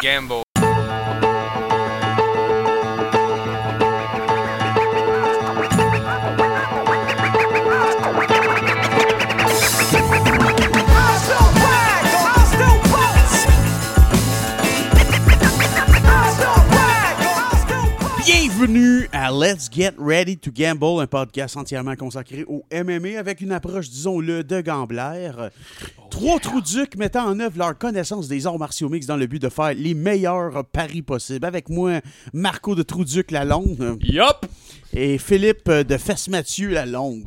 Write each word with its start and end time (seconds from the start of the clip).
Gamble. 0.00 0.47
Bienvenue 18.68 19.08
à 19.12 19.30
Let's 19.30 19.70
Get 19.72 19.92
Ready 19.98 20.36
to 20.36 20.50
Gamble, 20.52 21.00
un 21.00 21.06
podcast 21.06 21.56
entièrement 21.56 21.96
consacré 21.96 22.44
au 22.46 22.66
MMA 22.70 23.18
avec 23.18 23.40
une 23.40 23.52
approche, 23.52 23.88
disons-le, 23.88 24.44
de 24.44 24.60
gamblère. 24.60 25.48
Trois 26.10 26.38
trous 26.38 26.60
ducs 26.60 26.94
mettant 26.96 27.24
en 27.24 27.40
œuvre 27.40 27.56
leur 27.56 27.78
connaissance 27.78 28.28
des 28.28 28.46
arts 28.46 28.58
martiaux 28.58 28.90
mix 28.90 29.06
dans 29.06 29.16
le 29.16 29.26
but 29.26 29.40
de 29.40 29.48
faire 29.48 29.72
les 29.72 29.94
meilleurs 29.94 30.66
paris 30.66 31.00
possibles. 31.00 31.46
Avec 31.46 31.70
moi, 31.70 32.02
Marco 32.34 32.74
de 32.74 32.82
Trouduc 32.82 33.30
la 33.30 33.46
longue 33.46 33.96
Yup! 34.02 34.44
et 34.92 35.16
Philippe 35.16 35.70
de 35.70 35.96
Fesse 35.96 36.28
Mathieu 36.28 36.68
la 36.68 36.84
longue. 36.84 37.24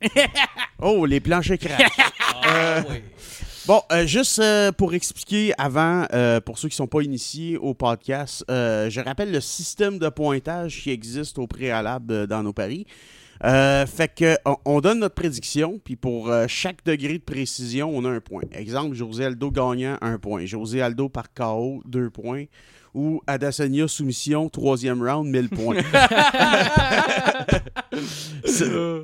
oh, 0.80 1.04
les 1.04 1.20
planchers 1.20 1.58
craquent. 1.58 1.92
Euh, 2.46 2.82
Bon, 3.66 3.82
euh, 3.90 4.06
juste 4.06 4.38
euh, 4.38 4.70
pour 4.70 4.94
expliquer 4.94 5.52
avant, 5.58 6.06
euh, 6.12 6.40
pour 6.40 6.56
ceux 6.56 6.68
qui 6.68 6.74
ne 6.74 6.76
sont 6.76 6.86
pas 6.86 7.00
initiés 7.02 7.56
au 7.56 7.74
podcast, 7.74 8.44
euh, 8.48 8.88
je 8.90 9.00
rappelle 9.00 9.32
le 9.32 9.40
système 9.40 9.98
de 9.98 10.08
pointage 10.08 10.82
qui 10.82 10.92
existe 10.92 11.36
au 11.40 11.48
préalable 11.48 12.14
euh, 12.14 12.26
dans 12.28 12.44
nos 12.44 12.52
paris. 12.52 12.86
Euh, 13.42 13.84
fait 13.84 14.14
que 14.14 14.36
on, 14.44 14.54
on 14.64 14.80
donne 14.80 15.00
notre 15.00 15.16
prédiction, 15.16 15.80
puis 15.82 15.96
pour 15.96 16.32
chaque 16.46 16.84
degré 16.84 17.14
de 17.14 17.24
précision, 17.24 17.90
on 17.92 18.04
a 18.04 18.08
un 18.08 18.20
point. 18.20 18.42
Exemple, 18.52 18.94
José 18.94 19.24
Aldo 19.24 19.50
gagnant, 19.50 19.98
un 20.00 20.18
point. 20.18 20.46
José 20.46 20.80
Aldo 20.80 21.08
par 21.08 21.34
KO, 21.34 21.82
deux 21.86 22.08
points. 22.08 22.44
Ou 22.96 23.20
Adesanya 23.26 23.86
soumission, 23.88 24.48
troisième 24.48 25.02
round, 25.02 25.28
1000 25.28 25.48
points. 25.50 25.76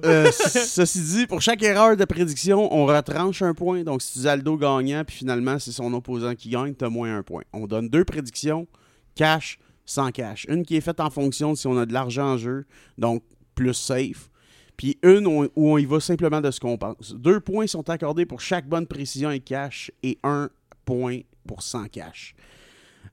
Euh, 0.04 0.30
ceci 0.32 1.00
dit, 1.00 1.26
pour 1.26 1.40
chaque 1.42 1.62
erreur 1.62 1.96
de 1.96 2.04
prédiction, 2.04 2.72
on 2.74 2.86
retranche 2.86 3.42
un 3.42 3.54
point. 3.54 3.82
Donc, 3.82 4.00
si 4.02 4.14
tu 4.14 4.18
dis 4.20 4.28
Aldo 4.28 4.56
gagnant, 4.56 5.04
puis 5.04 5.16
finalement, 5.16 5.58
c'est 5.58 5.72
son 5.72 5.92
opposant 5.92 6.34
qui 6.34 6.48
gagne, 6.48 6.74
t'as 6.74 6.88
moins 6.88 7.18
un 7.18 7.22
point. 7.22 7.42
On 7.52 7.66
donne 7.66 7.88
deux 7.88 8.04
prédictions, 8.04 8.66
cash, 9.14 9.58
sans 9.84 10.10
cash. 10.10 10.46
Une 10.48 10.64
qui 10.64 10.76
est 10.76 10.80
faite 10.80 11.00
en 11.00 11.10
fonction 11.10 11.52
de 11.52 11.56
si 11.58 11.66
on 11.66 11.78
a 11.78 11.86
de 11.86 11.92
l'argent 11.92 12.32
en 12.32 12.36
jeu, 12.38 12.64
donc 12.96 13.22
plus 13.54 13.74
safe. 13.74 14.30
Puis 14.76 14.98
une 15.02 15.26
où 15.26 15.48
où 15.54 15.70
on 15.70 15.78
y 15.78 15.84
va 15.84 16.00
simplement 16.00 16.40
de 16.40 16.50
ce 16.50 16.60
qu'on 16.60 16.78
pense. 16.78 17.14
Deux 17.14 17.40
points 17.40 17.66
sont 17.66 17.88
accordés 17.90 18.26
pour 18.26 18.40
chaque 18.40 18.66
bonne 18.66 18.86
précision 18.86 19.30
et 19.30 19.40
cash, 19.40 19.90
et 20.02 20.18
un 20.22 20.48
point 20.84 21.20
pour 21.46 21.62
sans 21.62 21.86
cash. 21.86 22.34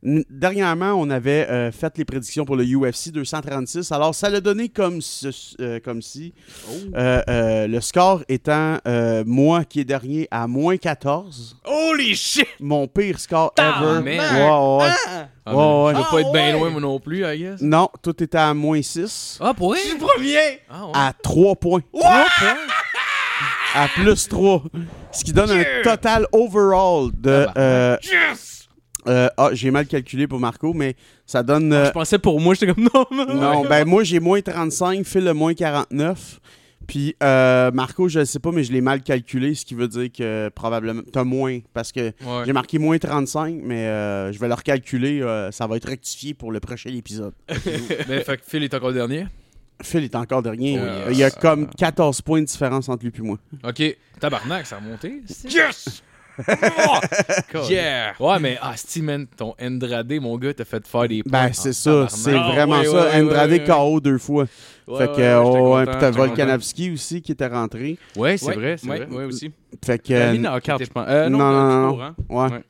Dernièrement, 0.02 0.94
on 0.94 1.10
avait 1.10 1.46
euh, 1.50 1.72
fait 1.74 1.98
les 1.98 2.06
prédictions 2.06 2.46
pour 2.46 2.56
le 2.56 2.64
UFC 2.64 3.12
236. 3.12 3.92
Alors, 3.92 4.16
ça 4.16 4.30
l'a 4.30 4.40
donné 4.40 4.70
comme, 4.70 5.02
ce- 5.02 5.28
euh, 5.60 5.80
comme 5.84 6.02
si 6.02 6.34
euh, 6.96 7.22
euh, 7.30 7.68
le 7.68 7.82
score 7.82 8.24
étant 8.30 8.78
euh, 8.88 9.24
moi 9.26 9.66
qui 9.66 9.82
est 9.82 9.86
dernier 9.86 10.28
à 10.32 10.48
moins 10.48 10.78
14. 10.78 11.58
Holy 11.66 12.16
shit! 12.16 12.48
Mon 12.62 12.88
pire 12.88 13.20
score 13.20 13.54
ever. 13.58 14.02
man. 14.02 14.06
Ouais, 14.06 14.86
ouais. 14.86 14.94
Ah, 15.46 15.56
Ouais, 15.56 15.84
ouais. 15.86 15.94
Je 15.94 15.98
vais 15.98 16.04
pas 16.12 16.22
être 16.22 16.32
bien 16.32 16.46
ouais. 16.46 16.52
loin, 16.54 16.70
moi 16.70 16.82
non 16.82 17.00
plus, 17.00 17.26
I 17.26 17.38
guess. 17.40 17.62
Non, 17.62 17.90
tout 18.02 18.24
était 18.24 18.38
à 18.38 18.54
moins 18.54 18.82
6. 18.82 19.40
Ah, 19.42 19.54
pour? 19.54 19.76
Je 19.76 19.80
suis 19.82 19.94
le 19.94 19.98
premier! 19.98 20.62
Ah, 20.70 20.86
ouais. 20.86 20.92
À 20.94 21.14
3 21.24 21.56
points. 21.56 21.82
Trois 21.92 22.26
points? 22.38 22.58
À 23.76 23.88
plus 23.88 24.28
3. 24.30 24.64
Ce 25.12 25.24
qui 25.24 25.34
donne 25.34 25.52
un 25.52 25.64
total 25.84 26.26
overall 26.32 27.10
de. 27.14 27.48
Euh, 27.58 27.98
Yes! 28.04 28.69
Euh, 29.08 29.30
ah, 29.38 29.50
j'ai 29.54 29.72
mal 29.72 29.88
calculé 29.88 30.28
pour 30.28 30.40
Marco, 30.40 30.74
mais 30.74 30.96
ça 31.26 31.44
donne. 31.44 31.72
euh, 31.74 31.86
Je 31.88 31.92
pensais 31.92 32.20
pour 32.20 32.40
moi, 32.42 32.54
j'étais 32.54 32.74
comme 32.74 32.84
non, 32.94 33.06
non. 33.12 33.34
Non, 33.36 33.66
ben 33.66 33.86
moi 33.86 34.04
j'ai 34.04 34.20
moins 34.20 34.42
35, 34.42 35.06
Phil 35.06 35.24
le 35.24 35.34
moins 35.34 35.54
49. 35.54 36.40
Puis 36.88 37.16
euh, 37.22 37.70
Marco, 37.72 38.08
je 38.10 38.20
ne 38.22 38.26
sais 38.26 38.40
pas, 38.40 38.52
mais 38.52 38.64
je 38.64 38.72
l'ai 38.72 38.82
mal 38.82 39.04
calculé, 39.04 39.54
ce 39.54 39.64
qui 39.64 39.76
veut 39.76 39.88
dire 39.88 40.10
que 40.12 40.50
probablement 40.56 41.04
t'as 41.12 41.24
moins. 41.24 41.60
Parce 41.74 41.92
que 41.92 42.00
Ouais. 42.26 42.44
j'ai 42.46 42.54
marqué 42.54 42.80
moins 42.80 42.98
35, 42.98 43.58
mais 43.64 43.86
euh, 43.86 44.32
je 44.32 44.40
vais 44.40 44.48
le 44.48 44.54
recalculer. 44.56 45.22
euh, 45.22 45.52
ça 45.52 45.68
va 45.68 45.78
être 45.78 45.88
rectifié 45.88 46.34
pour 46.34 46.52
le 46.52 46.60
prochain 46.60 46.90
épisode. 46.90 47.34
Ben, 48.08 48.24
fait 48.24 48.38
que 48.38 48.44
Phil 48.48 48.64
est 48.64 48.74
encore 48.74 48.92
dernier. 48.94 49.28
Phil 49.84 50.04
est 50.04 50.16
encore 50.16 50.42
dernier. 50.42 50.80
Oh, 50.80 50.84
yes. 50.84 51.08
Il 51.12 51.18
y 51.20 51.24
a 51.24 51.30
comme 51.32 51.70
14 51.70 52.22
points 52.22 52.42
de 52.42 52.46
différence 52.46 52.90
entre 52.90 53.06
lui 53.06 53.14
et 53.18 53.22
moi. 53.22 53.38
Ok. 53.64 53.82
Tabarnak, 54.20 54.66
ça 54.66 54.78
a 54.78 54.80
remonté. 54.80 55.22
Yes! 55.46 56.02
Yeah! 57.70 58.14
Ouais, 58.20 58.40
mais 58.40 58.58
ah, 58.62 58.76
man, 59.02 59.28
ton 59.36 59.54
Andrade, 59.62 60.14
mon 60.22 60.38
gars, 60.38 60.54
t'as 60.54 60.66
fait 60.66 60.86
faire 60.88 61.08
des 61.08 61.24
points. 61.24 61.32
Ben, 61.32 61.50
en 61.50 61.54
c'est 61.54 61.74
ça, 61.74 62.08
c'est 62.10 62.36
Ah, 62.36 62.52
vraiment 62.54 62.80
ouais, 62.80 62.86
ça. 62.86 63.18
Andrade 63.20 63.52
ouais, 63.52 63.60
ouais. 63.60 63.66
KO 63.66 64.00
deux 64.00 64.18
fois. 64.18 64.46
Ouais, 64.88 64.98
fait 64.98 65.08
que, 65.14 65.22
ouais, 65.22 65.84
oh, 65.86 65.90
puis 65.90 65.96
t'as. 66.00 66.12
Volkanovski 66.12 66.92
aussi 66.92 67.22
qui 67.22 67.32
était 67.32 67.48
rentré. 67.48 67.98
Ouais, 68.16 68.38
c'est 68.38 68.48
Ouais, 68.48 68.56
vrai, 68.56 68.76
c'est 68.78 68.90
ouais, 68.90 69.06
vrai. 69.06 69.16
ouais, 69.18 69.26
aussi. 69.26 69.52
Fait 69.86 70.00
que. 70.00 70.14
Euh, 70.14 70.34
euh. 70.34 70.98
Euh, 71.08 71.30
non, 71.30 71.38
non, 71.38 71.92
non, 71.92 72.02
hein? 72.02 72.16
ouais. 72.30 72.64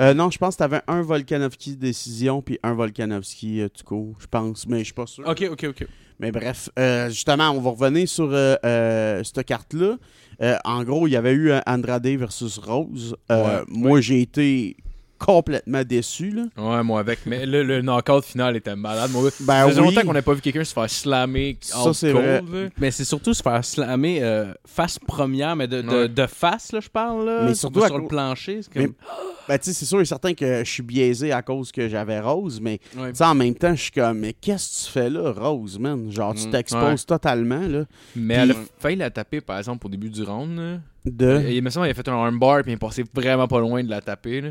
Euh, 0.00 0.14
non, 0.14 0.30
je 0.30 0.38
pense 0.38 0.54
que 0.54 0.58
t'avais 0.60 0.80
un 0.86 1.02
Volkanovski 1.02 1.76
décision 1.76 2.40
puis 2.40 2.58
un 2.62 2.72
Volkanovski 2.74 3.60
euh, 3.60 3.68
tout 3.68 3.84
court, 3.84 4.14
je 4.18 4.26
pense, 4.26 4.66
mais 4.66 4.78
je 4.80 4.84
suis 4.84 4.94
pas 4.94 5.06
sûr. 5.06 5.24
Ok, 5.26 5.46
ok, 5.50 5.64
ok. 5.68 5.86
Mais 6.18 6.32
bref, 6.32 6.70
euh, 6.78 7.10
justement, 7.10 7.50
on 7.50 7.60
va 7.60 7.70
revenir 7.70 8.08
sur 8.08 8.30
euh, 8.32 8.56
euh, 8.64 9.22
cette 9.22 9.44
carte-là. 9.44 9.96
Euh, 10.42 10.56
en 10.64 10.84
gros, 10.84 11.06
il 11.06 11.12
y 11.12 11.16
avait 11.16 11.32
eu 11.32 11.50
Andrade 11.66 12.06
versus 12.06 12.58
Rose. 12.58 13.16
Euh, 13.30 13.60
Ouais, 13.60 13.64
moi, 13.68 14.00
j'ai 14.00 14.20
été 14.20 14.76
complètement 15.18 15.82
déçu. 15.84 16.30
Là. 16.30 16.42
Ouais, 16.56 16.82
moi 16.82 17.00
avec. 17.00 17.20
Mais 17.26 17.46
le, 17.46 17.62
le 17.62 17.82
knockout 17.82 18.24
final 18.24 18.56
était 18.56 18.76
malade, 18.76 19.10
mon 19.12 19.22
gars. 19.22 19.30
Ben 19.40 19.62
ça 19.62 19.68
faisait 19.68 19.80
oui. 19.80 19.86
longtemps 19.88 20.00
qu'on 20.02 20.12
n'avait 20.12 20.22
pas 20.22 20.34
vu 20.34 20.40
quelqu'un 20.40 20.64
se 20.64 20.72
faire 20.74 20.90
slammer 20.90 21.56
Ça, 21.60 21.82
out 21.88 21.94
c'est 21.94 22.12
cold, 22.12 22.24
vrai. 22.44 22.62
là. 22.64 22.68
Mais 22.78 22.90
c'est 22.90 23.04
surtout 23.04 23.34
se 23.34 23.42
faire 23.42 23.64
slammer 23.64 24.22
euh, 24.22 24.52
face 24.66 24.98
première, 24.98 25.56
mais 25.56 25.66
de, 25.68 25.82
de, 25.82 25.88
Ouais. 25.88 26.08
de 26.08 26.26
face, 26.26 26.72
là, 26.72 26.80
je 26.80 26.88
parle. 26.88 27.26
Là, 27.26 27.42
Mais 27.44 27.54
surtout 27.54 27.82
à 27.82 27.88
sur 27.88 27.98
le 27.98 28.06
plancher. 28.06 28.60
C'est 28.62 28.72
comme... 28.72 28.92
Ben, 29.48 29.56
tu 29.60 29.66
sais, 29.66 29.74
c'est 29.74 29.84
sûr 29.84 30.00
et 30.00 30.04
certain 30.04 30.34
que 30.34 30.64
je 30.64 30.68
suis 30.68 30.82
biaisé 30.82 31.30
à 31.30 31.40
cause 31.40 31.70
que 31.70 31.88
j'avais 31.88 32.18
Rose, 32.18 32.58
mais 32.60 32.80
Ouais. 32.98 33.12
en 33.22 33.32
même 33.36 33.54
temps, 33.54 33.76
je 33.76 33.82
suis 33.82 33.90
comme, 33.92 34.18
mais 34.18 34.32
qu'est-ce 34.32 34.82
que 34.82 34.86
tu 34.86 34.92
fais 34.92 35.08
là, 35.08 35.30
Rose, 35.30 35.78
man? 35.78 36.10
Genre, 36.10 36.34
tu 36.34 36.48
Mm, 36.48 36.50
t'exposes 36.50 37.06
totalement, 37.06 37.60
là. 37.60 37.84
Mais 38.16 38.34
Puis- 38.34 38.42
elle 38.42 38.50
a 38.50 38.54
failli 38.80 38.96
la 38.96 39.10
taper, 39.10 39.40
par 39.40 39.58
exemple, 39.58 39.86
au 39.86 39.88
début 39.88 40.10
du 40.10 40.24
round. 40.24 40.58
là. 40.58 40.78
De... 41.04 41.46
Il 41.48 41.62
me 41.62 41.70
semble 41.70 41.86
qu'il 41.86 41.92
a 41.92 41.94
fait 41.94 42.08
un 42.08 42.14
armbar 42.16 42.62
puis 42.64 42.72
il 42.72 42.74
est 42.74 42.78
passé 42.78 43.04
vraiment 43.14 43.46
pas 43.46 43.60
loin 43.60 43.84
de 43.84 43.88
la 43.88 44.00
taper. 44.00 44.40
là. 44.40 44.48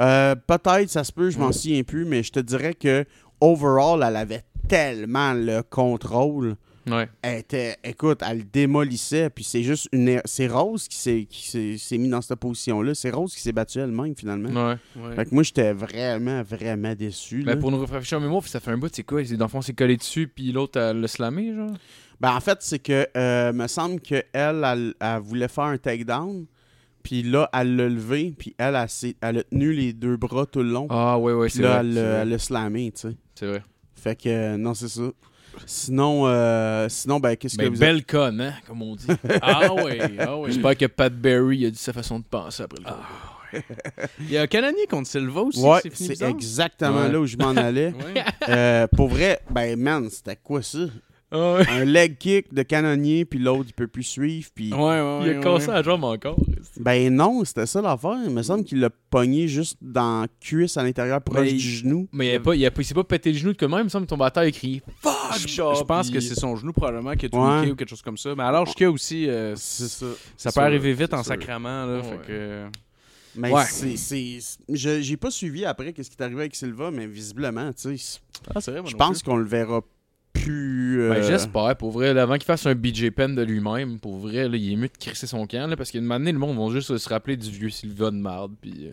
Euh, 0.00 0.34
Peut-être, 0.46 0.88
ça 0.90 1.04
se 1.04 1.12
peut, 1.12 1.30
je 1.30 1.38
m'en 1.38 1.52
souviens 1.52 1.82
plus, 1.82 2.04
mais 2.04 2.22
je 2.22 2.32
te 2.32 2.40
dirais 2.40 2.74
que 2.74 3.04
overall, 3.40 4.02
elle 4.06 4.16
avait 4.16 4.42
tellement 4.68 5.32
le 5.34 5.62
contrôle. 5.62 6.56
Ouais. 6.88 7.08
Elle 7.22 7.38
était, 7.38 7.76
écoute, 7.84 8.22
elle 8.28 8.38
le 8.38 8.42
démolissait, 8.44 9.30
puis 9.30 9.44
c'est 9.44 9.62
juste 9.62 9.88
une. 9.92 10.08
er- 10.08 10.22
C'est 10.24 10.48
Rose 10.48 10.88
qui 10.88 10.96
s'est 10.96 11.26
qui 11.30 11.48
s'est- 11.48 11.78
s'est 11.78 11.96
mis 11.96 12.08
dans 12.08 12.20
cette 12.20 12.40
position-là. 12.40 12.94
C'est 12.96 13.10
Rose 13.10 13.32
qui 13.34 13.40
s'est 13.40 13.52
battue 13.52 13.78
elle-même, 13.78 14.16
finalement. 14.16 14.48
Ouais. 14.48 14.76
Ouais. 14.96 15.14
Fait 15.14 15.26
que 15.26 15.32
moi, 15.32 15.44
j'étais 15.44 15.72
vraiment, 15.72 16.42
vraiment 16.42 16.92
déçu. 16.96 17.44
Ben, 17.44 17.56
pour 17.56 17.70
nous 17.70 17.78
rafraîchir 17.78 18.18
en 18.18 18.20
mémoire, 18.22 18.42
ça 18.48 18.58
fait 18.58 18.72
un 18.72 18.78
bout, 18.78 18.90
c'est 18.92 19.04
quoi? 19.04 19.22
Dans 19.22 19.44
le 19.44 19.48
fond, 19.50 19.62
c'est 19.62 19.74
collé 19.74 19.96
dessus 19.96 20.26
puis 20.26 20.50
l'autre 20.50 20.80
elle 20.80 21.00
l'a 21.00 21.06
slamé, 21.08 21.54
genre? 21.54 21.70
Ben, 22.20 22.34
en 22.34 22.40
fait, 22.40 22.58
c'est 22.62 22.80
que, 22.80 23.06
euh, 23.16 23.52
me 23.52 23.68
semble 23.68 24.00
qu'elle, 24.00 24.24
elle, 24.32 24.94
elle 25.00 25.20
voulait 25.20 25.48
faire 25.48 25.64
un 25.64 25.78
takedown, 25.78 26.46
puis 27.02 27.22
là, 27.22 27.48
elle 27.52 27.76
l'a 27.76 27.88
levé, 27.88 28.32
puis 28.38 28.54
elle, 28.58 28.74
elle, 28.76 28.88
s'est- 28.88 29.16
elle 29.20 29.38
a 29.38 29.42
tenu 29.44 29.72
les 29.72 29.92
deux 29.92 30.16
bras 30.16 30.46
tout 30.46 30.62
le 30.62 30.70
long. 30.70 30.86
Ah, 30.90 31.18
ouais, 31.18 31.32
ouais, 31.32 31.46
puis 31.46 31.56
c'est 31.56 31.62
là, 31.62 31.68
vrai. 31.70 31.80
elle, 31.80 31.94
l'a- 31.94 32.02
vrai. 32.02 32.18
elle 32.22 32.28
l'a 32.30 32.38
slamé, 32.38 32.92
tu 32.94 33.08
sais. 33.08 33.16
C'est 33.34 33.46
vrai. 33.46 33.62
Fait 33.94 34.16
que, 34.20 34.28
euh, 34.28 34.56
non, 34.56 34.74
c'est 34.74 34.88
ça. 34.88 35.02
Sinon, 35.66 36.26
euh, 36.26 36.88
sinon 36.88 37.20
ben, 37.20 37.36
qu'est-ce 37.36 37.56
que 37.58 37.62
Ben, 37.62 37.72
vous 37.72 37.78
belle 37.78 38.04
conne, 38.06 38.40
hein, 38.40 38.54
comme 38.66 38.82
on 38.82 38.96
dit. 38.96 39.06
Ah 39.42 39.68
oui, 39.74 39.98
ah 40.18 40.36
oui. 40.38 40.50
J'espère 40.52 40.76
que 40.76 40.86
Pat 40.86 41.12
Berry 41.14 41.66
a 41.66 41.70
dit 41.70 41.78
sa 41.78 41.92
façon 41.92 42.18
de 42.18 42.24
penser 42.24 42.62
après 42.62 42.78
le 42.80 42.84
combat. 42.84 43.62
Il 44.20 44.30
y 44.30 44.38
a 44.38 44.46
Canonier 44.46 44.86
contre 44.88 45.08
Silva 45.08 45.42
aussi. 45.42 45.60
Ouais, 45.60 45.80
c'est 45.82 45.90
fini 45.94 46.06
c'est 46.08 46.12
bizarre. 46.14 46.30
exactement 46.30 47.02
Ouais. 47.02 47.12
là 47.12 47.20
où 47.20 47.26
je 47.26 47.36
m'en 47.36 47.50
allais. 47.50 47.92
Ouais. 48.14 48.24
Euh, 48.48 48.86
pour 48.96 49.08
vrai, 49.08 49.40
ben 49.50 49.78
man, 49.78 50.08
c'était 50.10 50.36
quoi 50.42 50.62
ça? 50.62 50.78
Ouais. 51.32 51.66
Un 51.68 51.84
leg 51.84 52.18
kick 52.18 52.52
de 52.52 52.62
canonnier, 52.62 53.24
puis 53.24 53.38
l'autre, 53.38 53.64
il 53.68 53.72
peut 53.72 53.86
plus 53.88 54.02
suivre, 54.02 54.48
puis... 54.54 54.72
Ouais, 54.72 54.78
ouais, 54.78 55.18
Il 55.24 55.30
a 55.30 55.34
cassé 55.40 55.68
ouais. 55.68 55.74
la 55.74 55.82
jambe 55.82 56.04
encore. 56.04 56.36
Ben 56.78 57.14
non, 57.14 57.42
c'était 57.44 57.66
ça 57.66 57.80
l'affaire. 57.80 58.18
Il 58.24 58.30
me 58.32 58.42
semble 58.42 58.64
qu'il 58.64 58.80
l'a 58.80 58.90
pogné 58.90 59.48
juste 59.48 59.76
dans 59.80 60.22
la 60.22 60.28
cuisse 60.40 60.76
à 60.76 60.82
l'intérieur, 60.82 61.20
proche 61.22 61.40
Mais 61.46 61.52
du 61.52 61.58
genou. 61.58 62.08
Mais 62.12 62.28
il 62.32 62.34
a 62.36 62.40
pas, 62.40 62.54
il 62.54 62.64
a 62.66 62.70
pas, 62.70 62.82
il 62.82 62.84
s'est 62.84 62.94
pas 62.94 63.04
pété 63.04 63.32
le 63.32 63.38
genou 63.38 63.52
de 63.54 63.66
même, 63.66 63.80
il 63.80 63.84
me 63.84 63.88
semble, 63.88 64.04
il 64.04 64.08
tombe 64.08 64.22
à 64.22 64.30
terre 64.30 64.42
et 64.44 64.52
crié 64.52 64.82
Fuck! 65.00 65.14
Je, 65.40 65.48
genre, 65.48 65.74
je 65.74 65.84
pense 65.84 66.06
puis- 66.10 66.14
que 66.18 66.20
c'est 66.20 66.38
son 66.38 66.54
genou 66.56 66.72
probablement 66.72 67.14
qui 67.14 67.26
a 67.26 67.28
Ouais. 67.32 67.58
tweaké 67.58 67.72
ou 67.72 67.76
quelque 67.76 67.88
chose 67.90 68.02
comme 68.02 68.18
ça. 68.18 68.34
Mais 68.34 68.42
alors, 68.42 68.66
jusqu'à 68.66 68.90
aussi, 68.90 69.28
euh, 69.28 69.54
C'est 69.56 69.88
ça. 69.88 70.06
ça 70.36 70.50
peut 70.50 70.52
sûr, 70.54 70.62
arriver 70.62 70.92
vite 70.92 71.14
en 71.14 71.18
sûr. 71.22 71.26
sacrament. 71.32 71.86
Là, 71.86 71.96
Ouais. 71.98 72.02
fait 72.02 72.26
que... 72.26 72.64
Mais 73.36 73.50
Ouais. 73.50 73.62
c'est... 73.66 73.96
c'est- 73.96 74.58
je- 74.68 75.00
J'ai 75.00 75.16
pas 75.16 75.30
suivi 75.30 75.64
après 75.64 75.94
qu'est-ce 75.94 76.10
qui 76.10 76.16
est 76.18 76.22
arrivé 76.22 76.40
avec 76.42 76.54
Silva, 76.54 76.90
mais 76.90 77.06
visiblement, 77.06 77.72
tu 77.72 77.96
sais, 77.96 78.20
Ah, 78.54 78.60
c'est 78.60 78.70
vrai, 78.72 78.82
moi 78.82 78.90
je 78.90 78.96
pense 78.96 79.22
qu'on 79.22 79.36
le 79.36 79.46
verra 79.46 79.80
plus... 80.44 81.00
euh, 81.00 81.10
Ben, 81.10 81.22
j'espère, 81.22 81.76
pour 81.76 81.90
vrai, 81.90 82.12
là, 82.14 82.22
avant 82.22 82.34
qu'il 82.34 82.44
fasse 82.44 82.66
un 82.66 82.74
BJ 82.74 83.10
Penn 83.10 83.34
de 83.34 83.42
lui-même, 83.42 83.98
pour 84.00 84.18
vrai, 84.18 84.48
là, 84.48 84.56
il 84.56 84.72
est 84.72 84.76
mieux 84.76 84.88
de 84.88 84.96
crisser 84.98 85.26
son 85.26 85.46
camp, 85.46 85.66
là, 85.68 85.76
parce 85.76 85.90
moment 86.02 86.18
donné, 86.18 86.32
le 86.32 86.38
monde 86.38 86.58
va 86.58 86.72
juste 86.74 86.96
se 86.96 87.08
rappeler 87.08 87.36
du 87.36 87.50
vieux 87.50 87.70
Sylvain 87.70 88.12
de 88.12 88.16
marde, 88.18 88.52
puis... 88.60 88.90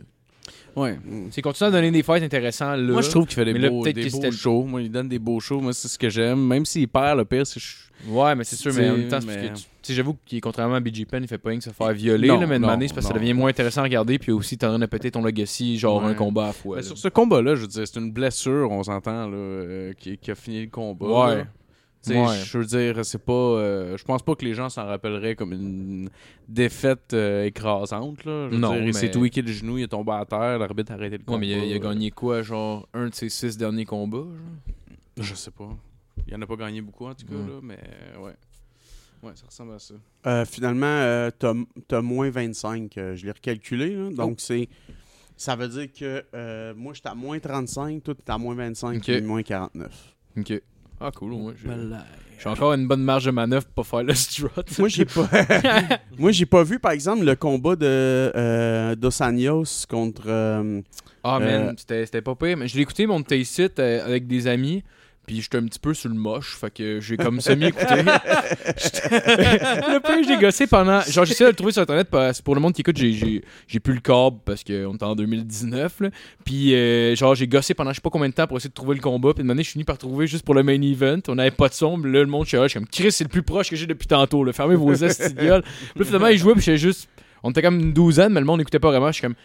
Ouais. 0.75 0.97
C'est 1.31 1.41
continuer 1.41 1.67
à 1.69 1.71
donner 1.71 1.91
des 1.91 2.03
fights 2.03 2.23
intéressants 2.23 2.75
là. 2.75 2.93
Moi, 2.93 3.01
je 3.01 3.09
trouve 3.09 3.25
qu'il 3.25 3.35
fait 3.35 3.45
des 3.45 3.53
Mais 3.53 3.69
beaux, 3.69 3.83
des 3.83 4.09
beaux 4.09 4.31
shows. 4.31 4.63
Moi, 4.63 4.81
il 4.81 4.91
donne 4.91 5.07
des 5.09 5.19
beaux 5.19 5.39
shows. 5.39 5.61
Moi, 5.61 5.73
c'est 5.73 5.87
ce 5.87 5.97
que 5.97 6.09
j'aime. 6.09 6.39
Même 6.45 6.65
s'il 6.65 6.87
perd, 6.87 7.17
le 7.17 7.25
pire, 7.25 7.45
c'est 7.45 7.59
Ouais, 8.07 8.33
mais 8.33 8.43
c'est 8.45 8.55
sûr, 8.55 8.73
mais 8.73 8.89
en 8.89 8.97
même 8.97 9.07
temps, 9.09 9.19
mais- 9.27 9.51
j'avoue 9.89 10.15
qu'il 10.25 10.39
contrairement 10.39 10.75
à 10.75 10.79
BG 10.79 11.03
Penn, 11.05 11.21
il 11.23 11.27
fait 11.27 11.37
pas 11.37 11.49
rien 11.49 11.57
que 11.57 11.65
se 11.65 11.71
faire 11.71 11.91
violer, 11.91 12.27
Non, 12.29 12.39
là, 12.39 12.47
mais 12.47 12.55
c'est 12.87 12.93
parce 12.93 13.07
que 13.07 13.13
ça 13.13 13.19
devient 13.19 13.33
moins 13.33 13.49
intéressant 13.49 13.81
à 13.81 13.85
regarder, 13.85 14.17
puis 14.19 14.31
aussi 14.31 14.57
t'es 14.57 14.65
en 14.65 14.69
train 14.69 14.79
de 14.79 14.85
péter 14.85 15.11
ton 15.11 15.21
legacy, 15.21 15.77
genre 15.77 16.01
Ouais. 16.03 16.11
un 16.11 16.13
combat 16.13 16.47
à 16.49 16.53
fois. 16.53 16.77
Là. 16.77 16.83
sur 16.83 16.97
ce 16.97 17.07
combat-là, 17.09 17.55
je 17.55 17.61
veux 17.61 17.67
dire, 17.67 17.85
c'est 17.85 17.99
une 17.99 18.11
blessure, 18.11 18.69
on 18.71 18.83
s'entend, 18.83 19.27
là, 19.27 19.35
euh, 19.35 19.93
qui, 19.97 20.17
qui 20.17 20.31
a 20.31 20.35
fini 20.35 20.61
le 20.61 20.69
combat. 20.69 21.05
Ouais. 21.27 21.35
là. 21.37 21.43
Ouais. 22.07 22.37
Je 22.45 22.57
veux 22.57 22.65
dire, 22.65 23.05
c'est 23.05 23.23
pas. 23.23 23.33
euh, 23.33 23.97
je 23.97 24.03
pense 24.05 24.23
pas 24.23 24.33
que 24.35 24.45
les 24.45 24.53
gens 24.53 24.69
s'en 24.69 24.85
rappelleraient 24.85 25.35
comme 25.35 25.51
une 25.53 26.09
défaite 26.47 27.13
euh, 27.13 27.45
écrasante. 27.45 28.23
Là. 28.25 28.47
Je 28.49 28.55
veux 28.55 28.57
Non, 28.61 28.73
dire, 28.73 28.83
il 28.83 28.93
s'est 28.93 29.11
tweaké 29.11 29.41
le 29.41 29.51
genou, 29.51 29.77
il 29.77 29.83
est 29.83 29.87
tombé 29.89 30.13
à 30.13 30.25
terre, 30.25 30.57
l'arbitre 30.59 30.91
a 30.93 30.95
arrêté 30.95 31.17
le 31.17 31.21
Ouais, 31.21 31.25
combat. 31.25 31.37
mais 31.39 31.47
il 31.47 31.53
a, 31.59 31.65
il 31.65 31.73
a 31.73 31.79
gagné 31.79 32.09
quoi, 32.11 32.41
genre 32.41 32.87
un 32.93 33.09
de 33.09 33.13
ses 33.13 33.29
six 33.29 33.57
derniers 33.57 33.85
combats 33.85 34.17
genre? 34.19 35.25
Je 35.25 35.35
sais 35.35 35.51
pas. 35.51 35.69
Il 36.27 36.35
en 36.35 36.41
a 36.41 36.47
pas 36.47 36.55
gagné 36.55 36.81
beaucoup 36.81 37.05
en 37.05 37.13
tout 37.13 37.25
cas, 37.25 37.33
là, 37.33 37.59
mais 37.61 37.77
euh, 38.15 38.19
ouais. 38.25 38.33
Ouais, 39.21 39.31
ça 39.35 39.47
ressemble 39.47 39.73
à 39.73 39.79
ça. 39.79 39.95
Euh, 40.27 40.45
finalement, 40.45 40.85
euh, 40.85 41.29
t'as 41.37 41.53
t'as 41.89 42.01
moins 42.01 42.29
25. 42.29 42.97
euh, 42.97 43.15
je 43.17 43.25
l'ai 43.25 43.31
recalculé. 43.33 43.93
là. 43.95 44.09
donc, 44.11 44.31
Oh. 44.31 44.35
c'est. 44.37 44.69
Ça 45.35 45.55
veut 45.57 45.67
dire 45.67 45.91
que 45.91 46.23
euh, 46.33 46.73
moi, 46.75 46.93
j'étais 46.93 47.09
à 47.09 47.15
moins 47.15 47.37
35, 47.39 48.03
toi, 48.03 48.13
t'es 48.15 48.31
à 48.31 48.37
moins 48.37 48.55
25, 48.55 48.95
Ok. 48.97 49.01
puis 49.03 49.21
moins 49.21 49.43
49. 49.43 50.15
Ok. 50.37 50.61
Ah, 50.99 51.11
cool, 51.15 51.33
ouais. 51.33 51.53
J'ai 51.61 51.67
Voilà. 51.67 52.05
encore 52.45 52.73
une 52.73 52.87
bonne 52.87 53.03
marge 53.03 53.25
de 53.25 53.31
manœuvre 53.31 53.65
pour 53.65 53.85
pas 53.85 53.97
faire 53.97 54.03
le 54.05 54.13
strut. 54.13 54.49
Moi, 54.79 54.87
j'ai 54.89 55.05
pas. 55.05 55.29
moi, 56.17 56.31
j'ai 56.31 56.45
pas 56.45 56.63
vu, 56.63 56.79
par 56.79 56.91
exemple, 56.91 57.23
le 57.25 57.35
combat 57.35 57.75
de 57.75 57.85
euh, 57.85 58.95
Dos 58.95 59.21
Anjos 59.21 59.85
contre. 59.89 60.23
euh, 60.27 60.81
Ah, 61.23 61.37
Euh, 61.41 61.65
man, 61.65 61.75
c'était 61.77 62.05
c'était 62.05 62.21
pas 62.21 62.35
pire. 62.35 62.57
Mais 62.57 62.67
je 62.67 62.75
l'ai 62.75 62.81
écouté, 62.83 63.05
mon 63.07 63.21
taste 63.23 63.59
it 63.59 63.79
euh, 63.79 64.05
avec 64.05 64.27
des 64.27 64.47
amis. 64.47 64.83
Puis 65.29 65.41
j'étais 65.41 65.59
un 65.59 65.65
petit 65.65 65.77
peu 65.77 65.93
sur 65.93 66.09
le 66.09 66.15
moche, 66.15 66.57
fait 66.59 66.73
que 66.73 66.99
j'ai 66.99 67.15
comme 67.15 67.39
semi-écouté. 67.39 67.85
le 68.01 69.99
j'ai 70.27 70.37
gossé 70.37 70.65
pendant. 70.65 71.01
Genre, 71.01 71.23
j'essaie 71.23 71.43
de 71.43 71.49
le 71.49 71.55
trouver 71.55 71.71
sur 71.71 71.83
internet 71.83 72.07
parce 72.09 72.41
pour 72.41 72.55
le 72.55 72.61
monde 72.61 72.73
qui 72.73 72.81
écoute, 72.81 72.97
j'ai- 72.97 73.43
plus 73.79 73.93
le 73.93 73.99
câble 73.99 74.37
parce 74.43 74.63
qu'on 74.63 74.95
est 74.95 75.03
en 75.03 75.15
2019. 75.15 75.99
Là. 75.99 76.09
Puis, 76.43 76.73
euh, 76.73 77.15
genre, 77.15 77.35
j'ai 77.35 77.45
gossé 77.47 77.75
pendant 77.75 77.91
je 77.91 77.97
sais 77.97 78.01
pas 78.01 78.09
combien 78.09 78.27
de 78.27 78.33
temps 78.33 78.47
pour 78.47 78.57
essayer 78.57 78.69
de 78.69 78.73
trouver 78.73 78.95
le 78.95 79.01
combat. 79.01 79.35
Puis, 79.35 79.43
de 79.43 79.47
manière, 79.47 79.63
je 79.63 79.69
finis 79.69 79.83
par 79.83 79.99
trouver 79.99 80.25
juste 80.25 80.43
pour 80.43 80.55
le 80.55 80.63
main 80.63 80.81
event. 80.81 81.19
On 81.27 81.37
avait 81.37 81.51
pas 81.51 81.69
de 81.69 81.75
puis 82.01 82.11
Là, 82.11 82.21
le 82.21 82.25
monde, 82.25 82.45
je 82.47 82.57
suis 82.57 82.67
suis 82.67 82.79
comme 82.79 82.87
Chris, 82.87 83.11
c'est 83.11 83.25
le 83.25 83.29
plus 83.29 83.43
proche 83.43 83.69
que 83.69 83.75
j'ai 83.75 83.85
depuis 83.85 84.07
tantôt. 84.07 84.43
Là. 84.43 84.51
Fermez 84.51 84.73
vos 84.77 84.95
esti 84.95 85.31
de 85.31 85.39
gueule. 85.39 85.63
Puis 85.95 86.05
finalement, 86.05 86.29
il 86.29 86.39
jouait, 86.39 86.53
puis 86.53 86.63
j'étais 86.63 86.79
juste. 86.79 87.07
On 87.43 87.51
était 87.51 87.61
comme 87.61 87.79
une 87.79 87.93
douzaine, 87.93 88.33
mais 88.33 88.39
le 88.39 88.47
monde 88.47 88.57
n'écoutait 88.57 88.79
pas 88.79 88.89
vraiment. 88.89 89.09
Je 89.09 89.13
suis 89.13 89.21
comme. 89.21 89.35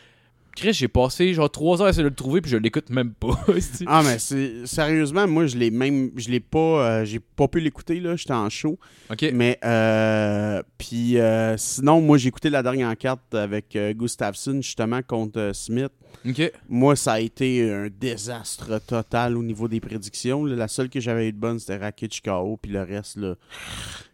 Chris, 0.56 0.72
j'ai 0.72 0.88
passé 0.88 1.34
genre 1.34 1.50
3 1.50 1.80
heures 1.80 1.86
à 1.86 1.90
essayer 1.90 2.04
de 2.04 2.08
le 2.08 2.14
trouver, 2.14 2.40
puis 2.40 2.50
je 2.50 2.56
l'écoute 2.56 2.90
même 2.90 3.12
pas. 3.12 3.38
Ah, 3.86 4.02
mais 4.04 4.18
c'est. 4.18 4.66
Sérieusement, 4.66 5.26
moi, 5.26 5.46
je 5.46 5.56
l'ai 5.56 5.70
même. 5.70 6.10
Je 6.16 6.28
l'ai 6.30 6.40
pas. 6.40 6.58
euh, 7.00 7.04
j'ai 7.04 7.18
pas 7.20 7.48
pu 7.48 7.60
l'écouter, 7.60 7.98
là. 8.00 8.14
J'étais 8.16 8.32
en 8.34 8.48
show. 8.48 8.78
ok. 9.10 9.30
Mais. 9.32 9.58
Euh, 9.64 10.62
puis, 10.78 11.18
euh, 11.18 11.56
sinon, 11.56 12.00
moi, 12.00 12.18
j'ai 12.18 12.28
écouté 12.28 12.50
la 12.50 12.62
dernière 12.62 12.96
carte 12.96 13.34
avec 13.34 13.76
Gustafsson, 13.96 14.60
justement, 14.62 15.02
contre 15.02 15.50
Smith. 15.54 15.92
Ok. 16.26 16.52
Moi, 16.68 16.94
ça 16.96 17.14
a 17.14 17.20
été 17.20 17.70
un 17.72 17.88
désastre 17.88 18.80
total 18.86 19.36
au 19.36 19.42
niveau 19.42 19.66
des 19.68 19.80
prédictions. 19.80 20.44
là. 20.44 20.54
La 20.56 20.68
seule 20.68 20.88
que 20.88 21.00
j'avais 21.00 21.28
eu 21.28 21.32
de 21.32 21.38
bonne, 21.38 21.58
c'était 21.58 21.76
Rakic 21.76 22.22
KO, 22.24 22.58
puis 22.62 22.70
le 22.70 22.82
reste, 22.82 23.16
là. 23.16 23.34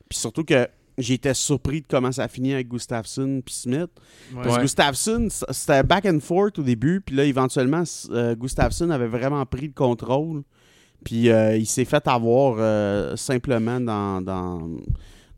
Puis 0.09 0.19
surtout 0.19 0.43
que 0.45 0.67
j'étais 1.01 1.35
surpris 1.35 1.81
de 1.81 1.87
comment 1.89 2.13
ça 2.13 2.25
a 2.25 2.29
fini 2.29 2.53
avec 2.55 2.69
Gustafsson 2.69 3.43
puis 3.45 3.55
Smith. 3.55 3.91
Parce 4.35 4.57
que. 4.57 4.63
Gustafsson, 4.63 5.29
c'était 5.51 5.83
back 5.83 6.07
and 6.07 6.21
forth 6.21 6.59
au 6.59 6.63
début, 6.63 7.01
puis 7.01 7.17
là, 7.17 7.25
éventuellement, 7.25 7.83
euh, 8.11 8.35
Gustafsson 8.35 8.91
avait 8.91 9.07
vraiment 9.09 9.45
pris 9.47 9.67
le 9.69 9.73
contrôle. 9.73 10.43
Puis 11.05 11.31
euh, 11.31 11.57
il 11.57 11.67
s'est 11.67 11.87
fait 11.87 12.07
avoir 12.07 12.57
euh, 12.59 13.17
simplement 13.17 13.81
dans, 13.81 14.21
dans- 14.21 14.69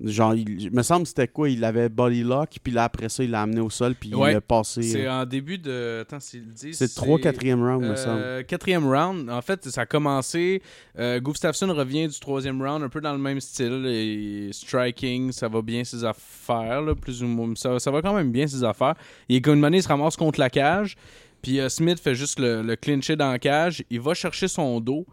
Genre, 0.04 0.34
il, 0.34 0.70
me 0.72 0.82
semble 0.82 1.02
que 1.02 1.08
c'était 1.08 1.28
quoi? 1.28 1.48
Il 1.48 1.64
avait 1.64 1.88
body 1.88 2.22
lock, 2.22 2.50
puis 2.62 2.72
là, 2.72 2.84
après 2.84 3.08
ça, 3.08 3.22
il 3.22 3.30
l'a 3.30 3.42
amené 3.42 3.60
au 3.60 3.70
sol, 3.70 3.94
puis 3.94 4.14
Ouais. 4.14 4.30
il 4.30 4.34
l'a 4.34 4.40
passé. 4.40 4.82
C'est 4.82 5.06
euh, 5.06 5.22
en 5.22 5.26
début 5.26 5.58
de. 5.58 6.00
Attends, 6.02 6.18
s'ils 6.20 6.40
le 6.46 6.52
disent. 6.52 6.78
C'est 6.78 6.84
le 6.84 6.94
3 6.94 7.18
4 7.18 7.40
round, 7.54 7.84
me 7.84 7.94
semble. 7.96 8.20
Euh, 8.20 8.42
quatrième 8.42 8.86
round, 8.86 9.30
en 9.30 9.40
fait, 9.42 9.68
ça 9.68 9.82
a 9.82 9.86
commencé. 9.86 10.62
Euh, 10.98 11.20
Gustafsson 11.20 11.72
revient 11.72 12.08
du 12.08 12.18
troisième 12.18 12.60
round, 12.60 12.82
un 12.82 12.88
peu 12.88 13.00
dans 13.00 13.12
le 13.12 13.18
même 13.18 13.40
style. 13.40 13.84
Et 13.86 14.50
striking, 14.52 15.32
ça 15.32 15.48
va 15.48 15.62
bien 15.62 15.84
ses 15.84 16.04
affaires, 16.04 16.82
là, 16.82 16.94
plus 16.94 17.22
ou 17.22 17.26
moins. 17.26 17.54
Ça, 17.54 17.78
ça 17.78 17.90
va 17.90 18.02
quand 18.02 18.14
même 18.14 18.32
bien 18.32 18.46
ses 18.46 18.64
affaires. 18.64 18.94
Il 19.28 19.36
est 19.36 19.46
une 19.46 19.62
il 19.72 19.82
se 19.82 19.88
ramasse 19.88 20.16
contre 20.16 20.40
la 20.40 20.50
cage. 20.50 20.96
Puis 21.42 21.60
euh, 21.60 21.68
Smith 21.68 21.98
fait 22.00 22.14
juste 22.14 22.38
le, 22.38 22.62
le 22.62 22.76
clincher 22.76 23.16
dans 23.16 23.30
la 23.30 23.38
cage. 23.38 23.84
Il 23.90 24.00
va 24.00 24.14
chercher 24.14 24.48
son 24.48 24.80
dos. 24.80 25.06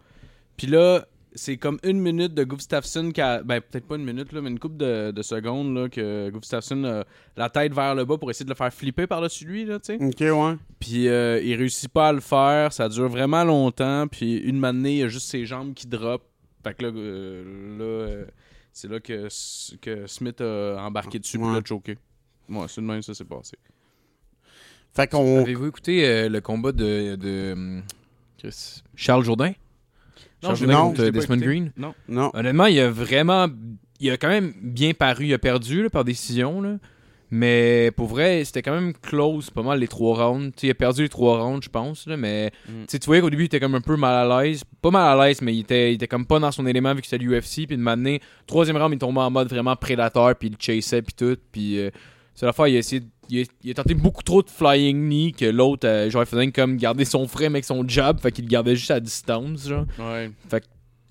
Puis 0.57 0.67
là, 0.67 1.05
c'est 1.35 1.57
comme 1.57 1.79
une 1.83 1.99
minute 1.99 2.33
de 2.33 2.43
Gustafsson 2.43 3.11
qui 3.11 3.21
a. 3.21 3.43
Ben, 3.43 3.61
peut-être 3.61 3.85
pas 3.87 3.95
une 3.95 4.03
minute, 4.05 4.31
là, 4.31 4.41
mais 4.41 4.49
une 4.49 4.59
couple 4.59 4.77
de, 4.77 5.11
de 5.11 5.21
secondes 5.21 5.75
là, 5.75 5.87
que 5.89 6.29
Gustafsson 6.31 6.83
a 6.85 7.03
la 7.37 7.49
tête 7.49 7.73
vers 7.73 7.93
le 7.95 8.05
bas 8.05 8.17
pour 8.17 8.29
essayer 8.31 8.45
de 8.45 8.49
le 8.49 8.55
faire 8.55 8.73
flipper 8.73 9.05
par-dessus 9.07 9.45
lui, 9.45 9.65
là, 9.65 9.79
tu 9.79 9.97
sais. 9.97 10.03
Ok, 10.03 10.19
ouais. 10.21 10.55
Puis 10.79 11.07
euh, 11.07 11.39
il 11.41 11.55
réussit 11.55 11.89
pas 11.89 12.07
à 12.09 12.13
le 12.13 12.19
faire, 12.19 12.73
ça 12.73 12.89
dure 12.89 13.09
vraiment 13.09 13.43
longtemps. 13.43 14.07
Puis 14.07 14.37
une 14.37 14.59
matinée, 14.59 14.91
il 14.93 14.97
y 14.97 15.03
a 15.03 15.07
juste 15.07 15.29
ses 15.29 15.45
jambes 15.45 15.73
qui 15.73 15.87
drop. 15.87 16.23
Fait 16.63 16.73
que 16.73 16.83
là, 16.85 16.91
euh, 16.93 17.77
là 17.77 17.83
euh, 17.83 18.25
c'est 18.73 18.89
là 18.89 18.99
que, 18.99 19.27
que 19.81 20.07
Smith 20.07 20.41
a 20.41 20.77
embarqué 20.79 21.19
dessus 21.19 21.37
puis 21.37 21.47
Ouais. 21.47 21.53
l'a 21.55 21.61
choqué. 21.63 21.97
Ouais, 22.49 22.65
c'est 22.67 22.81
de 22.81 22.85
même 22.87 23.01
ça 23.01 23.13
s'est 23.13 23.23
passé. 23.25 23.55
Fait 24.95 25.07
qu'on. 25.07 25.41
Avez-vous 25.41 25.67
écouté 25.67 26.05
euh, 26.07 26.29
le 26.29 26.41
combat 26.41 26.71
de, 26.71 27.15
de 27.15 27.53
hum, 27.53 27.83
Chris- 28.37 28.81
Charles 28.95 29.23
Jourdain? 29.23 29.53
Non, 30.43 30.49
contre 30.87 31.03
pas 31.05 31.11
Desmond. 31.11 31.37
Green? 31.37 31.71
Non. 31.77 31.93
Non. 32.07 32.31
Honnêtement, 32.33 32.65
il 32.67 32.79
a 32.79 32.89
vraiment. 32.89 33.47
Il 33.99 34.09
a 34.11 34.17
quand 34.17 34.29
même 34.29 34.53
bien 34.61 34.93
paru. 34.93 35.25
Il 35.25 35.33
a 35.33 35.37
perdu 35.39 35.83
là, 35.83 35.89
par 35.89 36.05
décision. 36.05 36.61
Là. 36.61 36.77
Mais 37.31 37.91
pour 37.95 38.07
vrai, 38.07 38.43
c'était 38.43 38.63
quand 38.63 38.73
même 38.73 38.93
close, 38.93 39.51
pas 39.51 39.61
mal 39.61 39.79
les 39.79 39.87
trois 39.87 40.25
rounds. 40.29 40.51
Il 40.63 40.71
a 40.71 40.73
perdu 40.73 41.03
les 41.03 41.09
trois 41.09 41.43
rounds, 41.43 41.63
je 41.63 41.69
pense. 41.69 42.07
Là, 42.07 42.17
mais 42.17 42.51
Mm. 42.67 42.85
tu 42.89 42.97
voyais 43.05 43.21
qu'au 43.21 43.29
début, 43.29 43.43
il 43.43 43.45
était 43.45 43.59
comme 43.59 43.75
un 43.75 43.81
peu 43.81 43.97
mal 43.97 44.31
à 44.31 44.41
l'aise. 44.43 44.63
Pas 44.81 44.89
mal 44.89 45.19
à 45.19 45.27
l'aise, 45.27 45.41
mais 45.41 45.53
il 45.53 45.59
était, 45.59 45.91
il 45.91 45.95
était 45.95 46.07
comme 46.07 46.25
pas 46.25 46.39
dans 46.39 46.51
son 46.51 46.65
élément 46.65 46.93
vu 46.95 47.01
que 47.01 47.07
c'était 47.07 47.23
l'UFC. 47.23 47.67
Puis 47.67 47.77
de 47.77 47.81
maintenant, 47.81 48.15
troisième 48.47 48.77
round, 48.77 48.93
il 48.93 48.97
tombait 48.97 49.19
en 49.19 49.29
mode 49.29 49.47
vraiment 49.49 49.75
prédateur. 49.75 50.33
Puis 50.35 50.49
il 50.49 50.55
chassait, 50.59 51.01
puis 51.03 51.13
tout. 51.15 51.37
Puis 51.51 51.77
euh, 51.79 51.91
c'est 52.33 52.45
la 52.47 52.53
fois, 52.53 52.67
il 52.69 52.77
a 52.77 52.79
essayé. 52.79 53.01
de- 53.01 53.05
Il 53.29 53.41
a, 53.41 53.45
il 53.63 53.71
a 53.71 53.73
tenté 53.75 53.93
beaucoup 53.93 54.23
trop 54.23 54.41
de 54.41 54.49
flying 54.49 55.07
knee 55.07 55.31
que 55.33 55.45
l'autre, 55.45 55.87
euh, 55.87 56.09
genre, 56.09 56.23
il 56.23 56.25
faisait 56.25 56.51
comme 56.51 56.77
garder 56.77 57.05
son 57.05 57.27
frame 57.27 57.53
avec 57.53 57.65
son 57.65 57.87
jab. 57.87 58.19
Fait 58.19 58.31
qu'il 58.31 58.45
le 58.45 58.49
gardait 58.49 58.75
juste 58.75 58.91
à 58.91 58.99
distance, 58.99 59.67
genre. 59.67 59.85
Ouais. 59.99 60.31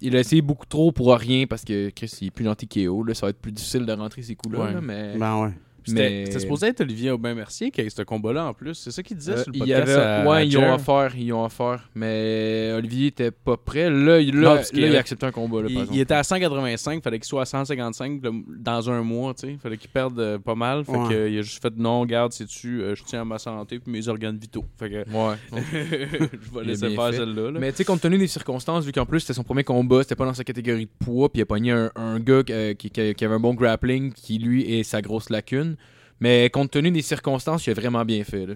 Il 0.00 0.14
a 0.14 0.20
essayé 0.20 0.42
beaucoup 0.42 0.66
trop 0.66 0.92
pour 0.92 1.12
rien 1.12 1.46
parce 1.46 1.64
que 1.64 1.90
Chris 1.90 2.12
il 2.20 2.28
est 2.28 2.30
plus 2.30 2.44
gentil 2.44 2.68
KO. 2.68 3.02
Là, 3.02 3.14
ça 3.14 3.26
va 3.26 3.30
être 3.30 3.40
plus 3.40 3.50
difficile 3.52 3.84
de 3.84 3.92
rentrer 3.92 4.22
ces 4.22 4.36
coups-là. 4.36 4.64
Ouais. 4.64 4.72
là, 4.72 4.80
mais 4.80 5.16
Ben 5.18 5.42
ouais. 5.42 5.50
C'était 5.84 6.00
Mais- 6.10 6.26
c'était 6.26 6.40
supposé 6.40 6.66
être 6.66 6.80
Olivier 6.82 7.10
Aubin-Mercier 7.12 7.70
qui 7.70 7.80
a 7.80 7.84
eu 7.84 7.90
ce 7.90 8.02
combat-là 8.02 8.46
en 8.46 8.54
plus. 8.54 8.74
C'est 8.74 8.90
ça 8.90 9.02
qu'il 9.02 9.16
disait 9.16 9.32
Euh, 9.32 9.42
sur 9.42 9.50
le 9.52 9.56
il 9.56 9.58
podcast. 9.60 9.82
avait, 9.88 9.94
à- 10.00 10.28
ouais, 10.28 10.36
à 10.38 10.44
ils 10.44 10.58
ont 10.58 10.74
offert, 10.74 11.16
ils 11.16 11.32
ont 11.32 11.44
offert. 11.44 11.88
Mais 11.94 12.72
Olivier 12.76 13.06
était 13.08 13.30
pas 13.30 13.56
prêt. 13.56 13.88
Là, 13.90 14.20
il- 14.20 14.34
Non, 14.34 14.40
là, 14.42 14.54
parce 14.56 14.72
là, 14.72 14.86
il 14.86 14.96
a 14.96 14.98
accepté 14.98 15.26
un 15.26 15.30
combat. 15.32 15.62
Là, 15.62 15.68
Il, 15.92 15.98
était 16.00 16.14
à 16.14 16.22
185, 16.22 17.02
fallait 17.02 17.18
qu'il 17.18 17.26
soit 17.28 17.42
à 17.42 17.46
155 17.46 18.20
le- 18.22 18.32
dans 18.58 18.90
un 18.90 19.02
mois, 19.02 19.34
tu 19.34 19.46
sais. 19.46 19.56
Fallait 19.62 19.76
qu'il 19.78 19.90
perde 19.90 20.18
euh, 20.20 20.38
pas 20.38 20.54
mal. 20.54 20.84
Fait 20.84 20.92
Ouais. 20.92 21.08
que, 21.08 21.14
euh, 21.14 21.28
il 21.30 21.38
a 21.38 21.42
juste 21.42 21.62
fait 21.62 21.72
non, 21.76 22.04
garde, 22.04 22.32
sais-tu, 22.32 22.82
euh, 22.82 22.94
je 22.94 23.02
tiens 23.04 23.22
à 23.22 23.24
ma 23.24 23.38
santé 23.38 23.78
puis 23.78 23.90
mes 23.90 24.08
organes 24.08 24.36
vitaux. 24.38 24.64
Fait 24.78 24.90
que 24.90 24.96
Ouais. 25.10 25.36
je 25.72 26.58
vais 26.58 26.64
laisser 26.64 26.90
faire 26.94 27.12
celle-là. 27.14 27.50
là. 27.52 27.60
Mais 27.60 27.70
tu 27.72 27.78
sais, 27.78 27.84
compte 27.84 28.00
tenu 28.00 28.18
des 28.18 28.26
circonstances, 28.26 28.84
vu 28.84 28.92
qu'en 28.92 29.06
plus 29.06 29.20
c'était 29.20 29.32
son 29.34 29.44
premier 29.44 29.64
combat, 29.64 30.02
c'était 30.02 30.16
pas 30.16 30.24
dans 30.26 30.34
sa 30.34 30.44
catégorie 30.44 30.86
de 30.86 31.04
poids, 31.04 31.28
puis 31.32 31.40
il 31.40 31.42
a 31.42 31.46
pogné 31.46 31.72
un, 31.72 31.90
un 31.96 32.18
gars 32.20 32.42
euh, 32.50 32.74
qui, 32.74 32.90
qui- 32.90 33.14
qui 33.14 33.24
avait 33.24 33.34
un 33.34 33.40
bon 33.40 33.54
grappling, 33.54 34.12
qui 34.12 34.38
lui 34.38 34.70
est 34.78 34.82
sa 34.82 35.00
grosse 35.02 35.30
lacune. 35.30 35.76
Mais 36.20 36.50
compte 36.50 36.70
tenu 36.70 36.90
des 36.90 37.02
circonstances, 37.02 37.66
il 37.66 37.70
a 37.70 37.74
vraiment 37.74 38.04
bien 38.04 38.24
fait. 38.24 38.46
Là. 38.46 38.54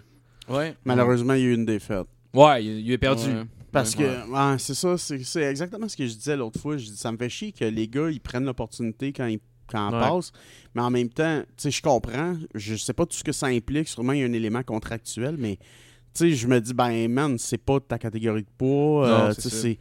Ouais. 0.48 0.74
Malheureusement, 0.84 1.34
il 1.34 1.40
y 1.42 1.44
a 1.44 1.48
eu 1.48 1.54
une 1.54 1.64
défaite. 1.66 2.06
Ouais, 2.34 2.64
il, 2.64 2.86
il 2.86 2.92
a 2.94 2.98
perdu. 2.98 3.26
Ouais. 3.28 3.44
Parce 3.70 3.94
Ouais. 3.96 4.04
que, 4.04 4.30
ouais, 4.52 4.58
c'est 4.58 4.74
ça, 4.74 4.98
c'est 4.98 5.42
exactement 5.42 5.88
ce 5.88 5.96
que 5.96 6.06
je 6.06 6.14
disais 6.14 6.36
l'autre 6.36 6.60
fois. 6.60 6.76
Je 6.76 6.84
dis, 6.86 6.96
ça 6.96 7.10
me 7.12 7.16
fait 7.16 7.28
chier 7.28 7.52
que 7.52 7.64
les 7.64 7.88
gars, 7.88 8.10
ils 8.10 8.20
prennent 8.20 8.44
l'opportunité 8.44 9.12
quand 9.12 9.26
ils 9.26 9.38
quand 9.68 9.90
Ouais. 9.92 10.00
passe. 10.00 10.32
Mais 10.74 10.82
en 10.82 10.90
même 10.90 11.08
temps, 11.08 11.40
tu 11.40 11.46
sais, 11.56 11.70
je 11.70 11.80
comprends. 11.80 12.36
Je 12.54 12.74
sais 12.74 12.92
pas 12.92 13.06
tout 13.06 13.16
ce 13.16 13.24
que 13.24 13.32
ça 13.32 13.46
implique. 13.46 13.88
Sûrement, 13.88 14.12
il 14.12 14.18
y 14.20 14.22
a 14.22 14.26
un 14.26 14.32
élément 14.34 14.62
contractuel, 14.62 15.36
mais 15.38 15.56
tu 15.56 15.62
sais, 16.14 16.30
je 16.32 16.46
me 16.46 16.60
dis, 16.60 16.74
ben, 16.74 17.08
man, 17.10 17.38
c'est 17.38 17.56
pas 17.56 17.78
de 17.78 17.84
ta 17.84 17.96
catégorie 17.96 18.42
de 18.42 18.48
poids. 18.58 19.08
Non, 19.08 19.14
euh, 19.14 19.32
c'est 19.32 19.42
tu 19.42 19.48
sais, 19.48 19.56
ça. 19.56 19.62
c'est. 19.62 19.78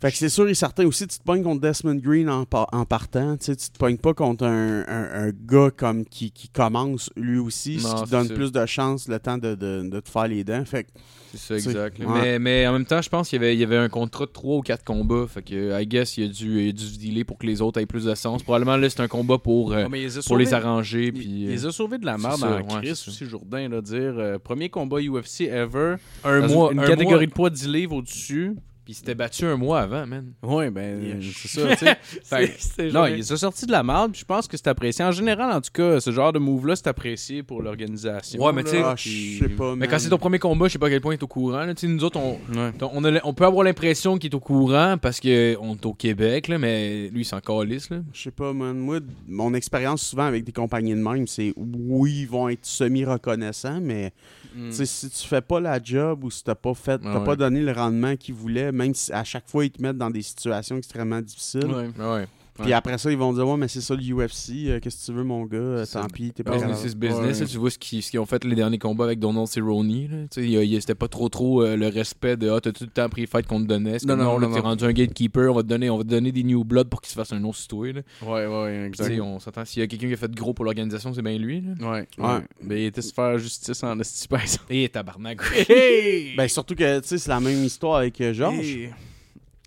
Fait 0.00 0.12
que 0.12 0.16
c'est 0.16 0.28
sûr 0.28 0.48
et 0.48 0.54
certain 0.54 0.86
aussi, 0.86 1.06
tu 1.08 1.18
te 1.18 1.24
pognes 1.24 1.42
contre 1.42 1.60
Desmond 1.60 1.96
Green 1.96 2.28
en, 2.30 2.44
par- 2.44 2.68
en 2.72 2.84
partant. 2.84 3.36
Tu 3.36 3.46
sais, 3.46 3.56
tu 3.56 3.68
te 3.70 3.78
pognes 3.78 3.96
pas 3.98 4.14
contre 4.14 4.44
un, 4.44 4.84
un- 4.86 5.26
un 5.28 5.30
gars 5.30 5.70
comme 5.76 6.04
qui, 6.04 6.30
qui 6.30 6.48
commence 6.48 7.10
lui 7.16 7.38
aussi, 7.38 7.78
Non, 7.82 7.96
ce 7.98 8.04
qui 8.04 8.10
donne 8.10 8.28
plus 8.28 8.52
de 8.52 8.64
chance 8.66 9.08
le 9.08 9.18
temps 9.18 9.38
de, 9.38 9.56
de, 9.56 9.88
de 9.90 10.00
te 10.00 10.08
faire 10.08 10.28
les 10.28 10.44
dents. 10.44 10.64
Fait 10.64 10.84
que 10.84 10.90
C'est 11.34 11.38
ça, 11.38 11.54
exact. 11.56 11.98
ouais. 11.98 12.06
Mais, 12.22 12.38
mais 12.38 12.66
en 12.68 12.74
même 12.74 12.84
temps, 12.86 13.02
je 13.02 13.08
pense 13.08 13.28
qu'il 13.28 13.42
y 13.42 13.44
avait, 13.44 13.54
il 13.56 13.58
y 13.58 13.64
avait 13.64 13.76
un 13.76 13.88
contrat 13.88 14.26
de 14.26 14.30
3 14.30 14.56
ou 14.58 14.60
4 14.60 14.84
combats. 14.84 15.26
Fait 15.26 15.42
que, 15.42 15.80
I 15.82 15.84
guess, 15.84 16.16
il 16.16 16.24
a 16.26 16.28
dû, 16.28 16.62
il 16.62 16.68
a 16.68 16.72
dû 16.72 16.96
dealer 16.96 17.24
pour 17.24 17.36
que 17.36 17.46
les 17.46 17.60
autres 17.60 17.80
aient 17.80 17.86
plus 17.86 18.04
de 18.04 18.14
sens. 18.14 18.44
Probablement, 18.44 18.76
là, 18.76 18.88
c'est 18.88 19.00
un 19.00 19.08
combat 19.08 19.38
pour, 19.38 19.72
euh, 19.72 19.86
il 19.92 20.00
les 20.06 20.22
pour 20.26 20.36
les 20.38 20.54
arranger. 20.54 21.06
Il, 21.06 21.12
Puis, 21.12 21.24
il 21.24 21.48
les 21.48 21.66
a 21.66 21.72
sauvés 21.72 21.98
de 21.98 22.06
la 22.06 22.18
merde 22.18 22.44
en 22.44 22.56
ouais, 22.58 22.64
Chris 22.82 22.92
aussi, 22.92 23.26
Jourdain, 23.26 23.68
là, 23.68 23.80
dire 23.80 24.14
euh, 24.16 24.38
premier 24.38 24.68
combat 24.68 25.00
UFC 25.00 25.40
ever. 25.50 25.96
un 26.22 26.40
dans 26.40 26.48
mois, 26.48 26.70
une, 26.72 26.78
une 26.78 26.84
un 26.84 26.86
catégorie 26.86 27.26
mois- 27.26 27.26
de 27.26 27.32
poids 27.32 27.50
10 27.50 27.66
livres 27.68 27.96
au-dessus. 27.96 28.54
Puis 28.88 28.94
il 28.94 29.00
s'était 29.00 29.14
battu 29.14 29.44
un 29.44 29.58
mois 29.58 29.80
avant, 29.80 30.06
man. 30.06 30.32
Oui, 30.42 30.70
ben, 30.70 31.02
Yeah. 31.02 31.16
c'est 31.20 31.48
ça, 31.48 31.76
tu 31.76 31.84
sais. 32.24 32.54
C'est- 32.58 32.90
Non, 32.90 33.04
il 33.04 33.22
s'est 33.22 33.36
sorti 33.36 33.66
de 33.66 33.72
la 33.72 33.82
merde, 33.82 34.12
puis 34.12 34.22
je 34.22 34.24
pense 34.24 34.48
que 34.48 34.56
c'est 34.56 34.66
apprécié. 34.66 35.04
En 35.04 35.12
général, 35.12 35.52
en 35.52 35.60
tout 35.60 35.68
cas, 35.74 36.00
ce 36.00 36.10
genre 36.10 36.32
de 36.32 36.38
move-là, 36.38 36.74
c'est 36.74 36.86
apprécié 36.86 37.42
pour 37.42 37.60
l'organisation. 37.60 38.42
Ouais, 38.42 38.50
mais 38.54 38.64
tu 38.64 38.70
sais- 38.70 38.82
ah, 38.82 38.94
je 38.96 39.40
sais 39.40 39.48
pas. 39.50 39.76
Mais 39.76 39.88
quand 39.88 39.98
c'est 39.98 40.08
ton 40.08 40.16
premier 40.16 40.38
combat, 40.38 40.68
je 40.68 40.72
sais 40.72 40.78
pas 40.78 40.86
à 40.86 40.88
quel 40.88 41.02
point 41.02 41.12
il 41.12 41.18
est 41.18 41.22
au 41.22 41.26
courant. 41.26 41.66
là. 41.66 41.74
Tu 41.74 41.86
sais, 41.86 41.92
Nous 41.92 42.02
autres, 42.02 42.18
on, 42.18 42.38
Ouais. 42.56 42.72
on, 42.80 43.04
a- 43.04 43.20
on 43.24 43.34
peut 43.34 43.44
avoir 43.44 43.62
l'impression 43.62 44.16
qu'il 44.16 44.30
est 44.30 44.34
au 44.34 44.40
courant 44.40 44.96
parce 44.96 45.20
qu'on 45.20 45.28
est 45.28 45.84
au 45.84 45.92
Québec, 45.92 46.48
là, 46.48 46.56
mais 46.56 47.10
lui, 47.10 47.20
il 47.20 47.24
s'en 47.26 47.40
calisse. 47.40 47.90
Là. 47.90 47.98
Je 48.14 48.22
sais 48.22 48.30
pas, 48.30 48.54
man. 48.54 48.78
Moi, 48.78 49.00
mon 49.28 49.52
expérience 49.52 50.00
souvent 50.00 50.24
avec 50.24 50.44
des 50.44 50.52
compagnies 50.52 50.94
de 50.94 51.02
même, 51.02 51.26
c'est 51.26 51.52
oui, 51.58 52.20
ils 52.20 52.26
vont 52.26 52.48
être 52.48 52.64
semi-reconnaissants, 52.64 53.80
mais 53.82 54.12
Mm. 54.56 54.68
tu 54.70 54.76
sais, 54.76 54.86
si 54.86 55.10
tu 55.10 55.28
fais 55.28 55.42
pas 55.42 55.60
la 55.60 55.78
job 55.82 56.24
ou 56.24 56.30
si 56.30 56.42
t'as 56.42 56.54
pas 56.54 56.72
fait, 56.72 56.98
t'as 56.98 57.10
Ah 57.12 57.18
ouais. 57.18 57.24
pas 57.24 57.36
donné 57.36 57.60
le 57.60 57.70
rendement 57.72 58.16
qu'ils 58.16 58.34
voulaient, 58.34 58.72
même 58.78 58.94
si 58.94 59.12
à 59.12 59.24
chaque 59.24 59.48
fois 59.48 59.64
ils 59.64 59.70
te 59.70 59.82
mettent 59.82 59.98
dans 59.98 60.10
des 60.10 60.22
situations 60.22 60.78
extrêmement 60.78 61.20
difficiles. 61.20 61.66
Ouais. 61.66 61.90
Ouais. 61.98 62.26
Puis 62.62 62.72
après 62.72 62.98
ça, 62.98 63.10
ils 63.10 63.16
vont 63.18 63.32
dire 63.32 63.46
Ouais, 63.48 63.56
mais 63.56 63.68
c'est 63.68 63.80
ça 63.80 63.94
le 63.94 64.02
UFC, 64.02 64.68
euh, 64.68 64.80
qu'est-ce 64.80 65.00
que 65.06 65.12
tu 65.12 65.16
veux, 65.16 65.24
mon 65.24 65.44
gars, 65.44 65.58
Euh, 65.58 65.84
C'est- 65.84 65.98
tant 66.00 66.06
pis, 66.08 66.32
t'es 66.32 66.42
pas 66.42 66.52
Business 66.52 66.70
grave. 66.78 66.86
is 66.90 66.94
business. 66.96 67.40
Ouais. 67.40 67.46
tu 67.46 67.58
vois 67.58 67.70
ce 67.70 67.78
qu'ils 67.78 68.02
ce 68.02 68.10
qu'ils 68.10 68.20
ont 68.20 68.26
fait 68.26 68.44
les 68.44 68.54
derniers 68.56 68.78
combats 68.78 69.04
avec 69.04 69.18
Donald 69.18 69.46
Cerrone. 69.46 69.88
là. 69.88 70.06
Tu 70.22 70.26
sais, 70.30 70.42
il 70.44 70.50
y 70.50 70.56
a- 70.56 70.62
il 70.62 70.70
y 70.70 70.76
a- 70.76 70.80
C'était 70.80 70.94
pas 70.94 71.08
trop 71.08 71.28
trop 71.28 71.62
euh, 71.62 71.76
le 71.76 71.88
respect 71.88 72.36
de 72.36 72.48
Ah, 72.50 72.60
t'as 72.60 72.72
tout 72.72 72.84
le 72.84 72.90
temps 72.90 73.08
pris 73.08 73.20
le 73.22 73.26
fight 73.26 73.46
qu'on 73.46 73.60
te 73.60 73.66
donnait. 73.66 73.98
C'est 73.98 74.06
Non, 74.06 74.14
comme, 74.16 74.24
non, 74.24 74.38
là, 74.38 74.46
non, 74.48 74.54
t'es 74.54 74.60
non. 74.62 74.68
rendu 74.68 74.84
un 74.84 74.92
gatekeeper, 74.92 75.50
on 75.50 75.54
va 75.54 75.62
te 75.62 75.68
donner, 75.68 75.90
on 75.90 75.98
va 75.98 76.04
te 76.04 76.08
donner 76.08 76.32
des 76.32 76.42
new 76.44 76.64
blood 76.64 76.88
pour 76.88 77.00
qu'il 77.00 77.10
se 77.10 77.14
fasse 77.14 77.32
un 77.32 77.42
autre 77.44 77.58
citoyen. 77.58 77.92
là. 77.94 78.00
Ouais, 78.22 78.46
ouais, 78.46 78.90
Tu 78.92 78.98
sais, 78.98 79.04
exact. 79.12 79.20
on 79.22 79.38
s'entend, 79.38 79.64
s'il 79.64 79.80
y 79.80 79.82
a 79.82 79.86
quelqu'un 79.86 80.08
qui 80.08 80.14
a 80.14 80.16
fait 80.16 80.30
gros 80.34 80.54
pour 80.54 80.64
l'organisation, 80.64 81.12
c'est 81.12 81.22
bien 81.22 81.36
lui. 81.38 81.60
Là. 81.60 81.90
Ouais, 81.90 82.06
Ouais. 82.18 82.24
ouais. 82.26 82.40
Mais 82.62 82.82
il 82.82 82.86
était 82.86 83.02
se 83.02 83.12
faire 83.12 83.38
justice 83.38 83.82
en 83.82 83.98
esti, 84.00 84.26
par 84.28 84.42
exemple. 84.42 84.64
Et 84.70 84.88
tabarnak. 84.88 85.40
Hey! 85.68 86.34
Ben, 86.36 86.48
surtout 86.48 86.74
que, 86.74 87.00
tu 87.00 87.08
sais, 87.08 87.18
c'est 87.18 87.30
la 87.30 87.40
même 87.40 87.62
histoire 87.64 87.96
avec 87.98 88.20
euh, 88.20 88.32
Georges. 88.32 88.58
Hey! 88.58 88.90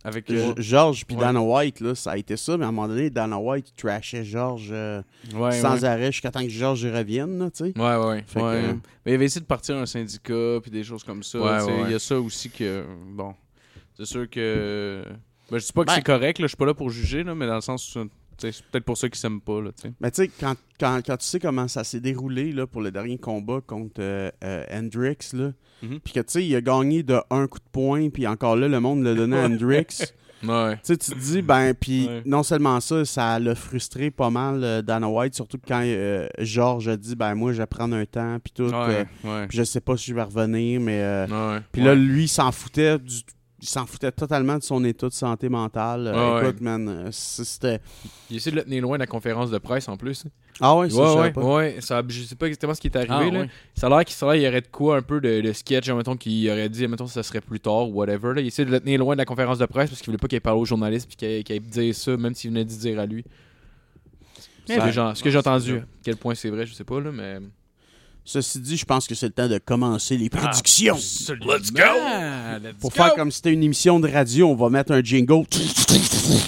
Avec 0.04 0.30
euh, 0.32 0.54
Georges 0.58 1.06
puis 1.06 1.16
Ouais. 1.16 1.22
Dana 1.22 1.42
White, 1.42 1.80
là, 1.80 1.94
ça 1.94 2.12
a 2.12 2.18
été 2.18 2.36
ça, 2.36 2.58
mais 2.58 2.66
à 2.66 2.70
un 2.70 2.72
moment 2.72 2.88
donné, 2.88 3.10
Dana 3.10 3.38
White 3.38 3.70
il 3.70 3.80
trashait 3.82 4.24
Georges 4.24 4.70
euh, 4.72 5.02
ouais, 5.36 5.52
sans 5.60 5.82
ouais. 5.82 5.88
arrêt 5.88 6.12
jusqu'à 6.12 6.32
temps 6.32 6.42
que 6.42 6.50
Georges 6.50 6.82
y 6.84 6.90
revienne, 6.90 7.38
là, 7.38 7.52
tu 7.52 7.66
sais. 7.66 7.80
Ouais, 7.80 7.96
ouais. 8.08 8.24
Que, 8.34 8.40
euh, 8.40 8.74
Mais 9.06 9.12
il 9.12 9.16
avait 9.16 9.26
essayé 9.26 9.42
de 9.42 9.46
partir 9.46 9.76
un 9.78 9.86
syndicat 9.86 10.60
puis 10.62 10.72
des 10.72 10.84
choses 10.84 11.04
comme 11.04 11.22
ça. 11.24 11.38
Il 11.86 11.92
y 11.92 11.94
a 11.96 12.00
ça 12.00 12.20
aussi 12.20 12.50
que. 12.50 12.84
Bon. 13.12 13.36
C'est 13.96 14.06
sûr 14.06 14.30
que. 14.30 15.04
Ben, 15.52 15.60
je 15.60 15.66
dis 15.66 15.74
pas 15.74 15.82
que 15.82 15.88
Ben- 15.88 15.96
c'est 15.96 16.06
correct, 16.06 16.40
là, 16.40 16.46
je 16.46 16.50
suis 16.50 16.58
pas 16.58 16.66
là 16.66 16.74
pour 16.74 16.90
juger, 16.90 17.24
là, 17.24 17.36
mais 17.36 17.46
dans 17.46 17.56
le 17.56 17.62
sens 17.62 17.96
où 17.96 18.00
c'est 18.42 18.64
peut-être 18.72 18.86
pour 18.86 18.98
ça 18.98 19.08
qu'ils 19.10 19.20
s'aiment 19.20 19.42
pas. 19.42 19.62
Là. 19.62 19.70
Mais 20.00 20.12
tu 20.12 20.24
sais, 20.24 20.28
quand, 20.40 20.56
quand, 20.80 21.00
quand 21.06 21.18
tu 21.18 21.26
sais 21.26 21.40
comment 21.40 21.68
ça 21.68 21.84
s'est 21.84 22.00
déroulé 22.00 22.52
là, 22.52 22.66
pour 22.68 22.82
le 22.82 22.92
dernier 22.92 23.18
combat 23.18 23.60
contre 23.66 24.00
euh, 24.02 24.30
euh, 24.44 24.64
Hendrix, 24.74 25.18
là, 25.34 25.52
Mhm. 25.84 26.00
puis 26.00 26.14
que 26.14 26.20
tu 26.20 26.26
sais, 26.28 26.46
il 26.46 26.56
a 26.56 26.62
gagné 26.62 27.02
de 27.02 27.20
un 27.32 27.48
coup 27.48 27.58
de 27.58 27.64
poing, 27.72 28.10
puis 28.10 28.28
encore 28.28 28.56
là, 28.56 28.68
le 28.68 28.80
monde 28.80 29.04
l'a 29.04 29.16
donné 29.16 29.38
à 29.38 29.46
Hendrix. 29.46 29.86
Tu 30.42 30.48
Ouais. 30.50 30.76
sais, 30.82 30.98
tu 30.98 31.12
te 31.12 31.20
dis, 31.20 31.44
ben, 31.44 31.76
puis 31.76 32.08
Ouais. 32.08 32.24
non 32.26 32.42
seulement 32.42 32.80
ça, 32.80 33.06
ça 33.06 33.38
l'a 33.38 33.54
frustré 33.54 34.10
pas 34.10 34.32
mal 34.32 34.64
euh, 34.64 34.82
Dana 34.82 35.08
White, 35.08 35.36
surtout 35.36 35.60
quand 35.68 35.84
euh, 35.86 36.28
Georges 36.40 36.88
a 36.88 36.98
dit, 36.98 37.16
ben, 37.16 37.36
moi, 37.36 37.54
je 37.54 37.60
vais 37.60 37.68
prendre 37.68 37.96
un 37.96 38.06
temps, 38.08 38.40
puis 38.44 38.52
tout. 38.52 38.64
euh, 38.74 39.06
ouais. 39.24 39.48
puis 39.48 39.56
je 39.60 39.64
sais 39.64 39.82
pas 39.82 39.96
si 39.98 40.08
je 40.10 40.16
vais 40.16 40.24
revenir, 40.24 40.82
mais. 40.82 41.00
euh. 41.00 41.60
Puis 41.72 41.84
là, 41.84 41.94
lui, 41.94 42.24
il 42.24 42.28
s'en 42.28 42.52
foutait 42.52 42.98
du. 42.98 43.18
Il 43.64 43.68
s'en 43.68 43.86
foutait 43.86 44.12
totalement 44.12 44.58
de 44.58 44.64
son 44.64 44.84
état 44.84 45.08
de 45.08 45.14
santé 45.14 45.48
mentale. 45.48 46.08
Euh, 46.08 46.14
Ah 46.16 46.36
ouais. 46.36 46.50
écoute, 46.50 46.62
man, 46.62 46.90
euh, 46.90 47.10
c'était. 47.12 47.80
Il 48.32 48.38
essaie 48.38 48.50
de 48.50 48.56
le 48.56 48.64
tenir 48.64 48.82
loin 48.82 48.98
de 48.98 49.02
la 49.02 49.06
conférence 49.08 49.52
de 49.52 49.58
presse 49.60 49.88
en 49.88 49.98
plus. 49.98 50.24
Ah 50.60 50.76
ouais, 50.76 50.90
ça, 50.90 50.96
je 50.96 51.00
Ouais, 51.02 51.08
savais 51.08 51.22
ouais, 51.22 51.32
pas. 51.32 51.42
ouais. 51.42 51.76
Ça, 51.80 52.02
je 52.08 52.24
sais 52.24 52.36
pas 52.36 52.48
exactement 52.48 52.74
ce 52.74 52.82
qui 52.82 52.88
est 52.88 52.96
arrivé. 52.96 53.14
Ah, 53.14 53.24
là. 53.32 53.40
ouais. 53.42 53.50
Ça 53.76 53.86
a 53.86 53.90
l'air 53.90 54.04
qu'il 54.06 54.18
y 54.42 54.48
aurait 54.48 54.62
de 54.62 54.68
quoi 54.68 54.98
un 54.98 55.02
peu 55.04 55.22
de, 55.22 55.42
de 55.42 55.54
sketch, 55.54 55.90
mettons, 55.92 56.18
qu'il 56.18 56.50
aurait 56.50 56.70
dit, 56.70 56.88
mettons, 56.88 57.06
ça 57.08 57.22
serait 57.22 57.42
plus 57.42 57.60
tard 57.60 57.88
ou 57.90 57.94
whatever. 57.94 58.34
Là. 58.34 58.42
Il 58.42 58.48
essaie 58.48 58.66
de 58.66 58.72
le 58.72 58.80
tenir 58.80 59.00
loin 59.00 59.14
de 59.16 59.20
la 59.20 59.26
conférence 59.26 59.60
de 59.60 59.66
presse 59.68 59.90
parce 59.92 60.02
qu'il 60.02 60.08
voulait 60.08 60.18
pas 60.18 60.28
qu'il 60.28 60.42
parle 60.42 60.58
aux 60.58 60.66
journalistes 60.66 61.08
puis 61.08 61.16
qu'il 61.18 61.44
qu'il 61.44 61.54
aille 61.54 61.60
dire 61.60 61.94
ça, 61.96 62.18
même 62.18 62.34
s'il 62.34 62.50
venait 62.50 62.66
de 62.66 62.70
dire 62.70 63.00
à 63.00 63.06
lui. 63.06 63.24
Ce 64.68 64.74
Ben, 64.76 64.86
que 64.86 64.92
j'ai- 64.92 65.12
ce 65.16 65.24
que 65.24 65.30
j'ai 65.30 65.38
ouais, 65.38 65.44
c'est 65.44 65.50
entendu. 65.50 65.78
À 65.78 65.84
quel 66.04 66.18
point 66.18 66.34
c'est 66.36 66.50
vrai, 66.50 66.66
je 66.66 66.74
sais 66.74 66.84
pas, 66.84 67.00
là, 67.00 67.12
mais. 67.12 67.38
Ceci 68.24 68.60
dit, 68.60 68.78
je 68.78 68.86
pense 68.86 69.08
que 69.08 69.16
c'est 69.16 69.26
le 69.26 69.32
temps 69.34 69.50
de 69.50 69.58
commencer 69.58 70.16
les 70.18 70.30
prédictions. 70.30 70.96
Let's 70.96 71.72
go! 71.72 71.82
Let's 72.64 72.74
Pour 72.80 72.92
go! 72.92 72.96
faire 72.96 73.16
comme 73.16 73.32
si 73.32 73.38
c'était 73.38 73.54
une 73.54 73.64
émission 73.64 74.00
de 74.00 74.08
radio, 74.08 74.48
on 74.48 74.56
va 74.56 74.70
mettre 74.70 74.92
un 74.92 75.02
jingle. 75.02 75.46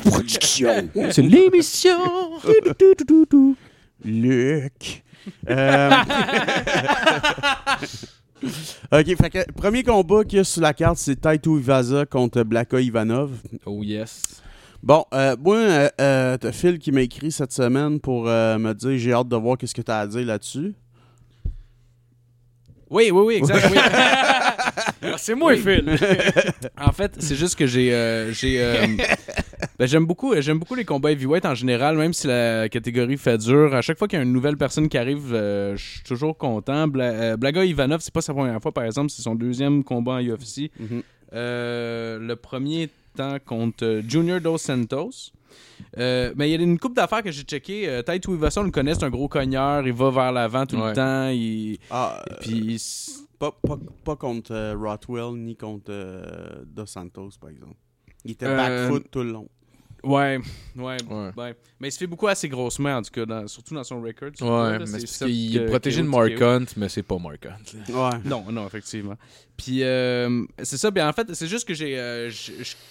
Prédiction. 0.05 0.87
C'est 1.11 1.21
l'émission! 1.23 1.97
Luc. 4.05 5.03
Euh, 5.49 5.89
ok, 8.91 9.15
fait 9.17 9.29
que 9.29 9.51
premier 9.53 9.83
combat 9.83 10.23
qu'il 10.25 10.37
y 10.37 10.41
a 10.41 10.43
sur 10.43 10.61
la 10.61 10.73
carte, 10.73 10.97
c'est 10.97 11.15
Taito 11.19 11.57
Ivaza 11.57 12.05
contre 12.05 12.43
Blaka 12.43 12.79
Ivanov. 12.81 13.31
Oh 13.65 13.81
yes. 13.83 14.21
Bon, 14.81 15.05
euh, 15.13 15.37
moi, 15.39 15.55
euh, 15.55 15.89
euh, 16.01 16.37
t'as 16.37 16.51
Phil 16.51 16.77
qui 16.77 16.91
m'a 16.91 17.01
écrit 17.01 17.31
cette 17.31 17.53
semaine 17.53 18.01
pour 18.01 18.27
euh, 18.27 18.57
me 18.59 18.73
dire 18.73 18.97
j'ai 18.97 19.13
hâte 19.13 19.29
de 19.29 19.35
voir 19.37 19.57
qu'est-ce 19.57 19.73
que 19.73 19.81
t'as 19.81 20.01
à 20.01 20.07
dire 20.07 20.25
là-dessus. 20.25 20.73
Oui, 22.93 23.09
oui, 23.11 23.23
oui, 23.25 23.35
exact. 23.35 23.67
oui. 23.71 23.77
Ah, 25.05 25.15
c'est 25.17 25.35
moi, 25.35 25.53
Phil! 25.57 25.83
En 26.79 26.91
fait, 26.93 27.11
c'est 27.19 27.35
juste 27.35 27.55
que 27.57 27.67
j'ai. 27.67 27.93
euh, 27.93 28.31
j'ai 28.31 28.61
euh, 28.63 28.85
ben, 29.77 29.85
j'aime 29.85 30.05
beaucoup, 30.05 30.33
j'aime 30.39 30.59
beaucoup 30.59 30.75
les 30.75 30.85
combats 30.85 31.11
heavyweight 31.11 31.45
en 31.45 31.55
général, 31.55 31.97
même 31.97 32.13
si 32.13 32.25
la 32.27 32.69
catégorie 32.69 33.17
fait 33.17 33.37
dur. 33.37 33.75
À 33.75 33.81
chaque 33.81 33.97
fois 33.99 34.07
qu'il 34.07 34.17
y 34.17 34.21
a 34.21 34.23
une 34.23 34.31
nouvelle 34.31 34.55
personne 34.55 34.87
qui 34.87 34.97
arrive, 34.97 35.33
euh, 35.33 35.75
je 35.75 35.83
suis 35.83 36.03
toujours 36.03 36.37
content. 36.37 36.87
Bla- 36.87 37.03
euh, 37.11 37.37
Blaga 37.37 37.65
Ivanov, 37.65 37.99
c'est 38.01 38.13
pas 38.13 38.21
sa 38.21 38.33
première 38.33 38.61
fois, 38.61 38.71
par 38.71 38.85
exemple, 38.85 39.09
c'est 39.09 39.21
son 39.21 39.35
deuxième 39.35 39.83
combat 39.83 40.13
en 40.13 40.21
UFC. 40.21 40.71
Mhm. 40.79 41.03
Euh, 41.33 42.19
le 42.19 42.35
premier 42.37 42.89
temps 43.17 43.37
contre 43.45 44.01
Junior 44.07 44.39
Dos 44.39 44.57
Santos. 44.57 45.31
Euh, 45.97 46.33
mais 46.35 46.49
il 46.49 46.57
y 46.59 46.59
a 46.59 46.63
une 46.63 46.79
coupe 46.79 46.95
d'affaires 46.95 47.21
que 47.23 47.31
j'ai 47.31 47.43
checké. 47.43 47.87
Euh, 47.87 48.01
Taito 48.01 48.33
Ivason, 48.33 48.61
on 48.61 48.65
le 48.65 48.71
connaît, 48.71 48.95
c'est 48.95 49.03
un 49.03 49.09
gros 49.09 49.27
cogneur. 49.27 49.85
Il 49.85 49.93
va 49.93 50.09
vers 50.09 50.31
l'avant 50.31 50.65
tout 50.65 50.77
Ouais. 50.77 50.89
le 50.89 50.93
temps. 50.95 51.29
Il... 51.29 51.77
Ah, 51.89 52.23
euh, 52.31 52.35
Puis 52.41 52.51
il 52.51 52.79
pas, 53.39 53.51
pas, 53.51 53.77
pas 54.03 54.15
contre 54.15 54.53
euh, 54.53 54.75
Rothwell 54.77 55.33
ni 55.35 55.55
contre 55.55 55.91
euh, 55.91 56.63
Dos 56.65 56.85
Santos, 56.85 57.31
par 57.39 57.49
exemple. 57.49 57.75
Il 58.25 58.31
était 58.31 58.45
Euh, 58.47 58.55
back 58.55 58.89
foot 58.91 59.05
tout 59.11 59.23
le 59.23 59.31
long. 59.33 59.47
Ouais, 60.03 60.37
ouais, 60.75 60.97
Ouais. 61.09 61.29
ouais. 61.37 61.55
Mais 61.79 61.87
il 61.87 61.91
se 61.91 61.97
fait 61.97 62.07
beaucoup 62.07 62.27
à 62.27 62.35
ses 62.35 62.49
grosses 62.49 62.77
mains, 62.79 62.97
en 62.97 63.01
tout 63.01 63.11
cas, 63.11 63.25
dans- 63.25 63.47
surtout 63.47 63.73
dans 63.73 63.83
son 63.85 64.01
record. 64.01 64.29
Ouais, 64.41 64.77
là, 64.77 64.79
mais 64.79 64.99
c'est 65.05 65.25
qu'il 65.25 65.55
est 65.57 65.65
protégé 65.67 66.01
de 66.01 66.07
Mark 66.07 66.41
Hunt, 66.41 66.65
mais 66.75 66.89
c'est 66.89 67.03
pas 67.03 67.17
Mark 67.17 67.45
Hunt. 67.45 67.93
Ouais. 67.93 68.19
Non, 68.25 68.43
non, 68.51 68.67
effectivement. 68.67 69.15
Puis, 69.55 69.81
euh, 69.83 70.43
c'est 70.61 70.77
ça. 70.77 70.91
Bien, 70.91 71.07
en 71.07 71.13
fait, 71.13 71.33
c'est 71.33 71.47
juste 71.47 71.65
que 71.67 71.73
j'ai. 71.73 71.97
euh, 71.97 72.29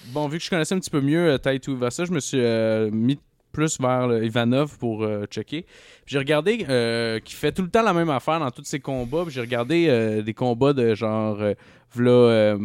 bon, 0.06 0.26
vu 0.28 0.38
que 0.38 0.44
je 0.44 0.48
connaissais 0.50 0.74
un 0.74 0.78
petit 0.78 0.90
peu 0.90 1.00
mieux 1.02 1.32
euh, 1.32 1.38
Taito 1.38 1.72
Ivasa, 1.72 2.04
je 2.06 2.12
me 2.12 2.20
suis 2.20 2.40
euh, 2.40 2.90
mis 2.90 3.18
plus 3.52 3.78
vers 3.78 4.08
le 4.08 4.24
Ivanov 4.24 4.78
pour 4.78 5.02
euh, 5.04 5.26
checker. 5.26 5.62
Puis 5.62 5.68
J'ai 6.06 6.18
regardé 6.18 6.64
euh, 6.70 7.20
qu'il 7.20 7.36
fait 7.36 7.52
tout 7.52 7.60
le 7.62 7.68
temps 7.68 7.82
la 7.82 7.92
même 7.92 8.08
affaire 8.08 8.40
dans 8.40 8.50
tous 8.50 8.64
ses 8.64 8.80
combats. 8.80 9.24
Puis 9.26 9.34
J'ai 9.34 9.42
regardé 9.42 9.86
euh, 9.88 10.22
des 10.22 10.32
combats 10.32 10.72
de 10.72 10.94
genre. 10.94 11.38
euh, 11.42 11.52
v'là, 11.94 12.56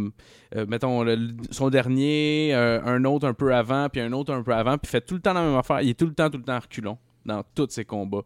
euh, 0.55 0.65
mettons, 0.67 1.05
son 1.51 1.69
dernier, 1.69 2.51
euh, 2.53 2.81
un 2.83 3.03
autre 3.05 3.27
un 3.27 3.33
peu 3.33 3.53
avant, 3.53 3.89
puis 3.89 4.01
un 4.01 4.11
autre 4.13 4.33
un 4.33 4.43
peu 4.43 4.53
avant. 4.53 4.77
Puis 4.77 4.89
fait 4.89 5.01
tout 5.01 5.15
le 5.15 5.21
temps 5.21 5.33
la 5.33 5.41
même 5.41 5.55
affaire. 5.55 5.81
Il 5.81 5.89
est 5.89 5.99
tout 5.99 6.05
le 6.05 6.13
temps, 6.13 6.29
tout 6.29 6.37
le 6.37 6.43
temps 6.43 6.59
reculon 6.59 6.97
dans 7.25 7.43
tous 7.55 7.69
ses 7.69 7.85
combats. 7.85 8.23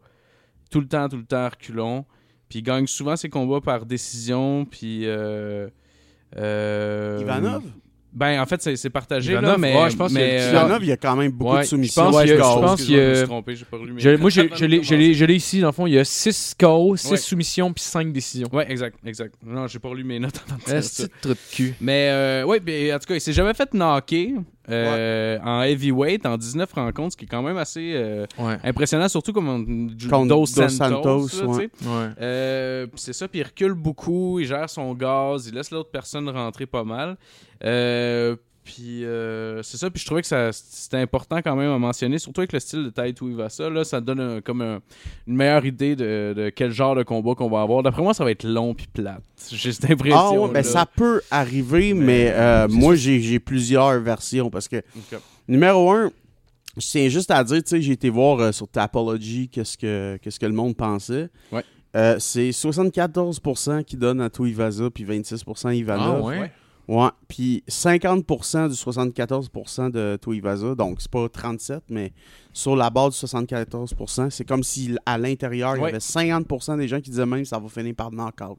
Tout 0.70 0.80
le 0.80 0.88
temps, 0.88 1.10
tout 1.10 1.18
le 1.18 1.26
temps 1.26 1.50
reculon. 1.50 2.06
Puis 2.50 2.60
il 2.60 2.64
gagne 2.64 2.88
souvent 2.88 3.16
ses 3.16 3.30
combats 3.30 3.62
par 3.62 3.86
décision. 3.86 4.66
Puis. 4.66 5.02
Euh, 5.06 5.70
Ivanov? 7.20 7.64
Ben, 8.14 8.42
en 8.42 8.46
fait, 8.46 8.62
c'est 8.76 8.90
partagé, 8.90 9.32
Ivanov, 9.32 9.52
là, 9.54 9.58
mais. 9.58 9.74
ouais, 9.76 9.90
je 9.90 9.96
pense 9.96 10.12
mais, 10.12 10.42
euh, 10.42 10.50
Ivanov, 10.52 10.80
il 10.84 10.90
y 10.90 10.92
a 10.92 10.98
quand 10.98 11.16
même 11.16 11.32
beaucoup 11.32 11.54
Ouais, 11.54 11.60
de 11.60 11.64
je 11.64 11.70
soumissions. 11.70 12.04
pense 12.04 12.16
Ouais, 12.16 12.28
je 12.28 12.34
je 12.36 12.40
pense. 12.40 12.82
qu'il 12.84 12.96
y 12.96 13.00
a- 13.00 13.04
je 13.04 13.10
me 13.10 13.16
suis 13.16 13.26
trompé, 13.26 13.56
j'ai 13.56 13.66
pas 13.66 13.78
relu 13.78 13.94
mes 13.94 14.02
Je- 14.02 14.10
notes 14.10 14.20
moi, 14.20 14.30
je 14.30 14.42
l'ai- 14.66 14.84
je 14.84 15.14
je 15.14 15.32
ici, 15.32 15.62
dans 15.62 15.68
le 15.68 15.74
fond. 15.74 15.88
Il 15.88 15.94
y 15.94 16.00
a 16.00 16.04
6 16.04 16.54
KO, 16.60 16.96
6 16.98 17.12
Ouais. 17.12 17.18
soumissions, 17.18 17.72
puis 17.72 17.84
5 17.84 18.12
décisions. 18.12 18.50
Ouais, 18.52 18.70
exact, 18.70 18.98
exact. 19.06 19.36
Non, 19.46 19.68
j'ai 19.68 19.80
pas 19.80 19.88
relu 19.90 20.04
mes 20.04 20.20
notes 20.20 20.42
avant 20.46 20.58
de 20.58 20.64
dire 20.66 20.84
ça. 20.84 21.04
C'est 21.04 21.22
trou 21.22 21.30
de 21.30 21.38
cul. 21.52 21.74
Mais, 21.80 22.10
euh, 22.12 22.44
ouais, 22.46 22.60
ben, 22.60 22.96
en 22.96 23.00
tout 23.00 23.06
cas, 23.08 23.16
il 23.16 23.22
s'est 23.22 23.34
jamais 23.34 23.54
fait 23.54 23.74
knocker 23.74 24.34
euh, 24.72 25.40
en 25.44 25.62
heavyweight 25.62 26.26
en 26.26 26.38
19 26.38 26.72
rencontres, 26.74 27.14
ce 27.14 27.18
qui 27.18 27.26
est 27.26 27.28
quand 27.28 27.42
même 27.42 27.58
assez 27.58 27.94
euh, 27.96 28.26
Ouais. 28.40 28.58
impressionnant, 28.64 29.08
surtout 29.10 29.34
comme 29.34 29.50
on- 29.50 30.26
Dos 30.26 30.46
Santos. 30.46 31.28
Santos, 31.28 31.46
ouais. 31.58 31.70
Euh, 32.22 32.88
c'est 32.96 33.14
ça, 33.14 33.28
puis 33.28 33.40
il 33.40 33.44
recule 33.44 33.74
beaucoup, 33.74 34.40
il 34.40 34.46
gère 34.46 34.70
son 34.70 34.94
gaz, 34.94 35.48
il 35.48 35.56
laisse 35.56 35.72
l'autre 35.72 35.90
personne 35.92 36.30
rentrer 36.30 36.66
pas 36.66 36.84
mal. 36.84 37.18
Puis 38.64 39.04
euh, 39.06 39.64
c'est 39.64 39.78
ça, 39.78 39.90
puis 39.90 40.00
je 40.00 40.06
trouvais 40.06 40.22
que 40.22 40.28
ça 40.28 40.52
c'était 40.54 40.98
important 40.98 41.42
quand 41.42 41.56
même 41.56 41.72
à 41.72 41.80
mentionner, 41.80 42.20
surtout 42.20 42.42
avec 42.42 42.54
le 42.54 42.60
style 42.60 42.84
de 42.84 42.90
taille 42.92 43.16
où 43.20 43.28
il 43.28 43.36
va 43.36 43.50
ça, 43.50 43.70
là, 43.72 43.84
ça 43.84 44.00
donne 44.02 44.20
un- 44.20 44.42
comme 44.42 44.62
un- 44.62 44.82
une 45.26 45.36
meilleure 45.36 45.66
idée 45.66 45.96
de, 45.96 46.34
de 46.38 46.50
quel 46.50 46.72
genre 46.72 46.96
de 46.96 47.02
combat 47.02 47.34
qu'on 47.34 47.50
va 47.50 47.62
avoir. 47.62 47.82
D'après 47.82 48.04
moi, 48.04 48.14
ça 48.14 48.24
va 48.24 48.30
être 48.30 48.44
long 48.44 48.76
puis 48.76 48.86
plate. 48.94 49.24
J'ai 49.52 49.72
cette 49.72 49.90
impression. 49.90 50.18
Ah 50.20 50.32
ouais, 50.48 50.52
ben 50.54 50.64
ça 50.64 50.86
peut 50.86 51.22
arriver, 51.32 51.96
mais, 51.96 52.06
Mais, 52.06 52.32
euh, 52.34 52.68
c'est 52.70 52.76
moi, 52.76 52.94
j'ai 52.96 53.20
j'ai 53.20 53.40
plusieurs 53.40 54.00
versions 54.00 54.50
parce 54.52 54.68
que 54.68 54.84
Numéro 55.48 55.90
un, 55.92 56.12
je 56.78 56.88
tiens 56.88 57.10
juste 57.10 57.32
à 57.32 57.44
dire, 57.44 57.64
tu 57.64 57.70
sais, 57.70 57.82
j'ai 57.82 57.94
été 57.94 58.10
voir 58.10 58.40
euh, 58.40 58.52
sur 58.52 58.68
Tapology 58.68 59.50
qu'est-ce 59.50 59.76
que, 59.78 60.18
qu'est-ce 60.22 60.40
que 60.40 60.46
le 60.46 60.54
monde 60.54 60.76
pensait. 60.78 61.30
Ouais. 61.52 61.64
Euh, 61.96 62.16
c'est 62.20 62.52
74% 62.52 63.84
qui 63.84 63.98
donne 63.98 64.22
à 64.22 64.30
Tuivasa, 64.30 64.90
puis 64.90 65.04
26% 65.04 65.66
à 65.66 65.70
Ah, 65.70 65.74
Ivanov. 65.74 66.24
ouais? 66.26 66.52
Ouais. 66.92 67.08
Puis 67.30 67.64
50% 67.70 68.68
du 68.68 68.76
74% 68.76 69.92
de 69.92 70.20
Tuivasa, 70.22 70.76
donc 70.76 70.98
c'est 71.00 71.10
pas 71.10 71.30
37, 71.30 71.84
mais 71.90 72.12
sur 72.52 72.76
la 72.76 72.90
base 72.90 73.18
du 73.18 73.26
74%, 73.26 74.30
c'est 74.30 74.44
comme 74.44 74.62
si 74.62 74.98
à 75.06 75.18
l'intérieur, 75.18 75.78
il 75.78 75.84
y 75.84 75.86
avait 75.86 76.00
50% 76.00 76.78
des 76.78 76.90
gens 76.90 77.00
qui 77.00 77.10
disaient 77.10 77.26
même 77.26 77.44
que 77.44 77.48
ça 77.48 77.60
va 77.60 77.70
finir 77.70 77.96
par 77.96 78.12
knockout. 78.12 78.58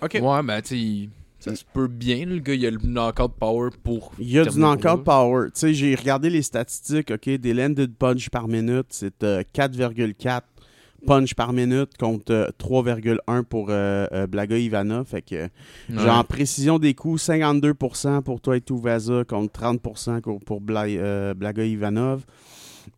Ok. 0.00 0.18
Ouais, 0.22 0.42
ben, 0.42 0.62
tu 0.62 1.04
sais, 1.04 1.08
ça 1.38 1.54
se 1.54 1.64
peut 1.70 1.86
bien. 1.86 2.24
Le 2.24 2.38
gars, 2.38 2.54
il 2.54 2.64
a 2.64 2.70
le 2.70 2.78
knockout 2.82 3.32
power 3.38 3.68
pour. 3.84 4.10
Il 4.18 4.30
y 4.30 4.38
a 4.38 4.46
du 4.46 4.58
knockout 4.58 5.04
power. 5.04 5.48
Tu 5.48 5.60
sais, 5.60 5.74
j'ai 5.74 5.94
regardé 5.94 6.30
les 6.30 6.40
statistiques, 6.40 7.10
OK, 7.10 7.28
des 7.28 7.52
landed 7.52 7.94
punch 7.94 8.30
par 8.30 8.48
minute, 8.48 8.86
c'est 8.88 9.22
euh, 9.22 9.42
4,4 9.54 10.40
punch 11.06 11.34
par 11.34 11.52
minute 11.52 11.96
contre 11.98 12.32
euh, 12.32 12.48
3,1 12.58 13.42
pour 13.44 13.68
euh, 13.70 14.06
euh, 14.12 14.26
Blaga 14.26 14.58
Ivanov. 14.58 15.06
Fait 15.06 15.22
que, 15.22 15.34
Ouais. 15.44 15.48
genre, 15.90 16.18
en 16.18 16.24
précision 16.24 16.78
des 16.78 16.94
coups, 16.94 17.22
52% 17.22 18.22
pour 18.22 18.40
toi 18.40 18.56
et 18.56 18.62
Vaza 18.70 19.24
contre 19.24 19.52
30% 19.52 20.20
co- 20.20 20.38
pour 20.38 20.60
Bla- 20.60 20.84
euh, 20.86 21.34
Blaga 21.34 21.64
Ivanov. 21.64 22.24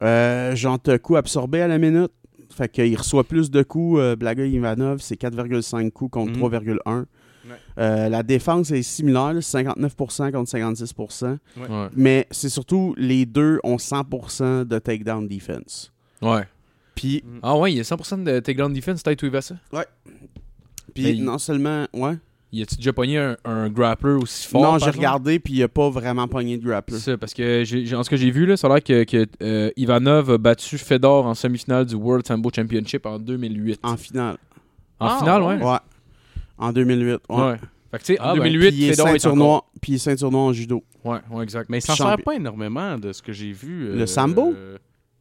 Euh, 0.03 0.55
genre, 0.57 0.79
t'as 0.79 0.99
coup 0.99 1.17
absorbé 1.17 1.61
à 1.63 1.69
la 1.69 1.79
minute. 1.79 2.11
Fait 2.51 2.69
qu'il 2.71 2.97
reçoit 2.97 3.25
plus 3.25 3.51
de 3.51 3.63
coups, 3.63 4.01
euh, 4.01 4.17
Blaga 4.17 4.45
Ivanov, 4.45 5.01
c'est 5.01 5.17
4,5 5.17 5.91
coups 5.93 6.11
contre 6.13 6.33
Mhm. 6.33 6.39
3,1. 6.39 7.05
Ouais. 7.47 7.55
Euh, 7.79 8.09
la 8.09 8.23
défense 8.23 8.71
est 8.73 8.83
similaire, 8.83 9.33
là, 9.35 9.41
59% 9.41 10.31
contre 10.33 10.51
56%. 10.51 11.39
Ouais. 11.57 11.67
Mais 11.95 12.27
c'est 12.31 12.49
surtout 12.49 12.95
les 12.99 13.27
deux 13.27 13.59
ont 13.65 13.79
100% 13.79 14.65
de 14.65 14.79
takedown 14.79 15.27
defense. 15.29 15.93
Ouais. 16.21 16.43
Puis, 17.01 17.23
Ah, 17.43 17.57
ouais, 17.57 17.73
il 17.73 17.77
y 17.77 17.81
a 17.81 17.85
100% 17.85 18.25
de 18.25 18.41
takedown 18.41 18.73
defense, 18.73 19.03
Taito 19.05 19.25
Ivasa. 19.27 19.55
puis 20.95 21.05
Mais- 21.05 21.15
non 21.15 21.39
seulement, 21.39 21.87
ouais. 21.93 22.15
Y 22.51 22.63
a-tu 22.63 22.77
déjà 22.77 22.95
pogné 22.95 23.19
un, 23.19 23.37
un 23.45 23.69
grappler 23.69 24.13
aussi 24.15 24.49
fort 24.49 24.63
non, 24.63 24.79
j'ai 24.79 24.89
regardé 24.91 25.39
puis 25.39 25.53
il 25.53 25.63
a 25.63 25.69
pas 25.69 25.91
vraiment 25.91 26.27
pogné 26.27 26.57
de 26.57 26.65
grappler. 26.65 26.97
C'est 26.97 27.11
ça, 27.13 27.19
parce 27.19 27.35
que 27.35 27.63
j'ai, 27.65 27.95
en 27.95 28.03
ce 28.03 28.09
que 28.09 28.17
j'ai 28.17 28.31
vu, 28.31 28.47
là, 28.47 28.57
ça 28.57 28.69
a 28.69 28.71
l'air 28.75 28.83
que, 28.83 29.05
que, 29.05 29.27
euh, 29.43 29.71
Ivanov 29.77 30.31
a 30.31 30.39
battu 30.39 30.79
Fedor 30.79 31.27
en 31.27 31.35
semi-finale 31.35 31.85
du 31.85 31.95
World 31.95 32.27
Sambo 32.27 32.51
Championship 32.55 33.05
en 33.05 33.19
2008. 33.19 33.81
En 33.83 33.99
finale. 33.99 34.39
En 34.99 35.07
Ah, 35.09 35.19
finale, 35.19 35.43
ouais? 35.43 35.57
ouais. 35.57 35.63
Ouais. 35.73 35.79
En 36.57 36.73
2008. 36.73 37.21
Ouais. 37.29 37.37
Ouais. 37.37 37.57
Fait 37.91 37.99
que 37.99 38.03
tu 38.05 38.13
sais, 38.15 38.19
Ah, 38.19 38.33
en 38.33 38.37
ben, 38.39 38.45
2008, 38.45 38.69
Puis 38.71 38.77
il 38.79 38.85
est 38.89 38.91
Fedor 38.93 39.09
est 39.09 39.27
encore... 39.27 39.71
puis 39.83 39.93
il 39.93 39.95
est 39.97 39.99
ceinture 39.99 40.31
noire 40.33 40.45
en 40.45 40.53
judo. 40.55 40.83
Ouais, 41.05 41.19
ouais, 41.31 41.43
exact. 41.45 41.69
Mais 41.69 41.79
il 41.79 41.83
s'en 41.83 41.95
Champion. 41.95 42.17
sert 42.17 42.25
pas 42.25 42.35
énormément 42.35 42.97
de 42.99 43.13
ce 43.13 43.21
que 43.23 43.33
j'ai 43.33 43.53
vu. 43.53 43.93
Le 43.95 44.07
sambo? 44.07 44.55
euh, 44.57 44.79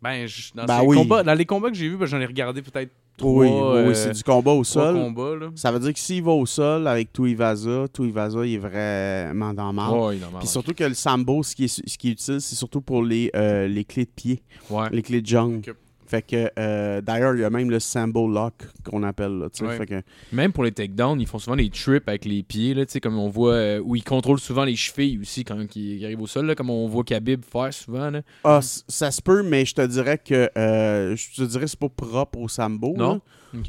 Ben, 0.08 0.28
je- 0.28 0.52
dans, 0.56 0.66
Ben 0.66 0.82
oui. 0.86 0.98
combats, 0.98 1.24
dans 1.24 1.34
les 1.34 1.46
combats 1.46 1.70
que 1.70 1.76
j'ai 1.76 1.90
vus, 1.90 1.98
ben, 1.98 2.06
j'en 2.06 2.20
ai 2.20 2.26
regardé 2.26 2.62
peut-être 2.62 2.92
trois, 3.18 3.32
oui, 3.44 3.48
oui, 3.50 3.54
euh, 3.90 3.94
c'est 3.94 4.12
du 4.12 4.24
combat 4.24 4.52
au 4.52 4.64
sol. 4.64 4.94
combats. 4.96 5.36
Là. 5.36 5.48
Ça 5.56 5.72
veut 5.72 5.80
dire 5.80 5.92
que 5.94 6.00
s'il 6.00 6.24
va 6.24 6.32
au 6.32 6.46
sol 6.46 6.88
avec 6.88 7.12
Tuivasa, 7.12 7.86
Tuivasa 7.94 8.46
il 8.46 8.54
est 8.54 8.58
vraiment 8.58 9.54
dans. 9.54 10.08
Ouais, 10.08 10.16
non, 10.18 10.28
Puis 10.40 10.48
surtout 10.48 10.74
que 10.74 10.84
le 10.84 10.94
sambo, 10.94 11.44
ce 11.44 11.56
qui 11.56 11.66
est, 11.66 11.68
ce 11.90 11.98
qui 11.98 12.10
est 12.10 12.12
utile, 12.12 12.40
c'est 12.42 12.56
surtout 12.56 12.82
pour 12.82 13.04
les, 13.04 13.32
euh, 13.36 13.68
les 13.68 13.84
clés 13.84 14.06
de 14.06 14.12
pied, 14.16 14.42
Ouais. 14.70 14.88
les 14.92 15.02
clés 15.02 15.22
de. 15.22 15.36
Ok. 15.38 15.76
Fait 16.10 16.22
que, 16.22 16.50
euh, 16.58 17.02
d'ailleurs, 17.02 17.36
il 17.36 17.42
y 17.42 17.44
a 17.44 17.50
même 17.50 17.70
le 17.70 17.80
sambo 17.82 18.30
lock 18.30 18.54
qu'on 18.86 19.04
appelle, 19.04 19.40
là. 19.40 19.48
Ouais. 19.62 19.78
Fait 19.78 19.86
que, 19.86 20.02
Même 20.32 20.54
pour 20.54 20.64
les 20.64 20.72
takedowns, 20.72 21.20
ils 21.20 21.28
font 21.28 21.38
souvent 21.38 21.58
des 21.58 21.70
trips 21.70 22.08
avec 22.08 22.24
les 22.24 22.44
pieds, 22.44 22.74
là, 22.74 22.86
comme 23.04 23.20
on 23.20 23.28
voit, 23.28 23.54
euh, 23.54 23.82
où 23.84 23.96
ils 23.98 24.04
contrôlent 24.04 24.40
souvent 24.40 24.64
les 24.64 24.78
chevilles 24.78 25.20
aussi 25.20 25.44
quand 25.44 25.58
ils, 25.76 25.98
ils 25.98 26.06
arrivent 26.06 26.22
au 26.22 26.28
sol, 26.28 26.46
là, 26.46 26.56
comme 26.56 26.70
on 26.70 26.88
voit 26.88 27.04
Khabib 27.04 27.44
faire 27.44 27.74
souvent. 27.74 28.10
Là. 28.10 28.22
Ah, 28.46 28.62
ça 28.62 29.12
se 29.12 29.22
peut, 29.22 29.44
mais 29.44 29.66
je 29.66 29.76
te 29.76 29.86
dirais 29.86 30.18
que 30.18 30.50
euh, 30.58 31.16
je 31.18 31.36
te 31.36 31.44
dirais 31.44 31.68
c'est 31.68 31.78
pas 31.80 31.90
propre 31.90 32.40
au 32.40 32.48
sambo. 32.48 32.94
Non? 32.98 33.20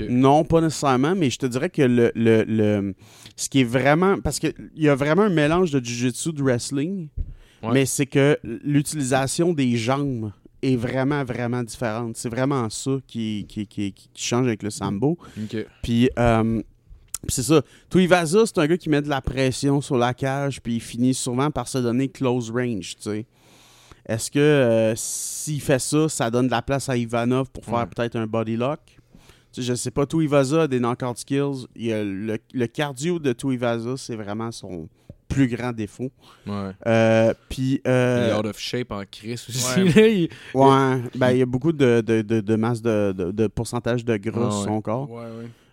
Non, 0.08 0.44
pas 0.44 0.60
nécessairement, 0.60 1.14
mais 1.16 1.30
je 1.30 1.38
te 1.38 1.46
dirais 1.46 1.70
que 1.70 1.82
le, 1.82 2.12
le, 2.14 2.44
le- 2.44 2.94
ce 3.36 3.48
qui 3.48 3.60
est 3.62 3.64
vraiment 3.64 4.20
parce 4.20 4.38
qu'il 4.38 4.52
y 4.76 4.88
a 4.88 4.94
vraiment 4.94 5.22
un 5.22 5.28
mélange 5.30 5.70
de 5.70 5.80
jiu-jitsu 5.84 6.32
de 6.32 6.42
wrestling, 6.42 7.08
Ouais. 7.60 7.70
mais 7.72 7.86
c'est 7.86 8.06
que 8.06 8.38
l'utilisation 8.44 9.52
des 9.52 9.76
jambes 9.76 10.30
est 10.62 10.76
vraiment 10.76 11.24
vraiment 11.24 11.62
différente. 11.62 12.16
C'est 12.16 12.28
vraiment 12.28 12.68
ça 12.70 12.92
qui, 13.06 13.46
qui, 13.48 13.66
qui, 13.66 13.92
qui 13.92 14.08
change 14.14 14.46
avec 14.46 14.62
le 14.62 14.70
sambo. 14.70 15.16
Puis 15.82 16.10
euh, 16.18 16.62
puis 17.26 17.34
c'est 17.34 17.42
ça. 17.42 17.62
Tuivasa, 17.90 18.46
c'est 18.46 18.58
un 18.58 18.66
gars 18.66 18.76
qui 18.78 18.88
met 18.88 19.02
de 19.02 19.08
la 19.08 19.20
pression 19.20 19.80
sur 19.80 19.96
la 19.98 20.14
cage, 20.14 20.60
puis 20.62 20.76
il 20.76 20.80
finit 20.80 21.14
souvent 21.14 21.50
par 21.50 21.66
se 21.66 21.78
donner 21.78 22.08
close 22.08 22.50
range, 22.50 22.94
tu 22.96 23.02
sais. 23.02 23.26
Est-ce 24.06 24.30
que 24.30 24.38
euh, 24.38 24.94
s'il 24.96 25.60
fait 25.60 25.80
ça, 25.80 26.08
ça 26.08 26.30
donne 26.30 26.46
de 26.46 26.50
la 26.52 26.62
place 26.62 26.88
à 26.88 26.96
Ivanov 26.96 27.50
pour 27.50 27.64
faire 27.64 27.74
Ouais. 27.74 27.86
peut-être 27.86 28.16
un 28.16 28.26
body 28.26 28.56
lock? 28.56 28.80
Tu 29.52 29.60
sais, 29.60 29.62
je 29.62 29.74
sais 29.74 29.90
pas, 29.90 30.06
Tuivasa 30.06 30.62
a 30.62 30.68
des 30.68 30.78
knockout 30.78 31.18
skills. 31.18 31.66
Il 31.74 31.92
a 31.92 32.04
le, 32.04 32.38
le 32.54 32.66
cardio 32.68 33.18
de 33.18 33.32
Tuivasa, 33.32 33.96
c'est 33.96 34.16
vraiment 34.16 34.50
son 34.52 34.88
plus 35.28 35.46
grand 35.48 35.72
défaut. 35.72 36.10
Ouais. 36.46 36.70
Euh, 36.86 37.34
puis... 37.48 37.80
euh, 37.86 38.28
Il 38.28 38.30
est 38.34 38.38
out 38.38 38.46
of 38.46 38.58
shape 38.58 38.90
en 38.90 39.02
crise 39.10 39.44
aussi. 39.48 39.80
Ouais. 39.80 39.92
là, 39.92 40.06
il- 40.08 40.28
ouais, 40.54 41.02
ben, 41.14 41.30
il 41.32 41.38
y 41.38 41.42
a 41.42 41.46
beaucoup 41.46 41.72
de, 41.72 42.00
de, 42.00 42.22
de, 42.22 42.40
de 42.40 42.56
masse 42.56 42.80
de, 42.82 43.12
de, 43.16 43.30
de 43.30 43.46
pourcentage 43.46 44.04
de 44.04 44.16
gras 44.16 44.46
Ah 44.48 44.50
sur 44.50 44.64
son 44.64 44.80
corps. 44.80 45.10
Ouais. 45.10 45.22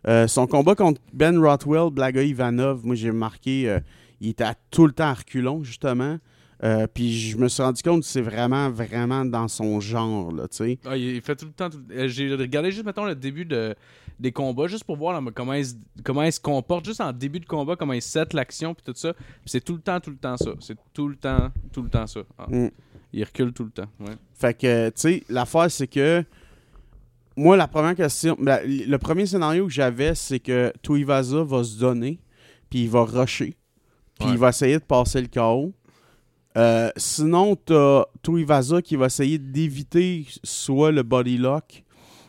Euh, 0.07 0.27
son 0.27 0.45
combat 0.45 0.75
contre 0.75 1.01
Ben 1.13 1.37
Rothwell, 1.39 1.89
Blaga 1.91 2.21
Ivanov, 2.21 2.85
moi 2.85 2.95
j'ai 2.95 3.09
remarqué, 3.09 3.67
euh, 3.69 3.79
il 4.21 4.29
était 4.29 4.45
tout 4.69 4.85
le 4.85 4.91
temps 4.93 5.05
à 5.05 5.13
reculons, 5.13 5.63
justement. 5.63 6.17
Euh, 6.63 6.87
Puis 6.93 7.11
je 7.19 7.37
me 7.37 7.47
suis 7.49 7.61
rendu 7.61 7.81
compte 7.83 8.01
que 8.01 8.07
c'est 8.07 8.21
vraiment, 8.21 8.69
vraiment 8.69 9.25
dans 9.25 9.47
son 9.47 9.79
genre, 9.81 10.31
là, 10.31 10.47
tu 10.47 10.57
sais. 10.57 10.79
Ah, 10.85 10.95
il 10.95 11.19
fait 11.21 11.35
tout 11.35 11.45
le 11.45 11.51
temps. 11.51 11.69
tout- 11.69 11.83
J'ai 12.07 12.33
regardé 12.33 12.71
juste, 12.71 12.85
mettons, 12.85 13.05
le 13.05 13.13
début 13.15 13.43
de, 13.45 13.75
des 14.19 14.31
combats, 14.31 14.67
juste 14.67 14.83
pour 14.83 14.95
voir 14.97 15.19
là, 15.19 15.31
comment, 15.33 15.53
il 15.53 15.65
se, 15.65 15.73
comment 16.03 16.29
se 16.29 16.39
comporte, 16.39 16.85
juste 16.85 17.01
en 17.01 17.11
début 17.11 17.39
de 17.39 17.45
combat, 17.45 17.75
comment 17.75 17.93
il 17.93 18.01
set 18.01 18.33
l'action, 18.33 18.73
puis 18.73 18.83
tout 18.85 18.97
ça. 18.97 19.13
C'est 19.45 19.63
tout 19.63 19.73
le 19.73 19.81
temps, 19.81 19.99
tout 19.99 20.11
le 20.11 20.17
temps 20.17 20.37
ça. 20.37 20.51
C'est 20.59 20.77
tout 20.93 21.07
le 21.07 21.15
temps, 21.15 21.51
tout 21.71 21.81
le 21.81 21.89
temps 21.89 22.07
ça. 22.07 22.21
Ah. 22.37 22.47
Mm. 22.49 22.69
Il 23.13 23.23
recule 23.23 23.53
tout 23.53 23.63
le 23.63 23.71
temps. 23.71 23.87
Ouais. 23.99 24.13
Fait 24.33 24.53
que, 24.53 24.89
tu 24.89 24.93
sais, 24.95 25.23
l'affaire, 25.29 25.71
c'est 25.71 25.87
que 25.87 26.23
moi, 27.37 27.57
la 27.57 27.67
première 27.67 27.95
question, 27.95 28.37
ben, 28.39 28.59
le 28.65 28.97
premier 28.97 29.25
scénario 29.25 29.65
que 29.67 29.71
j'avais, 29.73 30.15
c'est 30.15 30.39
que 30.39 30.71
Tuivasa 30.81 31.43
va 31.43 31.63
se 31.63 31.77
donner, 31.79 32.19
puis 32.69 32.83
il 32.83 32.89
va 32.89 33.03
rusher, 33.03 33.55
puis 34.19 34.27
Ouais. 34.27 34.33
il 34.33 34.37
va 34.37 34.49
essayer 34.49 34.75
de 34.79 34.83
passer 34.83 35.21
le 35.21 35.27
KO. 35.27 35.73
Euh, 36.57 36.89
sinon, 36.95 37.55
t'as 37.57 38.05
Tuivasa 38.23 38.81
qui 38.81 38.95
va 38.95 39.07
essayer 39.07 39.37
d'éviter 39.37 40.25
soit 40.43 40.91
le 40.91 41.03
body 41.03 41.37
lock, 41.37 41.83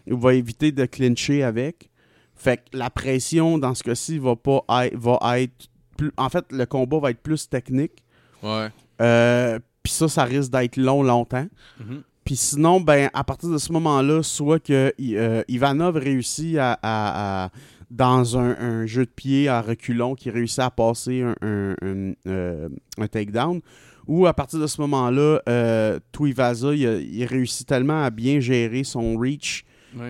va 0.06 0.34
éviter 0.34 0.72
de 0.72 0.84
clincher 0.84 1.42
avec. 1.42 1.90
Fait 2.34 2.58
que 2.58 2.76
la 2.76 2.90
pression, 2.90 3.58
dans 3.58 3.74
ce 3.74 3.82
cas-ci, 3.82 4.18
va 4.18 4.36
pas 4.36 4.62
être, 4.84 4.96
va 4.96 5.40
être 5.40 5.68
plus... 5.96 6.12
En 6.16 6.28
fait, 6.28 6.44
le 6.50 6.66
combat 6.66 6.98
va 6.98 7.10
être 7.10 7.22
plus 7.22 7.48
technique. 7.48 8.04
Ouais. 8.42 8.68
Euh, 9.00 9.58
puis 9.82 9.92
ça, 9.92 10.08
ça 10.08 10.24
risque 10.24 10.50
d'être 10.50 10.76
long, 10.76 11.02
longtemps. 11.02 11.46
Mhm. 11.80 12.02
Puis 12.24 12.36
sinon, 12.36 12.80
ben, 12.80 13.08
à 13.14 13.22
partir 13.24 13.48
de 13.50 13.58
ce 13.58 13.72
moment-là, 13.72 14.22
soit 14.22 14.58
que 14.58 14.92
euh, 15.00 15.42
Ivanov 15.48 15.96
réussit 15.96 16.56
à, 16.58 16.72
à- 16.82 17.44
à- 17.44 17.50
dans 17.88 18.36
un, 18.36 18.50
un 18.58 18.84
jeu 18.86 19.04
de 19.06 19.10
pied 19.10 19.48
à 19.48 19.62
reculons, 19.62 20.16
qui 20.16 20.28
réussit 20.30 20.58
à 20.58 20.70
passer 20.70 21.22
un, 21.22 21.36
un, 21.40 21.74
un, 21.82 22.12
euh, 22.26 22.68
takedown, 23.10 23.60
ou 24.08 24.26
à 24.26 24.34
partir 24.34 24.58
de 24.58 24.66
ce 24.66 24.80
moment-là, 24.80 25.40
euh, 25.48 26.00
Tuivasa, 26.12 26.74
il, 26.74 26.80
il 26.82 27.24
réussit 27.26 27.66
tellement 27.66 28.02
à 28.02 28.10
bien 28.10 28.40
gérer 28.40 28.82
son 28.82 29.16
reach 29.16 29.64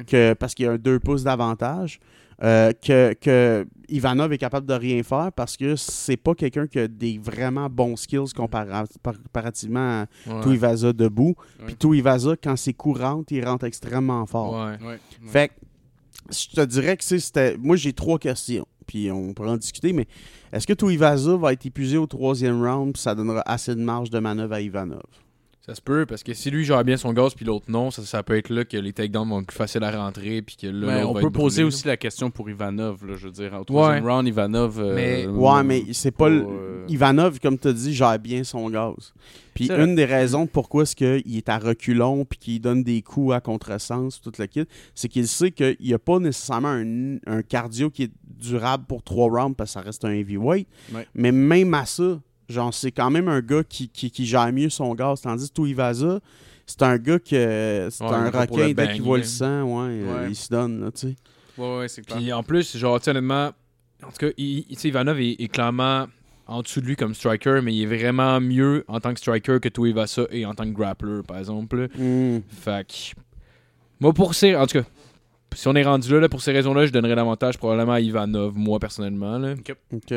Que 0.04 0.34
parce 0.34 0.54
qu'il 0.54 0.66
y 0.66 0.68
a 0.68 0.72
un 0.72 0.78
2 0.78 0.98
pouces 1.00 1.22
d'avantage, 1.24 2.00
euh, 2.42 2.72
que, 2.84 3.14
que 3.14 3.66
Ivanov 3.88 4.32
est 4.32 4.38
capable 4.38 4.66
de 4.66 4.74
rien 4.74 5.02
faire 5.02 5.30
parce 5.32 5.56
que 5.56 5.74
c'est 5.76 6.16
pas 6.18 6.34
quelqu'un 6.34 6.66
qui 6.66 6.78
a 6.80 6.86
des 6.88 7.18
vraiment 7.18 7.68
bons 7.70 7.96
skills 7.96 8.32
compara- 8.36 8.84
par- 9.02 9.22
comparativement 9.22 10.02
à 10.02 10.06
Ouais. 10.30 10.40
Tuivasa 10.42 10.92
debout. 10.92 11.34
Ouais. 11.60 11.66
Puis 11.66 11.76
Tuivasa, 11.76 12.34
quand 12.42 12.56
c'est 12.56 12.74
courant, 12.74 13.22
il 13.30 13.44
rentre 13.46 13.64
extrêmement 13.64 14.26
fort. 14.26 14.52
Ouais. 14.66 14.86
Ouais. 14.86 14.98
Fait 15.26 15.48
que 15.48 15.54
je 16.30 16.48
te 16.56 16.60
dirais 16.66 16.96
que 16.96 17.04
c'est- 17.04 17.20
c'était. 17.20 17.56
Moi, 17.56 17.76
j'ai 17.76 17.92
trois 17.92 18.18
questions. 18.18 18.66
Puis 18.86 19.10
on 19.10 19.32
pourra 19.34 19.52
en 19.52 19.56
discuter, 19.56 19.92
mais 19.92 20.06
est-ce 20.52 20.66
que 20.66 20.72
Tuivasa 20.72 21.36
va 21.36 21.52
être 21.52 21.64
épuisé 21.66 21.96
au 21.96 22.06
troisième 22.06 22.62
round 22.64 22.92
puis 22.92 23.02
ça 23.02 23.14
donnera 23.14 23.42
assez 23.46 23.74
de 23.74 23.80
marge 23.80 24.10
de 24.10 24.18
manœuvre 24.20 24.52
à 24.54 24.60
Ivanov? 24.60 25.00
Ça 25.66 25.74
se 25.74 25.80
peut, 25.80 26.06
parce 26.06 26.22
que 26.22 26.32
si 26.32 26.48
lui 26.52 26.64
gère 26.64 26.84
bien 26.84 26.96
son 26.96 27.12
gaz 27.12 27.34
puis 27.34 27.44
l'autre 27.44 27.64
non, 27.68 27.90
ça, 27.90 28.02
ça 28.02 28.22
peut 28.22 28.36
être 28.36 28.50
là 28.50 28.64
que 28.64 28.76
les 28.76 28.92
takedowns 28.92 29.28
vont 29.28 29.40
être 29.40 29.48
plus 29.48 29.56
faciles 29.56 29.82
à 29.82 29.90
rentrer 29.90 30.40
puis 30.40 30.54
que 30.54 30.68
là, 30.68 31.00
l'autre 31.00 31.10
on 31.10 31.12
va 31.14 31.20
peut 31.22 31.30
poser 31.30 31.62
brûlé, 31.62 31.74
aussi 31.74 31.88
la 31.88 31.96
question 31.96 32.30
pour 32.30 32.48
Ivanov, 32.48 33.04
là, 33.04 33.14
je 33.16 33.24
veux 33.26 33.32
dire. 33.32 33.52
Au 33.60 33.64
troisième 33.64 34.04
Ouais. 34.04 34.12
round, 34.12 34.28
Ivanov. 34.28 34.78
euh, 34.78 34.94
Mais- 34.94 35.26
Ouais, 35.26 35.64
mais 35.64 35.82
c'est 35.92 36.12
pas. 36.12 36.28
le- 36.28 36.46
euh, 36.48 36.84
Ivanov, 36.88 37.40
comme 37.40 37.58
tu 37.58 37.66
as 37.66 37.72
dit, 37.72 37.92
gère 37.92 38.16
bien 38.20 38.44
son 38.44 38.70
gaz. 38.70 39.12
Puis 39.54 39.68
une 39.72 39.96
des 39.96 40.04
raisons 40.04 40.46
pourquoi 40.46 40.84
est-ce 40.84 40.94
qu'il 40.94 41.36
est 41.36 41.48
à 41.48 41.58
reculons 41.58 42.24
puis 42.26 42.38
qu'il 42.38 42.60
donne 42.60 42.84
des 42.84 43.02
coups 43.02 43.34
à 43.34 43.40
contresens, 43.40 44.20
tout 44.20 44.30
le 44.38 44.46
kit, 44.46 44.66
c'est 44.94 45.08
qu'il 45.08 45.26
sait 45.26 45.50
qu'il 45.50 45.76
n'y 45.80 45.94
a 45.94 45.98
pas 45.98 46.20
nécessairement 46.20 46.68
un, 46.68 47.16
un 47.26 47.42
cardio 47.42 47.90
qui 47.90 48.04
est 48.04 48.12
durable 48.38 48.84
pour 48.86 49.02
trois 49.02 49.28
rounds 49.30 49.56
parce 49.56 49.70
que 49.70 49.74
ça 49.74 49.80
reste 49.80 50.04
un 50.04 50.10
heavyweight. 50.12 50.68
Ouais. 50.94 51.08
Mais 51.14 51.32
même 51.32 51.74
à 51.74 51.86
ça, 51.86 52.20
genre, 52.48 52.72
c'est 52.72 52.92
quand 52.92 53.10
même 53.10 53.28
un 53.28 53.40
gars 53.40 53.62
qui, 53.64 53.88
qui, 53.88 54.10
qui 54.10 54.26
gère 54.26 54.52
mieux 54.52 54.70
son 54.70 54.94
gaz. 54.94 55.20
Tandis 55.22 55.48
que 55.48 55.54
Tuivasa, 55.54 56.20
c'est 56.66 56.82
un 56.82 56.96
gars 56.98 57.18
que 57.18 57.88
c'est 57.90 58.04
Ouais, 58.04 58.10
un 58.10 58.30
requin 58.30 58.72
dès 58.72 58.92
qu'il 58.92 59.02
voit 59.02 59.18
le 59.18 59.24
sang, 59.24 59.62
ouais, 59.62 59.90
euh, 59.92 60.22
Ouais. 60.22 60.30
il 60.30 60.36
se 60.36 60.48
donne, 60.48 60.80
là, 60.84 60.90
tu 60.90 61.08
sais. 61.08 61.16
Ouais, 61.58 61.78
ouais, 61.78 61.88
c'est 61.88 62.02
clair. 62.02 62.18
Puis 62.18 62.32
en 62.32 62.42
plus, 62.42 62.76
genre, 62.76 62.98
tu 62.98 63.04
sais, 63.04 63.10
honnêtement, 63.10 63.52
en 64.04 64.08
tout 64.10 64.18
cas, 64.18 64.28
il, 64.36 64.64
Ivanov 64.84 65.20
est, 65.20 65.36
est 65.40 65.48
clairement 65.48 66.06
en 66.46 66.62
dessous 66.62 66.80
de 66.80 66.86
lui 66.86 66.96
comme 66.96 67.14
striker, 67.14 67.60
mais 67.62 67.74
il 67.74 67.82
est 67.82 67.96
vraiment 67.96 68.40
mieux 68.40 68.84
en 68.88 69.00
tant 69.00 69.12
que 69.12 69.18
striker 69.18 69.58
que 69.60 69.68
Tuivasa 69.68 70.26
et 70.30 70.44
en 70.46 70.54
tant 70.54 70.64
que 70.64 70.70
grappler, 70.76 71.22
par 71.26 71.38
exemple. 71.38 71.88
Hmm. 71.98 72.38
Fait 72.48 72.86
que, 72.86 73.20
moi, 73.98 74.12
pour 74.12 74.34
ces. 74.34 74.54
En 74.54 74.66
tout 74.66 74.78
cas, 74.80 74.84
si 75.54 75.66
on 75.68 75.74
est 75.74 75.82
rendu 75.82 76.12
là, 76.12 76.20
là, 76.20 76.28
pour 76.28 76.42
ces 76.42 76.52
raisons-là, 76.52 76.86
je 76.86 76.92
donnerais 76.92 77.14
l'avantage 77.14 77.56
probablement 77.58 77.92
à 77.94 78.00
Ivanov, 78.00 78.52
moi, 78.56 78.78
personnellement. 78.78 79.38
Là. 79.38 79.54
OK. 79.92 80.14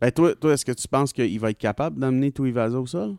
Ben 0.00 0.10
toi, 0.12 0.34
toi 0.34 0.52
est-ce 0.52 0.64
que 0.64 0.72
tu 0.72 0.86
penses 0.88 1.12
qu'il 1.12 1.38
va 1.40 1.50
être 1.50 1.58
capable 1.58 1.98
d'amener 1.98 2.30
Tuivasa 2.32 2.78
au 2.80 2.86
sol? 2.86 3.14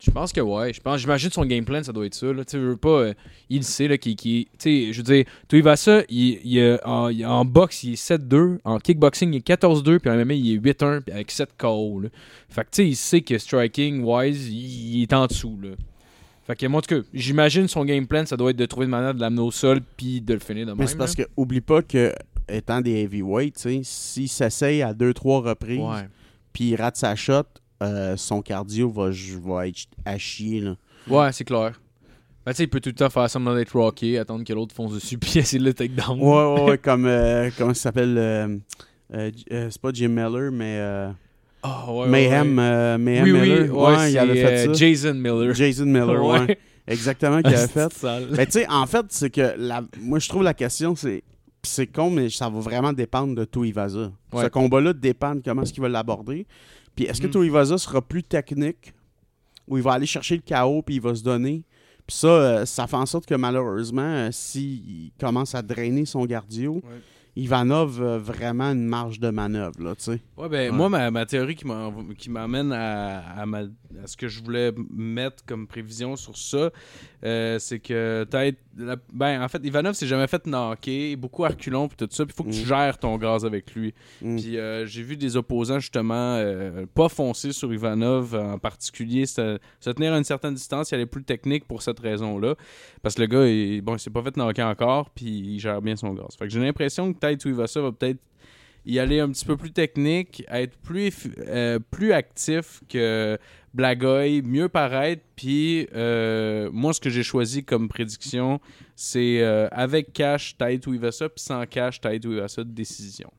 Je 0.00 0.10
pense 0.10 0.32
que 0.32 0.40
ouais. 0.40 0.72
Je 0.72 0.80
pense, 0.80 1.00
j'imagine 1.00 1.30
son 1.30 1.46
game 1.46 1.64
plan, 1.64 1.82
ça 1.82 1.92
doit 1.92 2.04
être 2.04 2.14
ça. 2.14 2.30
Là. 2.32 2.44
Tu 2.44 2.58
veux 2.58 2.76
pas. 2.76 2.88
euh, 2.88 3.14
il 3.48 3.62
sait, 3.64 3.88
là, 3.88 3.96
qui, 3.96 4.16
qui, 4.16 4.48
tu 4.58 4.86
sais, 4.86 4.92
je 4.92 4.98
veux 4.98 5.02
dire, 5.04 5.24
Tuivasa, 5.48 6.02
il, 6.10 6.40
il, 6.44 6.58
euh, 6.58 6.76
en, 6.84 7.08
il- 7.08 7.24
en 7.24 7.44
boxe, 7.44 7.84
il 7.84 7.92
est 7.92 7.96
7-2. 8.10 8.58
En 8.64 8.78
kickboxing, 8.80 9.32
il 9.32 9.36
est 9.38 9.46
14-2. 9.46 10.00
Puis 10.00 10.10
en 10.10 10.14
MMA, 10.16 10.34
il 10.34 10.54
est 10.56 10.58
8-1 10.58 11.00
puis 11.00 11.12
avec 11.14 11.30
7 11.30 11.50
KO. 11.56 12.00
Là. 12.00 12.08
Fait 12.50 12.62
que, 12.62 12.70
tu 12.70 12.82
sais, 12.82 12.88
il 12.88 12.96
sait 12.96 13.20
que 13.22 13.38
striking-wise, 13.38 14.48
il, 14.50 14.96
il 14.96 15.02
est 15.02 15.12
en 15.14 15.26
dessous. 15.26 15.58
Là. 15.62 15.70
Fait 16.46 16.56
que, 16.56 16.66
moi, 16.66 16.80
en 16.80 16.82
tout 16.82 17.00
cas, 17.00 17.06
j'imagine 17.14 17.66
son 17.68 17.84
game 17.86 18.06
plan, 18.06 18.26
ça 18.26 18.36
doit 18.36 18.50
être 18.50 18.56
de 18.58 18.66
trouver 18.66 18.84
une 18.84 18.90
manière 18.90 19.14
de 19.14 19.20
l'amener 19.20 19.40
au 19.40 19.52
sol 19.52 19.80
puis 19.96 20.20
de 20.20 20.34
le 20.34 20.40
finir 20.40 20.66
de 20.66 20.72
même. 20.72 20.80
Mais 20.80 20.86
c'est 20.86 20.98
parce 20.98 21.16
là. 21.16 21.24
que, 21.24 21.30
oublie 21.36 21.62
pas 21.62 21.80
que, 21.80 22.12
étant 22.48 22.80
des 22.80 23.02
heavyweights, 23.02 23.66
s'il 23.82 24.28
s'essaye 24.28 24.82
à 24.82 24.92
deux, 24.94 25.14
trois 25.14 25.40
reprises, 25.40 25.80
puis 26.52 26.70
il 26.70 26.76
rate 26.76 26.96
sa 26.96 27.14
shot, 27.16 27.42
euh, 27.82 28.16
son 28.16 28.42
cardio 28.42 28.88
va, 28.90 29.10
va 29.44 29.68
être 29.68 29.86
à 30.04 30.16
chier, 30.18 30.60
là. 30.60 30.76
Ouais, 31.08 31.32
c'est 31.32 31.44
clair. 31.44 31.78
Ben, 32.46 32.52
il 32.58 32.68
peut 32.68 32.80
tout 32.80 32.90
le 32.90 32.94
temps 32.94 33.10
faire 33.10 33.28
semblant 33.28 33.54
d'être 33.54 33.72
rocké, 33.72 34.18
attendre 34.18 34.44
que 34.44 34.52
l'autre 34.52 34.74
fonce 34.74 34.92
dessus, 34.94 35.18
puis 35.18 35.38
essayer 35.38 35.58
de 35.58 35.64
le 35.64 35.74
takedown. 35.74 36.20
Ouais, 36.20 36.54
ouais, 36.54 36.70
ouais, 36.70 36.78
comme, 36.78 37.06
euh, 37.06 37.50
comment 37.56 37.74
ça 37.74 37.82
s'appelle, 37.84 38.16
euh, 38.18 38.58
euh, 39.14 39.30
c'est 39.70 39.80
pas 39.80 39.90
Jim 39.92 40.08
Miller, 40.08 40.52
mais 40.52 40.76
euh, 40.78 41.10
Ah, 41.62 41.90
ouais, 41.92 42.06
Mayhem, 42.08 42.58
ouais. 42.58 42.98
Mayhem 42.98 43.24
Oui, 43.24 43.32
Miller, 43.32 43.62
oui, 43.64 43.68
ouais, 43.70 43.96
ouais, 43.96 44.12
il 44.12 44.18
avait 44.18 44.34
fait 44.42 44.66
ça. 44.66 44.72
Jason 44.72 45.14
Miller. 45.14 45.54
Jason 45.54 45.86
Miller, 45.86 46.24
ouais. 46.46 46.58
Exactement, 46.86 47.40
qu'il 47.42 47.54
avait 47.54 47.66
fait. 47.68 47.88
Ben, 48.02 48.44
tu 48.46 48.52
sais, 48.52 48.68
en 48.68 48.86
fait, 48.86 49.06
c'est 49.08 49.30
que 49.30 49.54
la... 49.56 49.82
moi, 50.00 50.18
je 50.18 50.28
trouve 50.28 50.42
la 50.42 50.54
question, 50.54 50.94
c'est. 50.94 51.22
Pis 51.64 51.70
C'est 51.70 51.86
con, 51.86 52.10
mais 52.10 52.30
ça 52.30 52.48
va 52.48 52.60
vraiment 52.60 52.92
dépendre 52.92 53.34
de 53.34 53.44
Tuivasa. 53.44 54.12
Ouais. 54.32 54.44
Ce 54.44 54.48
combat-là 54.48 54.92
dépend 54.92 55.34
de 55.34 55.40
comment 55.44 55.62
est-ce 55.62 55.72
qu'il 55.72 55.82
va 55.82 55.88
l'aborder. 55.88 56.46
Puis 56.94 57.06
est-ce 57.06 57.20
que 57.20 57.26
Mhm. 57.26 57.32
Tuivasa 57.32 57.76
sera 57.78 58.00
plus 58.00 58.22
technique 58.22 58.94
ou 59.66 59.76
il 59.78 59.82
va 59.82 59.92
aller 59.94 60.06
chercher 60.06 60.36
le 60.36 60.42
chaos 60.42 60.82
puis 60.82 60.96
il 60.96 61.00
va 61.00 61.14
se 61.14 61.22
donner? 61.24 61.64
Puis 62.06 62.16
ça, 62.16 62.28
euh, 62.28 62.66
ça 62.66 62.86
fait 62.86 62.96
en 62.96 63.06
sorte 63.06 63.26
que 63.26 63.34
malheureusement, 63.34 64.02
euh, 64.02 64.28
s'il 64.30 65.10
commence 65.18 65.54
à 65.54 65.62
drainer 65.62 66.04
son 66.04 66.26
cardio, 66.26 66.74
Ouais. 66.76 67.00
Ivanov 67.36 68.00
a 68.00 68.18
vraiment 68.18 68.70
une 68.70 68.84
marge 68.86 69.18
de 69.18 69.28
manœuvre, 69.30 69.82
là, 69.82 69.96
tu 69.96 70.04
sais. 70.04 70.20
Ouais, 70.36 70.48
ben, 70.48 70.70
Ouais. 70.70 70.76
moi, 70.76 70.88
ma, 70.88 71.10
ma 71.10 71.26
théorie 71.26 71.56
qui 71.56 72.30
m'amène 72.30 72.70
à, 72.72 73.20
à, 73.40 73.44
ma- 73.46 73.58
à 73.62 73.64
ce 74.06 74.16
que 74.16 74.28
je 74.28 74.42
voulais 74.42 74.72
mettre 74.90 75.44
comme 75.44 75.66
prévision 75.66 76.16
sur 76.16 76.36
ça, 76.36 76.70
euh, 77.24 77.58
c'est 77.58 77.78
que 77.78 78.24
peut-être. 78.28 78.58
Ben, 79.12 79.42
en 79.42 79.48
fait, 79.48 79.64
Ivanov 79.64 79.94
s'est 79.94 80.06
jamais 80.06 80.26
fait 80.26 80.46
knocker, 80.46 81.16
beaucoup 81.16 81.44
à 81.44 81.48
reculons 81.48 81.88
puis 81.88 81.96
tout 81.96 82.08
ça, 82.10 82.24
puis 82.24 82.34
il 82.34 82.36
faut 82.36 82.44
que 82.44 82.50
tu 82.54 82.62
Mm. 82.62 82.66
gères 82.66 82.98
ton 82.98 83.16
gaz 83.18 83.44
avec 83.44 83.74
lui. 83.74 83.94
Mm. 84.20 84.36
Puis 84.36 84.58
euh, 84.58 84.86
j'ai 84.86 85.02
vu 85.02 85.16
des 85.16 85.36
opposants 85.36 85.78
justement 85.78 86.36
euh, 86.36 86.86
pas 86.92 87.08
foncer 87.08 87.52
sur 87.52 87.72
Ivanov 87.72 88.34
en 88.34 88.58
particulier, 88.58 89.26
se, 89.26 89.58
se 89.80 89.90
tenir 89.90 90.12
à 90.12 90.18
une 90.18 90.24
certaine 90.24 90.54
distance, 90.54 90.90
il 90.90 90.96
allait 90.96 91.06
plus 91.06 91.24
technique 91.24 91.66
pour 91.66 91.82
cette 91.82 92.00
raison-là. 92.00 92.54
Parce 93.02 93.14
que 93.14 93.22
le 93.22 93.26
gars, 93.28 93.46
il, 93.46 93.80
bon, 93.80 93.94
il 93.94 93.98
s'est 94.00 94.10
pas 94.10 94.22
fait 94.22 94.36
knocker 94.36 94.66
encore, 94.66 95.10
puis 95.10 95.26
il 95.26 95.58
gère 95.60 95.80
bien 95.80 95.96
son 95.96 96.12
gaz. 96.14 96.36
Fait 96.38 96.46
que 96.46 96.50
j'ai 96.52 96.60
l'impression 96.60 97.12
que 97.12 97.18
peut-être 97.18 97.40
Tuivasa 97.40 97.80
va 97.80 97.92
peut-être 97.92 98.20
y 98.86 98.98
aller 98.98 99.20
un 99.20 99.30
petit 99.30 99.44
peu 99.44 99.56
plus 99.56 99.72
technique, 99.72 100.44
être 100.48 100.76
plus, 100.78 101.30
euh, 101.48 101.78
plus 101.90 102.12
actif 102.12 102.80
que 102.88 103.38
Blagoy, 103.74 104.40
mieux 104.42 104.68
paraître. 104.68 105.22
Puis 105.36 105.86
euh, 105.94 106.70
moi, 106.72 106.92
ce 106.94 107.00
que 107.00 107.10
j'ai 107.10 107.22
choisi 107.22 107.64
comme 107.64 107.88
prédiction, 107.88 108.60
c'est 108.96 109.42
euh, 109.42 109.68
avec 109.72 110.12
cash, 110.12 110.56
Tide 110.56 110.80
Tuivasa, 110.80 111.28
puis 111.28 111.42
sans 111.42 111.66
cash, 111.66 112.00
Tide 112.00 112.22
Tuivasa, 112.22 112.64
décision. 112.64 113.30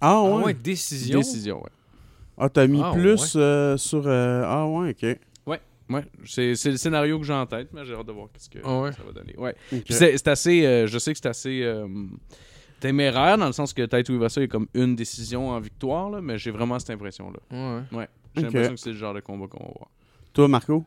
Ah 0.00 0.12
Ah 0.16 0.22
ouais? 0.22 0.44
ouais, 0.44 0.54
décision? 0.54 1.18
Décision, 1.18 1.58
ouais. 1.62 1.70
Ah, 2.38 2.48
t'as 2.48 2.66
mis 2.66 2.80
Ah, 2.82 2.92
plus 2.94 3.34
euh, 3.36 3.76
sur... 3.76 4.04
euh, 4.06 4.42
Ah 4.46 4.66
ouais, 4.66 4.90
ok. 4.90 5.18
Ouais, 5.90 6.04
c'est 6.24 6.54
c'est 6.54 6.70
le 6.70 6.78
scénario 6.78 7.18
que 7.18 7.24
j'ai 7.26 7.34
en 7.34 7.44
tête, 7.44 7.68
mais 7.74 7.84
j'ai 7.84 7.92
hâte 7.92 8.06
de 8.06 8.12
voir 8.12 8.28
ce 8.38 8.48
que 8.48 8.60
Ah 8.64 8.80
ouais. 8.80 8.92
ça 8.92 9.02
va 9.04 9.12
donner. 9.12 9.34
Ouais. 9.36 9.54
C'est 9.90 10.16
c'est 10.16 10.28
assez, 10.28 10.64
euh, 10.64 10.86
je 10.86 10.98
sais 10.98 11.12
que 11.12 11.18
c'est 11.20 11.28
assez 11.28 11.60
euh, 11.64 11.86
téméraire 12.80 13.36
dans 13.36 13.46
le 13.46 13.52
sens 13.52 13.74
que 13.74 13.82
Taito 13.82 14.14
Ivasa 14.14 14.40
est 14.40 14.48
comme 14.48 14.68
une 14.72 14.96
décision 14.96 15.50
en 15.50 15.60
victoire, 15.60 16.08
là, 16.08 16.22
mais 16.22 16.38
j'ai 16.38 16.50
vraiment 16.50 16.78
cette 16.78 16.90
impression-là. 16.90 17.82
Ouais. 17.92 18.08
J'ai 18.34 18.42
l'impression 18.42 18.74
que 18.74 18.80
c'est 18.80 18.90
le 18.92 18.96
genre 18.96 19.14
de 19.14 19.20
combat 19.20 19.46
qu'on 19.46 19.58
va 19.64 19.70
voir. 19.76 19.88
Toi, 20.32 20.48
Marco? 20.48 20.84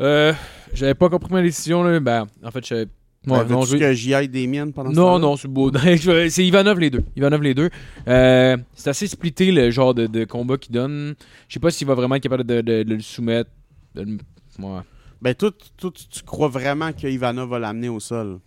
Euh, 0.00 0.32
j'avais 0.72 0.94
pas 0.94 1.08
compris 1.08 1.32
ma 1.32 1.42
décision, 1.42 1.82
là. 1.82 1.98
Ben, 2.00 2.26
en 2.42 2.50
fait, 2.50 2.64
j'avais. 2.64 2.86
Ouais, 3.26 3.36
Ouais, 3.40 3.44
non, 3.44 3.62
je- 3.62 3.76
que 3.76 3.92
j'y 3.92 4.14
aille 4.14 4.30
des 4.30 4.46
miennes 4.46 4.72
pendant 4.72 4.90
ce 4.90 4.96
Non, 4.96 5.02
temps-là? 5.02 5.18
non, 5.18 5.36
c'est 5.36 5.48
beau. 5.48 5.70
C'est 6.30 6.46
Ivanov 6.46 6.78
les 6.78 6.88
deux. 6.88 7.04
Ivanov 7.16 7.42
les 7.42 7.52
deux. 7.52 7.68
Euh, 8.08 8.56
c'est 8.72 8.88
assez 8.88 9.06
splitté 9.06 9.52
le 9.52 9.70
genre 9.70 9.92
de, 9.92 10.06
de 10.06 10.24
combat 10.24 10.56
qu'il 10.56 10.72
donne. 10.72 11.14
Je 11.46 11.52
sais 11.54 11.60
pas 11.60 11.70
s'il 11.70 11.86
va 11.86 11.94
vraiment 11.94 12.14
être 12.14 12.22
capable 12.22 12.44
de, 12.44 12.62
de- 12.62 12.82
de 12.82 12.94
le 12.94 13.00
soumettre. 13.00 13.50
de 13.94 14.02
le- 14.02 14.18
ouais. 14.64 14.80
Ben, 15.20 15.34
toi, 15.34 15.50
tu- 15.50 15.68
toi, 15.76 15.90
tu 15.94 16.08
tu 16.08 16.22
crois 16.22 16.48
vraiment 16.48 16.92
que 16.94 17.06
Ivanov 17.08 17.50
va 17.50 17.58
l'amener 17.58 17.90
au 17.90 18.00
sol? 18.00 18.38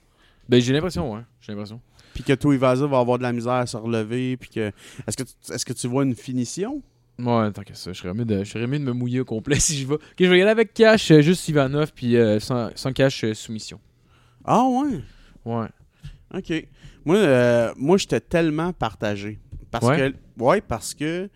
Ben, 0.49 0.59
j'ai 0.59 0.73
l'impression, 0.73 1.13
ouais. 1.13 1.21
J'ai 1.39 1.51
l'impression. 1.51 1.79
Puis 2.15 2.23
que 2.23 2.33
Tuivasa 2.33 2.87
va 2.87 2.97
avoir 2.97 3.19
de 3.19 3.23
la 3.23 3.31
misère 3.31 3.53
à 3.53 3.67
se 3.67 3.77
relever, 3.77 4.37
puis 4.37 4.49
que... 4.49 4.71
Est-ce 5.07 5.17
que, 5.17 5.23
tu- 5.23 5.53
est-ce 5.53 5.65
que 5.65 5.73
tu 5.73 5.87
vois 5.87 6.03
une 6.03 6.15
finition? 6.15 6.81
Ouais, 7.19 7.51
tant 7.51 7.63
que 7.63 7.75
ça. 7.75 7.93
Je 7.93 7.99
serais 7.99 8.13
mieux 8.13 8.25
de, 8.25 8.43
je 8.43 8.49
serais 8.49 8.65
mieux 8.67 8.79
de 8.79 8.83
me 8.83 8.91
mouiller 8.93 9.19
au 9.19 9.25
complet 9.25 9.55
si 9.59 9.77
je 9.77 9.87
vais. 9.87 9.93
Ok, 9.95 10.01
je 10.19 10.25
vais 10.25 10.39
y 10.39 10.41
aller 10.41 10.51
avec 10.51 10.73
cash, 10.73 11.11
euh, 11.11 11.21
juste 11.21 11.47
Ivanov, 11.47 11.91
puis 11.93 12.17
euh, 12.17 12.39
sans, 12.39 12.69
sans 12.75 12.91
cash, 12.91 13.23
euh, 13.23 13.33
soumission. 13.33 13.79
Ah 14.43 14.63
ouais? 14.63 14.99
Ouais. 15.45 15.67
OK. 16.33 16.67
Moi, 17.05 17.17
euh, 17.17 17.71
moi 17.77 17.97
j'étais 17.97 18.19
tellement 18.19 18.73
partagé. 18.73 19.39
Parce 19.69 19.85
Ouais? 19.85 20.11
que... 20.37 20.41
Ouais, 20.43 20.61
parce 20.61 20.93
que 20.93 21.29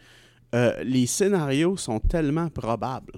euh, 0.56 0.84
les 0.84 1.06
scénarios 1.06 1.78
sont 1.78 2.00
tellement 2.00 2.50
probables. 2.50 3.14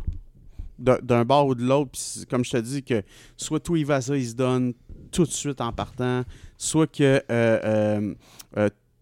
D'un 0.78 1.26
bord 1.26 1.48
ou 1.48 1.56
de 1.56 1.64
l'autre. 1.64 1.92
Puis 1.92 2.26
comme 2.30 2.44
je 2.46 2.52
te 2.52 2.58
dis, 2.58 2.84
que 2.84 3.02
soit 3.36 3.60
Tuivasa, 3.60 4.16
il 4.16 4.26
se 4.28 4.34
donne 4.36 4.74
tout 5.12 5.24
de 5.26 5.32
suite 5.32 5.60
en 5.62 5.72
partant, 5.74 6.24
soit 6.58 6.88
que... 6.88 7.22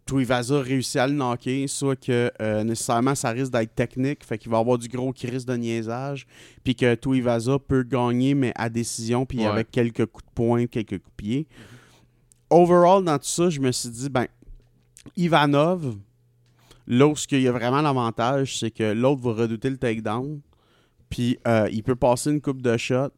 Tuivasa 0.07 0.59
réussit 0.61 0.95
à 0.97 1.05
le 1.07 1.13
knocker, 1.13 1.67
soit 1.67 1.95
que 1.95 2.31
euh, 2.41 2.63
nécessairement 2.63 3.13
ça 3.13 3.29
risque 3.29 3.51
d'être 3.51 3.75
technique, 3.75 4.23
fait 4.25 4.37
qu'il 4.37 4.49
va 4.49 4.57
avoir 4.57 4.77
du 4.77 4.87
gros 4.87 5.11
crise 5.13 5.45
de 5.45 5.53
niaisage, 5.55 6.25
puis 6.63 6.75
que 6.75 6.95
Tuivasa 6.95 7.59
peut 7.59 7.83
gagner, 7.83 8.33
mais 8.33 8.51
à 8.55 8.69
décision, 8.69 9.25
puis 9.25 9.39
Ouais. 9.39 9.45
avec 9.45 9.69
quelques 9.69 10.05
coups 10.05 10.25
de 10.25 10.31
poing, 10.33 10.65
quelques 10.65 10.97
coups 10.99 11.11
de 11.11 11.15
pied. 11.17 11.47
Overall, 12.49 13.03
dans 13.03 13.17
tout 13.17 13.25
ça, 13.25 13.49
je 13.49 13.59
me 13.59 13.71
suis 13.71 13.89
dit, 13.89 14.09
ben, 14.09 14.25
Ivanov, 15.15 15.97
là 16.87 17.07
où 17.07 17.15
ce 17.15 17.27
qu'il 17.27 17.41
y 17.41 17.47
a 17.47 17.51
vraiment 17.51 17.81
l'avantage, 17.81 18.57
c'est 18.59 18.71
que 18.71 18.93
l'autre 18.93 19.21
va 19.21 19.33
redouter 19.33 19.69
le 19.69 19.77
takedown, 19.77 20.39
puis 21.09 21.37
euh, 21.47 21.67
il 21.71 21.83
peut 21.83 21.95
passer 21.95 22.31
une 22.31 22.41
coupe 22.41 22.61
de 22.61 22.75
shot, 22.77 23.09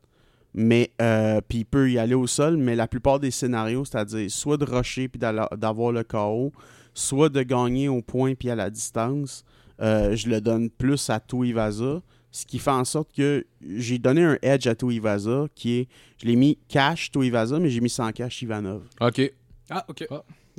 mais 0.54 0.92
euh, 1.02 1.42
puis 1.48 1.60
il 1.60 1.66
peut 1.66 1.92
y 1.92 2.00
aller 2.00 2.16
au 2.16 2.26
sol, 2.28 2.58
mais 2.58 2.76
la 2.76 2.88
plupart 2.88 3.20
des 3.20 3.30
scénarios, 3.32 3.86
c'est-à-dire 3.86 4.30
soit 4.32 4.58
de 4.58 4.66
rusher 4.66 5.08
puis 5.08 5.20
d'avoir 5.20 5.92
le 5.92 6.04
KO, 6.04 6.52
soit 6.94 7.30
de 7.30 7.42
gagner 7.44 7.88
au 7.90 8.02
point 8.02 8.36
puis 8.36 8.50
à 8.50 8.56
la 8.56 8.70
distance, 8.70 9.44
euh, 9.82 10.16
je 10.16 10.30
le 10.30 10.42
donne 10.42 10.70
plus 10.70 11.10
à 11.10 11.20
Tuivasa, 11.20 12.02
ce 12.32 12.46
qui 12.46 12.60
fait 12.60 12.72
en 12.72 12.86
sorte 12.86 13.10
que 13.16 13.46
j'ai 13.62 13.98
donné 13.98 14.24
un 14.24 14.38
edge 14.42 14.68
à 14.68 14.76
Tuivasa 14.76 15.46
qui 15.56 15.80
est, 15.80 15.88
je 16.22 16.28
l'ai 16.28 16.36
mis 16.36 16.58
cash 16.68 17.12
Tuivasa, 17.12 17.60
mais 17.60 17.70
j'ai 17.70 17.82
mis 17.82 17.90
sans 17.90 18.12
cash 18.12 18.42
Ivanov. 18.42 18.84
Ok. 19.02 19.32
Ah, 19.70 19.86
ok. 19.88 20.06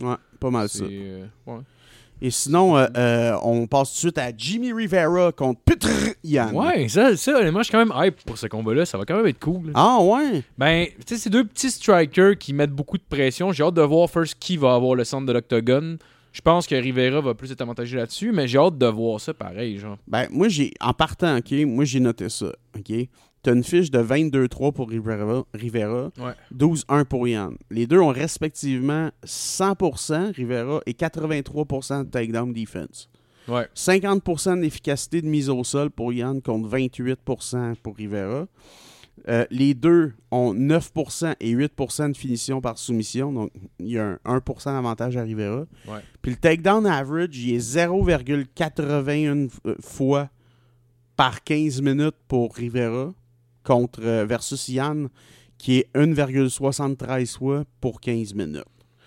Ouais, 0.00 0.14
pas 0.38 0.50
mal 0.50 0.68
ça. 0.68 0.84
euh, 0.84 1.26
ouais. 1.46 1.58
Et 2.22 2.30
sinon, 2.30 2.76
euh, 2.76 2.86
euh, 2.98 3.36
on 3.42 3.66
passe 3.66 3.90
tout 3.90 3.94
de 3.94 3.98
suite 3.98 4.18
à 4.18 4.30
Jimmy 4.36 4.72
Rivera 4.74 5.32
contre 5.32 5.60
Petr 5.62 5.88
Yan. 6.22 6.52
Ouais, 6.52 6.86
ça, 6.88 7.16
ça, 7.16 7.38
honnêtement, 7.38 7.60
je 7.60 7.64
suis 7.64 7.72
quand 7.72 7.78
même 7.86 7.94
hype 7.96 8.22
pour 8.26 8.36
ce 8.36 8.46
combat-là. 8.46 8.84
Ça 8.84 8.98
va 8.98 9.06
quand 9.06 9.16
même 9.16 9.26
être 9.26 9.38
cool. 9.40 9.70
Ah 9.74 9.98
ouais? 10.02 10.42
Ben, 10.58 10.86
tu 11.06 11.14
sais, 11.14 11.16
c'est 11.16 11.30
deux 11.30 11.44
petits 11.44 11.70
strikers 11.70 12.36
qui 12.36 12.52
mettent 12.52 12.72
beaucoup 12.72 12.98
de 12.98 13.02
pression. 13.08 13.52
J'ai 13.52 13.62
hâte 13.62 13.74
de 13.74 13.80
voir 13.82 14.10
first 14.10 14.36
qui 14.38 14.58
va 14.58 14.74
avoir 14.74 14.94
le 14.96 15.04
centre 15.04 15.26
de 15.26 15.32
l'octogone. 15.32 15.96
Je 16.32 16.40
pense 16.40 16.66
que 16.66 16.74
Rivera 16.74 17.20
va 17.20 17.34
plus 17.34 17.50
être 17.50 17.60
avantagé 17.60 17.96
là-dessus, 17.96 18.30
mais 18.32 18.46
j'ai 18.46 18.58
hâte 18.58 18.78
de 18.78 18.86
voir 18.86 19.20
ça 19.20 19.34
pareil, 19.34 19.78
genre. 19.78 19.98
Ben, 20.06 20.26
moi, 20.30 20.48
j'ai, 20.48 20.72
en 20.80 20.92
partant, 20.92 21.38
OK, 21.38 21.50
moi, 21.66 21.84
j'ai 21.84 22.00
noté 22.00 22.28
ça, 22.28 22.52
OK? 22.78 22.92
T'as 23.42 23.54
une 23.54 23.64
fiche 23.64 23.90
de 23.90 24.00
22-3 24.00 24.72
pour 24.72 24.90
Rivera, 24.90 25.44
Rivera 25.54 26.10
Ouais. 26.18 26.34
12-1 26.54 27.04
pour 27.06 27.26
Yann. 27.26 27.56
Les 27.70 27.86
deux 27.86 27.98
ont 27.98 28.12
respectivement 28.12 29.10
100% 29.24 30.34
Rivera 30.34 30.82
et 30.86 30.92
83% 30.92 32.04
de 32.04 32.10
takedown 32.10 32.52
defense. 32.52 33.08
Ouais. 33.48 33.66
50% 33.74 34.60
d'efficacité 34.60 35.22
de 35.22 35.26
mise 35.26 35.48
au 35.48 35.64
sol 35.64 35.90
pour 35.90 36.12
Yann 36.12 36.42
contre 36.42 36.68
28% 36.68 37.76
pour 37.82 37.96
Rivera. 37.96 38.46
Euh, 39.29 39.44
les 39.51 39.75
deux 39.75 40.14
ont 40.31 40.55
9% 40.55 41.35
et 41.40 41.55
8% 41.55 42.12
de 42.12 42.16
finition 42.16 42.61
par 42.62 42.79
soumission, 42.79 43.33
donc 43.33 43.51
il 43.79 43.88
y 43.88 43.99
a 43.99 44.18
un 44.25 44.38
1% 44.38 44.64
d'avantage 44.73 45.16
à 45.18 45.23
Rivera. 45.23 45.66
Ouais. 45.87 46.01
Puis 46.23 46.31
le 46.33 46.37
takedown 46.38 46.87
average, 46.87 47.37
il 47.37 47.55
est 47.55 47.77
0,81 47.77 49.49
f- 49.49 49.83
fois 49.83 50.31
par 51.16 51.44
15 51.44 51.83
minutes 51.83 52.14
pour 52.29 52.55
Rivera 52.55 53.12
contre 53.62 54.01
euh, 54.03 54.25
versus 54.25 54.68
Yann 54.68 55.09
qui 55.59 55.77
est 55.79 55.94
1,73 55.94 57.37
fois 57.37 57.64
pour 57.83 58.01
15 58.01 58.33
minutes. 58.35 58.64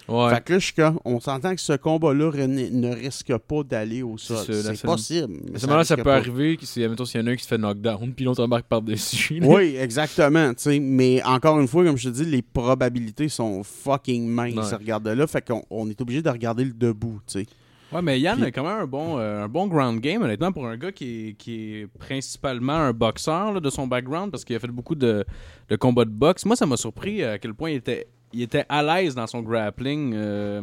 Ouais. 0.08 0.34
Fait 0.36 0.44
que 0.44 0.54
là, 0.54 0.60
je 0.60 0.66
suis 0.66 0.74
comme- 0.74 1.00
on 1.06 1.20
s'entend 1.20 1.56
que 1.56 1.62
ce 1.62 1.74
combat-là 1.74 2.32
ne 2.48 2.94
risque 2.94 3.36
pas 3.38 3.63
d'aller 3.63 4.04
au 4.04 4.18
sol. 4.18 4.38
C'est 4.48 4.82
possible. 4.82 5.34
mais 5.50 5.56
À 5.56 5.60
ce 5.60 5.66
moment-là, 5.68 5.84
ça 5.86 5.96
peut 5.96 6.04
pas. 6.04 6.16
arriver, 6.18 6.58
que 6.58 6.66
c'est, 6.66 6.84
admettons, 6.84 7.06
s'il 7.06 7.22
y 7.22 7.24
en 7.24 7.28
a 7.28 7.32
un 7.32 7.36
qui 7.36 7.44
se 7.44 7.48
fait 7.48 7.58
knockdown, 7.58 8.13
puis 8.13 8.26
l'autre 8.26 8.44
embarque 8.44 8.66
par-dessus. 8.66 9.39
Oui, 9.44 9.76
exactement. 9.80 10.50
tu 10.54 10.63
sais. 10.63 10.80
Mais 10.80 11.24
encore 11.24 11.60
une 11.60 11.68
fois, 11.68 11.84
comme 11.86 11.98
je 11.98 12.10
te 12.10 12.13
dis, 12.16 12.26
les 12.26 12.42
probabilités 12.42 13.30
sont 13.30 13.63
fucking 13.63 14.28
minces 14.28 14.56
Ouais. 14.56 14.74
à 14.74 14.78
regarder 14.78 15.16
là. 15.16 15.26
Fait 15.28 15.46
qu'on 15.46 15.63
on 15.70 15.89
est 15.89 16.00
obligé 16.02 16.22
de 16.22 16.30
regarder 16.30 16.66
le 16.66 16.74
debout. 16.74 17.20
tu 17.28 17.39
sais. 17.42 17.46
Ouais, 17.94 18.02
mais 18.02 18.20
Yann 18.20 18.38
Puis- 18.38 18.46
a 18.48 18.52
quand 18.52 18.63
même 18.63 18.80
un 18.82 18.88
bon, 18.88 19.20
euh, 19.20 19.44
un 19.44 19.48
bon 19.48 19.68
ground 19.68 20.00
game, 20.02 20.22
honnêtement, 20.24 20.52
pour 20.52 20.66
un 20.66 20.76
gars 20.78 20.92
qui 20.92 21.30
est, 21.30 21.34
qui 21.38 21.76
est 21.76 21.88
principalement 22.00 22.74
un 22.74 22.92
boxeur 22.94 23.54
là, 23.54 23.60
de 23.60 23.70
son 23.70 23.86
background, 23.86 24.32
parce 24.32 24.44
qu'il 24.44 24.56
a 24.56 24.60
fait 24.60 24.68
beaucoup 24.68 24.96
de, 24.96 25.24
de 25.70 25.76
combats 25.76 26.06
de 26.06 26.10
boxe. 26.10 26.44
Moi, 26.46 26.56
ça 26.56 26.66
m'a 26.66 26.76
surpris 26.76 27.24
à 27.24 27.38
quel 27.38 27.54
point 27.54 27.70
il 27.70 27.76
était, 27.76 28.08
il 28.34 28.41
était 28.41 28.65
à 28.69 28.82
l'aise 28.84 29.15
dans 29.15 29.28
son 29.28 29.41
grappling. 29.41 30.13
euh, 30.15 30.62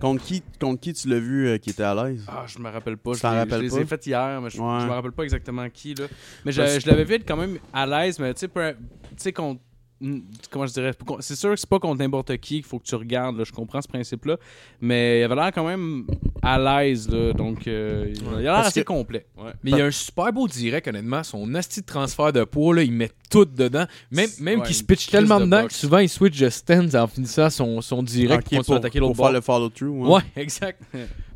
Contre 0.00 0.24
qui, 0.24 0.42
contre 0.58 0.80
qui 0.80 0.94
tu 0.94 1.08
l'as 1.08 1.18
vu 1.18 1.46
euh, 1.46 1.58
qui 1.58 1.70
était 1.70 1.82
à 1.82 1.94
l'aise? 1.94 2.24
Ah, 2.26 2.44
je 2.46 2.58
me 2.58 2.70
rappelle 2.70 2.96
pas. 2.96 3.10
Tu 3.10 3.18
Je, 3.18 3.22
t'en 3.22 3.32
les- 3.44 3.68
je 3.68 3.76
ai 3.80 3.84
faites 3.84 4.06
hier, 4.06 4.40
mais 4.40 4.48
je, 4.48 4.58
Ouais. 4.58 4.80
je 4.80 4.86
me 4.86 4.92
rappelle 4.92 5.12
pas 5.12 5.24
exactement 5.24 5.68
qui. 5.68 5.94
Là. 5.94 6.06
Mais 6.46 6.52
je, 6.52 6.62
je 6.80 6.88
l'avais 6.88 7.04
vu 7.04 7.14
être 7.16 7.28
quand 7.28 7.36
même 7.36 7.58
à 7.70 7.84
l'aise, 7.86 8.18
mais 8.18 8.32
tu 8.32 8.40
sais, 8.40 8.48
peu- 8.48 8.72
tu 8.72 9.14
sais, 9.18 9.32
contre. 9.34 9.60
Comment 10.50 10.66
je 10.66 10.72
dirais 10.72 10.92
C'est 11.20 11.36
sûr 11.36 11.50
que 11.50 11.56
c'est 11.56 11.68
pas 11.68 11.78
contre 11.78 11.98
n'importe 11.98 12.34
qui 12.38 12.54
qu'il 12.56 12.64
faut 12.64 12.78
que 12.78 12.84
tu 12.86 12.94
regardes. 12.94 13.36
là, 13.36 13.44
je 13.44 13.52
comprends 13.52 13.82
ce 13.82 13.88
principe-là. 13.88 14.38
Mais 14.80 15.20
il 15.20 15.24
avait 15.24 15.34
l'air 15.34 15.52
quand 15.54 15.66
même 15.66 16.06
à 16.42 16.58
l'aise. 16.58 17.08
là, 17.08 17.34
Donc, 17.34 17.66
euh, 17.68 18.12
il 18.14 18.36
a 18.38 18.40
l'air 18.40 18.54
assez 18.54 18.80
que- 18.80 18.86
complet. 18.86 19.26
Ouais. 19.36 19.50
Mais 19.62 19.72
il 19.72 19.76
y 19.76 19.80
a 19.80 19.84
un 19.84 19.90
super 19.90 20.32
beau 20.32 20.48
direct, 20.48 20.88
honnêtement. 20.88 21.22
Son 21.22 21.54
asti 21.54 21.80
de 21.82 21.86
transfert 21.86 22.32
de 22.32 22.44
poids, 22.44 22.74
là, 22.76 22.82
il 22.82 22.92
met 22.92 23.10
tout 23.28 23.44
dedans. 23.44 23.84
Même, 24.10 24.30
même 24.40 24.60
Ouais, 24.60 24.66
qu'il 24.66 24.74
se 24.74 24.84
pitch 24.84 25.08
tellement 25.10 25.38
de 25.38 25.44
dedans 25.44 25.62
boxe. 25.62 25.74
que 25.74 25.80
souvent 25.80 25.98
il 25.98 26.08
switch 26.08 26.38
de 26.38 26.48
stance 26.48 26.94
en 26.94 27.06
finissant 27.06 27.50
son, 27.50 27.80
son 27.82 28.02
direct 28.02 28.48
pour, 28.48 28.64
pour 28.64 28.74
attaquer 28.76 29.00
l'autre 29.00 29.14
pour 29.16 29.26
faire 29.26 29.32
bord. 29.42 29.60
le 29.60 29.68
follow-through. 29.68 30.08
Ouais, 30.08 30.22
exact. 30.36 30.82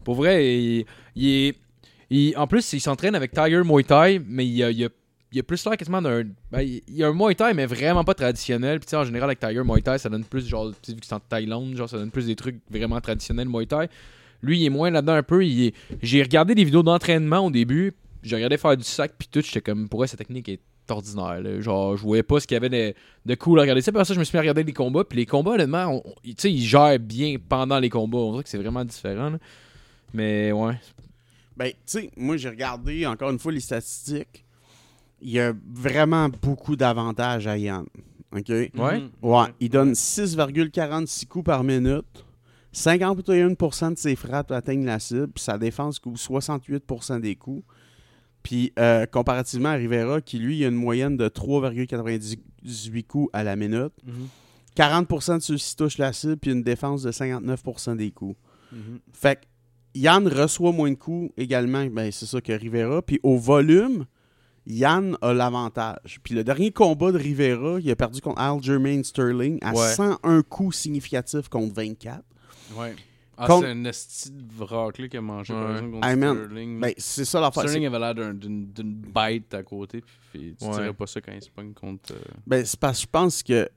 pour 0.04 0.14
vrai, 0.14 0.56
il, 0.58 0.86
il 1.16 1.28
est. 1.28 1.54
il- 2.08 2.34
en 2.38 2.46
plus, 2.46 2.72
il 2.72 2.80
s'entraîne 2.80 3.14
avec 3.14 3.32
Tiger 3.32 3.62
Muay 3.62 3.84
Thai, 3.84 4.20
mais 4.26 4.46
il 4.46 4.62
a, 4.62 4.70
il 4.70 4.84
a, 4.86 4.88
il 5.34 5.40
a 5.40 5.42
plus 5.42 5.64
l'air 5.66 5.76
quasiment 5.76 6.00
d'un. 6.00 6.22
Ben, 6.50 6.60
il, 6.62 6.80
il 6.88 7.02
a 7.04 7.08
un 7.08 7.12
Muay 7.12 7.34
Thai, 7.34 7.52
mais 7.54 7.66
vraiment 7.66 8.04
pas 8.04 8.14
traditionnel. 8.14 8.80
Puis, 8.80 8.96
en 8.96 9.04
général, 9.04 9.28
avec 9.28 9.40
Tiger 9.40 9.62
Muay 9.64 9.82
Thai, 9.82 9.98
ça 9.98 10.08
donne 10.08 10.24
plus, 10.24 10.46
genre, 10.46 10.68
vu 10.68 10.74
que 10.96 11.04
c'est 11.06 11.12
en 11.12 11.20
Thaïlande, 11.20 11.74
genre, 11.76 11.88
ça 11.88 11.98
donne 11.98 12.10
plus 12.10 12.26
des 12.26 12.36
trucs 12.36 12.58
vraiment 12.70 13.00
traditionnels 13.00 13.48
Muay 13.48 13.66
Thai. 13.66 13.88
Lui, 14.42 14.60
il 14.60 14.66
est 14.66 14.70
moins 14.70 14.90
là-dedans 14.90 15.14
un 15.14 15.22
peu. 15.22 15.42
J'ai 16.02 16.22
regardé 16.22 16.54
des 16.54 16.64
vidéos 16.64 16.82
d'entraînement 16.82 17.40
au 17.46 17.50
début. 17.50 17.92
J'ai 18.22 18.36
regardé 18.36 18.56
faire 18.58 18.76
du 18.76 18.84
sac, 18.84 19.12
puis 19.18 19.28
tout. 19.30 19.40
J'étais 19.42 19.60
comme, 19.60 19.88
pour 19.88 19.98
vrai, 20.00 20.06
sa 20.06 20.16
technique 20.16 20.48
est 20.48 20.60
ordinaire. 20.90 21.40
Genre, 21.62 21.96
je 21.96 22.02
voyais 22.02 22.22
pas 22.22 22.40
ce 22.40 22.46
qu'il 22.46 22.54
y 22.54 22.58
avait 22.58 22.68
de, 22.68 22.94
de 23.24 23.34
cool 23.34 23.58
à 23.58 23.62
regarder. 23.62 23.80
Puis 23.80 23.88
après 23.88 24.04
ça, 24.04 24.12
je 24.14 24.18
me 24.18 24.24
suis 24.24 24.36
mis 24.36 24.38
à 24.38 24.42
regarder 24.42 24.62
les 24.64 24.72
combats. 24.74 25.04
Puis 25.04 25.16
les 25.18 25.26
combats, 25.26 25.52
honnêtement, 25.52 25.86
on- 25.86 26.02
on- 26.10 26.14
tu 26.22 26.34
sais, 26.36 26.52
ils 26.52 26.62
gèrent 26.62 26.98
bien 26.98 27.36
pendant 27.48 27.78
les 27.78 27.88
combats. 27.90 28.18
On 28.18 28.32
dirait 28.32 28.44
que 28.44 28.50
c'est 28.50 28.58
vraiment 28.58 28.84
différent. 28.84 29.32
Mais 30.12 30.52
ouais. 30.52 30.74
Ben, 31.56 31.68
tu 31.68 31.74
sais, 31.86 32.10
moi, 32.16 32.36
j'ai 32.36 32.48
regardé 32.50 33.06
encore 33.06 33.30
une 33.30 33.38
fois 33.38 33.52
les 33.52 33.60
statistiques. 33.60 34.43
Il 35.20 35.30
y 35.30 35.40
a 35.40 35.52
vraiment 35.72 36.28
beaucoup 36.28 36.76
d'avantages 36.76 37.46
à 37.46 37.56
Yann. 37.56 37.86
OK? 38.32 38.48
Ouais. 38.48 38.70
Mhm. 38.74 39.10
Ouais, 39.22 39.46
il 39.60 39.70
donne 39.70 39.92
6,46 39.92 41.26
coups 41.26 41.44
par 41.44 41.64
minute. 41.64 42.24
51% 42.74 43.92
de 43.92 43.98
ses 43.98 44.16
frappes 44.16 44.50
atteignent 44.50 44.84
la 44.84 44.98
cible, 44.98 45.28
puis 45.28 45.44
sa 45.44 45.58
défense 45.58 45.98
couvre 46.00 46.18
68% 46.18 47.20
des 47.20 47.36
coups. 47.36 47.64
Puis 48.42 48.72
euh, 48.78 49.06
comparativement 49.06 49.70
à 49.70 49.74
Rivera, 49.74 50.20
qui 50.20 50.38
lui, 50.38 50.58
il 50.58 50.64
a 50.64 50.68
une 50.68 50.74
moyenne 50.74 51.16
de 51.16 51.28
3,98 51.28 53.06
coups 53.06 53.30
à 53.32 53.44
la 53.44 53.56
minute. 53.56 53.92
Mhm. 54.04 54.28
40% 54.76 55.36
de 55.36 55.42
ceux-ci 55.42 55.76
touchent 55.76 55.98
la 55.98 56.12
cible, 56.12 56.36
puis 56.36 56.50
une 56.50 56.62
défense 56.62 57.02
de 57.02 57.12
59% 57.12 57.96
des 57.96 58.10
coups. 58.10 58.36
Mhm. 58.72 58.98
Fait 59.12 59.36
que 59.36 59.46
Yann 59.94 60.26
reçoit 60.26 60.72
moins 60.72 60.90
de 60.90 60.96
coups 60.96 61.32
également, 61.36 61.86
ben, 61.86 62.10
c'est 62.10 62.26
ça 62.26 62.40
que 62.40 62.52
Rivera. 62.52 63.00
Puis 63.02 63.20
au 63.22 63.38
volume, 63.38 64.04
Yann 64.66 65.16
a 65.20 65.32
l'avantage. 65.34 66.20
Puis 66.22 66.34
le 66.34 66.42
dernier 66.44 66.70
combat 66.72 67.12
de 67.12 67.18
Rivera, 67.18 67.78
il 67.80 67.90
a 67.90 67.96
perdu 67.96 68.20
contre 68.20 68.40
Aljamain 68.40 69.02
Sterling 69.02 69.58
à 69.62 69.72
Ouais. 69.72 69.92
101 69.94 70.42
coups 70.42 70.76
significatifs 70.76 71.48
contre 71.48 71.74
24. 71.74 72.22
Ouais. 72.76 72.94
Ah, 73.36 73.46
Contre- 73.48 73.66
c'est 73.66 73.72
un 73.72 73.84
esti 73.84 74.30
de 74.30 74.42
vrac 74.56 74.96
là, 74.96 75.08
qu'il 75.08 75.18
a 75.18 75.20
mangé 75.20 75.52
par 75.52 75.64
Ouais. 75.66 75.72
exemple 75.74 75.90
contre. 76.00 76.44
Sterling. 76.44 76.80
Ben, 76.80 76.94
c'est 76.96 77.24
ça 77.24 77.40
l'affaire. 77.40 77.64
Sterling 77.64 77.86
avait 77.86 77.98
l'air 77.98 78.14
d'un- 78.14 78.32
d'une 78.34 78.66
d'une 78.72 78.94
bête 78.94 79.52
à 79.54 79.62
côté. 79.64 80.02
Puis 80.32 80.54
tu 80.58 80.64
Ouais. 80.64 80.70
dirais 80.72 80.92
pas 80.94 81.06
ça 81.08 81.20
quand 81.20 81.32
il 81.32 81.42
se 81.42 81.50
pogne 81.50 81.72
contre. 81.74 82.12
euh, 82.12 82.18
Ben, 82.46 82.64
c'est 82.64 82.78
parce 82.78 83.00
que 83.00 83.06
je 83.06 83.10
pense 83.10 83.42
que 83.42 83.68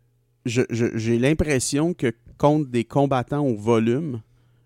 j'ai 0.45 1.17
l'impression 1.19 1.93
que 1.95 2.13
contre 2.37 2.69
des 2.69 2.83
combattants 2.85 3.43
au 3.45 3.55
volume, 3.55 4.21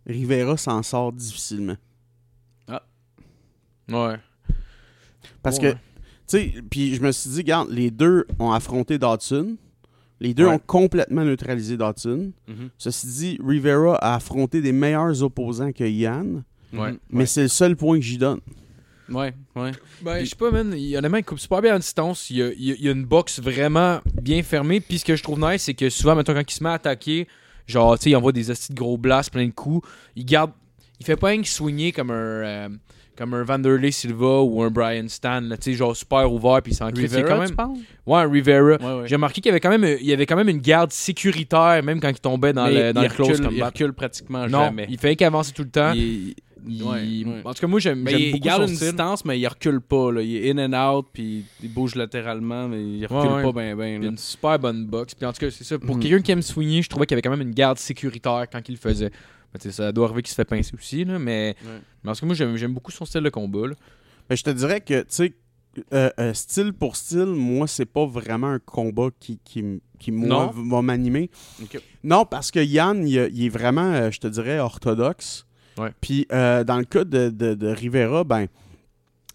Rivera 0.05 0.57
s'en 0.57 0.83
sort 0.83 1.13
difficilement. 1.13 1.77
Ouais. 3.89 4.15
Parce 5.43 5.57
Ouais. 5.59 5.73
que, 5.73 5.77
sais, 6.31 6.53
puis 6.69 6.95
je 6.95 7.01
me 7.01 7.11
suis 7.11 7.29
dit, 7.29 7.37
regarde, 7.37 7.69
les 7.71 7.91
deux 7.91 8.25
ont 8.39 8.51
affronté 8.51 8.97
Dodson. 8.97 9.55
Les 10.19 10.33
deux 10.35 10.45
Ouais. 10.45 10.53
ont 10.53 10.59
complètement 10.59 11.23
neutralisé 11.23 11.77
Dodson. 11.77 12.31
mhm. 12.47 12.69
Ceci 12.77 13.07
dit, 13.07 13.39
Rivera 13.43 13.95
a 13.95 14.15
affronté 14.15 14.61
des 14.61 14.71
meilleurs 14.71 15.23
opposants 15.23 15.71
que 15.71 15.83
Yann, 15.83 16.43
Ouais. 16.73 16.95
Mais 17.09 17.25
c'est 17.25 17.41
le 17.41 17.47
seul 17.49 17.75
point 17.75 17.97
que 17.99 18.05
j'y 18.05 18.17
donne. 18.17 18.39
Ouais, 19.09 19.33
ouais. 19.57 19.71
Ben, 20.01 20.23
je 20.23 20.29
sais 20.29 20.35
pas, 20.37 20.51
man. 20.51 20.73
Il, 20.77 20.95
honnêtement, 20.95 21.17
il 21.17 21.25
coupe 21.25 21.39
super 21.39 21.61
bien 21.61 21.75
à 21.75 21.79
distance. 21.79 22.29
Il 22.29 22.37
y 22.37 22.41
a, 22.43 22.51
il 22.53 22.85
y 22.85 22.89
une 22.89 23.03
boxe 23.03 23.41
vraiment 23.41 23.99
bien 24.21 24.41
fermée. 24.41 24.79
Puis 24.79 24.99
ce 24.99 25.03
que 25.05 25.17
je 25.17 25.21
trouve 25.23 25.37
nice, 25.39 25.63
c'est 25.63 25.73
que 25.73 25.89
souvent, 25.89 26.15
mettons, 26.15 26.33
quand 26.33 26.49
il 26.49 26.53
se 26.55 26.63
met 26.63 26.69
à 26.69 26.73
attaquer, 26.73 27.27
genre, 27.67 27.97
tu 27.99 28.03
sais, 28.05 28.09
il 28.11 28.15
envoie 28.15 28.31
des 28.31 28.51
astis 28.51 28.71
de 28.71 28.77
gros 28.77 28.97
blasts, 28.97 29.31
plein 29.33 29.45
de 29.47 29.51
coups. 29.51 29.85
Il 30.15 30.23
garde. 30.25 30.51
Il 31.01 31.05
fait 31.05 31.17
pas 31.17 31.27
rien 31.27 31.41
que 31.41 31.91
comme 31.91 32.11
un. 32.11 32.13
euh, 32.13 32.69
comme 33.17 33.33
un 33.33 33.43
Vanderlei 33.43 33.91
Silva 33.91 34.41
ou 34.41 34.61
un 34.63 34.69
Brian 34.69 35.07
Stan, 35.07 35.41
là, 35.41 35.57
tu 35.57 35.63
sais, 35.71 35.73
genre 35.73 35.95
super 35.95 36.31
ouvert, 36.31 36.61
puis 36.61 36.73
il. 36.73 36.77
Il 36.77 36.83
a 36.83 36.87
Rivera, 36.87 37.21
quand 37.23 37.33
tu 37.35 37.39
même. 37.47 37.55
parles? 37.55 37.71
Ouais, 38.07 38.19
un 38.19 38.29
Rivera. 38.31 38.61
Ouais, 38.77 39.01
ouais. 39.01 39.07
J'ai 39.07 39.15
remarqué 39.15 39.41
qu'il 39.41 39.49
y 39.49 39.51
avait 39.51 39.59
quand 39.59 39.69
même, 39.69 39.83
il 39.99 40.05
y 40.07 40.13
avait 40.13 40.25
quand 40.25 40.35
même 40.37 40.49
une 40.49 40.59
garde 40.61 40.91
sécuritaire, 40.91 41.81
même 41.83 41.99
quand 41.99 42.09
il 42.09 42.19
tombait 42.19 42.53
dans 42.53 42.65
Mais 42.67 42.87
le, 42.87 42.93
dans 42.93 43.01
il 43.01 43.09
le 43.09 43.13
close 43.13 43.29
recule, 43.29 43.45
il 43.45 43.49
combat. 43.55 43.65
recule 43.67 43.93
pratiquement 43.93 44.47
Non, 44.47 44.65
jamais. 44.65 44.87
il 44.89 44.97
fait 44.97 45.15
qu'avancer 45.15 45.51
tout 45.53 45.63
le 45.63 45.69
temps. 45.69 45.93
Il- 45.93 46.33
Il- 46.67 46.83
ouais. 46.83 47.41
En 47.43 47.55
tout 47.55 47.61
cas, 47.61 47.65
moi, 47.65 47.79
j'aime 47.79 48.07
j'aime 48.07 48.19
il 48.19 48.31
beaucoup 48.33 48.43
garde 48.43 48.61
son 48.65 48.67
une 48.69 48.75
style. 48.75 48.87
distance, 48.89 49.25
mais 49.25 49.39
il 49.39 49.47
recule 49.47 49.81
pas. 49.81 50.11
Là. 50.11 50.21
Il 50.21 50.35
est 50.45 50.51
in 50.51 50.71
and 50.71 50.95
out, 50.95 51.07
puis 51.11 51.43
il 51.63 51.73
bouge 51.73 51.95
latéralement, 51.95 52.67
mais 52.67 52.79
il 52.83 53.05
recule 53.07 53.41
pas 53.41 53.51
bien. 53.51 53.75
Ben, 53.75 53.95
Il 53.97 54.03
y 54.03 54.05
a 54.05 54.09
une 54.11 54.17
super 54.19 54.59
bonne 54.59 54.85
boxe. 54.85 55.15
Puis 55.15 55.25
en 55.25 55.33
tout 55.33 55.39
cas, 55.39 55.49
c'est 55.49 55.63
ça. 55.63 55.79
Pour 55.79 55.95
Mhm. 55.95 56.03
quelqu'un 56.03 56.21
qui 56.21 56.31
aime 56.33 56.43
swinger, 56.43 56.83
je 56.83 56.89
trouvais 56.89 57.07
qu'il 57.07 57.15
y 57.15 57.17
avait 57.17 57.23
quand 57.23 57.31
même 57.35 57.41
une 57.41 57.55
garde 57.55 57.79
sécuritaire 57.79 58.45
quand 58.51 58.61
il 58.69 58.73
le 58.73 58.77
faisait. 58.77 59.09
Ben, 59.53 59.59
tu 59.59 59.69
sais, 59.69 59.71
ça 59.73 59.91
doit 59.91 60.05
arriver 60.05 60.21
qu'il 60.21 60.29
se 60.31 60.35
fait 60.35 60.45
pincer 60.45 60.73
aussi, 60.75 61.03
là, 61.05 61.19
mais, 61.19 61.55
Ouais. 61.65 61.79
mais 62.03 62.11
en 62.11 62.13
tout 62.13 62.21
cas, 62.21 62.25
moi, 62.25 62.35
j'aime 62.35 62.55
j'aime 62.55 62.73
beaucoup 62.73 62.91
son 62.91 63.05
style 63.05 63.21
de 63.21 63.29
combat. 63.29 63.67
là. 63.67 63.75
Mais 64.29 64.35
je 64.35 64.43
te 64.43 64.49
dirais 64.49 64.79
que, 64.81 65.01
tu 65.01 65.05
sais, 65.09 65.33
euh, 65.93 66.09
euh, 66.19 66.33
style 66.33 66.73
pour 66.73 66.95
style, 66.95 67.25
moi, 67.27 67.67
c'est 67.67 67.85
pas 67.85 68.05
vraiment 68.05 68.47
un 68.47 68.59
combat 68.59 69.09
qui, 69.19 69.39
qui, 69.43 69.81
qui 69.99 70.11
moi, 70.11 70.51
va 70.55 70.81
m'animer. 70.81 71.29
Non, 72.03 72.25
parce 72.25 72.51
que 72.51 72.59
Yann, 72.59 73.07
il, 73.07 73.29
il 73.33 73.45
est 73.45 73.49
vraiment, 73.49 73.91
euh, 73.93 74.11
je 74.11 74.19
te 74.19 74.27
dirais, 74.27 74.59
orthodoxe. 74.59 75.45
Ouais. 75.77 75.93
Puis 76.01 76.27
euh, 76.33 76.63
dans 76.65 76.77
le 76.77 76.83
cas 76.85 77.03
de, 77.05 77.29
de- 77.29 77.53
de 77.55 77.67
Rivera, 77.67 78.23
ben, 78.25 78.47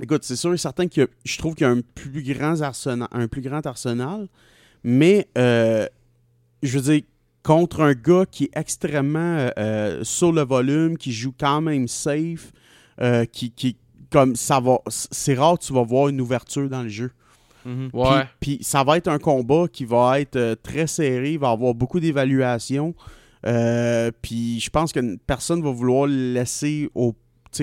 écoute, 0.00 0.24
c'est 0.24 0.36
sûr 0.36 0.52
et 0.52 0.58
certain 0.58 0.86
que 0.88 1.08
je 1.24 1.38
trouve 1.38 1.54
qu'il 1.54 1.66
y 1.66 1.70
a 1.70 1.72
un 1.72 1.80
plus 1.94 2.22
grand 2.22 2.60
arsenal, 2.60 3.08
un 3.12 3.28
plus 3.28 3.40
grand 3.40 3.64
arsenal, 3.66 4.28
mais 4.84 5.28
euh, 5.38 5.86
je 6.62 6.78
veux 6.78 6.92
dire, 6.92 7.02
contre 7.46 7.80
un 7.80 7.92
gars 7.92 8.24
qui 8.28 8.44
est 8.44 8.56
extrêmement 8.58 9.18
euh, 9.38 9.50
euh, 9.56 10.00
sur 10.04 10.32
le 10.32 10.42
volume, 10.42 10.98
qui 10.98 11.12
joue 11.12 11.32
quand 11.38 11.60
même 11.60 11.86
safe, 11.86 12.50
euh, 13.00 13.24
qui, 13.24 13.52
qui 13.52 13.76
comme 14.10 14.34
ça 14.34 14.58
va, 14.58 14.78
c'est 14.88 15.34
rare 15.34 15.56
que 15.58 15.64
tu 15.64 15.72
vas 15.72 15.82
voir 15.84 16.08
une 16.08 16.20
ouverture 16.20 16.68
dans 16.68 16.82
le 16.82 16.88
jeu. 16.88 17.12
Mhm. 17.64 17.90
Puis- 17.90 18.00
Ouais. 18.00 18.24
Puis 18.40 18.58
ça 18.62 18.82
va 18.82 18.96
être 18.96 19.08
un 19.08 19.18
combat 19.18 19.66
qui 19.72 19.84
va 19.84 20.20
être 20.20 20.54
très 20.62 20.86
serré, 20.88 21.34
il 21.34 21.38
va 21.38 21.50
avoir 21.50 21.72
beaucoup 21.74 22.00
d'évaluation. 22.00 22.94
Euh, 23.46 24.10
puis 24.22 24.58
je 24.58 24.70
pense 24.70 24.92
que 24.92 25.16
personne 25.26 25.62
va 25.62 25.70
vouloir 25.70 26.06
laisser 26.08 26.88
au, 26.96 27.14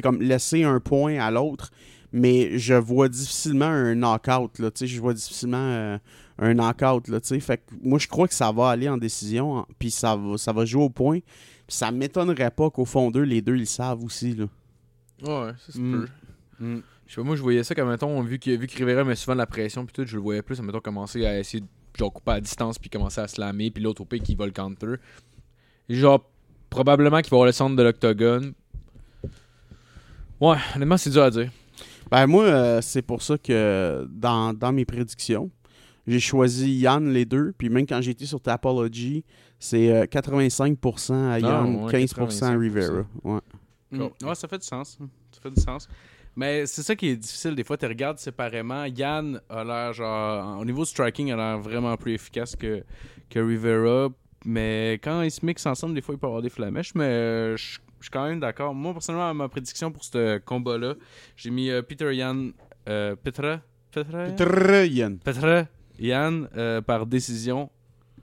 comme 0.01 0.21
laisser 0.21 0.63
un 0.63 0.79
point 0.79 1.19
à 1.19 1.29
l'autre. 1.29 1.71
Mais 2.15 2.57
je 2.59 2.75
vois 2.75 3.09
difficilement 3.09 3.65
un 3.65 3.95
knockout. 3.95 4.59
Là, 4.59 4.69
je 4.79 5.01
vois 5.01 5.13
difficilement 5.15 5.57
euh, 5.57 5.97
un 6.39 6.53
knockout. 6.53 7.07
Là, 7.07 7.19
tu 7.21 7.27
sais. 7.27 7.39
fait 7.39 7.57
que 7.57 7.63
moi, 7.81 7.99
je 7.99 8.07
crois 8.07 8.27
que 8.27 8.33
ça 8.33 8.51
va 8.51 8.69
aller 8.69 8.89
en 8.89 8.97
décision. 8.97 9.53
en- 9.59 9.67
Puis 9.79 9.91
ça 9.91 10.15
va, 10.15 10.37
ça 10.37 10.51
va 10.53 10.65
jouer 10.65 10.83
au 10.83 10.89
point. 10.89 11.19
Puis 11.19 11.75
ça 11.77 11.91
m'étonnerait 11.91 12.51
pas 12.51 12.69
qu'au 12.69 12.85
fond 12.85 13.11
d'eux, 13.11 13.21
les 13.23 13.41
deux, 13.41 13.55
ils 13.55 13.59
le 13.61 13.65
savent 13.65 14.03
aussi. 14.03 14.33
Là. 14.35 14.45
Ouais, 15.23 15.51
ça 15.65 15.71
se 15.73 15.79
Mm. 15.79 15.91
peut. 15.91 16.07
Mm. 16.65 16.81
Je 17.05 17.13
sais 17.13 17.21
pas, 17.21 17.27
moi, 17.27 17.35
je 17.35 17.41
voyais 17.41 17.63
ça 17.63 17.75
comme, 17.75 17.89
mettons, 17.89 18.21
vu 18.21 18.39
que, 18.39 18.49
vu 18.51 18.67
que 18.67 18.83
Rivera 18.83 19.03
met 19.03 19.15
souvent 19.15 19.33
de 19.33 19.39
la 19.39 19.45
pression, 19.45 19.85
puis 19.85 19.93
tout, 19.93 20.05
je 20.07 20.15
le 20.15 20.21
voyais 20.21 20.41
plus, 20.41 20.59
mettons, 20.61 20.79
commencer 20.79 21.25
à 21.25 21.37
essayer 21.39 21.61
de 21.61 21.67
genre, 21.97 22.11
couper 22.11 22.31
à 22.31 22.41
distance, 22.41 22.79
puis 22.79 22.89
commencer 22.89 23.21
à 23.21 23.27
slammer, 23.27 23.69
puis 23.71 23.83
l'autre 23.83 24.01
au 24.01 24.05
pic 24.05 24.23
qui 24.23 24.35
va 24.35 24.45
le 24.45 24.51
counter. 24.51 24.95
Genre, 25.89 26.27
probablement 26.69 27.21
qu'il 27.21 27.29
va 27.29 27.35
avoir 27.35 27.45
le 27.45 27.51
centre 27.51 27.75
de 27.75 27.83
l'octogone. 27.83 28.53
Ouais, 30.41 30.57
honnêtement, 30.75 30.97
c'est 30.97 31.09
dur 31.09 31.23
à 31.23 31.29
dire. 31.29 31.51
Ben 32.11 32.27
moi, 32.27 32.43
euh, 32.45 32.81
c'est 32.81 33.01
pour 33.01 33.21
ça 33.21 33.37
que 33.37 34.07
dans, 34.11 34.53
dans 34.53 34.71
mes 34.71 34.85
prédictions, 34.85 35.49
j'ai 36.07 36.19
choisi 36.19 36.73
Yann 36.73 37.11
les 37.11 37.25
deux. 37.25 37.53
Puis 37.57 37.69
même 37.69 37.85
quand 37.85 38.01
j'ai 38.01 38.11
été 38.11 38.25
sur 38.25 38.39
Tapology, 38.41 39.23
c'est 39.59 39.91
euh, 39.91 40.05
85% 40.05 41.13
à 41.13 41.39
Yann, 41.39 41.79
Ah, 41.81 41.85
ouais, 41.85 42.05
15% 42.05 42.43
à 42.43 42.57
Rivera. 42.57 43.05
Ouais. 43.23 43.39
Mm. 43.91 43.97
Cool. 43.99 44.27
Ouais, 44.27 44.35
ça 44.35 44.47
fait 44.47 44.57
du 44.57 44.65
sens. 44.65 44.97
Ça 45.31 45.41
fait 45.41 45.51
du 45.51 45.61
sens. 45.61 45.87
Mais 46.35 46.65
c'est 46.65 46.81
ça 46.81 46.95
qui 46.95 47.09
est 47.09 47.15
difficile. 47.15 47.55
Des 47.55 47.63
fois, 47.63 47.77
tu 47.77 47.85
regardes 47.85 48.17
séparément. 48.17 48.85
Yann 48.85 49.39
a 49.49 49.63
l'air, 49.63 49.93
genre, 49.93 50.59
au 50.59 50.65
niveau 50.65 50.83
striking, 50.83 51.31
a 51.31 51.35
l'air 51.35 51.59
vraiment 51.59 51.95
plus 51.95 52.13
efficace 52.13 52.55
que, 52.55 52.83
que 53.29 53.39
Rivera. 53.39 54.09
Mais 54.45 54.93
quand 55.03 55.21
ils 55.21 55.31
se 55.31 55.45
mixent 55.45 55.67
ensemble, 55.67 55.93
des 55.93 56.01
fois, 56.01 56.15
il 56.15 56.17
peut 56.17 56.27
avoir 56.27 56.41
des 56.41 56.49
flamèches. 56.49 56.95
Mais 56.95 57.03
euh, 57.05 57.57
je 57.57 57.77
je 58.03 58.07
suis 58.07 58.11
quand 58.11 58.27
même 58.27 58.41
d'accord. 58.41 58.75
Moi, 58.75 58.91
personnellement, 58.91 59.29
à 59.29 59.33
ma 59.33 59.47
prédiction 59.47 59.89
pour 59.89 60.03
ce 60.03 60.37
combat-là, 60.39 60.95
j'ai 61.37 61.49
mis 61.51 61.69
euh, 61.69 61.81
Peter 61.81 62.13
Yann. 62.13 62.51
Euh, 62.89 63.15
Petra? 63.15 63.61
Petra 63.93 64.85
Yann. 64.85 65.19
Petra 65.19 65.67
Yann 65.99 66.47
euh, 66.57 66.81
par 66.81 67.05
décision, 67.05 67.69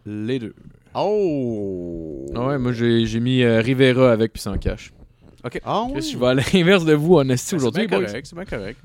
les 0.06 0.38
deux. 0.38 0.54
Oh! 0.94 2.26
Ah 2.34 2.46
ouais, 2.48 2.58
moi, 2.58 2.72
j'ai 2.72 3.06
j'ai 3.06 3.20
mis 3.20 3.42
euh, 3.42 3.60
Rivera 3.60 4.12
avec, 4.12 4.32
puis 4.32 4.42
sans 4.42 4.56
cash. 4.58 4.92
Ah 5.64 5.84
ouais? 5.84 5.92
Chris, 5.94 6.10
je 6.12 6.18
vais 6.18 6.26
à 6.26 6.34
l'inverse 6.34 6.84
de 6.84 6.94
vous, 6.94 7.14
en 7.16 7.28
esti, 7.28 7.48
C'est 7.50 7.56
aujourd'hui, 7.56 7.86
bien 7.86 7.98
boys. 7.98 8.06
correct, 8.06 8.26
c'est 8.26 8.34
bien 8.34 8.44
correct. 8.44 8.78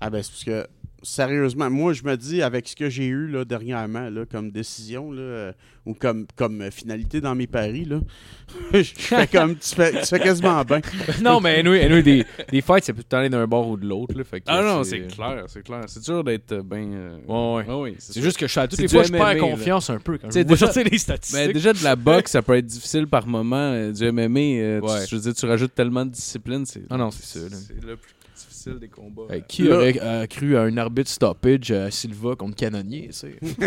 Ah 0.00 0.10
ben 0.10 0.22
c'est 0.22 0.30
parce 0.32 0.44
que 0.44 0.66
sérieusement, 1.02 1.68
moi 1.70 1.92
je 1.92 2.02
me 2.04 2.16
dis 2.16 2.42
avec 2.42 2.68
ce 2.68 2.76
que 2.76 2.88
j'ai 2.88 3.06
eu 3.06 3.26
là 3.28 3.44
dernièrement 3.44 4.08
là, 4.10 4.24
comme 4.30 4.50
décision 4.50 5.10
là, 5.12 5.20
euh, 5.20 5.52
ou 5.84 5.94
comme 5.94 6.26
comme 6.36 6.60
euh, 6.62 6.70
finalité 6.70 7.20
dans 7.20 7.34
mes 7.34 7.46
paris 7.46 7.84
là, 7.84 8.00
je 8.72 8.82
fais 8.82 9.26
comme 9.26 9.56
tu 9.56 9.74
fais, 9.74 9.92
tu 10.00 10.06
fais 10.06 10.20
quasiment 10.20 10.62
bien. 10.64 10.80
non, 11.22 11.40
mais 11.40 11.58
anyway, 11.58 11.82
anyway, 11.84 12.02
des, 12.02 12.24
des 12.50 12.60
fights, 12.60 12.88
le 12.88 13.02
temps 13.02 13.18
aller 13.18 13.28
d'un 13.30 13.46
bord 13.46 13.68
ou 13.68 13.76
de 13.76 13.86
l'autre. 13.86 14.16
là, 14.16 14.24
fait 14.24 14.40
que 14.40 14.44
Ah 14.48 14.62
non, 14.62 14.84
c'est 14.84 15.06
clair, 15.08 15.44
c'est 15.48 15.62
clair. 15.62 15.82
C'est 15.88 16.02
dur 16.04 16.22
d'être 16.24 16.62
bien. 16.62 17.18
Ouais, 17.26 17.54
ouais. 17.56 17.64
Ah 17.68 17.78
oui, 17.78 17.94
C'est 17.98 18.12
sûr. 18.14 18.22
juste 18.22 18.36
que 18.38 18.46
je 18.46 18.52
suis 18.52 18.60
à 18.60 18.68
toutes 18.68 18.76
C'est 18.76 18.82
les 18.82 18.88
du 18.88 18.94
fois, 18.94 19.02
je 19.04 19.12
perds 19.12 19.34
là. 19.34 19.38
confiance 19.40 19.90
un 19.90 19.98
peu 19.98 20.18
quand 20.18 20.28
T'sais, 20.28 20.42
je 20.42 20.46
vois 20.46 20.54
déjà- 20.56 20.66
sortir 20.72 20.84
les 20.90 20.98
statistiques. 20.98 21.40
Mais 21.46 21.52
déjà 21.52 21.72
de 21.72 21.82
la 21.82 21.96
boxe, 21.96 22.32
ça 22.32 22.42
peut 22.42 22.56
être 22.56 22.66
difficile 22.66 23.06
par 23.06 23.26
moment. 23.26 23.56
euh, 23.72 23.92
Du 23.92 24.04
MMA, 24.12 24.40
euh, 24.40 24.80
tu- 24.80 24.86
Ouais. 24.86 25.06
je 25.08 25.16
veux 25.16 25.22
dire, 25.22 25.34
tu 25.34 25.46
rajoutes 25.46 25.74
tellement 25.74 26.04
de 26.06 26.10
discipline. 26.10 26.64
C'est, 26.66 26.82
Ah 26.90 26.96
non, 26.96 27.10
c'est 27.10 27.24
ça, 27.38 27.44
là. 27.48 27.56
C'est 27.56 27.84
le 27.84 27.96
plus 27.96 28.12
difficile 28.62 28.78
des 28.80 28.88
combats. 28.88 29.32
Hey, 29.34 29.42
qui 29.46 29.62
Là- 29.64 29.76
aurait 29.76 29.98
euh, 30.02 30.26
cru 30.26 30.56
à 30.56 30.62
un 30.62 30.76
arbitre 30.76 31.10
stoppage 31.10 31.70
à 31.70 31.90
Silva 31.90 32.34
contre 32.36 32.56
Canonier, 32.56 33.08
tu 33.08 33.12
sais? 33.12 33.36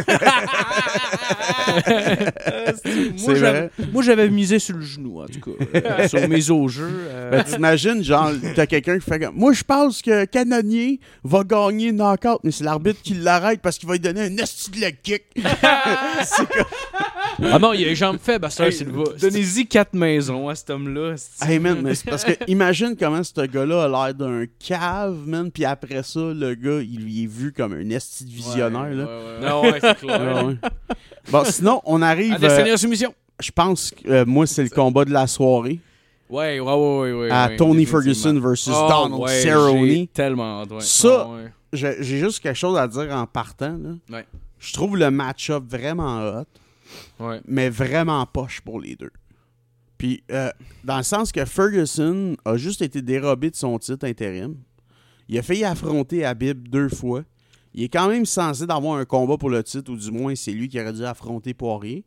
Moi, 3.94 4.04
j'avais 4.04 4.30
misé 4.30 4.60
sur 4.60 4.76
le 4.78 4.84
genou, 4.84 5.22
en 5.22 5.26
tout 5.28 5.40
cas. 5.40 5.52
euh, 5.76 6.08
sur 6.08 6.28
mes 6.28 6.50
au 6.52 6.68
jeu. 6.68 6.90
euh, 6.92 7.32
Ben, 7.32 7.44
t'imagines, 7.44 8.04
genre, 8.04 8.32
t'as 8.56 8.66
quelqu'un 8.66 9.00
qui 9.00 9.06
fait 9.10 9.20
comme 9.20 9.36
Moi, 9.36 9.54
je 9.54 9.64
pense 9.64 10.02
que 10.02 10.26
Canonier 10.26 11.00
va 11.24 11.44
gagner 11.44 11.92
knockout, 11.92 12.40
mais 12.44 12.52
c'est 12.52 12.64
l'arbitre 12.64 13.02
qui 13.02 13.14
l'arrête 13.16 13.62
parce 13.62 13.78
qu'il 13.78 13.88
va 13.88 13.94
lui 13.96 14.00
donner 14.00 14.22
un 14.22 14.38
esti 14.38 14.72
de 14.72 14.90
kick. 15.02 15.24
C'est 16.24 16.48
comme- 16.48 16.66
ah 17.52 17.60
non, 17.60 17.74
il 17.74 17.84
a 17.84 17.88
les 17.88 17.96
jambes 17.96 18.18
faibles 18.22 18.46
à 18.46 18.50
Sir 18.50 18.66
hey, 18.66 18.72
Silva. 18.74 19.04
Donnez-y 19.20 19.68
quatre 19.68 19.94
maisons 19.94 20.48
à 20.48 20.56
cet 20.56 20.70
homme-là. 20.70 21.16
Hey 21.42 21.60
man, 21.60 21.80
mais 21.84 21.94
c'est 21.96 22.10
parce 22.10 22.24
que 22.24 22.32
imagine 22.48 22.96
comment 22.98 23.22
ce 23.24 23.46
gars-là 23.46 23.84
a 23.84 23.88
l'air 23.90 24.14
d'un 24.16 24.46
cave, 24.86 25.28
man, 25.28 25.52
puis 25.52 25.66
après 25.66 26.04
ça, 26.04 26.20
le 26.20 26.54
gars, 26.56 26.82
il 26.82 27.02
lui 27.04 27.24
est 27.24 27.28
vu 27.28 27.52
comme 27.54 27.74
un 27.74 27.90
esti 27.90 28.26
de 28.26 28.30
visionnaire, 28.30 28.82
Ouais, 28.84 28.94
là. 28.96 29.06
ouais, 29.06 29.12
ouais, 29.12 29.40
ouais. 29.42 29.50
Non, 29.50 29.62
ouais, 29.64 29.80
c'est 29.82 29.96
clair. 29.98 30.22
Ah 30.38 30.46
ouais. 30.46 30.56
Bon, 31.32 31.44
sinon, 31.46 31.82
on 31.86 32.02
arrive. 32.02 32.34
À 32.34 32.38
euh, 32.48 32.78
soumission. 32.78 33.14
je 33.40 33.52
pense 33.52 33.92
que 33.92 34.10
euh, 34.10 34.26
moi, 34.26 34.46
c'est 34.48 34.64
le 34.64 34.70
combat 34.70 35.06
de 35.06 35.12
la 35.12 35.28
soirée 35.28 35.80
Ouais, 36.30 36.60
ouais, 36.60 36.74
ouais, 36.74 37.00
ouais, 37.00 37.14
ouais, 37.14 37.30
à 37.32 37.48
ouais, 37.50 37.56
Tony. 37.56 37.86
Ferguson 37.86 38.40
versus 38.40 38.74
Oh, 38.76 38.88
Donald 38.90 39.22
ouais, 39.22 39.42
Cerrone. 39.42 40.08
tellement 40.08 40.62
hâte, 40.62 40.72
ouais. 40.72 40.82
Ça, 40.82 41.28
Ah 41.28 41.34
ouais. 41.34 41.52
j'ai 41.74 41.96
j'ai 42.04 42.18
juste 42.20 42.40
quelque 42.40 42.56
chose 42.58 42.78
à 42.78 42.88
dire 42.88 43.10
en 43.12 43.28
partant. 43.28 43.78
Là. 43.78 43.92
Ouais. 44.18 44.26
Je 44.60 44.74
trouve 44.74 44.98
le 44.98 45.12
match-up 45.12 45.64
vraiment 45.70 46.20
hot, 46.24 46.46
Ouais. 47.20 47.42
mais 47.48 47.70
vraiment 47.70 48.26
poche 48.26 48.62
pour 48.62 48.80
les 48.80 48.96
deux. 48.96 49.12
Puis, 49.98 50.24
euh, 50.32 50.50
dans 50.84 50.98
le 50.98 51.04
sens 51.04 51.32
que 51.32 51.46
Ferguson 51.46 52.36
a 52.44 52.58
juste 52.58 52.82
été 52.82 53.02
dérobé 53.02 53.50
de 53.52 53.56
son 53.56 53.78
titre 53.80 54.06
intérim. 54.08 54.56
Il 55.28 55.38
a 55.38 55.42
failli 55.42 55.64
affronter 55.64 56.26
Habib 56.26 56.68
deux 56.68 56.90
fois. 56.90 57.24
Il 57.74 57.84
est 57.84 57.90
quand 57.90 58.08
même 58.08 58.26
censé 58.26 58.66
d'avoir 58.66 58.98
un 58.98 59.06
combat 59.06 59.38
pour 59.38 59.50
le 59.50 59.62
titre, 59.64 59.92
ou 59.92 59.98
du 59.98 60.12
moins 60.12 60.36
c'est 60.36 60.52
lui 60.52 60.70
qui 60.70 60.80
aurait 60.80 60.94
dû 60.94 61.04
affronter 61.04 61.54
Poirier. 61.54 62.06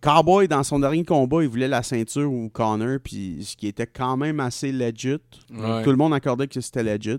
Cowboy, 0.00 0.46
dans 0.48 0.62
son 0.62 0.78
dernier 0.78 1.04
combat, 1.04 1.42
il 1.42 1.48
voulait 1.48 1.66
la 1.66 1.82
ceinture 1.82 2.30
ou 2.30 2.50
Connor, 2.50 2.98
puis 3.02 3.38
ce 3.42 3.56
qui 3.56 3.66
était 3.66 3.86
quand 3.86 4.18
même 4.18 4.38
assez 4.38 4.70
legit. 4.70 5.16
Ouais. 5.50 5.82
Tout 5.82 5.90
le 5.90 5.96
monde 5.96 6.12
accordait 6.12 6.46
que 6.46 6.60
c'était 6.60 6.82
legit. 6.82 7.18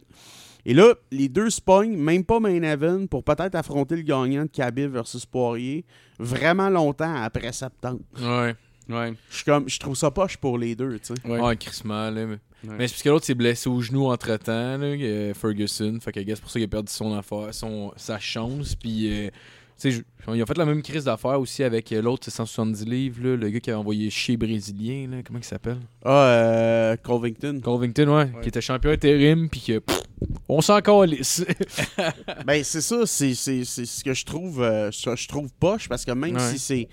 Et 0.67 0.73
là, 0.73 0.93
les 1.11 1.27
deux 1.27 1.49
se 1.49 1.61
pognent, 1.61 1.95
même 1.95 2.23
pas 2.23 2.39
main 2.39 2.61
event, 2.61 3.07
pour 3.07 3.23
peut-être 3.23 3.55
affronter 3.55 3.95
le 3.95 4.03
gagnant 4.03 4.43
de 4.43 4.49
Khabib 4.49 4.91
versus 4.91 5.25
Poirier, 5.25 5.85
vraiment 6.19 6.69
longtemps 6.69 7.15
après 7.15 7.51
septembre. 7.51 8.01
Ouais. 8.19 8.55
Ouais. 8.89 9.13
Je 9.29 9.35
suis 9.35 9.45
comme, 9.45 9.67
je 9.69 9.79
trouve 9.79 9.95
ça 9.95 10.11
poche 10.11 10.37
pour 10.37 10.57
les 10.57 10.75
deux, 10.75 10.99
tu 10.99 11.13
sais. 11.15 11.27
Ouais. 11.27 11.39
Ouais, 11.39 11.55
crissement, 11.57 12.09
là. 12.11 12.25
Mais, 12.25 12.37
Ouais. 12.69 12.75
mais 12.79 12.87
c'est 12.87 12.93
parce 12.93 13.03
que 13.03 13.09
l'autre 13.09 13.25
s'est 13.25 13.35
blessé 13.35 13.69
au 13.69 13.79
genou 13.81 14.07
entre 14.07 14.35
temps, 14.37 14.77
là, 14.77 14.85
euh, 14.85 15.33
Ferguson. 15.33 15.97
Fait 16.01 16.11
que, 16.11 16.19
c'est 16.25 16.39
pour 16.41 16.49
ça 16.49 16.53
qu'il 16.59 16.63
a 16.65 16.67
perdu 16.67 16.91
son 16.91 17.13
affaire, 17.15 17.53
son, 17.53 17.91
sa 17.95 18.17
chance. 18.19 18.75
Puis, 18.75 19.07
euh, 19.11 19.27
tu 19.27 19.31
sais, 19.77 19.91
je- 19.91 20.01
ils 20.33 20.41
ont 20.41 20.45
fait 20.47 20.57
la 20.57 20.65
même 20.65 20.81
crise 20.81 21.03
d'affaires 21.03 21.39
aussi 21.39 21.63
avec 21.63 21.91
euh, 21.91 22.01
l'autre, 22.01 22.23
c'est 22.25 22.31
170 22.31 22.85
livres, 22.85 23.19
là, 23.23 23.35
le 23.35 23.49
gars 23.49 23.59
qui 23.59 23.69
avait 23.69 23.77
envoyé 23.79 24.09
chier 24.09 24.37
brésilien, 24.37 25.07
là. 25.11 25.17
Comment 25.23 25.37
il 25.39 25.45
s'appelle? 25.45 25.77
Ah, 26.03 26.25
euh, 26.25 26.95
Covington. 27.03 27.59
Covington, 27.63 28.07
ouais, 28.17 28.31
Qui 28.41 28.47
était 28.49 28.61
champion 28.61 28.91
intérim, 28.91 29.47
puis 29.49 29.59
que. 29.61 29.79
pff, 29.79 30.01
on 30.49 30.61
s'en 30.61 30.79
calisse. 30.81 31.45
ben, 32.47 32.63
c'est 32.63 32.81
ça, 32.81 33.05
c'est 33.05 33.33
c'est- 33.35 33.63
c'est 33.65 33.85
ce 33.85 34.03
que 34.03 34.13
je 34.13 34.25
trouve, 34.25 34.61
euh, 34.63 34.89
je 34.91 35.27
trouve 35.27 35.49
poche, 35.59 35.87
parce 35.89 36.05
que 36.05 36.11
même 36.11 36.35
Ouais. 36.35 36.51
si 36.51 36.57
c'est. 36.59 36.87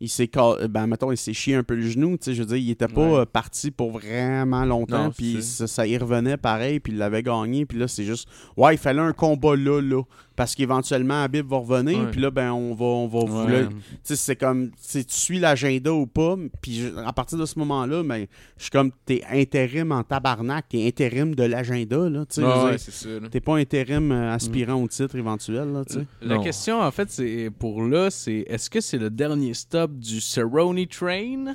Il 0.00 0.08
s'est 0.08 0.30
ben 0.70 0.86
mettons 0.86 1.10
il 1.10 1.16
s'est 1.16 1.32
chié 1.32 1.56
un 1.56 1.62
peu 1.64 1.74
le 1.74 1.82
genou, 1.82 2.16
tu 2.16 2.26
sais, 2.26 2.34
je 2.34 2.40
veux 2.42 2.46
dire, 2.46 2.56
il 2.56 2.70
était 2.70 2.86
pas 2.86 3.00
Ouais. 3.00 3.18
euh, 3.20 3.24
parti 3.24 3.70
pour 3.72 3.90
vraiment 3.90 4.64
longtemps 4.64 5.10
puis 5.10 5.42
ça, 5.42 5.66
ça 5.66 5.86
y 5.86 5.96
revenait 5.98 6.36
pareil 6.36 6.78
puis 6.80 6.92
il 6.92 6.98
l'avait 6.98 7.22
gagné 7.22 7.66
puis 7.66 7.78
là 7.78 7.88
c'est 7.88 8.04
juste 8.04 8.28
ouais, 8.56 8.74
il 8.74 8.78
fallait 8.78 9.00
un 9.00 9.12
combat 9.12 9.56
là 9.56 9.80
là 9.80 10.02
parce 10.38 10.54
qu'éventuellement 10.54 11.24
Habib 11.24 11.46
va 11.48 11.56
revenir 11.58 12.10
puis 12.12 12.20
là 12.20 12.30
ben 12.30 12.52
on 12.52 12.72
va 12.74 12.84
on 12.86 13.08
va 13.08 13.18
vous 13.26 13.44
Ouais. 13.48 13.66
c'est 14.04 14.36
comme 14.36 14.68
tu 14.70 14.76
sais, 14.78 15.02
tu 15.04 15.16
suis 15.16 15.38
l'agenda 15.40 15.92
ou 15.92 16.06
pas 16.06 16.36
puis 16.62 16.84
à 17.04 17.12
partir 17.12 17.36
de 17.38 17.44
ce 17.44 17.58
moment-là 17.58 18.02
ben 18.04 18.26
je 18.56 18.62
suis 18.62 18.70
comme 18.70 18.92
t'es 19.04 19.22
intérim 19.30 19.90
en 19.90 20.04
tabarnak, 20.04 20.66
t'es 20.68 20.86
intérim 20.86 21.34
de 21.34 21.42
l'agenda 21.42 22.08
là, 22.08 22.24
tu 22.24 22.40
sais. 22.40 23.20
T'es 23.30 23.40
pas 23.40 23.56
intérim 23.56 24.12
euh, 24.12 24.32
aspirant 24.32 24.74
au 24.82 24.86
titre 24.86 25.16
éventuel, 25.16 25.72
là, 25.72 25.84
tu 25.84 25.94
sais. 25.94 26.06
La 26.22 26.36
Non. 26.36 26.42
question, 26.42 26.80
en 26.80 26.90
fait, 26.92 27.10
c'est 27.10 27.50
pour 27.58 27.82
là, 27.82 28.10
c'est 28.10 28.44
est-ce 28.48 28.70
que 28.70 28.80
c'est 28.80 28.98
le 28.98 29.10
dernier 29.10 29.54
stop 29.54 29.90
du 29.98 30.20
Cerrone 30.20 30.86
Train? 30.86 31.54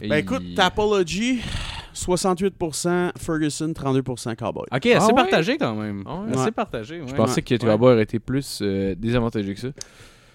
Ben 0.00 0.12
écoute, 0.18 0.54
Tapology, 0.54 1.40
68%, 1.94 3.10
Ferguson, 3.18 3.72
32% 3.72 4.36
Cowboy. 4.36 4.64
Ok, 4.72 4.86
assez 4.86 4.94
Ah 4.96 5.06
ouais? 5.06 5.14
partagé 5.14 5.56
quand 5.58 5.74
même. 5.74 6.02
Ah 6.06 6.20
ouais? 6.20 6.30
Assez 6.32 6.44
Ouais. 6.44 6.50
partagé. 6.52 7.00
Ouais. 7.00 7.08
Je 7.08 7.14
pensais 7.14 7.42
que 7.42 7.54
Ouais. 7.54 7.58
Trevor 7.58 7.92
aurait 7.92 8.02
été 8.02 8.18
plus 8.18 8.60
euh, 8.62 8.94
désavantagé 8.94 9.54
que 9.54 9.60
ça. 9.60 9.68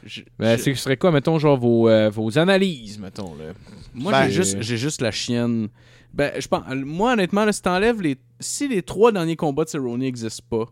Je- 0.05 0.21
Ben, 0.37 0.57
je- 0.57 0.63
c'est- 0.63 0.75
ce 0.75 0.81
serait 0.83 0.97
quoi, 0.97 1.11
mettons, 1.11 1.39
genre 1.39 1.57
vos, 1.57 1.87
euh, 1.87 2.09
vos 2.09 2.37
analyses, 2.37 2.99
mettons, 2.99 3.35
là? 3.35 3.53
Moi, 3.93 4.11
Ben, 4.11 4.25
j'ai 4.27 4.31
juste, 4.33 4.57
j'ai 4.61 4.75
juste 4.77 5.01
la 5.01 5.11
chienne. 5.11 5.69
Ben, 6.13 6.33
je 6.39 6.47
pense, 6.47 6.63
moi, 6.85 7.13
honnêtement, 7.13 7.45
là, 7.45 7.53
si 7.53 7.61
t'enlèves 7.61 8.01
les. 8.01 8.17
Si 8.39 8.67
les 8.67 8.81
trois 8.81 9.11
derniers 9.13 9.37
combats 9.37 9.63
de 9.63 9.69
Cerrone 9.69 9.99
n'existent 10.01 10.43
pas, 10.49 10.65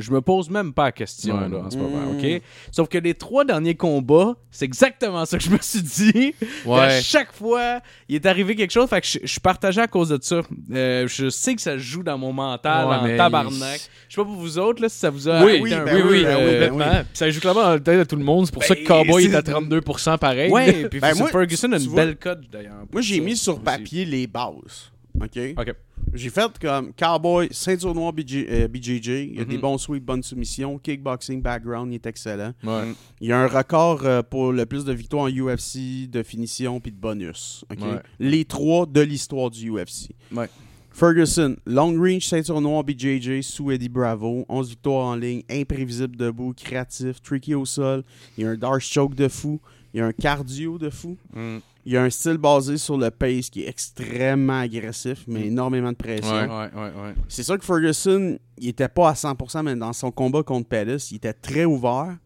je 0.00 0.10
me 0.10 0.20
pose 0.20 0.50
même 0.50 0.72
pas 0.72 0.84
la 0.84 0.92
question 0.92 1.38
Ouais, 1.38 1.48
là, 1.48 1.58
en 1.66 1.70
ce 1.70 1.76
moment, 1.76 2.12
Mm. 2.12 2.18
OK? 2.18 2.42
Sauf 2.72 2.88
que 2.88 2.98
les 2.98 3.14
trois 3.14 3.44
derniers 3.44 3.74
combats, 3.74 4.34
c'est 4.50 4.64
exactement 4.64 5.24
ça 5.26 5.38
que 5.38 5.44
je 5.44 5.50
me 5.50 5.58
suis 5.60 5.82
dit. 5.82 6.34
À 6.70 7.00
chaque 7.00 7.32
fois, 7.32 7.80
il 8.08 8.14
est 8.16 8.26
arrivé 8.26 8.56
quelque 8.56 8.70
chose, 8.72 8.88
fait 8.88 9.00
que 9.00 9.06
je, 9.06 9.18
je 9.22 9.26
suis 9.26 9.40
partagé 9.40 9.80
à 9.80 9.86
cause 9.86 10.08
de 10.08 10.18
ça. 10.20 10.40
Euh, 10.72 11.06
je 11.08 11.28
sais 11.30 11.54
que 11.54 11.60
ça 11.62 11.76
joue 11.78 12.02
dans 12.02 12.16
mon 12.18 12.32
mental 12.32 12.88
Ouais, 12.88 12.94
en 12.96 13.02
mais 13.04 13.16
tabarnak. 13.16 13.80
Je 14.08 14.14
sais 14.14 14.20
pas 14.20 14.24
pour 14.24 14.34
vous 14.36 14.58
autres, 14.58 14.82
là, 14.82 14.88
si 14.88 14.98
ça 14.98 15.10
vous 15.10 15.28
a 15.28 15.44
Oui, 15.44 15.50
arrêté 15.58 15.62
oui, 15.62 15.74
un 15.74 15.84
ben 15.84 15.94
oui, 15.96 16.02
peu, 16.02 16.08
oui, 16.10 16.22
ben 16.24 16.28
euh, 16.36 16.68
oui, 16.70 16.78
ben. 16.78 16.98
Puis 17.04 17.08
Ça 17.14 17.30
joue 17.30 17.40
clairement 17.40 17.62
dans 17.62 17.74
le 17.74 17.82
tête 17.82 17.98
de 17.98 18.04
tout 18.04 18.16
le 18.16 18.24
monde. 18.24 18.46
C'est 18.46 18.52
pour 18.54 18.64
ça 18.64 18.74
que 18.74 18.80
Ben, 18.80 18.86
Cowboy 19.04 19.24
est 19.26 19.34
à 19.34 19.42
32% 19.42 20.18
pareil. 20.18 20.50
Ouais, 20.50 20.88
puis 20.88 21.00
Ben, 21.00 21.14
moi, 21.16 21.28
Ferguson 21.28 21.72
a 21.72 21.76
une 21.78 21.86
vois, 21.88 22.04
belle 22.06 22.16
cote 22.16 22.40
d'ailleurs. 22.50 22.84
Moi, 22.92 23.02
j'ai 23.02 23.20
mis 23.20 23.36
sur 23.36 23.54
aussi. 23.54 23.62
papier 23.62 24.04
les 24.04 24.26
bases. 24.26 24.90
OK? 25.20 25.38
Ok. 25.58 25.74
J'ai 26.12 26.30
fait 26.30 26.50
comme 26.60 26.92
Cowboy, 26.94 27.48
ceinture 27.52 27.94
noire 27.94 28.12
BJ, 28.12 28.46
euh, 28.48 28.68
BJJ. 28.68 29.08
Il 29.30 29.36
y 29.36 29.40
a 29.40 29.44
des 29.44 29.56
Mhm. 29.56 29.60
bons 29.60 29.78
sweeps, 29.78 30.04
bonnes 30.04 30.22
soumissions. 30.22 30.78
Kickboxing, 30.78 31.40
background, 31.40 31.92
il 31.92 31.96
est 31.96 32.06
excellent. 32.06 32.52
Ouais. 32.64 32.92
Il 33.20 33.28
y 33.28 33.32
a 33.32 33.38
un 33.38 33.46
record 33.46 34.00
euh, 34.04 34.22
pour 34.22 34.52
le 34.52 34.66
plus 34.66 34.84
de 34.84 34.92
victoires 34.92 35.24
en 35.24 35.28
UFC, 35.28 36.08
de 36.08 36.22
finition 36.22 36.80
puis 36.80 36.90
de 36.90 36.96
bonus. 36.96 37.64
Ouais. 37.70 37.76
Les 38.18 38.44
trois 38.44 38.86
de 38.86 39.00
l'histoire 39.02 39.50
du 39.50 39.70
UFC. 39.70 40.10
Ouais. 40.34 40.48
Ferguson, 40.92 41.56
long 41.66 41.96
range, 41.96 42.22
ceinture 42.26 42.60
noire 42.60 42.82
BJJ, 42.82 43.42
sous 43.42 43.70
Eddie 43.70 43.88
Bravo. 43.88 44.44
11 44.48 44.68
victoires 44.70 45.06
en 45.06 45.14
ligne, 45.14 45.42
imprévisible 45.48 46.16
debout, 46.16 46.52
créatif, 46.52 47.22
tricky 47.22 47.54
au 47.54 47.64
sol. 47.64 48.02
Il 48.36 48.44
y 48.44 48.46
a 48.46 48.50
un 48.50 48.56
dark 48.56 48.80
choke 48.80 49.14
de 49.14 49.28
fou. 49.28 49.60
Il 49.94 49.98
y 49.98 50.00
a 50.00 50.06
un 50.06 50.12
cardio 50.12 50.78
de 50.78 50.90
fou. 50.90 51.16
Mm. 51.32 51.58
Il 51.90 51.94
y 51.94 51.96
a 51.96 52.04
un 52.04 52.10
style 52.10 52.36
basé 52.38 52.76
sur 52.76 52.96
le 52.96 53.10
pace 53.10 53.50
qui 53.50 53.64
est 53.64 53.68
extrêmement 53.68 54.60
agressif, 54.60 55.24
mais 55.26 55.48
énormément 55.48 55.90
de 55.90 55.96
pression. 55.96 56.30
Ouais. 56.30 56.46
Ouais, 56.46 56.70
ouais, 56.72 57.02
ouais. 57.02 57.14
C'est 57.28 57.42
sûr 57.42 57.58
que 57.58 57.64
Ferguson, 57.64 58.38
il 58.58 58.68
était 58.68 58.86
pas 58.88 59.08
à 59.08 59.14
100%, 59.14 59.64
mais 59.64 59.74
dans 59.74 59.92
son 59.92 60.12
combat 60.12 60.44
contre 60.44 60.68
Pettis, 60.68 61.08
il 61.10 61.16
était 61.16 61.32
très 61.32 61.64
ouvert. 61.64 62.16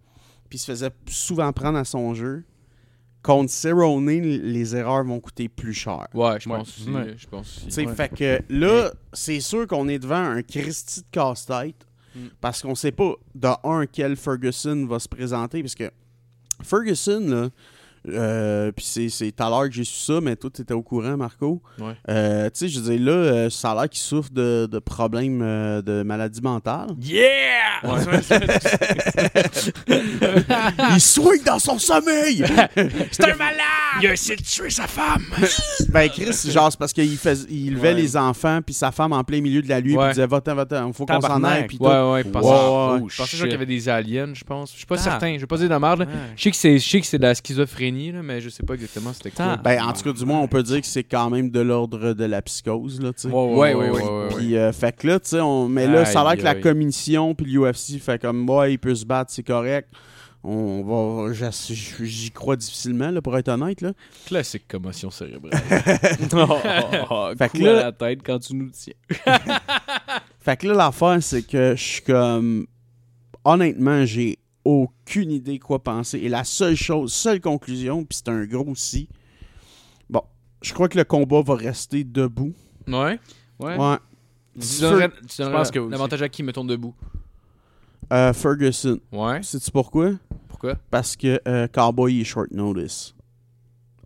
Puis 0.51 0.59
il 0.59 0.61
se 0.61 0.67
faisait 0.67 0.91
souvent 1.09 1.51
prendre 1.55 1.79
à 1.79 1.85
son 1.87 2.13
jeu. 2.13 2.45
Contre 3.23 3.51
Cerrone, 3.51 4.07
les 4.07 4.77
erreurs 4.77 5.03
vont 5.03 5.19
coûter 5.19 5.49
plus 5.49 5.73
cher. 5.73 6.09
Ouais, 6.13 6.39
je 6.39 6.47
Ouais. 6.51 6.59
pense 6.59 6.69
aussi. 6.69 6.91
Ouais. 6.91 7.15
Je 7.17 7.27
pense 7.27 7.57
aussi. 7.57 7.65
Tu 7.65 7.71
sais, 7.73 7.87
Ouais. 7.87 7.95
Fait 7.95 8.15
que 8.15 8.41
là, 8.51 8.93
c'est 9.15 9.41
sûr 9.41 9.67
qu'on 9.67 9.89
est 9.89 9.99
devant 9.99 10.17
un 10.27 10.43
Christy 10.43 11.01
de 11.01 11.07
casse-tête. 11.11 11.87
Mm. 12.15 12.19
Parce 12.39 12.61
qu'on 12.61 12.75
sait 12.75 12.93
pas, 12.93 13.15
de 13.35 13.49
un, 13.65 13.87
quel 13.87 14.17
Ferguson 14.17 14.85
va 14.87 14.99
se 14.99 15.09
présenter. 15.09 15.63
Parce 15.63 15.75
que 15.75 15.91
Ferguson, 16.63 17.21
là, 17.27 17.49
euh, 18.09 18.71
puis 18.73 18.85
c'est- 18.85 19.09
c'est 19.09 19.33
tout 19.33 19.43
à 19.43 19.49
l'heure 19.51 19.69
que 19.69 19.75
j'ai 19.75 19.85
su 19.85 19.99
ça, 19.99 20.21
mais 20.21 20.37
toi, 20.37 20.51
tu 20.55 20.63
étais 20.63 20.75
au 20.75 20.83
courant, 20.83 21.17
Marco. 21.17 21.63
Ouais. 21.79 21.93
Euh, 22.09 22.45
tu 22.47 22.51
sais, 22.55 22.69
je 22.69 22.81
dire, 22.81 23.01
là, 23.01 23.13
euh, 23.13 23.51
ça 23.51 23.73
a 23.73 23.75
l'air 23.75 23.89
qu'il 23.89 24.01
souffre 24.01 24.31
de, 24.33 24.67
de 24.71 24.79
problèmes 24.79 25.41
euh, 25.43 25.83
de 25.83 26.03
maladie 26.03 26.41
mentale. 26.43 26.89
Yeah! 27.01 27.83
Il 30.95 31.01
swing 31.01 31.43
dans 31.45 31.59
son 31.59 31.79
sommeil! 31.79 32.45
C'est 33.11 33.25
un 33.25 33.37
malade! 33.37 33.61
Il 34.03 34.09
a 34.09 34.13
essayé 34.13 34.37
de 34.37 34.43
tuer 34.43 34.71
sa 34.71 34.87
femme. 34.87 35.23
ben, 35.91 36.09
Chris, 36.09 36.51
genre, 36.51 36.71
c'est 36.71 36.79
parce 36.79 36.93
qu'il 36.93 37.17
fais- 37.17 37.35
il 37.49 37.75
levait 37.75 37.89
Ouais. 37.89 37.95
les 37.95 38.17
enfants, 38.17 38.59
puis 38.65 38.75
sa 38.75 38.91
femme 38.91 39.13
en 39.13 39.23
plein 39.23 39.41
milieu 39.41 39.63
de 39.63 39.69
la 39.69 39.81
nuit, 39.81 39.91
puis 39.91 39.97
Ouais. 39.99 40.07
il 40.07 40.15
disait 40.15 40.27
Va-t'en, 40.27 40.55
va-t'en, 40.57 40.93
faut 40.93 41.07
qu'on 41.07 41.21
s'en 41.21 41.45
aille, 41.45 41.67
puis 41.69 41.79
tout. 41.79 41.85
Ouais, 41.85 42.11
ouais. 42.13 42.23
Je 42.25 42.29
pensais, 42.31 42.49
Ouais, 42.49 42.55
ouais, 42.55 42.99
je 42.99 43.03
ouais. 43.05 43.09
pensais 43.17 43.37
qu'il 43.39 43.51
y 43.51 43.55
avait 43.55 43.67
des 43.67 43.89
aliens, 43.89 44.35
je 44.35 44.43
pense. 44.45 44.73
Je 44.73 44.79
suis 44.79 44.87
pas 44.87 44.97
Ah. 44.99 45.03
certain. 45.03 45.35
Je 45.35 45.41
vais 45.41 45.47
pas 45.47 45.57
dire 45.57 45.67
de 45.67 45.71
la 45.71 45.79
merde. 45.79 46.01
là. 46.01 46.07
Je 46.37 46.43
sais 46.43 46.51
que 46.51 46.57
c'est 46.57 46.79
je 46.79 46.89
sais 46.91 47.01
que 47.01 47.07
c'est 47.07 47.19
de 47.19 47.23
la 47.23 47.35
schizophrénie, 47.37 47.94
là, 47.95 48.23
mais 48.23 48.41
je 48.41 48.49
sais 48.49 48.63
pas 48.63 48.75
exactement 48.75 49.13
c'était 49.13 49.31
quoi. 49.31 49.57
Ben, 49.57 49.83
en 49.83 49.93
tout 49.93 50.03
cas, 50.03 50.13
du 50.13 50.25
moins, 50.25 50.41
on 50.41 50.49
peut 50.49 50.63
dire 50.63 50.81
que 50.81 50.87
c'est 50.87 51.05
quand 51.05 51.31
même 51.31 51.51
de 51.51 51.61
l'ordre 51.61 52.13
de 52.13 52.25
la 52.25 52.43
psychose, 52.43 53.01
là, 53.01 53.13
tu 53.13 53.23
sais. 53.23 53.29
Ouais, 53.29 53.75
ouais, 53.75 53.75
ouais, 53.75 53.91
ouais. 53.91 54.29
Puis, 54.37 54.57
euh, 54.57 54.73
fait 54.73 54.97
que 54.97 55.07
là, 55.07 55.21
tu 55.21 55.31
sais, 55.31 55.41
on... 55.41 55.69
mais 55.69 55.87
là, 55.87 56.05
ça 56.05 56.21
a 56.21 56.23
l'air 56.25 56.33
Aïe, 56.33 56.39
que 56.39 56.45
la 56.45 56.55
commission 56.55 57.35
puis 57.35 57.47
l'UFC 57.47 57.99
fait 58.01 58.21
comme, 58.21 58.49
ouais, 58.49 58.75
il 58.75 58.79
peut 58.79 58.95
se 58.95 59.05
battre, 59.05 59.31
c'est 59.33 59.43
correct. 59.43 59.89
On 60.47 60.83
va, 60.83 61.33
j'y 61.33 62.31
crois 62.31 62.57
difficilement, 62.57 63.11
là, 63.11 63.23
pour 63.23 63.37
être 63.39 63.49
honnête, 63.49 63.81
là. 63.81 63.93
Classique 64.27 64.69
commotion 64.69 65.11
cérébrale. 65.11 65.53
Fait 67.39 67.49
que 67.49 67.65
là- 67.65 67.79
à 67.79 67.83
la 67.85 67.93
tête 67.93 68.21
quand 68.23 68.39
tu 68.41 68.55
nous 68.55 68.69
tiens. 68.71 68.93
Fait 70.41 70.59
que 70.59 70.67
là, 70.69 70.75
l'affaire, 70.75 71.23
c'est 71.23 71.43
que 71.43 71.75
je 71.75 71.83
suis 71.83 72.03
comme, 72.03 72.67
honnêtement, 73.43 74.05
j'ai 74.05 74.39
aucune 74.65 75.31
idée 75.31 75.59
quoi 75.59 75.83
penser. 75.83 76.19
Et 76.19 76.29
la 76.29 76.45
seule 76.45 76.77
chose, 76.77 77.13
seule 77.13 77.41
conclusion, 77.41 78.05
puis 78.05 78.17
c'est 78.19 78.29
un 78.31 78.45
gros 78.47 78.75
si. 78.75 79.09
Bon, 80.11 80.23
je 80.63 80.73
crois 80.73 80.89
que 80.89 80.99
le 80.99 81.05
combat 81.05 81.43
va 81.43 81.55
rester 81.55 82.05
debout. 82.05 82.53
ouais. 82.89 83.19
Ouais. 83.61 83.77
Ouais. 83.79 83.97
Tu 84.61 84.81
donnerais, 84.81 85.11
tu 85.29 85.43
donnerais 85.43 85.71
que 85.71 85.79
l'avantage 85.79 86.23
à 86.23 86.29
qui 86.29 86.43
me 86.43 86.53
tourne 86.53 86.67
debout? 86.69 86.95
Euh, 88.13 88.33
Ferguson. 88.33 88.99
Ouais. 89.13 89.43
Sais-tu 89.43 89.71
pourquoi? 89.71 90.13
Pourquoi? 90.49 90.75
Parce 90.91 91.17
que 91.17 91.41
euh, 91.49 91.67
Cowboy 91.69 92.21
est 92.21 92.25
short 92.25 92.51
notice. 92.53 93.15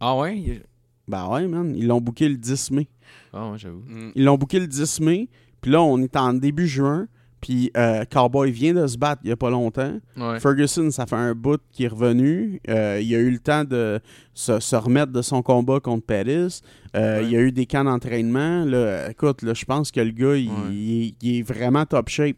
Ah 0.01 0.17
ouais? 0.17 0.39
il- 0.39 0.63
Ben 1.07 1.27
ouais, 1.29 1.47
man. 1.47 1.75
Ils 1.77 1.87
l'ont 1.87 2.01
booké 2.01 2.29
le 2.29 2.37
10 2.37 2.71
mai. 2.71 2.89
Ah 3.33 3.51
ouais, 3.51 3.59
j'avoue. 3.59 3.83
Mm. 3.87 4.13
Ils 4.15 4.25
l'ont 4.25 4.37
booké 4.39 4.61
le 4.61 4.67
10 4.67 5.01
mai. 5.01 5.29
Puis 5.61 5.71
là, 5.71 5.83
on 5.83 5.99
est 5.99 6.17
en 6.17 6.33
début 6.35 6.69
juin. 6.69 7.09
Puis 7.41 7.71
euh, 7.77 8.05
Cowboy 8.11 8.51
vient 8.51 8.75
de 8.75 8.87
se 8.87 8.99
battre 8.99 9.21
il 9.25 9.29
y 9.31 9.33
a 9.33 9.37
pas 9.37 9.51
longtemps. 9.51 9.99
Ouais. 10.17 10.41
Ferguson, 10.41 10.91
ça 10.91 11.07
fait 11.07 11.15
un 11.17 11.35
bout 11.35 11.61
qui 11.71 11.85
est 11.85 11.89
revenu. 11.89 12.61
Euh, 12.69 13.01
il 13.01 13.15
a 13.15 13.19
eu 13.19 13.31
le 13.31 13.39
temps 13.39 13.63
de 13.65 14.01
se, 14.35 14.59
se 14.59 14.75
remettre 14.77 15.13
de 15.13 15.23
son 15.23 15.43
combat 15.43 15.79
contre 15.81 16.05
Pettis. 16.05 16.63
Euh, 16.97 17.19
Ouais. 17.21 17.25
Il 17.25 17.31
y 17.31 17.37
a 17.37 17.41
eu 17.41 17.53
des 17.53 17.67
camps 17.67 17.85
d'entraînement. 17.85 18.65
Là, 18.65 19.11
écoute, 19.11 19.43
là, 19.43 19.55
je 19.55 19.65
pense 19.65 19.91
que 19.93 20.01
le 20.01 20.11
gars, 20.11 20.37
il, 20.37 20.49
Ouais. 20.49 20.55
il 20.73 21.03
est- 21.09 21.15
il 21.23 21.39
est 21.39 21.43
vraiment 21.43 21.85
top 21.87 22.09
shape. 22.09 22.37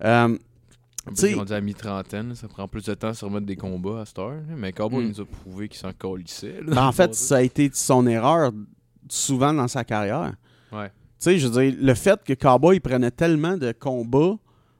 Un 0.00 0.30
peu 1.06 1.12
T'sais- 1.14 1.34
rendu 1.34 1.52
à 1.52 1.60
mi-trentaine, 1.60 2.34
ça 2.34 2.48
prend 2.48 2.66
plus 2.66 2.84
de 2.84 2.94
temps 2.94 3.08
à 3.08 3.14
se 3.14 3.24
remettre 3.24 3.46
des 3.46 3.56
combats 3.56 4.00
à 4.00 4.04
cette 4.06 4.18
heure. 4.18 4.40
Mais 4.56 4.72
Cowboy 4.72 5.04
Mm. 5.04 5.08
nous 5.08 5.20
a 5.20 5.24
prouvé 5.24 5.68
qu'il 5.68 5.78
s'en 5.78 5.92
colissait. 5.92 6.60
ben, 6.66 6.86
en 6.86 6.92
fait, 6.92 7.14
ça 7.14 7.36
a 7.36 7.42
été 7.42 7.70
son 7.74 8.06
erreur 8.06 8.52
souvent 9.08 9.52
dans 9.52 9.68
sa 9.68 9.84
carrière. 9.84 10.32
Ouais. 10.72 10.90
Sais, 11.24 11.38
je 11.38 11.48
veux 11.48 11.70
le 11.70 11.94
fait 11.94 12.22
que 12.22 12.34
Cowboy 12.34 12.80
prenait 12.80 13.10
tellement 13.10 13.56
de 13.56 13.72
combats, 13.72 14.36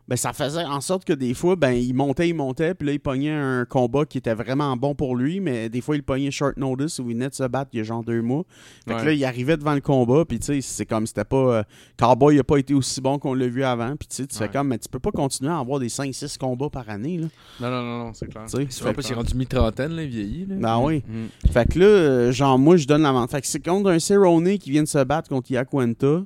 ben 0.07 0.17
ça 0.17 0.33
faisait 0.33 0.65
en 0.65 0.81
sorte 0.81 1.05
que 1.05 1.13
des 1.15 1.33
fois, 1.33 1.57
ben 1.57 1.73
il 1.73 1.95
montait, 1.95 2.29
il 2.29 2.35
montait, 2.35 2.75
puis 2.75 2.87
là, 2.87 2.93
il 2.93 3.01
pognait 3.01 3.33
un 3.33 3.65
combat 3.65 4.05
qui 4.05 4.19
était 4.19 4.35
vraiment 4.35 4.77
bon 4.77 4.95
pour 4.95 5.17
lui, 5.17 5.41
mais 5.41 5.69
des 5.71 5.81
fois, 5.81 5.97
il 5.97 6.03
pognait 6.03 6.31
short 6.31 6.57
notice 6.59 6.99
où 6.99 7.09
il 7.09 7.15
venait 7.15 7.31
de 7.31 7.35
se 7.35 7.45
battre 7.45 7.71
il 7.73 7.79
y 7.79 7.81
a 7.81 7.85
genre 7.85 8.05
deux 8.05 8.21
mois. 8.21 8.45
Fait 8.87 8.95
que 8.95 9.05
là, 9.07 9.13
il 9.13 9.25
arrivait 9.25 9.57
devant 9.57 9.75
le 9.75 9.81
combat, 9.81 10.25
puis 10.27 10.39
tu 10.39 10.47
sais, 10.47 10.61
c'est 10.61 10.85
comme 10.87 11.07
c'était 11.07 11.25
pas. 11.25 11.37
euh, 11.37 11.63
Cowboy 11.99 12.37
n'a 12.37 12.45
pas 12.45 12.59
été 12.59 12.75
aussi 12.75 13.01
bon 13.01 13.19
qu'on 13.19 13.35
l'a 13.35 13.47
vu 13.49 13.65
avant, 13.65 13.97
puis 13.97 14.09
tu 14.09 14.17
sais, 14.17 14.27
tu 14.27 14.37
fais 14.37 14.49
comme, 14.49 14.69
mais 14.69 14.79
tu 14.79 14.89
peux 14.89 14.99
pas 14.99 15.11
continuer 15.11 15.51
à 15.51 15.59
avoir 15.59 15.81
des 15.81 15.89
5-6 15.89 16.37
combats 16.37 16.69
par 16.71 16.89
année, 16.91 17.19
là. 17.19 17.27
Non, 17.61 17.71
non, 17.71 17.83
non, 17.83 17.99
non, 18.07 18.13
c'est 18.15 18.27
clair. 18.29 18.45
Tu 18.45 18.67
sais, 18.71 18.93
pas 18.93 19.03
s'il 19.03 19.13
est 19.13 19.15
rendu 19.15 19.35
mi-trentaine, 19.35 19.93
là, 19.93 20.03
il 20.03 20.09
vieillit. 20.11 20.47
Là. 20.47 20.57
Ben 20.59 20.79
oui. 20.81 21.03
Mm. 21.07 21.51
Fait 21.51 21.67
que 21.67 21.79
là, 21.79 21.87
euh, 21.87 22.33
genre, 22.33 22.59
moi, 22.59 22.77
je 22.77 22.87
donne 22.87 23.03
l'avantage. 23.03 23.31
Fait 23.31 23.41
que 23.41 23.47
c'est 23.47 23.65
contre 23.65 23.91
un 23.91 23.99
Cerrone 23.99 24.59
qui 24.59 24.71
vient 24.71 24.83
de 24.83 24.89
se 24.89 25.03
battre 25.03 25.29
contre 25.31 25.51
Yaquenta, 25.51 26.25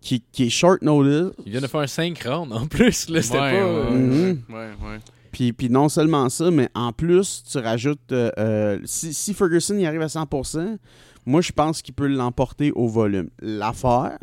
qui, 0.00 0.22
qui 0.32 0.44
est 0.46 0.50
short 0.50 0.82
notice. 0.82 1.32
Il 1.46 1.52
vient 1.52 1.60
de 1.60 1.66
faire 1.66 1.80
un 1.80 1.86
5 1.86 2.22
rounds 2.24 2.52
en 2.54 2.66
plus. 2.66 3.08
Là, 3.08 3.22
c'était 3.22 3.38
Ouais, 3.38 3.60
pas. 3.60 3.66
ouais, 3.90 3.90
Mhm. 3.98 4.42
ouais, 4.50 4.56
ouais. 4.56 4.98
Puis, 5.32 5.52
puis 5.52 5.68
non 5.68 5.88
seulement 5.88 6.28
ça, 6.30 6.50
mais 6.50 6.68
en 6.74 6.92
plus, 6.92 7.42
tu 7.50 7.58
rajoutes. 7.58 8.12
euh, 8.12 8.30
euh, 8.38 8.78
si, 8.84 9.12
si 9.12 9.34
Ferguson 9.34 9.76
y 9.76 9.86
arrive 9.86 10.02
à 10.02 10.08
100%, 10.08 10.78
moi, 11.26 11.40
je 11.42 11.52
pense 11.52 11.82
qu'il 11.82 11.94
peut 11.94 12.06
l'emporter 12.06 12.72
au 12.72 12.88
volume. 12.88 13.28
L'affaire, 13.40 14.18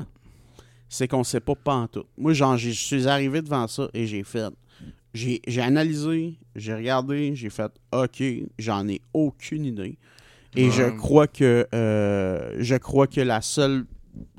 c'est 0.90 1.08
qu'on 1.08 1.24
sait 1.24 1.40
pas 1.40 1.56
pas 1.56 1.76
en 1.76 1.88
tout. 1.88 2.06
Moi, 2.18 2.34
genre, 2.34 2.58
j'ai- 2.58 2.72
je 2.74 2.84
suis 2.84 3.08
arrivé 3.08 3.42
devant 3.42 3.68
ça 3.68 3.88
et 3.94 4.08
j'ai 4.08 4.24
fait. 4.24 4.52
J'ai 5.14 5.42
j'ai 5.48 5.62
analysé, 5.62 6.34
j'ai 6.56 6.74
regardé, 6.74 7.36
j'ai 7.36 7.50
fait 7.50 7.72
OK, 7.94 8.22
j'en 8.60 8.88
ai 8.88 9.00
aucune 9.14 9.64
idée. 9.66 9.98
Et 10.58 10.66
Ouais. 10.66 10.72
je 10.72 10.84
crois 10.98 11.28
que 11.28 11.66
euh, 11.74 12.56
je 12.60 12.76
crois 12.76 13.08
que 13.08 13.22
la 13.22 13.42
seule 13.42 13.86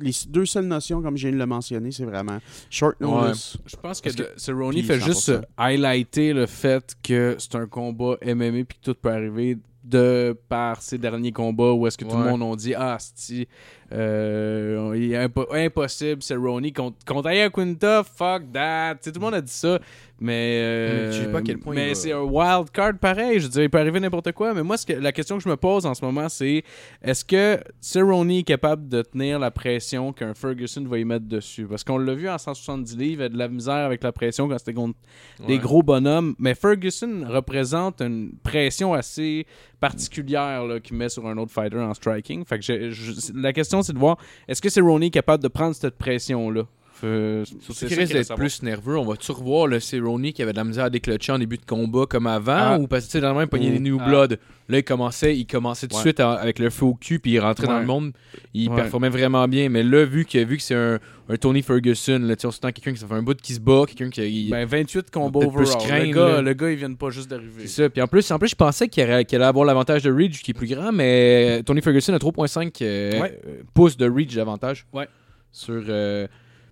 les 0.01 0.13
deux 0.29 0.47
seules 0.47 0.67
notions, 0.67 1.03
comme 1.03 1.17
je 1.17 1.29
viens 1.29 1.33
de 1.35 1.39
le 1.41 1.47
mentionner, 1.47 1.91
c'est 1.93 2.05
vraiment 2.05 2.39
short 2.71 3.01
notice. 3.01 3.57
Je 3.67 3.77
pense 3.77 4.01
que, 4.01 4.11
que- 4.11 4.33
Cerrone 4.37 4.75
fait 4.83 5.01
juste 5.01 5.31
100%. 5.31 5.43
highlighter 5.57 6.33
le 6.33 6.47
fait 6.47 6.95
que 7.03 7.37
c'est 7.39 7.55
un 7.55 7.67
combat 7.67 8.17
MMA 8.23 8.65
puis 8.65 8.79
que 8.79 8.85
tout 8.85 8.95
peut 8.95 9.11
arriver 9.11 9.59
de 9.87 10.37
par 10.49 10.83
ses 10.83 10.99
derniers 10.99 11.31
combats 11.33 11.73
où 11.73 11.87
est-ce 11.87 11.97
que 11.97 12.05
tout 12.05 12.17
le 12.17 12.25
monde 12.25 12.53
a 12.53 12.57
dit 12.57 12.75
ah 12.75 12.97
c'est 12.99 13.47
impo- 13.93 15.47
impossible 15.53 16.23
Cerrone 16.23 16.73
contre 16.73 16.97
contre 17.07 17.29
Ayaquinta 17.29 18.03
fuck 18.05 18.51
that. 18.53 18.95
Tu 18.97 18.99
sais, 19.03 19.13
tout 19.13 19.21
le 19.21 19.25
monde 19.25 19.35
a 19.35 19.41
dit 19.41 19.53
ça 19.53 19.79
mais 20.19 20.61
euh, 20.63 21.13
je 21.13 21.23
sais 21.23 21.31
pas 21.31 21.39
à 21.39 21.43
quel 21.43 21.59
point 21.59 21.75
mais 21.75 21.95
c'est 21.95 22.11
un 22.11 22.23
wild 22.23 22.71
card 22.73 22.95
pareil. 22.99 23.39
Je 23.39 23.45
veux 23.45 23.51
dire 23.51 23.63
il 23.65 23.71
peut 23.71 23.79
arriver 23.79 24.01
n'importe 24.01 24.33
quoi 24.33 24.55
mais 24.55 24.63
moi 24.63 24.77
ce 24.77 24.87
que, 24.87 24.95
la 24.95 25.13
question 25.13 25.37
que 25.37 25.43
je 25.45 25.49
me 25.49 25.57
pose 25.57 25.85
en 25.87 25.95
ce 25.95 26.05
moment 26.05 26.29
c'est 26.29 26.65
est-ce 27.03 27.25
que 27.25 27.61
Cerrone 27.81 28.31
est 28.31 28.43
capable 28.43 28.89
de 28.89 29.03
tenir 29.03 29.39
la 29.39 29.51
pression 29.51 30.13
qu'un 30.13 30.35
Ferguson 30.35 30.85
va 30.89 30.99
y 30.99 31.05
mettre 31.05 31.27
dessus? 31.27 31.67
Parce 31.67 31.85
qu'on 31.85 31.99
l'a 31.99 32.15
vu 32.15 32.29
en 32.29 32.39
170 32.39 32.97
livres 32.97 33.07
il 33.07 33.21
avait 33.21 33.29
de 33.35 33.39
la 33.39 33.49
misère 33.49 33.75
avec 33.75 34.03
la 34.03 34.11
pression 34.13 34.49
quand 34.49 34.59
c'était 34.59 34.75
contre 34.75 34.99
des 35.47 35.59
gros 35.59 35.83
bonhommes. 35.83 36.35
Mais 36.39 36.55
Ferguson 36.55 37.25
représente 37.29 38.01
une 38.01 38.33
pression 38.43 38.95
assez 38.95 39.47
particulière 39.81 40.65
là, 40.65 40.81
qu'il 40.81 40.97
met 40.97 41.09
sur 41.09 41.27
un 41.27 41.37
autre 41.39 41.53
fighter 41.53 41.79
en 41.79 41.95
striking. 41.95 42.45
Fait 42.45 42.59
que 42.59 43.39
la 43.41 43.53
question, 43.53 43.83
c'est 43.83 43.93
de 43.93 43.99
voir 43.99 44.19
est-ce 44.49 44.63
que 44.63 44.69
c'est 44.69 44.81
Ronnie 44.81 45.11
capable 45.11 45.43
de 45.43 45.49
prendre 45.49 45.75
cette 45.75 45.97
pression-là? 45.97 46.63
Fait- 47.01 47.43
Surtout 47.45 47.73
c'est 47.75 47.87
qu'il 47.89 47.99
risque 47.99 48.13
d'être 48.15 48.35
plus 48.37 48.63
nerveux. 48.63 48.97
On 48.97 49.05
va-tu 49.05 49.31
revoir 49.33 49.67
le 49.67 49.81
Cerrone 49.81 50.33
qui 50.33 50.43
avait 50.43 50.53
de 50.53 50.57
la 50.57 50.65
misère 50.65 50.85
à 50.85 50.91
déclencher 50.91 51.33
en 51.33 51.39
début 51.39 51.59
de 51.59 51.65
combat 51.67 52.07
comme 52.09 52.27
avant 52.27 52.53
Ah. 52.57 52.79
ou 52.79 52.87
parce 52.87 53.03
que 53.05 53.11
tu 53.11 53.13
sais, 53.13 53.21
dans 53.21 53.33
le 53.33 53.39
même 53.39 53.49
pogné 53.49 53.69
Mm. 53.69 53.73
des 53.75 53.81
New 53.81 53.99
Ah. 54.01 54.09
Blood. 54.09 54.39
Là, 54.69 54.79
il 54.79 54.83
commençait, 54.85 55.37
il 55.37 55.47
commençait 55.47 55.87
tout 55.87 55.93
de 55.93 55.97
Ouais. 55.99 56.01
suite 56.03 56.19
à- 56.21 56.33
avec 56.33 56.59
le 56.59 56.71
feu 56.71 56.87
au 56.87 56.95
cul 56.95 57.19
puis 57.21 57.33
il 57.33 57.39
rentrait 57.39 57.67
dans 57.69 57.79
le 57.79 57.87
monde. 57.87 58.13
Il 58.55 58.69
Ouais. 58.71 58.77
performait 58.77 59.11
vraiment 59.11 59.47
bien. 59.47 59.69
Mais 59.69 59.83
là, 59.83 60.05
vu 60.05 60.25
que, 60.25 60.39
vu 60.43 60.57
que 60.57 60.63
c'est 60.63 60.75
un, 60.75 60.99
un 61.29 61.37
Tony 61.37 61.63
Ferguson, 61.63 62.19
là, 62.23 62.35
on 62.45 62.51
s'entend 62.51 62.73
quelqu'un 62.73 62.93
qui 62.93 62.99
ça 62.99 63.07
fait 63.07 63.15
un 63.15 63.23
bout 63.23 63.37
qui 63.41 63.53
se 63.55 63.61
bat, 63.61 63.85
quelqu'un 63.87 64.09
qui. 64.11 64.47
il- 64.47 64.51
Ben, 64.51 64.65
28 64.67 65.11
combats 65.11 65.41
overall. 65.47 65.67
craindre, 65.87 66.07
le, 66.07 66.13
gars, 66.13 66.43
le 66.43 66.53
gars, 66.55 66.71
il 66.71 66.77
vient 66.79 66.95
pas 66.95 67.11
juste 67.11 67.29
d'arriver. 67.31 67.67
C'est 67.67 67.83
ça. 67.83 67.91
Puis 67.91 68.01
en 68.03 68.09
plus, 68.09 68.29
en 68.31 68.39
plus, 68.39 68.49
je 68.49 68.57
pensais 68.57 68.89
qu'il 68.89 69.03
allait, 69.03 69.35
avoir 69.45 69.65
l'avantage 69.67 70.03
de 70.03 70.11
Reach 70.11 70.43
qui 70.43 70.51
est 70.51 70.55
plus 70.55 70.67
grand, 70.69 70.91
mais 70.93 71.63
Tony 71.65 71.81
Ferguson 71.83 72.15
a 72.15 72.19
3.5 72.19 72.81
euh, 72.83 73.13
euh, 73.23 73.29
pouces 73.75 73.97
de 73.97 74.09
Reach 74.11 74.35
d'avantage. 74.35 74.87
Ouais. 74.93 75.07
Sur. 75.53 75.83
euh, 75.89 76.27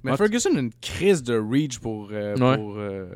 Mais 0.04 0.10
Ah, 0.12 0.16
Ferguson 0.18 0.50
a 0.54 0.60
une 0.60 0.70
crise 0.82 1.22
de 1.22 1.36
reach 1.38 1.78
pour, 1.78 2.10
euh, 2.12 2.36
Ouais. 2.36 2.56
pour 2.58 2.74
euh, 2.76 3.06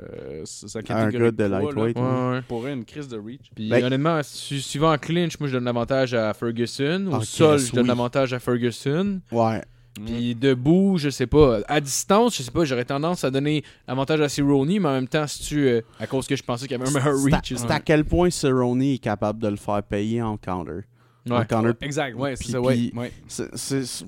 sa 0.45 0.79
Un 0.79 0.83
catégorie 0.83 1.25
gars 1.25 1.31
de 1.31 1.45
là. 1.45 1.61
lightweight. 1.61 1.97
ouais, 1.99 2.03
ouais. 2.03 2.43
Pour 2.49 2.67
une 2.67 2.85
crise 2.85 3.07
de 3.09 3.19
reach. 3.19 3.51
Puis 3.55 3.69
Ben- 3.69 3.85
honnêtement, 3.85 4.21
su- 4.23 4.61
suivant 4.61 4.93
en 4.93 4.99
clinch, 4.99 5.39
moi 5.39 5.49
je 5.49 5.55
donne 5.55 5.65
l'avantage 5.65 6.15
à 6.15 6.33
Ferguson. 6.35 7.09
Au 7.13 7.17
Ah, 7.17 7.21
sol, 7.23 7.59
je 7.59 7.73
donne 7.73 7.83
oui. 7.83 7.89
l'avantage 7.89 8.33
à 8.33 8.39
Ferguson. 8.39 9.21
Ouais. 9.31 9.63
Puis 10.07 10.35
debout, 10.35 10.97
je 10.97 11.11
sais 11.11 11.27
pas. 11.27 11.59
À 11.67 11.81
distance, 11.81 12.37
je 12.39 12.45
sais 12.45 12.51
pas, 12.53 12.65
j'aurais 12.65 12.85
tendance 12.85 13.25
à 13.25 13.31
donner 13.31 13.65
l'avantage 13.89 14.21
à 14.21 14.29
Cerrone, 14.29 14.69
mais 14.69 14.89
en 14.89 14.93
même 14.93 15.09
temps, 15.09 15.27
si 15.27 15.43
tu. 15.43 15.67
euh, 15.67 15.81
à 15.99 16.07
cause 16.07 16.27
que 16.27 16.37
je 16.37 16.43
pensais 16.43 16.67
qu'il 16.69 16.77
y 16.79 16.81
avait 16.81 16.89
un 16.89 16.93
meilleur 16.93 17.17
C'est 17.19 17.33
à- 17.33 17.37
reach. 17.39 17.53
C'est 17.57 17.71
à 17.71 17.81
quel 17.81 18.05
point 18.05 18.31
Cerrone 18.31 18.81
est 18.81 18.99
capable 18.99 19.41
de 19.43 19.49
le 19.49 19.57
faire 19.57 19.83
payer 19.83 20.23
en 20.23 20.37
counter? 20.37 20.85
En 21.29 21.41
Ouais. 21.41 21.47
counter. 21.47 21.73
Exact, 21.85 22.15
ouais, 22.17 22.37
c'est 22.37 22.53
ça, 22.53 22.61
ouais. 22.61 22.91
ouais. 22.95 23.13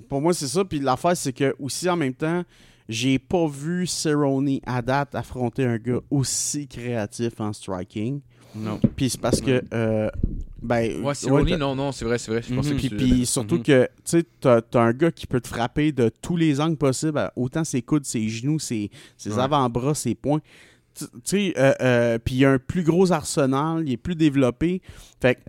Pour 0.09 0.23
moi, 0.23 0.33
c'est 0.33 0.47
ça. 0.47 0.65
Puis 0.65 0.79
l'affaire, 0.79 1.17
c'est 1.17 1.33
que 1.33 1.55
aussi 1.59 1.89
en 1.91 1.97
même 1.97 2.15
temps, 2.15 2.45
j'ai 2.91 3.19
pas 3.19 3.47
vu 3.47 3.87
Cerrone 3.87 4.59
à 4.67 4.83
date 4.83 5.15
affronter 5.15 5.65
un 5.65 5.79
gars 5.79 6.01
aussi 6.11 6.67
créatif 6.69 7.41
en 7.41 7.53
striking. 7.55 8.21
Non. 8.55 8.79
Puis 8.97 9.11
c'est 9.11 9.21
parce 9.21 9.41
que. 9.41 9.63
euh, 9.73 10.11
ben, 10.63 11.03
Ouais, 11.03 11.15
Cerrone, 11.15 11.57
non, 11.57 11.75
non, 11.75 11.93
c'est 11.93 12.05
vrai, 12.05 12.19
c'est 12.19 12.31
vrai. 12.33 12.43
Je 12.43 12.53
Mhm. 12.53 12.63
que 12.63 12.95
Puis, 12.97 13.25
surtout 13.25 13.55
Mhm. 13.57 13.63
que, 13.63 13.85
tu 14.05 14.19
sais, 14.19 14.25
t'as 14.41 14.61
un 14.75 14.93
gars 14.93 15.11
qui 15.11 15.27
peut 15.27 15.41
te 15.41 15.49
frapper 15.49 15.93
de 15.93 16.11
tous 16.21 16.37
les 16.37 16.61
angles 16.61 16.77
possibles, 16.77 17.31
autant 17.37 17.65
ses 17.65 17.81
coudes, 17.81 18.05
ses 18.05 18.29
genoux, 18.29 18.59
ses, 18.59 18.91
ses 19.17 19.33
Ouais. 19.33 19.39
avant-bras, 19.43 19.95
ses 19.95 20.15
poings. 20.15 20.41
Tu 20.95 21.05
tu 21.07 21.11
sais, 21.25 21.55
euh, 21.57 21.73
euh, 21.81 22.19
puis 22.19 22.35
il 22.35 22.39
y 22.39 22.45
a 22.45 22.51
un 22.51 22.59
plus 22.59 22.83
gros 22.83 23.13
arsenal, 23.13 23.85
il 23.87 23.93
est 23.93 23.97
plus 23.97 24.17
développé. 24.17 24.83
Fait 25.23 25.37
que 25.37 25.41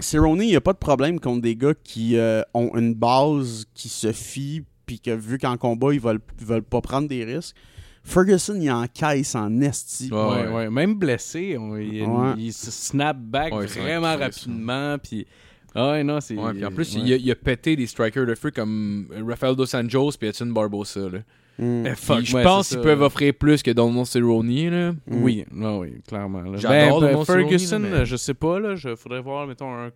Cerrone, 0.00 0.40
il 0.42 0.46
n'y 0.48 0.56
a 0.56 0.60
pas 0.62 0.72
de 0.72 0.78
problème 0.78 1.20
contre 1.20 1.42
des 1.42 1.54
gars 1.54 1.74
qui 1.84 2.16
euh, 2.16 2.40
ont 2.54 2.70
une 2.74 2.94
base 2.94 3.66
qui 3.74 3.90
se 3.90 4.10
fie, 4.12 4.64
puis 4.90 4.98
que 4.98 5.12
vu 5.12 5.38
qu'en 5.38 5.56
combat, 5.56 5.94
ils 5.94 6.00
veulent, 6.00 6.18
ils 6.40 6.44
veulent 6.46 6.64
pas 6.64 6.80
prendre 6.80 7.06
des 7.06 7.24
risques. 7.24 7.54
Ferguson, 8.02 8.56
il 8.60 8.68
encaisse 8.72 9.36
en 9.36 9.60
esti. 9.60 10.10
Ouais, 10.10 10.48
Ouais. 10.48 10.68
Même 10.68 10.96
blessé, 10.96 11.56
on- 11.56 11.76
il, 11.76 12.02
Ouais. 12.02 12.32
il 12.38 12.52
se 12.52 12.72
snap 12.72 13.16
back 13.16 13.52
vraiment 13.54 14.16
rapidement. 14.16 14.98
Puis, 14.98 15.28
ah 15.76 15.90
ouais, 15.92 16.02
non, 16.02 16.20
c'est. 16.20 16.34
Puis 16.34 16.64
en 16.64 16.72
plus, 16.72 16.96
ouais. 16.96 17.02
il, 17.04 17.12
a, 17.12 17.16
il 17.16 17.30
a 17.30 17.36
pété 17.36 17.76
des 17.76 17.86
strikers 17.86 18.26
de 18.26 18.34
feu 18.34 18.50
comme 18.50 19.06
Rafael 19.28 19.54
Dos 19.54 19.76
Anjos 19.76 20.12
puis 20.18 20.26
Edson 20.28 20.46
Barbosa. 20.46 21.08
Là. 21.08 21.18
Mm. 21.60 21.86
Eh, 21.86 21.94
fuck, 21.94 22.24
je 22.24 22.34
ouais, 22.36 22.42
pense 22.42 22.70
qu'ils 22.70 22.80
peuvent 22.80 23.02
offrir 23.02 23.32
plus 23.34 23.62
que 23.62 23.70
Donald 23.70 24.06
Cerrone. 24.06 24.48
Là. 24.70 24.90
Mm. 24.92 25.22
Oui, 25.22 25.44
non, 25.52 25.78
oui, 25.78 26.00
clairement. 26.08 26.40
là. 26.42 26.56
J'adore 26.56 27.00
Ben, 27.02 27.12
ben, 27.12 27.24
Ferguson, 27.24 27.78
mais- 27.78 28.06
je 28.06 28.16
sais 28.16 28.34
pas, 28.34 28.58
là. 28.58 28.74
Je 28.74 28.96
faudrait 28.96 29.20
voir, 29.22 29.46
mettons, 29.46 29.72
un, 29.72 29.90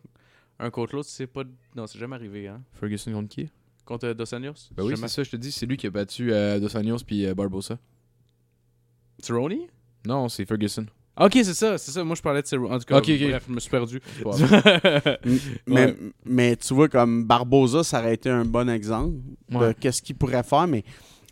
un 0.60 0.70
contre 0.70 0.94
l'autre. 0.94 1.08
C'est 1.10 1.26
pas. 1.26 1.42
Non, 1.74 1.88
c'est 1.88 1.98
jamais 1.98 2.14
arrivé, 2.14 2.46
hein. 2.46 2.60
Ferguson 2.74 3.10
contre 3.12 3.28
qui? 3.30 3.48
Contre 3.84 4.06
euh, 4.08 4.14
Dos 4.14 4.34
Anjos? 4.34 4.70
Ben 4.76 4.82
oui, 4.84 4.94
c'est 4.96 5.08
ça, 5.08 5.22
je 5.22 5.30
te 5.30 5.36
dis, 5.36 5.52
c'est 5.52 5.66
lui 5.66 5.76
qui 5.76 5.86
a 5.86 5.90
battu 5.90 6.32
euh, 6.32 6.58
Dos 6.58 6.74
Anjos 6.76 6.98
puis 7.06 7.26
euh, 7.26 7.34
Barbosa. 7.34 7.78
Cerrone? 9.20 9.66
Non, 10.06 10.28
c'est 10.28 10.44
Ferguson. 10.44 10.86
Ok, 11.20 11.32
c'est 11.34 11.54
ça, 11.54 11.78
c'est 11.78 11.92
ça. 11.92 12.02
Moi, 12.02 12.16
je 12.16 12.22
parlais 12.22 12.42
de 12.42 12.46
Cerrone. 12.46 12.72
En 12.72 12.78
tout 12.78 12.84
cas, 12.86 12.98
Ok, 12.98 13.08
ok. 13.08 13.28
bref, 13.28 13.44
je 13.48 13.52
me 13.54 13.60
suis 13.60 13.70
perdu. 13.70 14.00
Mais, 15.66 15.86
Ouais. 15.86 15.96
mais 16.24 16.56
tu 16.56 16.74
vois, 16.74 16.88
comme 16.88 17.24
Barbosa, 17.24 17.84
ça 17.84 18.00
aurait 18.00 18.14
été 18.14 18.28
un 18.30 18.44
bon 18.44 18.68
exemple 18.68 19.14
de 19.48 19.56
Ouais. 19.56 19.74
qu'est-ce 19.78 20.02
qu'il 20.02 20.16
pourrait 20.16 20.42
faire, 20.42 20.66
mais 20.66 20.82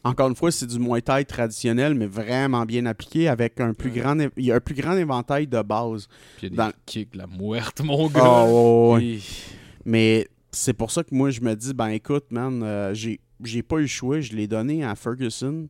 encore 0.04 0.28
une 0.28 0.36
fois, 0.36 0.50
c'est 0.52 0.66
du 0.66 0.78
Muay 0.78 1.00
Thai 1.02 1.24
traditionnel, 1.24 1.94
mais 1.94 2.06
vraiment 2.06 2.64
bien 2.64 2.86
appliqué 2.86 3.28
avec 3.28 3.60
un 3.60 3.72
plus, 3.74 3.90
Ouais. 3.90 3.98
grand, 4.00 4.18
il 4.36 4.44
y 4.44 4.52
a 4.52 4.56
un 4.56 4.60
plus 4.60 4.74
grand 4.74 4.96
éventail 4.96 5.46
de 5.48 5.60
base. 5.62 6.06
Puis 6.36 6.42
il 6.42 6.44
y 6.44 6.46
a 6.46 6.50
des 6.50 6.56
Dans- 6.56 6.78
kicks, 6.86 7.14
la 7.16 7.26
muerte, 7.26 7.80
mon 7.82 8.06
gars. 8.08 8.20
Ah, 8.24 8.44
ouais, 8.44 8.52
ouais, 8.52 8.92
ouais. 9.14 9.18
Mais 9.84 10.28
c'est 10.52 10.72
pour 10.74 10.90
ça 10.90 11.02
que 11.02 11.14
moi, 11.14 11.30
je 11.30 11.40
me 11.40 11.54
dis, 11.54 11.74
ben 11.74 11.88
écoute, 11.88 12.26
man, 12.30 12.62
euh, 12.62 12.94
j'ai 12.94 13.20
j'ai 13.44 13.62
pas 13.62 13.78
eu 13.78 13.82
le 13.82 13.86
choix, 13.88 14.20
je 14.20 14.34
l'ai 14.34 14.46
donné 14.46 14.84
à 14.84 14.94
Ferguson, 14.94 15.68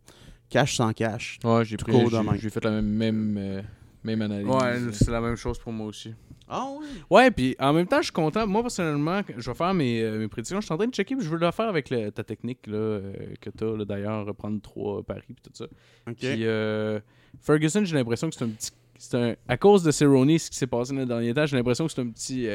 cash 0.51 0.76
sans 0.76 0.93
cash. 0.93 1.39
Ouais, 1.43 1.64
j'ai 1.64 1.76
pris, 1.78 1.93
j'ai- 2.11 2.41
j'ai 2.41 2.51
fait 2.51 2.62
la 2.64 2.70
même, 2.70 2.85
même, 2.87 3.37
euh, 3.39 3.62
même 4.05 4.20
analyse. 4.20 4.47
Ouais, 4.51 4.93
c'est 4.93 5.11
la 5.11 5.22
même 5.22 5.37
chose 5.37 5.59
pour 5.59 5.72
moi 5.72 5.87
aussi. 5.87 6.12
Ah 6.49 6.66
ouais? 6.70 6.87
Ouais, 7.09 7.30
puis 7.30 7.57
en 7.59 7.72
même 7.72 7.87
temps, 7.87 7.99
je 7.99 8.05
suis 8.05 8.12
content. 8.12 8.47
Moi, 8.47 8.61
personnellement, 8.61 9.22
je 9.39 9.51
vais 9.51 9.57
faire 9.57 9.72
mes, 9.72 10.03
euh, 10.03 10.18
mes 10.18 10.28
prédictions. 10.28 10.61
Je 10.61 10.66
suis 10.66 10.74
en 10.74 10.76
train 10.76 10.87
de 10.87 10.93
checker, 10.93 11.16
puis 11.16 11.24
je 11.24 11.30
veux 11.30 11.39
le 11.39 11.51
faire 11.51 11.68
avec 11.68 11.89
le- 11.89 12.11
ta 12.11 12.22
technique 12.24 12.66
là, 12.66 12.76
euh, 12.76 13.12
que 13.41 13.49
tu 13.49 13.64
as 13.64 13.85
d'ailleurs, 13.87 14.26
reprendre 14.26 14.61
trois 14.61 15.03
paris 15.03 15.22
puis 15.28 15.37
tout 15.43 15.51
ça. 15.55 15.64
Ok. 16.07 16.16
Puis 16.18 16.45
euh, 16.45 17.01
Ferguson, 17.41 17.83
j'ai 17.87 17.95
l'impression 17.97 18.28
que 18.28 18.35
c'est 18.37 18.45
un 18.45 18.49
petit. 18.51 18.70
C'est 18.99 19.16
un, 19.16 19.35
à 19.49 19.57
cause 19.57 19.83
de 19.83 19.91
Cerrone, 19.91 20.39
ce 20.39 20.51
qui 20.51 20.57
s'est 20.59 20.66
passé 20.66 20.93
dans 20.93 21.01
le 21.01 21.07
dernier 21.07 21.33
temps, 21.33 21.47
j'ai 21.47 21.57
l'impression 21.57 21.87
que 21.87 21.93
c'est 21.93 22.03
un 22.03 22.11
petit. 22.11 22.47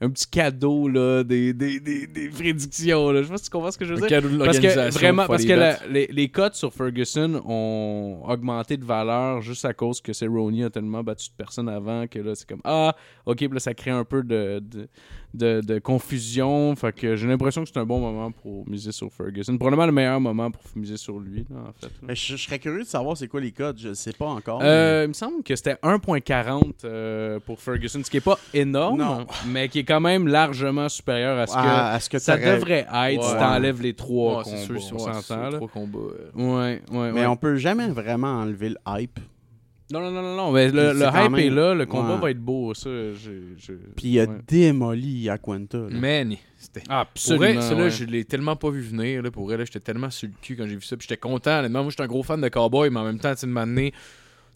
Un 0.00 0.10
petit 0.10 0.26
cadeau 0.28 0.88
là, 0.88 1.24
des, 1.24 1.54
des, 1.54 1.80
des, 1.80 2.06
des 2.06 2.28
prédictions. 2.28 3.10
Là. 3.12 3.22
Je 3.22 3.26
sais 3.26 3.32
pas 3.32 3.38
si 3.38 3.44
tu 3.44 3.50
comprends 3.50 3.70
ce 3.70 3.78
que 3.78 3.84
je 3.86 3.94
veux 3.94 4.00
dire. 4.00 4.08
cadeau 4.08 4.28
de 4.28 4.36
Parce 4.44 4.58
que 4.58 4.90
vraiment, 4.90 5.26
parce 5.26 5.44
que 5.44 5.52
la- 5.54 5.78
les, 5.88 6.06
les 6.08 6.28
cotes 6.28 6.54
sur 6.54 6.72
Ferguson 6.74 7.42
ont 7.46 8.20
augmenté 8.28 8.76
de 8.76 8.84
valeur 8.84 9.40
juste 9.40 9.64
à 9.64 9.72
cause 9.72 10.00
que 10.02 10.12
Cerrone 10.12 10.62
a 10.64 10.70
tellement 10.70 11.02
battu 11.02 11.28
de 11.30 11.34
personnes 11.34 11.68
avant 11.68 12.06
que 12.06 12.18
là, 12.18 12.34
c'est 12.34 12.46
comme 12.48 12.60
Ah, 12.64 12.94
ok, 13.24 13.36
puis 13.38 13.48
là, 13.48 13.58
ça 13.58 13.72
crée 13.74 13.90
un 13.90 14.04
peu 14.04 14.22
de, 14.22 14.60
de, 14.62 14.88
de, 15.36 15.60
de 15.60 15.78
confusion. 15.78 16.74
Fait 16.76 16.92
que 16.94 17.14
j'ai 17.16 17.26
l'impression 17.26 17.62
que 17.62 17.68
c'est 17.72 17.78
un 17.78 17.84
bon 17.86 18.00
moment 18.00 18.30
pour 18.32 18.68
miser 18.68 18.92
sur 18.92 19.12
Ferguson. 19.12 19.56
Probablement 19.56 19.86
le 19.86 19.92
meilleur 19.92 20.20
moment 20.20 20.50
pour 20.50 20.62
miser 20.74 20.96
sur 20.96 21.18
lui, 21.18 21.46
là, 21.50 21.56
en 21.68 21.72
fait. 21.72 21.86
là. 21.86 21.92
Mais 22.08 22.14
je, 22.14 22.36
je 22.36 22.42
serais 22.42 22.58
curieux 22.58 22.82
de 22.82 22.86
savoir 22.88 23.16
c'est 23.16 23.28
quoi 23.28 23.40
les 23.40 23.52
codes, 23.52 23.78
je 23.78 23.92
sais 23.94 24.12
pas 24.12 24.26
encore. 24.26 24.60
Euh, 24.62 25.02
il 25.04 25.08
me 25.08 25.12
semble 25.12 25.42
que 25.42 25.54
c'était 25.54 25.74
1.40 25.82 26.72
euh, 26.84 27.38
pour 27.40 27.60
Ferguson, 27.60 28.00
ce 28.04 28.10
qui 28.10 28.16
est 28.16 28.20
pas 28.20 28.38
énorme, 28.54 28.98
Non. 28.98 29.26
mais 29.48 29.68
qui 29.68 29.80
est 29.80 29.84
quand 29.84 30.00
même 30.00 30.26
largement 30.26 30.88
supérieur 30.88 31.38
à 31.38 31.46
ce 31.46 31.52
que 31.54 31.58
à, 31.58 31.92
à 31.92 32.00
ce 32.00 32.08
que 32.10 32.18
ça 32.18 32.36
devrait 32.36 32.86
être 32.90 33.22
si 33.24 33.34
t'enlèves 33.34 33.82
les 33.82 33.94
trois 33.94 34.38
Ouais, 34.38 34.56
sûr, 34.56 34.74
combats, 34.74 34.80
c'est 34.80 34.94
on 34.94 34.98
s'entend, 35.22 35.42
là. 35.50 35.56
trois 35.56 35.68
combats. 35.68 35.98
euh. 35.98 36.30
Ouais, 36.34 36.82
ouais, 36.90 37.12
Mais 37.12 37.20
ouais. 37.20 37.26
on 37.26 37.36
peut 37.36 37.56
jamais 37.56 37.88
vraiment 37.88 38.40
enlever 38.40 38.70
le 38.70 38.76
hype. 38.86 39.18
Non, 39.92 40.00
non, 40.00 40.10
non, 40.10 40.20
non, 40.22 40.36
non, 40.36 40.52
mais 40.52 40.70
le, 40.70 40.92
le 40.94 41.06
hype 41.06 41.30
même- 41.30 41.34
est 41.36 41.50
là, 41.50 41.72
le 41.74 41.86
combat 41.86 42.14
Ouais. 42.16 42.20
va 42.20 42.30
être 42.32 42.40
beau, 42.40 42.74
ça. 42.74 42.90
Puis 43.96 44.08
il 44.08 44.20
a 44.20 44.24
ouais. 44.24 44.38
démoli 44.48 45.28
Aquanta. 45.30 45.78
là. 45.78 45.88
Man, 45.90 46.34
c'était. 46.58 46.80
Pour 46.80 46.92
Absolument. 46.94 47.44
vrai, 47.54 47.62
ça, 47.62 47.74
là, 47.74 47.84
ouais. 47.84 47.90
je 47.90 48.04
l'ai 48.04 48.24
tellement 48.24 48.56
pas 48.56 48.70
vu 48.70 48.80
venir. 48.80 49.22
Là, 49.22 49.30
pour 49.30 49.44
vrai, 49.44 49.56
là, 49.56 49.64
j'étais 49.64 49.78
tellement 49.80 50.10
sur 50.10 50.28
le 50.28 50.34
cul 50.42 50.56
quand 50.56 50.66
j'ai 50.66 50.74
vu 50.74 50.82
ça. 50.82 50.96
Puis 50.96 51.06
j'étais 51.08 51.20
content. 51.20 51.68
Moi, 51.68 51.86
j'étais 51.90 52.02
un 52.02 52.06
gros 52.08 52.22
fan 52.24 52.40
de 52.40 52.48
Cowboy, 52.48 52.90
mais 52.90 52.98
en 53.00 53.04
même 53.04 53.20
temps, 53.20 53.32
tu 53.32 53.40
sais, 53.40 53.46
de 53.46 53.52
m'amener. 53.52 53.92
Tu 53.92 53.96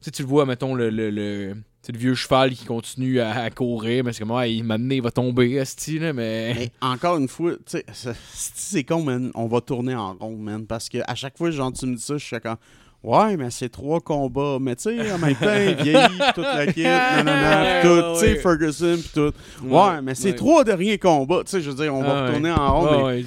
sais, 0.06 0.10
tu 0.10 0.22
le 0.22 0.28
vois, 0.28 0.46
mettons, 0.46 0.74
le, 0.74 0.88
le, 0.90 1.10
le, 1.10 1.54
le 1.54 1.98
vieux 1.98 2.14
cheval 2.14 2.52
qui 2.52 2.64
continue 2.64 3.20
à, 3.20 3.30
à 3.42 3.50
courir. 3.50 4.02
Mais 4.02 4.12
c'est 4.12 4.20
comme, 4.24 4.32
ah, 4.32 4.48
il 4.48 4.64
m'a 4.64 4.74
amené, 4.74 4.96
il 4.96 5.02
va 5.02 5.10
tomber, 5.12 5.60
Asti, 5.60 6.00
là, 6.00 6.12
mais. 6.12 6.54
Mais 6.56 6.70
encore 6.80 7.18
une 7.18 7.28
fois, 7.28 7.52
tu 7.52 7.60
sais, 7.66 7.84
c'est- 7.92 8.16
c'est 8.24 8.82
con, 8.84 9.04
man. 9.04 9.30
On 9.34 9.46
va 9.46 9.60
tourner 9.60 9.94
en 9.94 10.14
rond, 10.14 10.36
man. 10.36 10.66
Parce 10.66 10.88
que 10.88 10.98
à 11.06 11.14
chaque 11.14 11.38
fois, 11.38 11.50
genre, 11.52 11.72
tu 11.72 11.86
me 11.86 11.94
dis 11.94 12.02
ça, 12.02 12.16
je 12.18 12.24
suis 12.24 12.40
comme. 12.40 12.56
Ouais, 13.02 13.36
mais 13.36 13.50
c'est 13.50 13.70
trois 13.70 14.00
combats. 14.00 14.58
Mais 14.60 14.76
tu 14.76 14.82
sais, 14.82 15.12
en 15.12 15.18
même 15.18 15.34
temps, 15.34 15.46
il 15.54 15.74
vieillit, 15.82 16.08
pis 16.08 16.32
toute 16.34 16.44
la 16.44 16.66
kit, 16.66 16.82
nanana, 16.82 17.80
pis 17.80 17.86
tout. 17.88 17.94
Ouais, 17.94 18.12
Tu 18.14 18.20
sais, 18.20 18.32
ouais. 18.32 18.38
Ferguson, 18.40 18.96
pis 19.02 19.10
tout. 19.14 19.32
Ouais, 19.64 20.02
mais 20.02 20.14
c'est 20.14 20.30
ouais. 20.30 20.34
trois 20.36 20.64
derniers 20.64 20.98
combats. 20.98 21.40
Tu 21.44 21.50
sais, 21.52 21.60
je 21.62 21.70
veux 21.70 21.82
dire, 21.82 21.94
on 21.94 22.02
va 22.02 22.08
Ah, 22.10 22.20
ouais. 22.22 22.26
retourner 22.28 22.50
en 22.50 22.80
rond. 22.80 22.86
Ah, 22.90 22.96
mais- 22.98 23.02
ouais, 23.04 23.22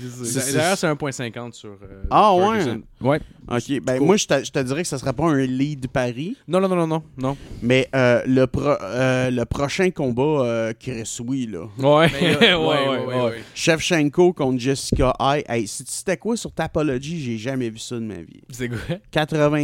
D'ailleurs, 0.56 0.78
c'est 0.78 0.88
1.50 0.88 1.54
sur. 1.54 1.70
euh, 1.72 2.04
Ah, 2.12 2.32
Ferguson. 2.38 2.82
Ouais. 3.02 3.20
Ok, 3.52 3.82
ben 3.84 4.00
moi, 4.02 4.16
je 4.16 4.26
te, 4.26 4.42
je 4.46 4.52
te 4.52 4.60
dirais 4.60 4.84
que 4.84 4.88
ça 4.88 4.98
serait 4.98 5.12
pas 5.12 5.26
un 5.26 5.38
lead 5.46 5.88
pari. 5.90 6.38
Non, 6.48 6.62
non, 6.62 6.70
non, 6.70 6.76
non, 6.78 6.88
non. 6.88 7.04
non. 7.18 7.38
Mais 7.62 7.90
euh, 7.94 8.22
le, 8.26 8.46
pro- 8.48 8.62
euh, 8.82 9.30
le 9.32 9.44
prochain 9.44 9.90
combat, 9.92 10.70
Chris 10.80 11.18
Oui, 11.28 11.50
là. 11.52 11.66
Ouais, 11.78 12.10
ouais, 12.10 12.56
ouais, 12.56 13.06
ouais, 13.06 13.22
ouais. 13.26 13.44
Shevchenko 13.54 14.32
contre 14.32 14.60
Jessica 14.60 15.14
Ay. 15.20 15.44
Hey, 15.50 15.68
si- 15.68 15.84
c'était 15.86 16.16
quoi 16.16 16.38
sur 16.38 16.54
Tapology? 16.54 17.20
J'ai 17.22 17.38
jamais 17.38 17.70
vu 17.70 17.80
ça 17.80 17.96
de 17.96 18.02
ma 18.02 18.14
vie. 18.16 18.42
C'est 18.50 18.70
quoi? 18.70 18.78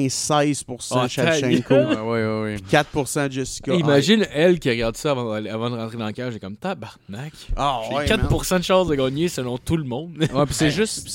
96% 0.08 0.88
Ah, 0.92 1.08
Shevchenko, 1.08 1.74
Ouais, 1.76 1.96
ouais, 1.96 2.02
ouais, 2.26 2.42
ouais. 2.44 2.56
4% 2.72 3.32
Jessica. 3.32 3.74
Imagine 3.74 4.26
elle 4.32 4.60
qui 4.60 4.70
regarde 4.70 4.96
ça 4.98 5.12
avant, 5.12 5.32
avant 5.34 5.70
de 5.70 5.76
rentrer 5.76 5.98
dans 5.98 6.08
le 6.08 6.12
cage. 6.14 6.34
J'ai 6.34 6.40
comme 6.40 6.56
tabarnak. 6.58 7.34
Ah, 7.56 7.82
J'ai 7.90 7.96
ouais, 7.96 8.06
4% 8.06 8.58
de 8.60 8.64
chance 8.64 8.88
de 8.88 8.96
gagner 8.96 9.28
selon 9.28 9.58
tout 9.58 9.78
le 9.78 9.84
monde. 9.84 10.18
Ouais, 10.34 10.46
puis 10.46 10.54
c'est 10.56 10.72
juste. 10.72 11.08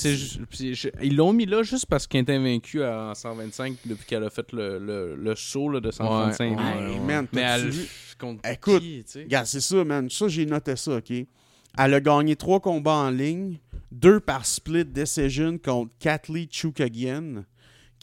ils 1.01 1.15
l'ont 1.15 1.33
mis 1.33 1.45
là 1.45 1.63
juste 1.63 1.85
parce 1.87 2.07
qu'elle 2.07 2.21
était 2.21 2.35
invaincue 2.35 2.83
à- 2.83 3.09
en 3.11 3.15
125 3.15 3.77
depuis 3.85 4.05
qu'elle 4.05 4.23
a 4.23 4.29
fait 4.29 4.51
le, 4.51 4.79
le, 4.79 5.15
le 5.15 5.35
saut 5.35 5.69
là, 5.69 5.79
de 5.79 5.91
125. 5.91 6.49
Ouais, 6.49 6.55
man. 6.55 6.65
ouais, 6.77 6.83
Hey, 6.85 6.93
ouais. 6.93 6.99
man, 7.05 7.27
Mais 7.33 7.41
elle. 7.41 7.69
vu? 7.69 7.87
Contre 8.19 8.49
Écoute, 8.49 8.81
qui, 8.81 9.03
tu 9.05 9.11
sais? 9.11 9.23
Regarde, 9.23 9.45
c'est 9.45 9.59
ça, 9.61 9.83
man. 9.83 10.09
Ça, 10.09 10.27
j'ai 10.29 10.45
noté 10.45 10.75
ça, 10.77 10.95
OK? 10.97 11.11
Elle 11.77 11.93
a 11.93 11.99
gagné 11.99 12.37
trois 12.37 12.61
combats 12.61 12.93
en 12.93 13.09
ligne, 13.09 13.57
deux 13.91 14.21
par 14.21 14.45
split 14.45 14.85
decision 14.85 15.57
contre 15.57 15.91
Kathleen 15.99 16.47
Chukagian, 16.49 17.43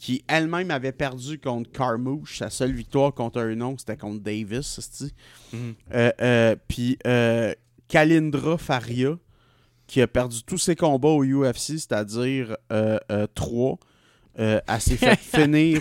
qui 0.03 0.21
elle-même 0.27 0.69
avait 0.69 0.91
perdu 0.91 1.39
contre 1.39 1.71
Carmouche. 1.71 2.39
Sa 2.39 2.49
seule 2.49 2.73
victoire 2.73 3.13
contre 3.13 3.39
un 3.39 3.55
nom, 3.55 3.77
c'était 3.77 3.95
contre 3.95 4.19
Davis. 4.19 4.77
esti. 4.77 5.13
Mhm. 5.53 5.73
Euh, 5.93 6.11
euh, 6.19 6.55
Puis 6.67 6.97
euh, 7.07 7.53
Kalindra 7.87 8.57
Faria, 8.57 9.17
qui 9.87 10.01
a 10.01 10.07
perdu 10.07 10.43
tous 10.43 10.57
ses 10.57 10.75
combats 10.75 11.07
au 11.07 11.23
UFC, 11.23 11.77
c'est-à-dire 11.79 12.57
euh, 12.73 12.97
euh, 13.13 13.27
trois. 13.33 13.77
Elle 14.35 14.61
s'est 14.79 14.97
fait 14.97 15.17
finir 15.37 15.79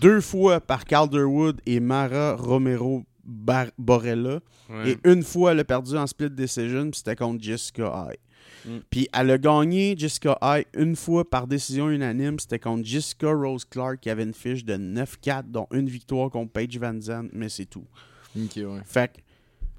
deux 0.00 0.22
fois 0.22 0.60
par 0.62 0.86
Calderwood 0.86 1.60
et 1.66 1.78
Mara 1.80 2.36
Romero 2.36 3.02
Bar- 3.22 3.72
Borella. 3.76 4.40
Ouais. 4.70 4.92
Et 4.92 4.98
une 5.04 5.22
fois, 5.22 5.52
elle 5.52 5.60
a 5.60 5.64
perdu 5.64 5.94
en 5.94 6.06
split 6.06 6.30
decision, 6.30 6.90
puis 6.90 6.98
c'était 7.00 7.16
contre 7.16 7.42
Jessica 7.42 8.06
Eye. 8.08 8.16
Mm. 8.68 8.78
Puis 8.90 9.08
elle 9.12 9.30
a 9.30 9.38
gagné 9.38 9.94
Jessica 9.96 10.38
Eye 10.42 10.66
une 10.74 10.94
fois 10.94 11.28
par 11.28 11.46
décision 11.46 11.90
unanime, 11.90 12.38
c'était 12.38 12.58
contre 12.58 12.84
Jessica 12.84 13.32
Rose 13.32 13.64
Clark 13.64 14.00
qui 14.00 14.10
avait 14.10 14.24
une 14.24 14.34
fiche 14.34 14.64
de 14.64 14.74
9-4, 14.74 15.44
dont 15.50 15.66
une 15.72 15.88
victoire 15.88 16.30
contre 16.30 16.52
Paige 16.52 16.78
Van 16.78 17.00
Zandt, 17.00 17.30
mais 17.32 17.48
c'est 17.48 17.66
tout. 17.66 17.86
Ok, 18.36 18.56
ouais. 18.56 18.80
Fait 18.84 19.12
que 19.12 19.20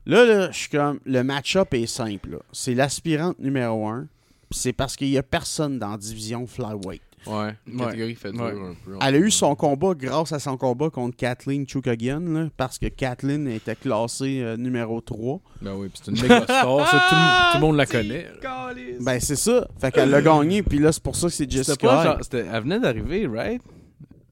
là, 0.06 0.26
là 0.26 0.52
je 0.52 0.58
suis 0.58 0.70
comme, 0.70 1.00
le 1.06 1.24
match-up 1.24 1.74
est 1.74 1.86
simple. 1.86 2.40
C'est 2.52 2.74
l'aspirante 2.74 3.40
numéro 3.40 3.88
1, 3.88 4.08
puis 4.50 4.60
c'est 4.60 4.74
parce 4.74 4.96
qu'il 4.96 5.10
y 5.10 5.18
a 5.18 5.24
personne 5.24 5.78
dans 5.78 5.92
la 5.92 5.98
division 5.98 6.48
flyweight. 6.48 7.02
Ouais, 7.28 7.56
une 7.68 7.80
Ouais. 7.80 7.86
catégorie 7.88 8.16
fait 8.16 8.32
dur 8.32 8.42
Ouais. 8.44 8.52
un 8.52 8.76
peu. 8.86 8.98
Elle 9.02 9.16
a 9.16 9.18
eu 9.18 9.32
son 9.32 9.56
combat 9.56 9.94
grâce 9.94 10.32
à 10.32 10.40
son 10.40 10.58
combat 10.58 10.90
contre 10.90 11.18
Kathleen 11.18 11.68
Chukagian, 11.68 12.20
là, 12.22 12.48
parce 12.58 12.78
que 12.80 12.88
Kathleen 12.88 13.48
était 13.48 13.76
classée 13.76 14.42
euh, 14.42 14.58
numéro 14.58 15.02
3. 15.02 15.40
Ben 15.62 15.74
oui, 15.76 15.90
puis 15.90 16.02
c'est 16.04 16.12
une 16.12 16.18
méga 16.22 16.44
star, 16.44 16.88
ça, 16.90 17.04
tout, 17.10 17.16
le- 17.16 17.52
tout 17.52 17.58
le 17.58 17.62
monde 17.68 17.76
la 17.78 17.86
connaît. 17.86 18.28
là. 18.42 18.74
Ben, 19.02 19.20
c'est 19.20 19.36
ça. 19.36 19.68
Fait 19.80 19.92
qu'elle 19.92 20.10
l'a 20.10 20.22
gagné, 20.22 20.64
puis 20.64 20.80
là, 20.80 20.92
c'est 20.92 21.04
pour 21.04 21.16
ça 21.16 21.28
que 21.28 21.34
c'est 21.34 21.44
C'était 21.44 21.58
Jessica. 21.58 21.88
pas 21.88 22.18
c'était- 22.22 22.46
elle 22.52 22.64
venait 22.64 22.80
d'arriver, 22.80 23.28
right? 23.28 23.62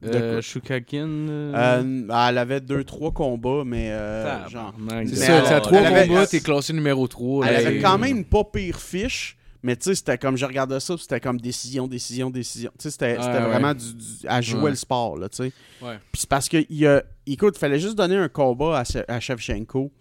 De 0.02 0.10
Euh, 0.14 0.34
quoi? 0.34 0.42
Shukakin. 0.42 1.08
euh, 1.08 1.54
Euh, 1.56 2.28
elle 2.30 2.38
avait 2.38 2.62
deux, 2.62 2.84
trois 2.84 3.12
combats, 3.12 3.64
mais 3.66 3.90
euh, 3.92 4.48
genre. 4.48 4.74
C'est 4.78 4.96
Mais 4.96 5.06
ça, 5.16 5.34
elle- 5.40 5.44
tu 5.48 5.54
as 5.54 5.60
trois 5.62 5.80
elle 5.80 5.86
avait- 5.88 6.08
combats, 6.08 6.28
t'es 6.28 6.40
classé 6.40 6.72
numéro 6.74 7.08
3. 7.08 7.48
Elle 7.48 7.56
avait 7.68 7.80
quand 7.80 7.98
même 7.98 8.24
pas 8.24 8.44
pire 8.44 8.80
fiche, 8.80 9.37
mais 9.64 9.76
tu 9.76 9.84
sais, 9.86 9.96
c'était 9.96 10.18
comme, 10.18 10.38
je 10.38 10.46
regardais 10.46 10.80
ça, 10.80 10.96
c'était 10.98 11.20
comme 11.20 11.40
décision, 11.40 11.88
décision, 11.88 12.30
décision. 12.30 12.72
Tu 12.78 12.84
sais, 12.84 12.92
c'était 12.92 13.18
Ouais, 13.18 13.24
c'était 13.24 13.38
ouais. 13.40 13.48
vraiment 13.50 13.74
du, 13.74 13.94
du- 13.94 14.28
à 14.28 14.42
jouer 14.42 14.62
Ouais. 14.62 14.70
le 14.72 14.76
sport, 14.76 15.18
là, 15.18 15.30
tu 15.30 15.38
sais. 15.38 15.52
Ouais. 15.82 15.98
Puis 16.12 16.22
c'est 16.22 16.30
parce 16.30 16.48
que, 16.50 16.58
il 16.70 16.78
y 16.78 16.86
a, 16.88 17.04
écoute, 17.26 17.56
il 17.58 17.60
fallait 17.60 17.80
juste 17.80 17.96
donner 17.96 18.16
un 18.18 18.30
combat 18.30 18.80
à, 18.80 18.84
à 19.14 19.20
Shevchenko. 19.20 19.92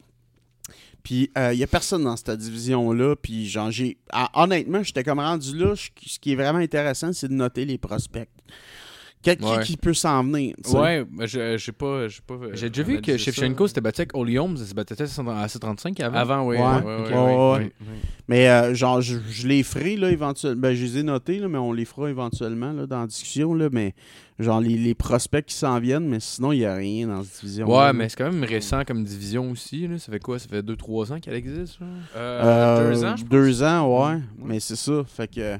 Puis 1.02 1.30
euh, 1.38 1.52
il 1.52 1.58
y 1.60 1.62
a 1.62 1.68
personne 1.68 2.02
dans 2.02 2.16
cette 2.16 2.32
division-là. 2.36 3.14
Puis 3.16 3.48
genre, 3.48 3.70
j'ai. 3.70 3.96
ah, 4.10 4.28
honnêtement, 4.34 4.82
j'étais 4.82 5.04
comme 5.04 5.20
rendu 5.20 5.56
là. 5.56 5.74
ce 5.76 6.18
qui 6.18 6.32
est 6.32 6.34
vraiment 6.34 6.58
intéressant, 6.58 7.12
c'est 7.12 7.28
de 7.28 7.32
noter 7.34 7.64
les 7.64 7.78
prospects. 7.78 8.28
Qui- 9.34 9.44
Ouais. 9.44 9.62
Qui, 9.64 9.76
peut 9.76 9.92
s'en 9.94 10.22
venir, 10.22 10.54
tu 10.62 10.70
sais? 10.70 10.78
Ouais, 10.78 11.04
mais 11.10 11.26
je- 11.26 11.56
j'ai 11.56 11.72
pas. 11.72 12.06
J'ai 12.06 12.20
pas, 12.24 12.34
euh, 12.34 12.50
J'ai 12.54 12.68
déjà 12.70 12.82
vu 12.84 13.00
que 13.00 13.16
Shevchenko 13.16 13.66
s'était 13.66 13.80
battu 13.80 14.02
avec 14.02 14.14
Oli 14.16 14.38
Holmes, 14.38 14.56
il 14.58 14.64
se 14.66 14.72
battait 14.74 15.00
à 15.02 15.06
135 15.48 15.98
avant. 16.00 16.16
Avant, 16.16 16.46
oui. 16.46 16.56
Ouais. 16.58 17.72
Mais 18.28 18.48
euh, 18.48 18.74
genre, 18.74 19.00
je, 19.00 19.16
je 19.28 19.46
les 19.48 19.62
ferai 19.62 19.96
là 19.96 20.10
éventuellement. 20.10 20.60
Ben, 20.60 20.74
je 20.74 20.84
les 20.84 20.98
ai 20.98 21.02
notés, 21.02 21.38
là, 21.38 21.48
mais 21.48 21.58
on 21.58 21.72
les 21.72 21.84
fera 21.84 22.08
éventuellement 22.10 22.72
là, 22.72 22.86
dans 22.86 23.00
la 23.00 23.06
discussion. 23.06 23.54
Là, 23.54 23.68
mais 23.72 23.94
genre, 24.38 24.60
les, 24.60 24.76
les 24.76 24.94
prospects 24.94 25.44
qui 25.46 25.54
s'en 25.54 25.78
viennent, 25.80 26.08
mais 26.08 26.20
sinon, 26.20 26.52
il 26.52 26.58
n'y 26.58 26.64
a 26.64 26.74
rien 26.74 27.06
dans 27.08 27.22
cette 27.22 27.40
division. 27.42 27.68
Ouais, 27.68 27.92
mais 27.92 28.08
c'est 28.08 28.16
quand 28.16 28.30
même 28.32 28.44
récent 28.44 28.82
comme 28.86 29.04
division 29.04 29.50
aussi. 29.50 29.86
Là. 29.86 29.98
Ça 29.98 30.10
fait 30.12 30.18
quoi? 30.20 30.38
Ça 30.38 30.48
fait 30.48 30.62
2-3 30.62 31.12
ans 31.12 31.20
qu'elle 31.20 31.34
existe. 31.34 31.78
Euh, 32.16 32.90
deux 32.90 33.04
ans, 33.04 33.16
je 33.16 33.22
pense. 33.22 33.30
Deux 33.30 33.62
ans, 33.62 33.86
ouais. 34.08 34.14
Ouais. 34.14 34.20
Mais 34.44 34.60
c'est 34.60 34.76
ça. 34.76 35.02
Fait 35.06 35.28
que. 35.32 35.56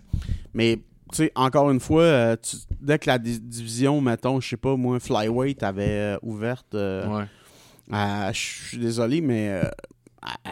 Mais, 0.55 0.79
tu 1.13 1.17
sais, 1.17 1.33
encore 1.35 1.71
une 1.71 1.81
fois, 1.81 2.03
euh, 2.03 2.37
tu- 2.41 2.57
dès 2.81 2.99
que 2.99 3.07
la 3.09 3.19
di- 3.19 3.41
division, 3.41 4.01
mettons, 4.01 4.41
je 4.41 4.49
sais 4.49 4.57
pas, 4.57 4.77
moi, 4.77 4.99
Flyweight 5.01 5.63
avait 5.63 5.85
euh, 5.89 6.19
ouverte. 6.23 6.75
euh, 6.75 7.07
Ouais. 7.09 7.25
Je 8.33 8.39
suis 8.69 8.79
désolé, 8.79 9.21
mais 9.21 9.63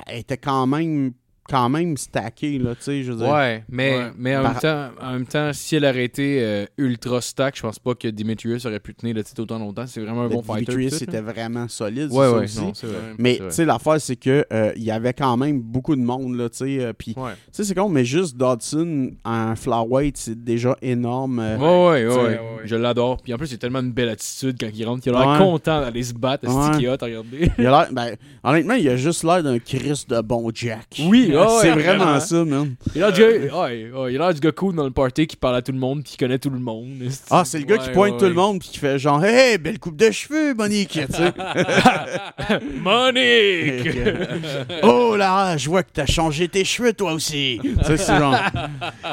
elle 0.06 0.18
était 0.18 0.36
quand 0.38 0.66
même, 0.66 1.12
quand 1.48 1.68
même 1.68 1.96
stackée, 1.96 2.58
là, 2.58 2.74
tu 2.74 2.82
sais, 2.82 3.02
je 3.02 3.12
veux 3.12 3.18
dire. 3.18 3.28
Ouais, 3.28 3.64
mais, 3.68 3.96
Ouais. 3.98 4.10
mais 4.16 4.36
en, 4.36 4.42
Par- 4.42 4.52
même 4.52 4.60
temps, 4.60 4.88
en 5.02 5.12
même 5.12 5.26
temps, 5.26 5.50
si 5.52 5.76
elle 5.76 5.84
aurait 5.84 6.04
été 6.04 6.38
euh, 6.42 6.64
ultra 6.78 7.20
stack, 7.20 7.56
je 7.56 7.62
pense 7.62 7.78
pas 7.78 7.94
que 7.94 8.08
Demetrius 8.08 8.64
aurait 8.66 8.80
pu 8.80 8.94
tenir 8.94 9.14
le 9.14 9.22
titre 9.24 9.42
autant 9.42 9.58
longtemps. 9.58 9.86
C'est 9.86 10.00
vraiment 10.00 10.22
un 10.22 10.28
Mais 10.28 10.34
bon 10.36 10.42
fighter. 10.42 10.72
Tout, 10.88 11.02
était 11.02 11.12
là. 11.12 11.22
vraiment 11.22 11.68
solide, 11.68 12.08
c'est 12.10 12.16
Ouais, 12.16 12.26
ça 12.26 12.32
ouais, 12.36 12.44
aussi. 12.44 12.60
non, 12.60 12.72
vrai. 12.82 12.98
Mais 13.18 13.36
tu 13.38 13.44
sais, 13.50 13.64
l'affaire, 13.64 14.00
c'est 14.00 14.16
que 14.16 14.44
euh, 14.52 14.72
il 14.76 14.84
y 14.84 14.90
avait 14.90 15.12
quand 15.12 15.36
même 15.36 15.60
beaucoup 15.60 15.94
de 15.96 16.00
monde, 16.02 16.34
là, 16.36 16.48
tu 16.48 16.56
sais. 16.58 16.80
euh, 16.80 16.92
Puis, 16.96 17.14
tu 17.14 17.20
Ouais. 17.20 17.32
sais, 17.52 17.64
c'est 17.64 17.74
con, 17.74 17.88
mais 17.88 18.04
juste 18.04 18.36
Dodson 18.36 19.10
en 19.24 19.54
flyweight, 19.56 20.16
c'est 20.16 20.42
déjà 20.42 20.76
énorme. 20.82 21.38
euh, 21.40 21.58
Ouais, 21.58 22.06
ouais, 22.06 22.08
ouais, 22.08 22.16
ouais, 22.16 22.28
ouais. 22.30 22.40
Je 22.64 22.76
l'adore. 22.76 23.20
Puis 23.22 23.34
en 23.34 23.36
plus, 23.36 23.50
il 23.50 23.54
a 23.54 23.58
tellement 23.58 23.80
une 23.80 23.92
belle 23.92 24.08
attitude 24.08 24.56
quand 24.58 24.70
il 24.74 24.84
rentre. 24.86 25.02
Il 25.06 25.14
a 25.14 25.18
l'air 25.18 25.28
Ouais. 25.32 25.38
content 25.38 25.80
d'aller 25.82 26.02
se 26.02 26.14
battre. 26.14 26.46
Ouais. 26.48 26.72
ce 26.72 26.78
qu'il 26.78 26.88
a, 26.88 26.96
t'as 26.96 27.06
regardé. 27.06 27.50
Il 27.58 27.66
a 27.66 27.70
l'air, 27.70 27.88
ben, 27.92 28.14
honnêtement, 28.42 28.74
il 28.74 28.88
a 28.88 28.96
juste 28.96 29.22
l'air 29.24 29.42
d'un 29.42 29.58
Chris 29.58 30.04
de 30.08 30.20
bon 30.22 30.50
Jack. 30.54 31.00
Oui, 31.06 31.33
c'est 31.60 31.70
vraiment 31.70 32.04
vraiment. 32.04 32.20
ça, 32.20 32.44
man. 32.44 32.74
Il 32.94 33.02
a 33.02 33.10
l'air 33.10 33.16
du 33.16 33.50
a 33.50 34.08
l'air 34.08 34.34
du 34.34 34.40
gars 34.40 34.52
cool 34.52 34.74
dans 34.74 34.84
le 34.84 34.90
party 34.90 35.26
qui 35.26 35.36
parle 35.36 35.56
à 35.56 35.62
tout 35.62 35.72
le 35.72 35.78
monde 35.78 36.02
puis 36.02 36.12
qui 36.12 36.16
connaît 36.18 36.38
tout 36.38 36.50
le 36.50 36.58
monde. 36.58 36.90
Ah, 37.30 37.44
c'est 37.44 37.58
le 37.58 37.64
gars 37.64 37.78
qui 37.78 37.90
pointe 37.90 38.12
ouais, 38.12 38.18
tout 38.18 38.26
le 38.26 38.34
monde 38.34 38.60
puis 38.60 38.68
qui 38.68 38.78
fait 38.78 38.98
genre, 38.98 39.24
hey, 39.24 39.58
belle 39.58 39.78
coupe 39.78 39.96
de 39.96 40.10
cheveux, 40.10 40.54
Monique, 40.54 40.98
tu 41.06 41.12
sais. 41.12 41.32
Monique! 42.82 43.88
oh 44.82 45.16
là, 45.16 45.56
je 45.56 45.68
vois 45.68 45.82
que 45.82 45.90
t'as 45.92 46.06
changé 46.06 46.48
tes 46.48 46.64
cheveux, 46.64 46.92
toi 46.92 47.12
aussi. 47.12 47.60
Tu 47.62 47.74
sais, 47.84 47.96
c'est 47.96 48.18
genre, 48.18 48.36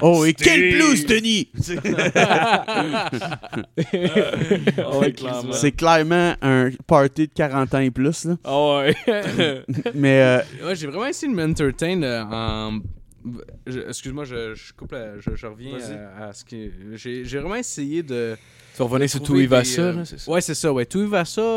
oh, 0.02 0.26
et 0.26 0.34
quelle 0.34 0.76
blouse, 0.76 1.06
Denis. 1.06 1.50
ouais, 3.94 5.12
clairement. 5.14 5.54
c'est 5.54 5.72
clairement 5.72 6.34
un 6.42 6.70
party 6.88 7.28
de 7.28 7.34
40 7.34 7.74
ans 7.74 7.80
et 7.80 7.92
plus, 7.92 8.26
là. 8.26 8.36
Ah 8.44 8.78
ouais. 8.78 8.96
Mais, 9.94 10.22
euh, 10.22 10.42
Ouais, 10.64 10.76
j'ai 10.76 10.88
vraiment 10.88 11.08
essayé 11.08 11.32
de 11.32 11.38
m'entertain 11.38 11.96
euh, 12.12 12.72
Excuse-moi, 13.88 14.24
je, 14.26 14.56
je 14.56 14.74
coupe 14.74 14.94
la- 14.94 15.20
je, 15.20 15.36
je 15.36 15.46
reviens 15.46 15.78
Vas-y. 15.78 15.94
à, 15.94 16.28
à 16.30 16.34
ce 16.34 16.44
qui. 16.44 16.72
J'ai 16.96 17.24
vraiment 17.38 17.56
essayé 17.56 18.02
de. 18.02 18.36
Tu 18.74 18.80
vas 18.80 18.86
revenir 18.86 19.10
sur 19.10 19.22
tout 19.22 19.34
ça, 19.64 19.82
euh, 19.82 20.06
c'est 20.06 20.20
ça? 20.20 20.32
Ouais, 20.32 20.42
c'est 20.42 20.56
ça, 20.56 20.74
ouais. 20.74 20.86
Tout 20.88 21.08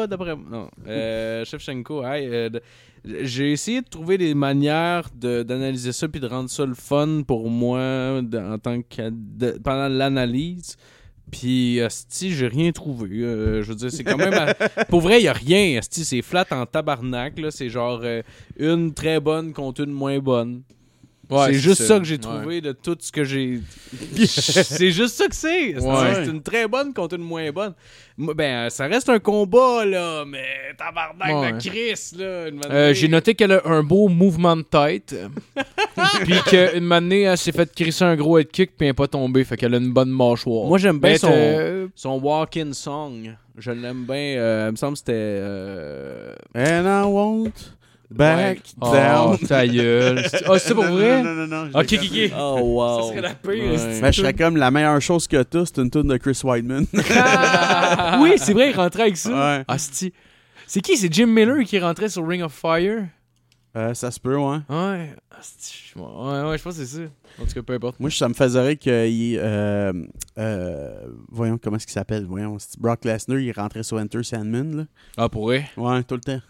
d'après. 0.06 0.36
Non. 0.36 0.68
Euh, 0.86 1.42
Shevchenko, 1.46 2.04
euh, 2.04 2.50
j'ai 3.22 3.52
essayé 3.52 3.80
de 3.80 3.88
trouver 3.88 4.18
des 4.18 4.34
manières 4.34 5.08
de- 5.14 5.42
d'analyser 5.42 5.92
ça 5.92 6.06
puis 6.08 6.20
de 6.20 6.26
rendre 6.26 6.50
ça 6.50 6.66
le 6.66 6.74
fun 6.74 7.22
pour 7.26 7.48
moi 7.48 8.20
de- 8.22 8.38
en 8.38 8.58
tant 8.58 8.82
que 8.82 9.10
de- 9.10 9.58
pendant 9.62 9.88
l'analyse. 9.88 10.76
Puis, 11.38 11.80
Asti, 11.80 12.32
j'ai 12.32 12.46
rien 12.46 12.70
trouvé. 12.70 13.08
Euh, 13.22 13.62
je 13.62 13.68
veux 13.70 13.74
dire, 13.74 13.90
c'est 13.90 14.04
quand 14.04 14.16
même. 14.16 14.32
à- 14.34 14.54
Pour 14.88 15.00
vrai, 15.00 15.20
il 15.20 15.26
a 15.28 15.32
rien. 15.32 15.78
Asti, 15.78 16.04
c'est 16.04 16.22
flat 16.22 16.46
en 16.52 16.64
tabarnak. 16.64 17.34
C'est 17.50 17.68
genre 17.68 18.00
euh, 18.04 18.22
une 18.56 18.94
très 18.94 19.18
bonne 19.18 19.52
contre 19.52 19.82
une 19.82 19.90
moins 19.90 20.18
bonne. 20.20 20.62
Ouais, 21.30 21.46
c'est 21.46 21.54
juste 21.54 21.82
ça, 21.82 21.98
que 21.98 22.04
j'ai 22.04 22.14
Ouais. 22.14 22.20
trouvé 22.20 22.60
de 22.60 22.72
tout 22.72 22.96
ce 23.00 23.10
que 23.12 23.24
j'ai. 23.24 23.60
c'est 24.26 24.90
juste 24.90 25.14
ça 25.16 25.26
que 25.28 25.34
c'est. 25.34 25.74
C'est- 25.78 25.86
Ouais. 25.86 26.14
C'est 26.14 26.26
une 26.30 26.42
très 26.42 26.66
bonne 26.68 26.92
contre 26.92 27.14
une 27.16 27.22
moins 27.22 27.50
bonne. 27.52 27.74
Ben, 28.16 28.70
ça 28.70 28.86
reste 28.86 29.08
un 29.08 29.18
combat, 29.18 29.84
là, 29.84 30.24
mais 30.24 30.44
tabarnak 30.78 31.34
Ouais. 31.34 31.52
de 31.52 31.58
Chris, 31.68 32.16
là. 32.18 32.24
Euh, 32.70 32.94
j'ai 32.94 33.08
noté 33.08 33.34
qu'elle 33.34 33.52
a 33.52 33.62
un 33.66 33.82
beau 33.82 34.08
mouvement 34.08 34.56
de 34.56 34.62
tête. 34.62 35.14
puis 36.24 36.34
qu'une 36.46 36.84
manée, 36.84 37.22
elle 37.22 37.38
s'est 37.38 37.52
fait 37.52 37.72
crisser 37.74 38.04
un 38.04 38.16
gros 38.16 38.38
head 38.38 38.48
kick 38.48 38.76
puis 38.76 38.86
elle 38.86 38.90
n'est 38.90 38.94
pas 38.94 39.08
tombée. 39.08 39.44
Fait 39.44 39.56
qu'elle 39.56 39.74
a 39.74 39.78
une 39.78 39.92
bonne 39.92 40.10
mâchoire. 40.10 40.66
Moi, 40.68 40.78
j'aime 40.78 40.98
bien 41.00 41.10
Mais 41.12 41.18
son, 41.18 41.90
son 41.94 42.20
walk-in 42.20 42.72
song. 42.72 43.34
Je 43.56 43.70
l'aime 43.70 44.04
bien. 44.04 44.16
euh, 44.16 44.66
il 44.68 44.72
me 44.72 44.76
semble 44.76 44.92
que 44.94 44.98
c'était. 44.98 45.12
euh, 45.14 46.34
and 46.56 46.84
I 46.86 47.04
won't 47.06 47.52
back 48.10 48.60
Oh, 48.80 48.92
down. 48.92 49.38
ta 49.38 49.66
gueule. 49.66 50.24
Ah, 50.46 50.58
c'est 50.58 50.74
pour 50.74 50.84
vrai? 50.84 51.22
Non, 51.22 51.34
non, 51.34 51.46
non, 51.46 51.70
je 51.72 51.78
Ok, 51.78 51.86
déconne. 51.86 52.06
ok, 52.06 52.32
ok. 52.32 52.32
Oh, 52.38 52.60
wow. 52.62 53.02
Ça 53.02 53.08
serait 53.10 53.20
la 53.22 53.34
pire. 53.34 53.50
Ouais. 53.72 53.78
c'est- 53.78 54.00
Ben, 54.00 54.12
je 54.12 54.20
serais 54.20 54.34
comme 54.34 54.56
la 54.56 54.70
meilleure 54.70 55.00
chose 55.00 55.26
que 55.26 55.42
t'as, 55.42 55.64
c'est 55.66 55.78
une 55.78 55.90
tune 55.90 56.04
de 56.08 56.16
Chris 56.16 56.40
Weidman. 56.44 56.86
Ah! 57.16 58.18
oui, 58.22 58.34
c'est 58.36 58.52
vrai, 58.52 58.70
il 58.70 58.76
rentrait 58.76 59.02
avec 59.02 59.16
ça. 59.16 59.30
ouais. 59.58 59.64
Asti. 59.68 60.12
C'est 60.66 60.80
qui? 60.80 60.96
C'est 60.96 61.12
Jim 61.12 61.26
Miller 61.26 61.64
qui 61.64 61.78
rentrait 61.78 62.08
sur 62.08 62.26
Ring 62.26 62.42
of 62.42 62.52
Fire? 62.52 63.06
Euh, 63.76 63.92
ça 63.92 64.10
se 64.12 64.20
peut, 64.20 64.36
ouais. 64.36 64.58
Ouais. 64.68 65.14
Asti. 65.38 65.92
Ouais, 65.96 66.42
ouais, 66.42 66.58
je 66.58 66.62
pense 66.62 66.76
que 66.78 66.84
c'est 66.84 66.96
ça. 66.96 67.02
En 67.42 67.44
tout 67.44 67.52
cas, 67.52 67.62
peu 67.62 67.72
importe. 67.74 67.98
Moi, 67.98 68.08
ça 68.12 68.28
me 68.28 68.34
faisait 68.34 68.60
rire 68.62 68.78
euh, 69.42 69.92
euh, 70.38 70.94
voyons, 71.28 71.58
comment 71.60 71.76
est-ce 71.76 71.86
qu'il 71.86 71.92
s'appelle? 71.94 72.24
Voyons, 72.24 72.56
c'est 72.60 72.78
Brock 72.78 73.04
Lesnar, 73.04 73.38
il 73.40 73.50
rentrait 73.50 73.82
sur 73.82 73.96
Enter 73.98 74.22
Sandman, 74.22 74.76
là? 74.76 74.84
Ah, 75.16 75.28
pour 75.28 75.46
vrai? 75.46 75.68
Ouais, 75.76 76.02
tout 76.04 76.14
le 76.14 76.20
temps. 76.20 76.40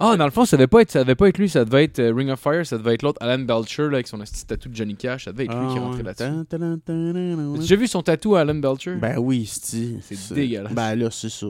Ah, 0.00 0.16
dans 0.16 0.24
le 0.24 0.30
fond, 0.30 0.44
ça 0.44 0.56
devait 0.56 0.66
pas 0.66 0.80
être, 0.82 0.90
ça 0.90 1.00
devait 1.00 1.14
pas 1.14 1.28
être 1.28 1.38
lui, 1.38 1.48
ça 1.48 1.64
devait 1.64 1.84
être 1.84 1.98
euh, 1.98 2.12
Ring 2.14 2.30
of 2.30 2.40
Fire, 2.40 2.64
ça 2.66 2.78
devait 2.78 2.94
être 2.94 3.02
l'autre 3.02 3.18
Alan 3.22 3.38
Belcher 3.42 3.82
là, 3.84 3.94
avec 3.94 4.08
son 4.08 4.18
petit 4.18 4.46
tatou 4.46 4.68
de 4.68 4.76
Johnny 4.76 4.96
Cash, 4.96 5.24
ça 5.24 5.32
devait 5.32 5.44
être 5.44 5.54
lui 5.58 5.68
qui 5.72 5.78
Ah, 5.78 5.80
rentrait 5.80 6.02
ouais. 6.02 6.14
là-dessus. 6.18 7.60
Déjà 7.60 7.76
vu 7.76 7.86
son 7.86 8.02
tatou 8.02 8.36
à 8.36 8.40
Alan 8.40 8.54
Belcher? 8.54 8.94
Ben 8.96 9.18
oui, 9.18 9.46
c'est 9.50 9.96
C'est 10.02 10.34
dégueulasse. 10.34 10.72
Ben 10.72 10.94
là, 10.94 11.10
c'est 11.10 11.28
ça. 11.30 11.46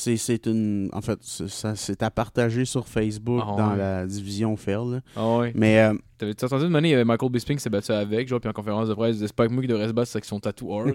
C'est, 0.00 0.46
une. 0.46 0.88
En 0.92 1.00
fait, 1.00 1.18
c'est, 1.22 1.48
ça, 1.48 1.74
c'est 1.74 2.02
à 2.04 2.10
partager 2.10 2.64
sur 2.64 2.86
Facebook 2.86 3.42
Ah 3.44 3.54
dans 3.56 3.70
ouais. 3.72 3.76
la 3.78 4.06
division 4.06 4.56
là. 4.66 5.00
Ah 5.16 5.38
ouais. 5.38 5.52
Mais 5.56 5.80
euh, 5.80 5.94
T'avais-tu 6.18 6.44
entendu 6.44 6.64
de 6.64 6.68
manière, 6.68 6.88
il 6.88 6.92
y 6.92 6.94
avait 6.94 7.04
Michael 7.04 7.30
Bisping 7.30 7.56
qui 7.56 7.62
s'est 7.62 7.70
battu 7.70 7.92
avec, 7.92 8.26
genre, 8.26 8.40
puis 8.40 8.50
en 8.50 8.52
conférence 8.52 8.88
de 8.88 8.94
presse, 8.94 9.10
il 9.16 9.20
disait, 9.20 9.32
pas 9.34 9.46
que 9.46 9.52
moi 9.52 9.62
qui 9.62 9.68
devrais 9.68 9.86
se 9.86 9.92
battre, 9.92 10.08
c'est 10.08 10.16
avec 10.16 10.24
son 10.24 10.40
tatoueur. 10.40 10.86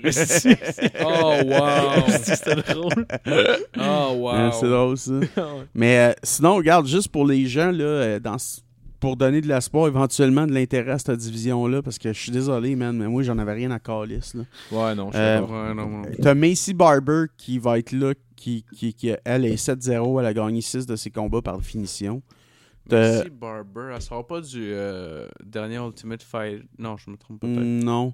Oh, 1.06 1.34
wow! 1.46 2.04
C'était 2.24 2.56
drôle. 2.74 3.06
Oh, 3.26 3.80
euh, 3.80 4.16
wow! 4.16 4.52
c'est 4.52 4.70
drôle 4.70 4.98
ça. 4.98 5.14
Mais 5.74 5.98
euh, 5.98 6.14
sinon, 6.24 6.56
regarde, 6.56 6.88
juste 6.88 7.08
pour 7.08 7.26
les 7.26 7.46
gens, 7.46 7.72
là, 7.72 7.84
euh, 7.86 8.20
dans, 8.20 8.38
ce- 8.38 8.60
pour 9.04 9.18
donner 9.18 9.42
de 9.42 9.50
l'espoir, 9.50 9.88
éventuellement 9.90 10.48
de 10.48 10.54
l'intérêt 10.54 10.92
à 10.94 10.98
cette 10.98 11.18
division-là, 11.18 11.82
parce 11.82 11.98
que 11.98 12.14
je 12.14 12.18
suis 12.18 12.32
désolé, 12.32 12.74
man, 12.78 12.96
mais 12.96 13.06
moi, 13.10 13.22
j'en 13.22 13.38
avais 13.38 13.52
rien 13.52 13.70
à 13.72 13.78
calice. 13.80 14.34
Là. 14.34 14.44
Ouais, 14.72 14.96
non, 14.96 15.12
je 15.12 15.18
Euh, 15.18 15.42
pas. 15.42 15.46
Ouais, 15.68 15.74
non, 15.74 15.90
non. 15.90 16.02
T'as 16.22 16.34
Macy 16.34 16.74
Barber 16.74 17.26
qui 17.36 17.60
va 17.60 17.80
être 17.80 17.92
là, 17.92 18.14
qui, 18.38 18.64
qui, 18.74 18.94
qui 18.94 19.12
elle 19.26 19.44
est 19.44 19.56
7-0, 19.56 20.22
elle 20.22 20.26
a 20.26 20.34
gagné 20.34 20.62
6 20.62 20.86
de 20.86 20.96
ses 20.96 21.10
combats 21.12 21.42
par 21.42 21.58
définition. 21.58 22.22
Merci, 22.90 23.30
Barber. 23.30 23.92
Elle 23.94 24.02
sort 24.02 24.26
pas 24.26 24.40
du 24.40 24.62
euh, 24.72 25.28
dernier 25.46 25.86
Ultimate 25.86 26.24
Fight. 26.24 26.64
Non, 26.80 26.96
je 26.96 27.10
me 27.10 27.18
trompe 27.18 27.42
peut-être. 27.42 27.60
Mm, 27.60 27.84
Non. 27.84 28.14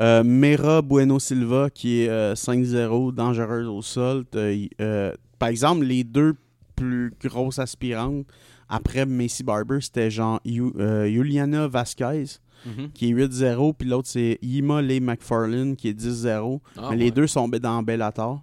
Euh, 0.00 0.22
Mera 0.24 0.82
Bueno 0.82 1.18
Silva 1.18 1.70
qui 1.70 2.02
est 2.02 2.10
euh, 2.10 2.34
5-0, 2.34 3.14
dangereuse 3.14 3.66
au 3.66 3.80
sol. 3.80 4.24
Euh, 4.34 5.14
par 5.38 5.48
exemple, 5.48 5.86
les 5.86 6.04
deux 6.04 6.34
plus 6.76 7.14
grosses 7.24 7.58
aspirantes 7.58 8.26
après 8.68 9.06
Macy 9.06 9.42
Barber, 9.42 9.78
c'était 9.80 10.10
genre 10.10 10.40
Yu- 10.44 10.72
euh, 10.78 11.06
Juliana 11.10 11.68
Vasquez 11.68 12.24
Mhm. 12.66 12.90
qui 12.92 13.08
est 13.10 13.12
8-0, 13.12 13.72
puis 13.72 13.88
l'autre 13.88 14.08
c'est 14.08 14.38
Yima 14.42 14.82
Lee 14.82 15.00
McFarlane 15.00 15.76
qui 15.76 15.88
est 15.88 15.94
10-0. 15.94 16.60
Ah, 16.76 16.88
Mais 16.90 16.96
les 16.96 17.10
deux 17.12 17.26
sont 17.28 17.48
dans 17.48 17.82
Bellator. 17.82 18.42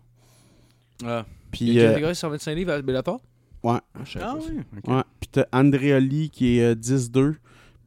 Ah, 1.03 1.26
Puis 1.51 1.65
Il 1.65 1.73
y 1.73 1.82
a 1.82 1.89
euh, 1.91 2.13
sont 2.13 2.30
25 2.30 2.53
livres 2.55 2.71
à 2.71 2.82
Bellator? 2.82 3.19
Ouais. 3.63 3.80
Ah, 3.93 3.99
ah 4.21 4.36
oui. 4.38 4.57
Ouais. 4.88 5.01
Puis 5.19 5.30
t'as 5.32 5.45
Andrea 5.51 5.99
Lee 5.99 6.30
qui 6.30 6.57
est 6.59 6.63
euh, 6.71 6.76
10-2. 6.76 7.36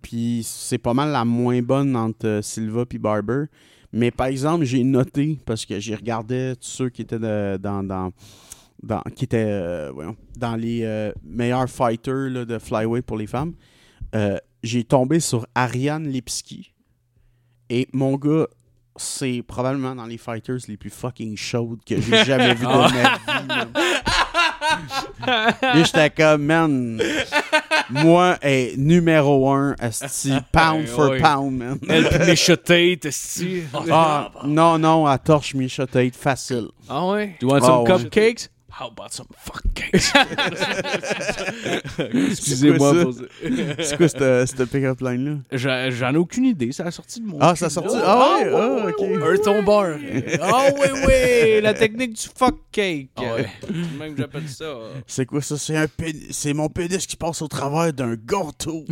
Puis 0.03 0.43
c'est 0.45 0.79
pas 0.79 0.95
mal 0.95 1.11
la 1.11 1.25
moins 1.25 1.61
bonne 1.63 1.97
entre 1.97 2.27
euh, 2.27 2.43
Silva 2.43 2.85
puis 2.87 2.99
Barber. 2.99 3.45
Mais 3.93 4.11
par 4.11 4.27
exemple, 4.27 4.65
j'ai 4.65 4.85
noté, 4.85 5.39
parce 5.47 5.65
que 5.65 5.81
j'ai 5.81 5.95
regardé 5.95 6.53
tous 6.61 6.69
ceux 6.69 6.89
qui 6.91 7.03
étaient 7.03 7.19
de- 7.19 7.57
dans, 7.57 7.83
dans, 7.83 8.13
dans- 8.83 9.03
qui 9.15 9.25
étaient 9.25 9.45
euh, 9.49 9.91
voyons, 9.93 10.17
dans 10.37 10.57
les 10.57 10.83
euh, 10.85 11.13
meilleurs 11.25 11.69
fighters 11.69 12.31
là, 12.31 12.45
de 12.45 12.59
flyweight 12.59 13.05
pour 13.05 13.19
les 13.19 13.27
femmes. 13.27 13.55
Euh, 14.15 14.39
j'ai 14.63 14.85
tombé 14.85 15.21
sur 15.21 15.47
Ariane 15.55 16.07
Lipski. 16.09 16.73
Et 17.71 17.89
mon 17.93 18.17
gars, 18.17 18.47
c'est 18.97 19.43
probablement 19.47 19.95
dans 19.95 20.07
les 20.07 20.19
fighters 20.19 20.59
les 20.69 20.77
plus 20.77 20.91
fucking 20.91 21.37
chaudes 21.37 21.81
que 21.87 22.01
j'ai 22.01 22.25
jamais 22.25 22.55
vu 22.55 22.65
de 22.65 22.71
ma 22.71 22.89
vie. 22.89 22.95
j'étais 25.85 26.11
comme, 26.11 26.45
man, 26.45 27.01
moi, 27.91 28.39
est 28.43 28.77
numéro 28.77 29.51
un, 29.51 29.75
asti, 29.79 30.33
pound 30.53 30.87
for 30.87 31.17
pound, 31.19 31.57
man. 31.59 31.79
Elle 31.89 32.09
pis 32.09 32.19
Misha 32.31 32.57
Tate, 32.57 33.05
esti. 33.07 33.63
Ah, 33.91 34.31
non, 34.45 34.79
non, 34.79 35.07
à 35.07 35.19
torche 35.19 35.55
Misha 35.55 35.87
Tate, 35.87 36.17
facile. 36.17 36.69
Ah 36.89 37.07
ouais? 37.09 37.37
You 37.41 37.49
want 37.49 37.61
Ah, 37.63 37.67
some 37.67 37.83
ouais. 37.83 37.87
cupcakes? 38.05 38.49
How 38.71 38.89
about 38.89 39.13
some 39.13 39.27
fuck 39.37 39.63
cakes? 39.75 40.13
Excusez-moi 41.99 42.93
C'est 43.81 43.97
quoi 43.97 44.09
cette, 44.09 44.47
cette 44.49 44.65
pick-up 44.71 45.01
line-là? 45.01 45.37
J'en 45.53 45.91
j'en 45.91 46.13
ai 46.15 46.17
aucune 46.19 46.45
idée, 46.45 46.71
ça 46.73 46.85
a 46.85 46.91
sorti 46.91 47.21
de 47.21 47.27
mon. 47.27 47.39
Ah, 47.41 47.57
ça 47.57 47.67
a 47.67 47.71
sorti? 47.71 47.97
Ah 48.01 48.37
ouais? 48.39 48.51
Ah, 48.55 48.87
ok. 48.89 49.03
Un 49.23 49.37
tombeur. 49.43 49.99
Ah 50.41 50.67
oui, 50.75 50.89
oui, 51.07 51.61
la 51.63 51.73
technique 51.75 52.13
du 52.13 52.29
fuck 52.37 52.57
cake. 52.71 53.09
Ah 53.17 53.23
ouais. 53.35 53.49
Même 53.99 54.15
que 54.15 54.21
j'appelle 54.21 54.49
ça. 54.49 54.67
C'est 55.07 55.25
quoi 55.27 55.41
ça? 55.41 55.57
C'est 55.57 55.77
un 55.77 55.87
pénis- 55.89 56.29
c'est 56.31 56.53
mon 56.53 56.69
pénis 56.69 57.07
qui 57.07 57.17
passe 57.17 57.41
au 57.43 57.49
travers 57.49 57.93
d'un 57.93 58.15
gâteau. 58.17 58.85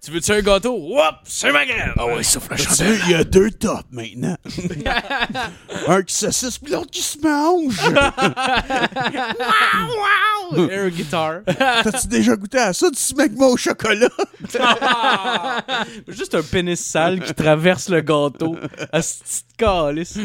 tu 0.00 0.10
veux-tu 0.12 0.32
un 0.32 0.40
gâteau? 0.40 0.76
Whoop, 0.76 1.16
c'est 1.24 1.52
ma 1.52 1.66
graine. 1.66 1.92
Ah 1.98 2.06
ouais, 2.06 2.22
souffle 2.22 2.52
la 2.52 2.58
sais, 2.58 2.98
Il 3.06 3.10
y 3.10 3.14
a 3.14 3.24
deux 3.24 3.50
tops 3.50 3.82
maintenant. 3.90 4.36
un 5.88 6.02
qui 6.02 6.14
saucisse 6.14 6.58
puis 6.58 6.72
l'autre 6.72 6.90
qui 6.90 7.02
se 7.02 7.18
mange. 7.18 7.71
Air 10.70 10.90
guitar. 10.90 11.40
T'as-tu 11.46 12.06
déjà 12.08 12.36
goûté 12.36 12.58
à 12.58 12.72
ça, 12.72 12.90
du 12.90 12.98
smegma 12.98 13.46
au 13.46 13.56
chocolat? 13.56 14.08
Juste 16.08 16.34
un 16.34 16.42
pénis 16.42 16.80
sale 16.80 17.20
qui 17.20 17.34
traverse 17.34 17.88
le 17.88 18.00
gâteau. 18.00 18.56
À 18.92 19.02
cette 19.02 19.22
petite 19.22 19.56
calice. 19.56 20.18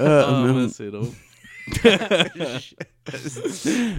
Euh, 0.00 0.24
Ah, 0.28 0.66
c'est 0.74 0.90
drôle. 0.90 1.08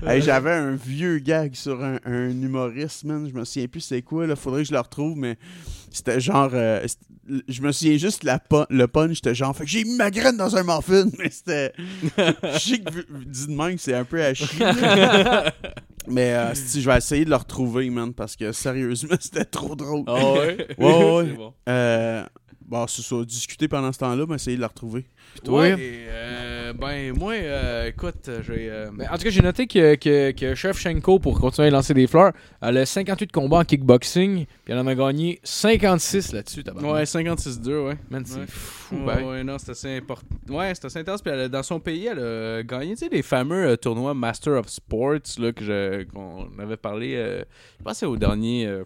Hey, 0.06 0.22
J'avais 0.22 0.52
un 0.52 0.76
vieux 0.76 1.20
gag 1.20 1.56
sur 1.56 1.82
un, 1.84 1.97
un 2.06 2.30
humoriste, 2.30 3.04
man. 3.06 3.28
Je 3.28 3.34
me 3.38 3.43
souviens 3.45 3.68
plus 3.68 3.82
c'est 3.82 4.02
quoi, 4.02 4.28
là. 4.28 4.36
Faudrait 4.36 4.62
que 4.62 4.68
je 4.68 4.74
le 4.74 4.80
retrouve, 4.80 5.18
mais 5.18 5.38
c'était 5.92 6.20
genre. 6.20 6.50
euh, 6.54 6.82
c'était- 6.88 7.44
je 7.48 7.62
me 7.62 7.72
souviens 7.72 7.98
juste 7.98 8.24
la 8.24 8.42
le 8.70 8.88
punch, 8.88 9.16
c'était 9.18 9.36
genre. 9.36 9.56
Fait 9.56 9.64
que 9.64 9.70
j'ai 9.70 9.84
mis 9.84 9.96
ma 9.96 10.10
graine 10.12 10.38
dans 10.38 10.56
un 10.56 10.64
muffin, 10.64 11.06
mais 11.20 11.30
c'était. 11.30 11.74
Je 12.18 12.60
sais 12.60 12.80
que 12.80 12.92
vu- 12.92 13.06
dit 13.26 13.48
de 13.48 13.54
même, 13.54 13.78
c'est 13.78 13.94
un 13.94 14.04
peu 14.04 14.22
à 14.24 14.34
chier. 14.34 14.48
mais 16.08 16.34
euh, 16.34 16.54
si, 16.56 16.82
je 16.82 16.89
vais 16.89 16.98
essayer 16.98 17.26
de 17.26 17.30
le 17.30 17.36
retrouver, 17.36 17.89
man, 17.89 18.14
parce 18.14 18.36
que 18.36 18.52
sérieusement, 18.52 19.16
c'était 19.20 19.46
trop 19.46 19.76
drôle. 19.76 20.04
Ah 20.08 20.34
ouais? 20.34 20.68
Ouais, 20.78 20.86
ouais. 21.14 21.26
C'est 21.30 21.34
bon. 21.36 21.54
Euh, 21.70 22.24
bon, 22.66 22.88
c'est 22.88 23.02
ça, 23.04 23.16
discuter 23.24 23.68
pendant 23.68 23.92
ce 23.94 24.00
temps-là, 24.00 24.26
mais 24.28 24.36
essayer 24.36 24.56
de 24.58 24.62
le 24.62 24.68
retrouver. 24.68 25.06
Toi? 25.44 25.62
Ouais, 25.62 25.72
et, 25.72 26.06
euh, 26.10 26.74
ben, 26.74 27.14
moi, 27.18 27.34
euh, 27.34 27.88
écoute, 27.88 28.30
j'ai. 28.46 28.70
euh, 28.70 28.90
Mais 28.94 29.08
en 29.08 29.18
tout 29.18 29.24
cas, 29.24 29.30
j'ai 29.30 29.42
noté 29.42 29.68
que, 29.68 29.96
que, 29.96 30.32
que 30.32 30.56
Chef 30.56 30.78
Shenko, 30.80 31.20
pour 31.20 31.40
continuer 31.40 31.68
à 31.68 31.72
lancer 31.72 31.94
des 31.94 32.08
fleurs, 32.08 32.32
elle 32.62 32.78
a 32.78 32.86
58 32.86 33.32
combats 33.32 33.58
en 33.60 33.64
kickboxing, 33.66 34.46
puis 34.46 34.74
elle 34.74 34.80
en 34.80 34.88
a 34.88 34.96
gagné 34.96 35.40
56 35.44 36.34
là-dessus. 36.34 36.64
tabarnak. 36.64 36.92
Ouais, 36.94 37.04
56-2, 37.06 37.88
ouais. 37.88 37.98
Man, 38.10 38.24
c'est 38.26 38.40
Ouais. 38.40 38.46
fou, 38.48 38.96
Ouais, 38.96 39.06
ben. 39.06 39.24
ouais, 39.28 39.44
non, 39.44 39.58
c'est 39.58 39.72
assez 39.72 39.98
important. 39.98 40.26
Ouais, 40.50 40.72
c'est 40.76 40.86
assez 40.86 41.00
intense. 41.00 41.22
Puis 41.22 41.32
elle 41.32 41.40
a- 41.42 41.50
dans 41.50 41.64
son 41.64 41.80
pays, 41.80 42.08
elle 42.08 42.20
a 42.20 42.64
gagné, 42.64 42.92
tu 42.94 42.98
sais, 43.06 43.10
les 43.12 43.22
fameux 43.22 43.68
euh, 43.70 43.76
tournois 43.76 44.14
Master 44.14 44.54
of 44.54 44.68
Sports, 44.70 45.20
là, 45.40 45.52
que 45.52 45.64
je- 45.64 46.04
qu'on 46.04 46.48
avait 46.60 46.78
parlé, 46.78 47.16
euh, 47.16 47.44
je 47.80 47.84
pense 47.84 47.94
que 47.94 48.00
c'est 48.00 48.06
au 48.06 48.18
dernier 48.18 48.66
euh, 48.68 48.84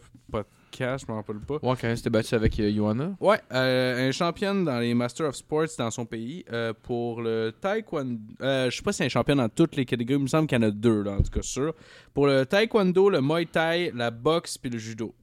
podcast, 0.77 1.05
je 1.07 1.11
me 1.11 1.17
rappelle 1.17 1.39
pas. 1.39 1.55
Ouais, 1.55 1.75
quand 1.79 1.87
elle 1.87 1.97
s'était 1.97 2.09
battue 2.09 2.35
avec 2.35 2.59
euh, 2.59 2.71
Johanna. 2.73 3.15
Ouais, 3.19 3.39
euh, 3.53 4.09
un 4.09 4.11
championne 4.11 4.65
dans 4.65 4.79
les 4.79 4.93
Master 4.93 5.27
of 5.27 5.35
Sports 5.35 5.67
dans 5.77 5.91
son 5.91 6.05
pays 6.05 6.43
euh, 6.51 6.73
pour 6.83 7.21
le 7.21 7.53
taekwondo. 7.61 8.19
Euh, 8.41 8.69
je 8.69 8.75
sais 8.77 8.83
pas 8.83 8.91
si 8.91 8.97
c'est 8.97 9.05
un 9.05 9.09
champion 9.09 9.35
dans 9.35 9.49
toutes 9.49 9.75
les 9.75 9.85
catégories, 9.85 10.19
il 10.19 10.23
me 10.23 10.27
semble 10.27 10.47
qu'il 10.47 10.57
y 10.61 10.63
en 10.63 10.67
a 10.67 10.71
deux, 10.71 11.01
là, 11.03 11.13
en 11.13 11.21
tout 11.21 11.31
cas 11.31 11.41
sûr. 11.41 11.73
Pour 12.13 12.27
le 12.27 12.45
taekwondo, 12.45 13.09
le 13.09 13.21
muay 13.21 13.45
thai, 13.45 13.91
la 13.95 14.11
boxe 14.11 14.57
puis 14.57 14.69
le 14.69 14.77
judo. 14.77 15.13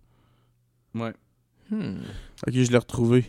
Ouais. 0.94 1.12
Hmm. 1.70 1.98
Ok, 2.46 2.53
je 2.55 2.70
l'ai 2.70 2.78
retrouvé. 2.78 3.24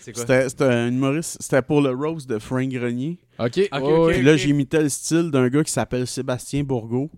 C'était 0.00 0.48
c'était 0.48 0.64
un 0.64 0.88
humoriste, 0.88 1.38
c'était 1.40 1.60
pour 1.60 1.80
le 1.80 1.90
Rose 1.90 2.28
de 2.28 2.38
Frank 2.38 2.68
Grenier. 2.68 3.18
Ok, 3.40 3.44
Ok, 3.46 3.56
ouais, 3.56 3.68
ok. 3.72 4.06
ouais. 4.06 4.12
Puis 4.14 4.22
là, 4.22 4.36
j'imitais 4.36 4.82
le 4.82 4.88
style 4.88 5.30
d'un 5.32 5.48
gars 5.48 5.64
qui 5.64 5.72
s'appelle 5.72 6.06
Sébastien 6.06 6.62
Bourgault. 6.62 7.10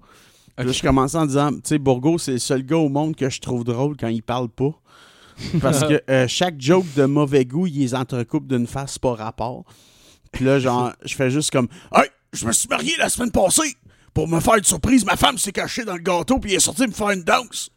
Là, 0.58 0.72
je 0.72 0.82
commençais 0.82 1.18
en 1.18 1.26
disant, 1.26 1.52
tu 1.52 1.60
sais, 1.64 1.78
Bourgault, 1.78 2.18
c'est 2.18 2.32
le 2.32 2.38
seul 2.38 2.62
gars 2.62 2.76
au 2.78 2.88
monde 2.88 3.14
que 3.14 3.28
je 3.28 3.40
trouve 3.40 3.62
drôle 3.64 3.96
quand 3.98 4.08
il 4.08 4.22
parle 4.22 4.48
pas. 4.48 4.70
Parce 5.60 5.84
que 5.84 6.02
euh, 6.08 6.26
chaque 6.28 6.58
joke 6.58 6.86
de 6.96 7.04
mauvais 7.04 7.44
goût, 7.44 7.66
il 7.66 7.78
les 7.78 7.94
entrecoupe 7.94 8.46
d'une 8.46 8.66
face 8.66 8.98
pas 8.98 9.14
rapport. 9.14 9.64
Puis 10.32 10.44
là, 10.44 10.58
genre, 10.58 10.92
je 11.04 11.14
fais 11.14 11.30
juste 11.30 11.50
comme, 11.50 11.68
Hey, 11.94 12.08
je 12.32 12.46
me 12.46 12.52
suis 12.52 12.68
marié 12.68 12.92
la 12.98 13.08
semaine 13.08 13.30
passée. 13.30 13.76
Pour 14.14 14.28
me 14.28 14.40
faire 14.40 14.54
une 14.54 14.64
surprise, 14.64 15.04
ma 15.04 15.16
femme 15.16 15.36
s'est 15.36 15.52
cachée 15.52 15.84
dans 15.84 15.94
le 15.94 16.00
gâteau 16.00 16.38
puis 16.38 16.52
elle 16.52 16.56
est 16.56 16.60
sortie 16.60 16.86
me 16.86 16.92
faire 16.92 17.10
une 17.10 17.22
danse. 17.22 17.70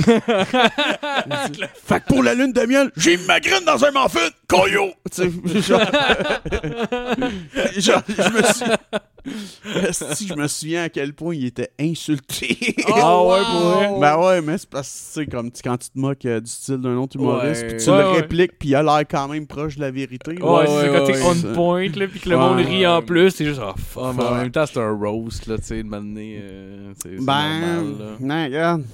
fait 1.84 2.00
que 2.00 2.06
pour 2.08 2.22
la 2.22 2.34
lune 2.34 2.52
de 2.52 2.62
miel, 2.66 2.90
j'ai 2.96 3.16
ma 3.26 3.40
graine 3.40 3.64
dans 3.64 3.84
un 3.84 3.90
muffin, 3.90 4.28
coyo! 4.48 4.90
Tu 5.12 5.22
sais, 5.22 5.30
genre, 5.62 5.80
genre, 7.78 8.02
je 8.08 8.30
me 8.32 8.42
suis. 8.42 8.64
Esti, 9.88 10.26
je 10.28 10.34
me 10.34 10.46
souviens 10.46 10.84
à 10.84 10.88
quel 10.88 11.12
point 11.14 11.34
il 11.34 11.46
était 11.46 11.70
insulté. 11.80 12.76
Ah 12.88 13.22
ouais, 13.24 13.40
pour 13.44 13.60
vrai? 13.60 13.90
Ben 14.00 14.16
ouais, 14.18 14.40
mais 14.42 14.58
c'est 14.58 14.68
parce 14.68 14.88
que, 14.88 15.20
tu 15.20 15.24
sais, 15.24 15.26
comme 15.26 15.50
quand 15.64 15.76
tu 15.78 15.88
te 15.90 15.98
moques 15.98 16.24
euh, 16.26 16.40
du 16.40 16.50
style 16.50 16.76
d'un 16.78 16.96
autre 16.96 17.16
humoriste, 17.16 17.62
Ouais. 17.62 17.68
puis 17.74 17.84
tu 17.84 17.90
Ouais, 17.90 17.98
le 18.02 18.04
ouais. 18.10 18.16
répliques, 18.16 18.58
puis 18.58 18.68
il 18.70 18.74
a 18.76 18.82
l'air 18.82 19.00
quand 19.10 19.26
même 19.28 19.46
proche 19.46 19.76
de 19.76 19.80
la 19.80 19.90
vérité. 19.90 20.32
Ouais, 20.40 20.48
Ouais, 20.48 20.66
c'est 20.66 20.88
quand 20.92 21.04
t'es 21.06 21.22
on 21.22 21.34
ça. 21.34 21.48
point, 21.54 21.88
là, 21.88 22.06
puis 22.06 22.20
que 22.20 22.28
le 22.28 22.36
monde 22.36 22.58
rit 22.58 22.80
ouais. 22.80 22.86
en 22.86 23.02
plus, 23.02 23.30
c'est 23.30 23.44
juste, 23.46 23.60
oh, 23.64 23.72
fuck. 23.76 24.14
Mais 24.16 24.24
en 24.24 24.34
même 24.34 24.50
temps, 24.50 24.64
c'est 24.66 24.78
un 24.80 24.92
roast, 24.92 25.46
là, 25.46 25.56
tu 25.58 25.64
sais, 25.64 25.82
de 25.82 25.88
m'amener. 25.88 26.38
Euh, 26.42 26.92
Ben, 27.04 27.14
normal, 27.18 27.84
là. 27.98 28.06
non, 28.20 28.44
regarde, 28.44 28.84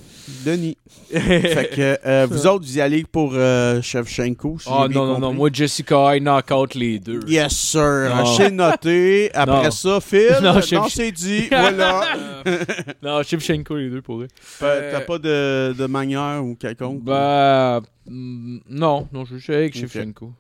Denis. 0.45 0.77
fait 1.11 1.71
que 1.75 1.99
euh, 2.07 2.27
vous 2.31 2.47
autres, 2.47 2.65
vous 2.65 2.79
y 2.79 2.81
allez 2.81 3.05
pour 3.05 3.33
euh, 3.35 3.83
Shevchenko. 3.83 4.59
si 4.61 4.69
Oh 4.71 4.87
bien 4.89 5.01
non, 5.01 5.07
non, 5.07 5.19
non, 5.19 5.33
moi, 5.35 5.51
Jessica, 5.53 6.17
I 6.17 6.21
knock 6.21 6.51
out 6.51 6.75
les 6.75 6.99
deux. 6.99 7.21
Yes, 7.27 7.53
sir. 7.57 8.11
J'ai 8.37 8.51
noté. 8.51 9.31
Après 9.35 9.65
Non. 9.65 9.71
ça, 9.71 10.01
Phil, 10.01 10.39
Non, 10.43 10.55
non, 10.55 10.89
c'est 10.89 11.13
dit. 11.13 11.49
voilà. 11.51 12.05
Non, 13.03 13.23
Shevchenko 13.23 13.77
les 13.77 13.91
deux 13.91 14.03
pour 14.03 14.21
eux. 14.23 14.29
T'as 14.59 15.01
pas 15.01 15.19
de, 15.19 15.75
de 15.77 15.87
manière 15.87 16.43
ou 16.45 16.55
quelconque? 16.55 17.03
Bah, 17.03 17.81
mm, 18.07 18.59
non, 18.71 19.09
non, 19.13 19.25
je 19.25 19.37
suis 19.37 19.55
avec. 19.55 19.77
Shevchenko. 19.77 20.33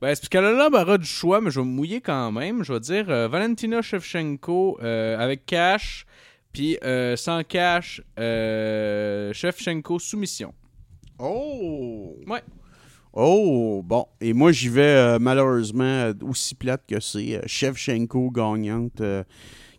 Ben, 0.00 0.14
c'est 0.14 0.20
parce 0.20 0.28
qu'elle 0.28 0.44
a 0.44 0.52
l'embarras 0.52 0.98
du 0.98 1.06
choix, 1.06 1.40
mais 1.40 1.50
je 1.50 1.58
vais 1.60 1.64
me 1.66 1.70
mouiller 1.70 2.00
quand 2.02 2.30
même. 2.30 2.62
Je 2.62 2.72
vais 2.74 2.80
dire 2.80 3.06
euh, 3.08 3.28
Valentina 3.28 3.80
Shevchenko 3.80 4.78
euh, 4.82 5.18
avec 5.18 5.46
cash, 5.46 6.04
puis 6.56 6.78
euh, 6.84 7.16
sans 7.16 7.42
cash, 7.44 8.00
euh, 8.18 9.30
Shevchenko 9.34 9.98
soumission. 9.98 10.54
Oh! 11.18 12.16
Ouais. 12.26 12.42
Oh, 13.12 13.82
bon. 13.84 14.06
Et 14.22 14.32
moi, 14.32 14.52
j'y 14.52 14.70
vais 14.70 14.80
euh, 14.82 15.18
malheureusement 15.20 16.12
aussi 16.22 16.54
plate 16.54 16.80
que 16.88 16.98
c'est. 16.98 17.34
Euh, 17.36 17.40
Shevchenko 17.44 18.30
gagnante, 18.30 19.02
euh, 19.02 19.22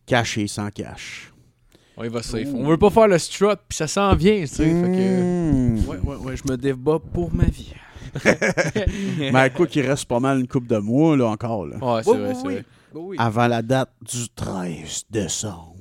cash 0.05 0.37
et 0.37 0.45
sans 0.45 0.69
cash. 0.69 1.33
On 1.97 2.03
y 2.03 2.09
va 2.09 2.21
safe. 2.21 2.47
On 2.53 2.63
veut 2.67 2.77
pas 2.77 2.91
faire 2.91 3.07
le 3.07 3.17
strut, 3.17 3.57
puis 3.67 3.75
ça 3.75 3.87
s'en 3.87 4.13
vient, 4.13 4.39
tu 4.41 4.45
sais. 4.47 4.65
fait 4.65 4.71
que- 4.71 5.47
Mmh. 5.47 5.87
Ouais, 5.87 5.97
ouais, 5.97 6.15
ouais, 6.17 6.35
je 6.37 6.43
me 6.51 6.57
débat 6.57 6.99
pour 6.99 7.33
ma 7.33 7.45
vie. 7.45 7.73
Mais 9.33 9.49
quoi 9.49 9.65
qu'il 9.65 9.83
reste 9.85 10.05
pas 10.05 10.19
mal 10.19 10.39
une 10.39 10.47
coupe 10.47 10.67
de 10.67 10.77
mois, 10.77 11.17
là, 11.17 11.25
encore, 11.25 11.65
là. 11.65 11.77
Ouais, 11.77 12.03
c'est 12.03 12.11
Oui, 12.11 12.17
vrai, 12.19 12.29
oui, 12.29 12.35
c'est 12.39 12.47
oui. 12.47 12.53
vrai. 12.53 12.63
oui. 12.93 13.15
Avant 13.19 13.47
la 13.47 13.63
date 13.63 13.89
du 14.03 14.29
13 14.29 15.05
décembre. 15.09 15.73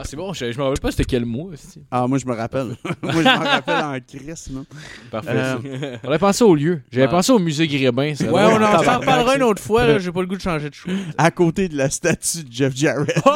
Ah, 0.00 0.04
c'est 0.06 0.16
bon, 0.16 0.32
je, 0.32 0.50
je 0.50 0.56
me 0.58 0.62
rappelle 0.64 0.80
pas 0.80 0.90
c'était 0.90 1.04
quel 1.04 1.26
mois, 1.26 1.50
aussi. 1.52 1.82
Ah, 1.90 2.06
moi, 2.06 2.16
je 2.16 2.24
me 2.26 2.34
rappelle. 2.34 2.68
moi, 3.02 3.12
je 3.12 3.22
m'en 3.22 3.38
rappelle 3.38 3.84
en 3.84 3.98
crise, 4.00 4.48
non? 4.50 4.64
Parfait. 5.10 5.28
Euh. 5.34 5.98
On 6.02 6.08
avait 6.08 6.18
pensé 6.18 6.42
au 6.42 6.54
lieu. 6.54 6.80
J'avais 6.90 7.04
Ouais. 7.06 7.10
pensé 7.10 7.32
au 7.32 7.38
musée 7.38 7.66
Grébin. 7.68 8.14
ça. 8.14 8.24
Ouais, 8.24 8.42
on 8.44 8.62
en 8.62 8.82
ça. 8.82 9.36
une 9.36 9.42
autre 9.42 9.62
fois. 9.62 9.98
J'ai 9.98 10.10
pas 10.10 10.20
le 10.22 10.26
goût 10.26 10.36
de 10.36 10.40
changer 10.40 10.70
de 10.70 10.74
choix. 10.74 10.92
À 11.18 11.30
côté 11.30 11.68
de 11.68 11.76
la 11.76 11.90
statue 11.90 12.44
de 12.44 12.52
Jeff 12.52 12.74
Jarrett. 12.74 13.20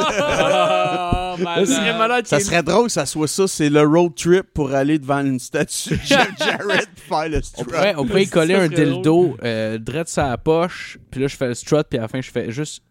Oh, 1.36 1.36
Ça 1.36 1.66
serait 1.66 1.98
malade 1.98 2.26
Ça 2.28 2.38
serait 2.38 2.62
drôle 2.62 2.86
que 2.86 2.92
ça 2.92 3.06
soit 3.06 3.26
ça, 3.26 3.48
c'est 3.48 3.68
le 3.68 3.82
road 3.82 4.14
trip 4.14 4.46
pour 4.54 4.72
aller 4.72 5.00
devant 5.00 5.18
une 5.20 5.40
statue 5.40 5.96
de 5.96 6.00
Jeff 6.04 6.30
Jarrett 6.38 6.88
pour 7.08 7.18
faire 7.18 7.28
le 7.28 7.38
On 7.38 7.42
strut. 7.42 7.64
pourrait, 7.66 7.94
on 7.96 8.06
pourrait 8.06 8.22
y 8.22 8.28
coller 8.28 8.54
un 8.54 8.68
dildo 8.68 9.36
euh, 9.42 9.78
la 10.16 10.38
poche, 10.38 10.98
puis 11.10 11.20
là, 11.20 11.26
je 11.26 11.36
fais 11.36 11.48
le 11.48 11.54
strut, 11.54 11.86
puis 11.90 11.98
à 11.98 12.02
la 12.02 12.08
fin, 12.08 12.20
je 12.20 12.30
fais 12.30 12.50
juste 12.52 12.84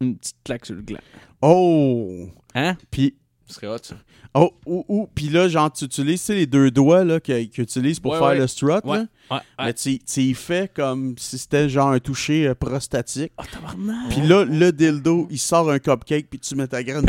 une 0.00 0.16
petite 0.16 0.36
claque 0.44 0.66
sur 0.66 0.76
le 0.76 0.82
gland. 0.82 1.00
Oh! 1.42 2.28
Hein? 2.54 2.76
Puis, 2.90 3.14
Ce 3.46 3.54
serait 3.54 3.66
hot, 3.68 3.78
ça. 3.82 3.94
oh, 4.34 4.52
ou, 4.66 4.84
ou, 4.88 5.08
puis 5.14 5.28
là, 5.28 5.48
genre, 5.48 5.72
tu 5.72 5.84
utilises 5.84 6.20
tu 6.20 6.26
sais, 6.26 6.34
les 6.34 6.46
deux 6.46 6.70
doigts 6.70 7.04
là, 7.04 7.20
que- 7.20 7.44
qu'ils 7.44 7.64
utilisent 7.64 8.00
pour 8.00 8.12
Ouais, 8.12 8.18
faire 8.18 8.28
ouais. 8.28 8.38
le 8.38 8.46
strut. 8.46 8.84
Ouais. 8.84 8.98
Là. 8.98 9.06
Ouais. 9.30 9.38
Mais 9.58 9.74
tu 9.74 9.98
tu 10.00 10.20
y 10.20 10.34
fais 10.34 10.68
comme 10.72 11.14
si 11.18 11.38
c'était 11.38 11.68
genre 11.68 11.90
un 11.90 11.98
toucher 12.00 12.48
euh, 12.48 12.54
prostatique. 12.54 13.32
Oh! 13.38 13.42
Puis 14.10 14.20
là, 14.26 14.44
le 14.44 14.72
dildo, 14.72 15.28
il 15.30 15.38
sort 15.38 15.70
un 15.70 15.78
cupcake, 15.78 16.28
puis 16.28 16.38
tu 16.40 16.54
mets 16.56 16.66
ta 16.66 16.82
graine. 16.82 17.06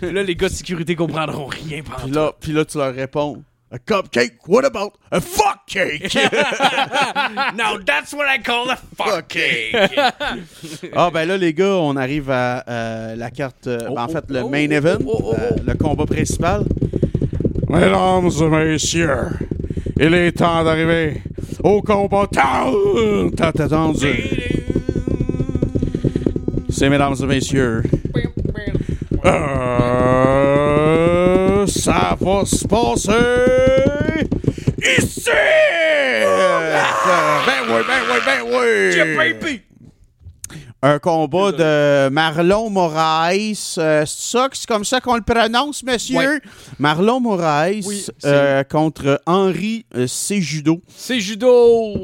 Puis 0.00 0.10
là, 0.12 0.22
les 0.22 0.34
gars 0.34 0.48
de 0.48 0.54
sécurité 0.54 0.96
comprendront 0.96 1.46
rien 1.46 1.82
pendant 1.82 1.98
puis, 2.04 2.10
là, 2.12 2.32
puis 2.40 2.52
là, 2.52 2.64
tu 2.64 2.78
leur 2.78 2.94
réponds 2.94 3.42
A 3.72 3.78
cupcake? 3.78 4.32
What 4.48 4.64
about 4.64 4.94
a 5.12 5.20
fuck 5.20 5.64
cake? 5.68 6.12
Now 7.54 7.78
that's 7.78 8.12
what 8.12 8.26
I 8.26 8.38
call 8.38 8.68
a 8.68 8.74
fuck 8.76 9.28
cake! 9.28 9.74
ah, 10.96 11.10
ben 11.10 11.28
là, 11.28 11.36
les 11.36 11.52
gars, 11.54 11.76
on 11.76 11.94
arrive 11.96 12.30
à 12.30 12.64
euh, 12.68 13.14
la 13.16 13.30
carte. 13.30 13.68
euh, 13.68 13.78
ben, 13.94 14.02
en 14.02 14.06
Oh, 14.08 14.12
fait, 14.12 14.24
oh, 14.28 14.32
le 14.32 14.40
oh, 14.42 14.48
main 14.48 14.66
oh, 14.68 14.72
event, 14.74 14.98
oh, 15.06 15.20
oh, 15.22 15.34
euh, 15.38 15.50
le 15.64 15.74
combat 15.74 16.04
principal. 16.04 16.64
Mesdames 17.68 18.28
et 18.40 18.48
messieurs, 18.48 19.28
il 20.00 20.14
est 20.14 20.32
temps 20.32 20.64
d'arriver 20.64 21.22
au 21.62 21.80
combat 21.80 22.26
tant 22.32 22.72
tant 23.36 23.50
attendu. 23.62 24.24
C'est 26.70 26.88
mesdames 26.88 27.14
et 27.22 27.26
messieurs. 27.26 27.82
Euh, 29.24 30.29
va 32.30 32.46
se 32.46 32.66
passer 32.66 33.10
ici! 34.78 35.30
Ben 37.46 37.60
oui, 37.68 37.82
ben 37.86 38.02
oui, 38.08 38.18
ben 38.24 39.40
oui! 39.42 39.60
Un 40.82 40.98
combat 40.98 41.52
de 41.52 42.08
Marlon 42.08 42.70
Moraes. 42.70 43.74
Euh, 43.76 44.06
c'est 44.06 44.30
ça, 44.30 44.48
c'est 44.52 44.66
comme 44.66 44.84
ça 44.84 45.00
qu'on 45.00 45.16
le 45.16 45.22
prononce, 45.22 45.82
monsieur? 45.82 46.16
Ouais. 46.16 46.40
Marlon 46.78 47.20
Moraes 47.20 47.82
Oui, 47.84 48.06
euh, 48.24 48.64
contre 48.64 49.20
Henri 49.26 49.84
euh, 49.94 50.06
Sejudo. 50.06 50.80
C'est 50.88 51.20
judo! 51.20 51.96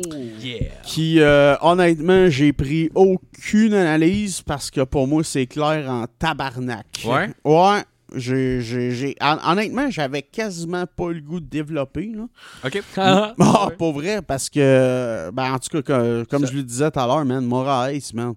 Yeah! 0.43 0.72
Qui, 0.83 1.20
euh, 1.20 1.57
honnêtement, 1.62 2.29
j'ai 2.29 2.53
pris 2.53 2.91
aucune 2.95 3.72
analyse 3.72 4.43
parce 4.43 4.70
que 4.70 4.83
pour 4.83 5.07
moi, 5.07 5.22
c'est 5.24 5.47
clair 5.47 5.89
en 5.89 6.05
tabarnak. 6.18 6.87
Ouais? 7.07 7.31
Ouais. 7.45 7.83
J'ai, 8.17 8.61
j'ai, 8.61 8.91
j'ai- 8.93 9.17
hon- 9.21 9.39
honnêtement, 9.53 9.91
j'avais 9.91 10.23
quasiment 10.23 10.85
pas 10.87 11.12
le 11.12 11.21
goût 11.21 11.39
de 11.41 11.47
développer. 11.47 12.12
Là. 12.14 12.27
OK. 12.64 12.83
Ah, 12.97 13.35
pas 13.79 13.91
vrai, 13.93 14.23
parce 14.23 14.49
que, 14.51 15.31
ben, 15.33 15.53
en 15.55 15.59
tout 15.59 15.83
cas, 15.83 16.25
comme 16.29 16.47
je 16.47 16.55
le 16.55 16.62
disais 16.62 16.91
tout 16.91 16.99
à 16.99 17.07
l'heure, 17.07 17.25
man, 17.25 17.45
Moraes, 17.45 18.11
man. 18.14 18.35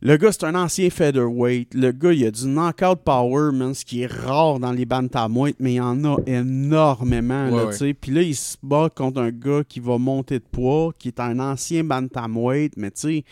Le 0.00 0.16
gars, 0.16 0.30
c'est 0.30 0.44
un 0.44 0.54
ancien 0.54 0.90
featherweight. 0.90 1.74
Le 1.74 1.90
gars, 1.90 2.12
il 2.12 2.24
a 2.24 2.30
du 2.30 2.46
knockout 2.46 3.00
power, 3.04 3.50
man, 3.52 3.74
ce 3.74 3.84
qui 3.84 4.02
est 4.02 4.06
rare 4.06 4.60
dans 4.60 4.70
les 4.70 4.86
bantamweight, 4.86 5.56
mais 5.58 5.72
il 5.72 5.76
y 5.76 5.80
en 5.80 6.04
a 6.04 6.16
énormément, 6.24 7.46
Ouais, 7.50 7.56
là, 7.56 7.64
ouais. 7.66 7.72
tu 7.72 7.78
sais. 7.78 7.94
Puis 7.94 8.12
là, 8.12 8.22
il 8.22 8.36
se 8.36 8.56
bat 8.62 8.88
contre 8.94 9.20
un 9.20 9.30
gars 9.30 9.62
qui 9.68 9.80
va 9.80 9.98
monter 9.98 10.38
de 10.38 10.44
poids, 10.44 10.92
qui 10.98 11.08
est 11.08 11.18
un 11.20 11.38
ancien 11.40 11.82
bantamweight, 11.82 12.74
mais 12.76 12.92
tu 12.92 13.00
sais, 13.00 13.24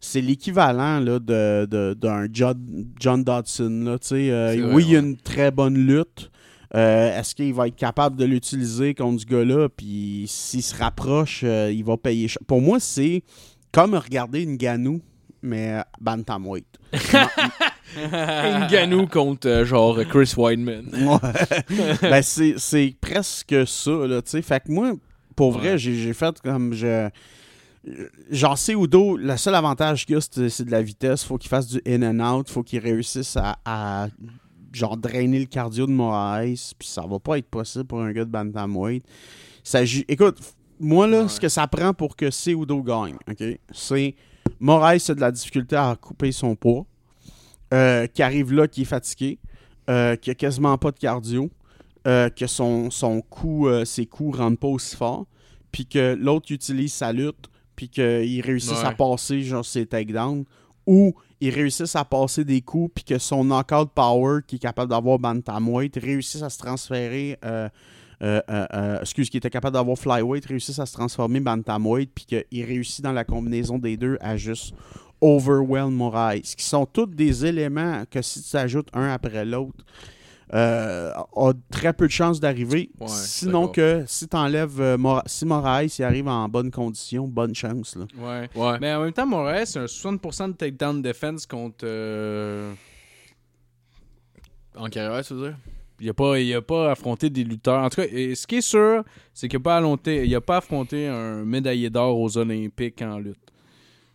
c'est 0.00 0.20
l'équivalent, 0.20 1.00
là, 1.00 1.18
de, 1.18 1.66
de- 1.66 1.94
d'un 1.94 2.26
John, 2.32 2.56
John 3.00 3.24
Dodson, 3.24 3.82
là, 3.84 3.98
tu 3.98 4.08
sais. 4.08 4.30
Euh, 4.30 4.56
vrai, 4.60 4.74
oui, 4.74 4.84
il 4.86 4.92
y 4.92 4.96
a 4.96 5.00
une 5.00 5.16
très 5.16 5.50
bonne 5.50 5.76
lutte. 5.76 6.30
Euh, 6.74 7.18
Est-ce 7.18 7.34
qu'il 7.34 7.54
va 7.54 7.68
être 7.68 7.76
capable 7.76 8.16
de 8.16 8.24
l'utiliser 8.24 8.94
contre 8.94 9.22
ce 9.22 9.26
gars-là? 9.26 9.68
Puis 9.68 10.24
s'il 10.28 10.62
se 10.62 10.74
rapproche, 10.76 11.42
euh, 11.44 11.70
il 11.72 11.84
va 11.84 11.96
payer 11.96 12.28
cher. 12.28 12.42
Pour 12.46 12.60
moi, 12.60 12.80
c'est 12.80 13.22
comme 13.72 13.94
regarder 13.94 14.42
une 14.42 14.56
Ganou, 14.56 15.00
mais 15.42 15.80
bantamweight. 16.00 16.66
Ngannou 17.96 19.06
contre 19.06 19.48
euh, 19.48 19.64
genre 19.64 19.98
Chris 20.08 20.32
Weidman. 20.36 20.86
Ouais. 20.92 21.94
ben, 22.02 22.22
c'est 22.22 22.54
c'est 22.58 22.94
presque 23.00 23.54
ça, 23.66 23.90
là, 24.06 24.22
tu 24.22 24.30
sais. 24.30 24.42
Fait 24.42 24.60
que 24.62 24.70
moi, 24.70 24.92
pour 25.34 25.52
vrai, 25.52 25.72
Ouais. 25.72 25.78
j'ai 25.78 25.94
j'ai 25.94 26.12
fait 26.12 26.40
comme 26.42 26.72
je. 26.74 27.08
Genre, 28.30 28.58
Udo, 28.68 29.16
le 29.16 29.36
seul 29.36 29.54
avantage 29.54 30.06
qu'il 30.06 30.16
a, 30.16 30.20
c'est 30.20 30.48
c'est 30.48 30.64
de 30.64 30.70
la 30.70 30.82
vitesse. 30.82 31.22
Faut 31.24 31.38
qu'il 31.38 31.48
fasse 31.48 31.68
du 31.68 31.80
in 31.86 32.02
and 32.02 32.20
out. 32.38 32.50
Faut 32.50 32.62
qu'il 32.64 32.80
réussisse 32.80 33.36
à, 33.36 33.58
à, 33.64 34.08
genre 34.72 34.96
drainer 34.96 35.38
le 35.38 35.46
cardio 35.46 35.86
de 35.86 35.92
Moraes. 35.92 36.72
Puis 36.78 36.88
ça 36.88 37.02
va 37.06 37.18
pas 37.20 37.38
être 37.38 37.48
possible 37.48 37.84
pour 37.84 38.00
un 38.02 38.12
gars 38.12 38.24
de 38.24 38.30
Bantamweight. 38.30 39.04
Ça, 39.62 39.80
Écoute, 40.08 40.38
moi, 40.80 41.06
là, 41.06 41.22
Ouais. 41.22 41.28
ce 41.28 41.40
que 41.40 41.48
ça 41.48 41.66
prend 41.68 41.94
pour 41.94 42.16
que 42.16 42.26
Udo 42.50 42.82
gagne, 42.82 43.16
OK? 43.30 43.42
C'est 43.72 44.14
Moraes 44.58 45.08
a 45.10 45.14
de 45.14 45.20
la 45.20 45.30
difficulté 45.30 45.76
à 45.76 45.96
couper 46.00 46.32
son 46.32 46.54
poids. 46.56 46.84
euh, 47.74 48.06
qui 48.06 48.22
arrive 48.22 48.52
là, 48.52 48.68
qui 48.68 48.82
est 48.82 48.84
fatigué. 48.84 49.38
euh, 49.88 50.16
qui 50.16 50.30
a 50.30 50.34
quasiment 50.34 50.76
pas 50.78 50.90
de 50.92 50.98
cardio. 50.98 51.50
euh, 52.08 52.28
que 52.30 52.46
son, 52.46 52.90
son 52.90 53.20
coup, 53.20 53.66
euh, 53.68 53.84
ses 53.84 54.06
coups 54.06 54.38
rentrent 54.38 54.60
pas 54.60 54.68
aussi 54.68 54.94
fort, 54.94 55.26
puis 55.72 55.86
que 55.86 56.14
l'autre 56.14 56.52
utilise 56.52 56.92
sa 56.92 57.12
lutte, 57.12 57.48
puis 57.76 57.88
qu'il 57.88 58.40
réussisse 58.42 58.80
Ouais. 58.80 58.86
à 58.86 58.92
passer 58.92 59.42
genre 59.42 59.64
ses 59.64 59.86
takedowns, 59.86 60.44
ou 60.86 61.14
il 61.40 61.50
réussisse 61.54 61.94
à 61.96 62.04
passer 62.04 62.44
des 62.44 62.62
coups, 62.62 62.92
puis 62.94 63.04
que 63.04 63.18
son 63.18 63.44
knockout 63.44 63.90
power, 63.94 64.40
qui 64.46 64.56
est 64.56 64.60
capable 64.60 64.90
d'avoir 64.90 65.18
bantamweight, 65.18 65.96
réussisse 65.96 66.42
à 66.42 66.48
se 66.50 66.58
transférer, 66.58 67.38
euh, 67.44 67.68
euh, 68.22 68.40
euh, 68.48 68.66
euh, 68.72 69.00
excuse, 69.02 69.28
qui 69.28 69.36
était 69.36 69.50
capable 69.50 69.74
d'avoir 69.74 69.98
flyweight, 69.98 70.46
réussisse 70.46 70.78
à 70.78 70.86
se 70.86 70.94
transformer 70.94 71.40
bantamweight, 71.40 72.10
puis 72.14 72.24
qu'il 72.24 72.64
réussit 72.64 73.04
dans 73.04 73.12
la 73.12 73.24
combinaison 73.24 73.78
des 73.78 73.96
deux 73.98 74.16
à 74.20 74.36
juste 74.38 74.74
overwhelm 75.20 75.92
Moraes, 75.94 76.40
qui 76.56 76.64
sont 76.64 76.86
tous 76.86 77.06
des 77.06 77.44
éléments 77.46 78.04
que 78.10 78.22
si 78.22 78.42
tu 78.42 78.56
ajoutes 78.56 78.88
un 78.92 79.10
après 79.12 79.44
l'autre, 79.44 79.84
euh, 80.54 81.12
a 81.12 81.52
très 81.70 81.92
peu 81.92 82.06
de 82.06 82.12
chances 82.12 82.38
d'arriver. 82.40 82.90
Ouais, 83.00 83.06
Sinon 83.08 83.68
que 83.68 84.04
si 84.06 84.28
t'enlèves 84.28 84.80
euh, 84.80 84.96
Mora- 84.96 85.24
si 85.26 85.44
Moraes 85.44 85.96
il 85.98 86.04
arrive 86.04 86.28
en 86.28 86.48
bonne 86.48 86.70
condition, 86.70 87.26
bonne 87.26 87.54
chance. 87.54 87.96
Là. 87.96 88.06
Ouais. 88.16 88.48
Ouais. 88.54 88.78
Mais 88.80 88.94
en 88.94 89.02
même 89.02 89.12
temps, 89.12 89.26
Moraes, 89.26 89.66
c'est 89.66 89.78
un 89.80 89.86
60% 89.86 90.48
de 90.48 90.52
takedown 90.52 91.02
defense 91.02 91.46
contre. 91.46 91.84
euh, 91.84 92.72
En 94.76 94.88
carrière, 94.88 95.24
tu 95.24 95.34
veux 95.34 95.48
dire? 95.48 95.56
Il 95.98 96.08
a 96.10 96.14
pas, 96.14 96.38
il 96.38 96.54
a 96.54 96.60
pas 96.60 96.90
affronté 96.90 97.30
des 97.30 97.42
lutteurs. 97.42 97.82
En 97.82 97.88
tout 97.88 98.02
cas, 98.02 98.06
ce 98.08 98.46
qui 98.46 98.56
est 98.56 98.60
sûr, 98.60 99.02
c'est 99.32 99.48
qu'il 99.48 99.58
n'a 99.58 99.62
pas, 99.62 99.78
allonté- 99.80 100.26
il 100.26 100.34
a 100.34 100.42
pas 100.42 100.58
affronté 100.58 101.08
un 101.08 101.42
médaillé 101.44 101.88
d'or 101.88 102.20
aux 102.20 102.36
Olympiques 102.36 103.00
en 103.00 103.18
lutte. 103.18 103.38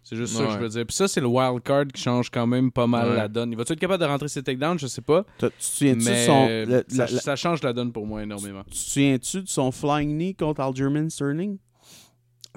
C'est 0.04 0.16
juste 0.16 0.36
ça 0.36 0.46
que 0.46 0.52
je 0.52 0.58
veux 0.58 0.70
dire. 0.70 0.86
Puis 0.86 0.96
ça, 0.96 1.08
c'est 1.08 1.22
le 1.22 1.28
wild 1.28 1.62
card 1.64 1.86
qui 1.94 2.02
change 2.02 2.30
quand 2.32 2.48
même 2.48 2.72
pas 2.72 2.88
mal 2.88 3.10
Ouais. 3.10 3.16
la 3.16 3.28
donne. 3.28 3.52
Il 3.52 3.58
va-tu 3.58 3.74
être 3.74 3.80
capable 3.80 4.02
de 4.04 4.08
rentrer 4.08 4.28
ses 4.28 4.42
takedowns? 4.44 4.80
Je 4.80 4.88
sais 4.88 5.02
pas. 5.02 5.26
Tu 5.38 5.46
te 5.48 5.54
souviens-tu 5.60 6.00
de 6.00 6.04
Mais 6.10 6.26
son, 6.26 6.48
le- 6.48 6.66
ça, 6.66 7.06
la- 7.06 7.12
la- 7.12 7.20
ça 7.22 7.36
change 7.36 7.62
la 7.64 7.72
donne 7.72 7.92
pour 7.92 8.06
moi 8.08 8.24
énormément. 8.24 8.64
tu 8.66 8.72
te 8.72 8.76
souviens-tu 8.78 9.42
de 9.44 9.48
son 9.48 9.72
flying 9.72 10.18
knee 10.18 10.34
contre 10.36 10.62
Algerman 10.62 11.10
Sterling? 11.10 11.58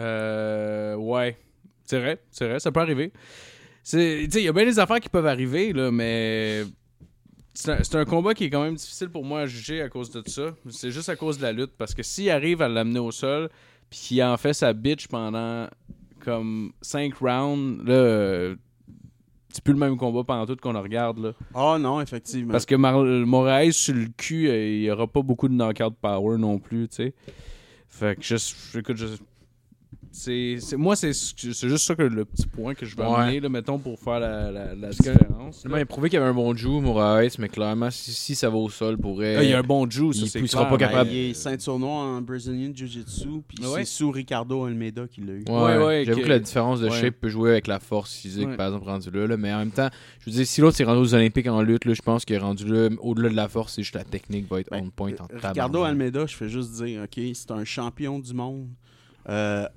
Euh, 0.01 0.95
ouais. 0.97 1.37
C'est 1.85 1.99
vrai, 2.01 2.19
c'est 2.31 2.49
vrai, 2.49 2.61
ça 2.61 2.73
peut 2.73 2.81
arriver. 2.81 3.13
C'est- 3.83 4.23
tu 4.25 4.31
sais, 4.33 4.41
Il 4.41 4.45
y 4.47 4.49
a 4.49 4.53
bien 4.53 4.65
des 4.65 4.79
affaires 4.79 5.01
qui 5.01 5.11
peuvent 5.11 5.27
arriver, 5.27 5.73
là, 5.75 5.91
mais 5.91 6.63
c'est 7.53 7.95
un, 7.95 8.01
un 8.01 8.05
combat 8.07 8.33
qui 8.35 8.45
est 8.45 8.51
quand 8.51 8.63
même 8.65 8.75
difficile 8.77 9.11
pour 9.11 9.23
moi 9.25 9.41
à 9.43 9.47
juger 9.47 9.83
à 9.83 9.89
cause 9.91 10.11
de 10.11 10.23
ça. 10.27 10.55
C'est 10.71 10.91
juste 10.91 11.11
à 11.11 11.17
cause 11.17 11.37
de 11.39 11.43
la 11.43 11.53
lutte, 11.53 11.73
parce 11.77 11.95
que 11.95 12.03
s'il 12.03 12.31
arrive 12.31 12.63
à 12.63 12.69
l'amener 12.69 12.99
au 13.01 13.11
sol, 13.13 13.51
puis 13.91 13.99
qui 14.01 14.23
en 14.23 14.37
fait 14.39 14.55
sa 14.55 14.73
bitch 14.73 15.07
pendant 15.09 15.69
comme 16.25 16.73
5 16.81 17.15
rounds, 17.17 17.85
là, 17.85 18.55
c'est 19.55 19.63
plus 19.63 19.73
le 19.73 19.79
même 19.79 19.97
combat 19.97 20.25
pendant 20.25 20.47
tout 20.47 20.57
qu'on 20.61 20.81
regarde. 20.81 21.19
Là. 21.19 21.33
Ah 21.55 21.77
non, 21.79 22.01
effectivement. 22.01 22.53
Parce 22.53 22.67
que 22.67 22.75
Mar 22.75 23.05
Moraes 23.05 23.73
sur 23.73 23.95
le 23.95 24.07
cul, 24.17 24.49
euh, 24.49 24.69
il 24.69 24.81
n'y 24.81 24.91
aura 24.91 25.07
pas 25.07 25.23
beaucoup 25.23 25.49
de 25.49 25.55
knockout 25.55 25.95
power 26.01 26.39
non 26.39 26.59
plus, 26.59 26.89
tu 26.89 26.97
sais. 26.97 27.15
Fait 27.89 28.17
que 28.17 28.23
je, 28.23 28.35
écoute, 28.77 28.97
je, 28.97 29.07
c'est, 30.17 30.77
moi, 30.77 30.95
c'est, 30.97 31.13
c'est 31.13 31.69
juste 31.69 31.85
ça 31.87 31.95
que 31.97 32.03
le 32.03 32.25
petit 32.25 32.47
point 32.47 32.75
que 32.75 32.87
je 32.87 32.97
veux 32.97 33.03
Ouais. 33.05 33.15
amener, 33.17 33.41
là, 33.41 33.49
mettons, 33.49 33.79
pour 33.79 33.99
faire 33.99 34.21
la, 34.21 34.51
la, 34.51 34.75
la 34.75 34.87
Parce 34.89 34.99
que- 34.99 35.11
différence. 35.11 35.61
Finalement, 35.63 35.77
il 35.79 35.83
a 35.83 35.87
prouvé 35.87 36.09
qu'il 36.09 36.19
y 36.19 36.23
avait 36.23 36.31
un 36.31 36.35
bon 36.35 36.55
Jew, 36.57 36.81
Moraes, 36.81 37.37
mais 37.39 37.49
clairement, 37.49 37.91
si, 37.91 38.13
si 38.13 38.35
ça 38.35 38.49
va 38.49 38.57
au 38.57 38.69
sol, 38.71 38.97
pourrait. 38.97 39.37
Ah, 39.37 39.43
il 39.43 39.51
y 39.51 39.53
a 39.53 39.59
un 39.59 39.63
bon 39.63 39.89
juice, 39.91 40.17
ça, 40.19 40.23
il 40.25 40.29
c'est 40.31 40.41
poussera 40.41 40.63
clair. 40.67 40.71
pas 40.71 40.79
capable. 40.79 41.11
Ben, 41.11 41.17
il 41.17 41.31
est 41.31 41.35
ceinture 41.35 41.79
noire 41.79 42.07
en 42.17 42.21
Brazilian 42.23 42.71
Jiu-Jitsu, 42.75 43.43
puis 43.47 43.59
Ouais? 43.67 43.81
c'est 43.81 43.85
sous 43.85 44.11
Ricardo 44.11 44.65
Almeida 44.65 45.07
qu'il 45.09 45.27
l'a 45.27 45.33
eu. 45.35 45.45
Ouais, 45.49 45.53
Ouais, 45.77 45.85
ouais, 45.85 46.05
J'avoue 46.07 46.21
que- 46.21 46.25
que 46.25 46.29
la 46.31 46.39
différence 46.39 46.81
de 46.81 46.89
ouais. 46.89 47.01
shape 47.01 47.17
peut 47.21 47.29
jouer 47.29 47.51
avec 47.51 47.67
la 47.67 47.81
force 47.81 48.15
physique, 48.15 48.49
Ouais. 48.49 48.57
par 48.57 48.67
exemple, 48.69 48.87
rendu 48.87 49.11
là, 49.11 49.27
là. 49.27 49.37
Mais 49.37 49.53
en 49.53 49.59
même 49.59 49.71
temps, 49.73 49.89
je 50.21 50.31
veux 50.31 50.37
dire, 50.37 50.47
si 50.47 50.61
l'autre 50.61 50.77
s'est 50.77 50.85
rendu 50.85 51.01
aux 51.01 51.15
Olympiques 51.15 51.49
en 51.49 51.61
lutte, 51.63 51.85
là, 51.85 51.95
je 51.95 52.03
pense 52.03 52.25
qu'il 52.25 52.37
est 52.37 52.39
rendu 52.39 52.65
là, 52.67 52.89
au-delà 53.01 53.29
de 53.31 53.37
la 53.37 53.49
force, 53.49 53.75
c'est 53.75 53.83
juste 53.83 53.95
la 53.97 54.05
technique 54.05 54.49
va 54.49 54.61
être 54.61 54.71
Ben, 54.71 54.83
on 54.85 54.91
point 54.91 55.13
en 55.19 55.27
Ricardo. 55.49 55.83
Almeida, 55.83 56.27
je 56.27 56.37
fais 56.37 56.49
juste 56.49 56.73
dire, 56.83 57.03
OK, 57.03 57.21
c'est 57.35 57.51
un 57.51 57.65
champion 57.65 58.19
du 58.19 58.33
monde 58.33 58.69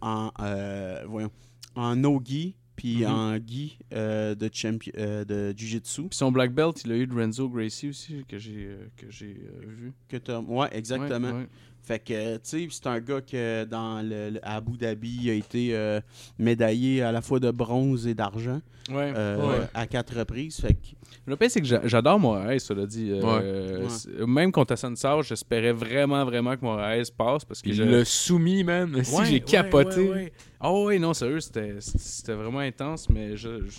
en, 0.01 0.31
euh, 0.39 1.03
voyons, 1.07 1.31
en 1.75 1.95
no-gi, 1.95 2.55
puis 2.75 2.97
Mhm. 3.03 3.11
en 3.11 3.37
gi 3.37 3.79
euh, 3.93 4.35
de, 4.35 4.49
euh, 4.97 5.25
de 5.25 5.53
Jiu-Jitsu. 5.57 6.09
Puis 6.09 6.17
son 6.17 6.31
black 6.31 6.53
belt, 6.53 6.81
il 6.85 6.91
a 6.91 6.95
eu 6.97 7.07
de 7.07 7.13
Renzo 7.13 7.49
Gracie 7.49 7.89
aussi, 7.89 8.23
que 8.27 8.37
j'ai, 8.37 8.67
euh, 8.67 8.87
que 8.97 9.09
j'ai 9.09 9.35
euh, 9.49 9.65
vu. 9.65 9.93
Que 10.07 10.17
ouais, 10.41 10.69
exactement. 10.71 11.27
Ouais, 11.31 11.33
ouais. 11.39 11.47
Fait 11.87 11.99
que, 11.99 12.35
tu 12.35 12.39
sais, 12.43 12.67
c'est 12.69 12.87
un 12.87 12.99
gars 12.99 13.21
que 13.21 13.63
dans 13.63 14.01
le, 14.05 14.39
Abu 14.43 14.75
Dhabi, 14.77 15.19
il 15.23 15.29
a 15.29 15.33
été 15.35 15.69
euh, 15.73 16.01
médaillé 16.37 17.01
à 17.01 17.13
la 17.13 17.21
fois 17.21 17.39
de 17.39 17.49
bronze 17.49 18.05
et 18.07 18.13
d'argent 18.13 18.59
Ouais. 18.89 19.13
euh, 19.15 19.37
Ouais. 19.37 19.65
à 19.73 19.87
quatre 19.87 20.17
reprises. 20.17 20.59
Fait 20.59 20.73
que, 20.73 20.79
Le 21.25 21.37
pire, 21.37 21.49
c'est 21.49 21.61
que 21.61 21.65
j'a- 21.67 21.87
j'adore 21.87 22.19
Moraes, 22.19 22.59
cela 22.59 22.85
dit. 22.85 23.09
Euh, 23.11 23.85
Ouais. 24.19 24.25
Même 24.25 24.51
contre 24.51 24.73
Hassan 24.73 24.97
Sarr, 24.97 25.23
j'espérais 25.23 25.71
vraiment, 25.71 26.25
vraiment 26.25 26.57
que 26.57 26.61
Moraes 26.65 27.03
passe 27.17 27.45
parce 27.45 27.61
que 27.61 27.69
Il 27.69 27.75
je- 27.75 27.83
l'a 27.83 28.03
soumis, 28.03 28.65
man. 28.65 29.01
Si 29.03 29.15
j'ai 29.25 29.33
ouais, 29.35 29.39
capoté. 29.39 30.01
ouais, 30.01 30.09
ouais. 30.09 30.33
Ah 30.59 30.73
ouais, 30.73 30.99
non, 30.99 31.13
sérieux, 31.13 31.39
c'était 31.39 31.75
c'était 31.79 32.33
vraiment 32.33 32.59
intense, 32.59 33.07
mais 33.09 33.37
je, 33.37 33.65
je- 33.65 33.77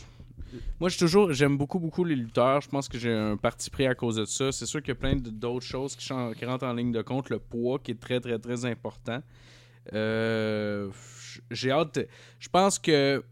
moi, 0.81 0.89
je 0.89 0.99
toujours, 0.99 1.33
j'aime 1.33 1.57
beaucoup, 1.57 1.79
beaucoup 1.79 2.05
les 2.05 2.17
lutteurs. 2.17 2.61
Je 2.61 2.69
pense 2.69 2.89
que 2.89 2.99
j'ai 2.99 3.13
un 3.13 3.37
parti 3.37 3.71
pris 3.71 3.87
à 3.87 3.95
cause 3.95 4.17
de 4.17 4.25
ça. 4.25 4.53
C'est 4.53 4.67
sûr 4.67 4.81
qu'il 4.81 4.89
y 4.89 4.93
a 4.93 4.95
plein 4.95 5.17
d'autres 5.17 5.67
choses 5.67 5.95
qui, 5.97 6.07
qui 6.39 6.45
rentrent 6.45 6.67
en 6.67 6.73
ligne 6.73 6.93
de 6.93 7.03
compte. 7.03 7.31
Le 7.31 7.39
poids 7.39 7.79
qui 7.79 7.93
est 7.93 8.01
très, 8.01 8.21
très, 8.21 8.39
très 8.39 8.65
important. 8.65 9.23
Euh, 9.93 10.91
j'ai 11.51 11.71
hâte. 11.71 11.99
Je 12.39 12.49
pense 12.49 12.79
que 12.79 13.23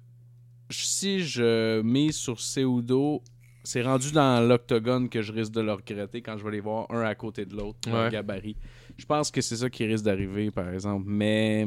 si 0.71 1.21
je 1.21 1.81
mise 1.83 2.17
sur 2.17 2.41
Seudo, 2.41 3.23
c'est 3.63 3.83
rendu 3.83 4.13
dans 4.13 4.47
l'octogone 4.47 5.09
que 5.09 5.23
je 5.23 5.33
risque 5.33 5.53
de 5.53 5.61
le 5.61 5.73
regretter 5.73 6.23
quand 6.23 6.39
je 6.39 6.45
vais 6.45 6.53
les 6.53 6.61
voir 6.61 6.87
un 6.91 7.03
à 7.03 7.15
côté 7.15 7.45
de 7.45 7.55
l'autre, 7.57 7.79
Ouais. 7.91 8.11
gabarit. 8.11 8.57
Je 8.97 9.05
pense 9.05 9.31
que 9.31 9.41
c'est 9.43 9.57
ça 9.57 9.69
qui 9.69 9.85
risque 9.85 10.05
d'arriver, 10.05 10.51
par 10.51 10.69
exemple. 10.73 11.05
Mais 11.07 11.67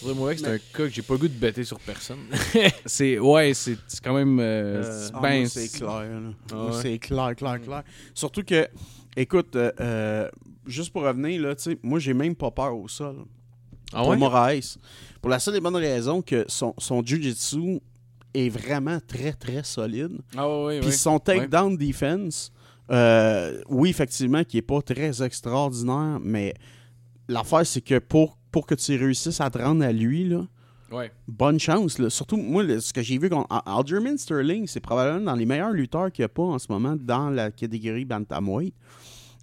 Faudrait 0.00 0.14
moi 0.14 0.34
que 0.34 0.40
c'est 0.40 0.46
un 0.48 0.58
cas 0.58 0.62
que 0.72 0.88
j'ai 0.88 1.02
pas 1.02 1.14
le 1.14 1.18
goût 1.20 1.28
de 1.28 1.34
bêter 1.34 1.62
sur 1.64 1.78
personne. 1.80 2.20
c'est 2.86 3.18
ouais, 3.18 3.52
c'est 3.54 3.76
c'est 3.86 4.02
quand 4.02 4.14
même 4.14 4.38
euh, 4.40 4.82
Euh, 4.82 4.82
c'est- 5.06 5.12
ah, 5.14 5.20
ben 5.20 5.46
c'est 5.46 5.68
clair. 5.68 5.88
là. 5.88 6.20
Ah 6.52 6.66
ouais. 6.66 6.72
C'est 6.82 6.98
clair, 6.98 7.36
clair, 7.36 7.60
clair. 7.60 7.82
Surtout 8.14 8.42
que, 8.44 8.66
écoute, 9.16 9.54
euh, 9.56 9.70
euh, 9.80 10.28
juste 10.66 10.90
pour 10.92 11.02
revenir, 11.02 11.42
là, 11.42 11.54
tu 11.54 11.62
sais, 11.64 11.78
moi, 11.82 11.98
j'ai 11.98 12.14
même 12.14 12.34
pas 12.34 12.50
peur 12.50 12.74
au 12.76 12.88
sol. 12.88 13.24
Ah 13.92 14.00
pour 14.00 14.10
ouais? 14.10 14.16
Moraes. 14.16 14.78
Pour 15.20 15.30
la 15.30 15.38
seule 15.38 15.56
et 15.56 15.60
bonne 15.60 15.76
raison 15.76 16.22
que 16.22 16.44
son, 16.48 16.74
son 16.78 17.02
jiu-jitsu 17.04 17.80
est 18.32 18.48
vraiment 18.48 18.98
très, 19.06 19.32
très 19.32 19.64
solide. 19.64 20.18
Ah 20.36 20.48
ouais, 20.48 20.64
ouais, 20.64 20.80
Puis 20.80 20.92
son 20.92 21.18
takedown 21.18 21.76
defense, 21.76 22.52
euh, 22.90 23.60
oui, 23.68 23.90
effectivement, 23.90 24.44
qui 24.44 24.58
est 24.58 24.62
pas 24.62 24.82
très 24.82 25.22
extraordinaire, 25.22 26.18
mais 26.22 26.54
l'affaire, 27.28 27.64
c'est 27.66 27.80
que 27.80 27.98
pour, 27.98 28.36
pour 28.50 28.66
que 28.66 28.74
tu 28.74 28.96
réussisses 28.96 29.40
à 29.40 29.50
te 29.50 29.58
rendre 29.58 29.84
à 29.84 29.92
lui, 29.92 30.24
là, 30.28 30.46
Ouais. 30.90 31.12
bonne 31.28 31.60
chance. 31.60 32.00
là. 32.00 32.10
Surtout, 32.10 32.36
moi, 32.36 32.64
ce 32.80 32.92
que 32.92 33.00
j'ai 33.00 33.16
vu, 33.16 33.28
contre 33.30 33.46
Al- 33.48 33.62
Aljamain 33.78 34.16
Sterling, 34.16 34.66
c'est 34.66 34.80
probablement 34.80 35.24
dans 35.26 35.36
les 35.36 35.46
meilleurs 35.46 35.70
lutteurs 35.70 36.10
qu'il 36.10 36.22
n'y 36.22 36.26
a 36.26 36.28
pas 36.30 36.42
en 36.42 36.58
ce 36.58 36.66
moment 36.68 36.96
dans 37.00 37.30
la 37.30 37.52
catégorie 37.52 38.04
Bantamweight. 38.04 38.74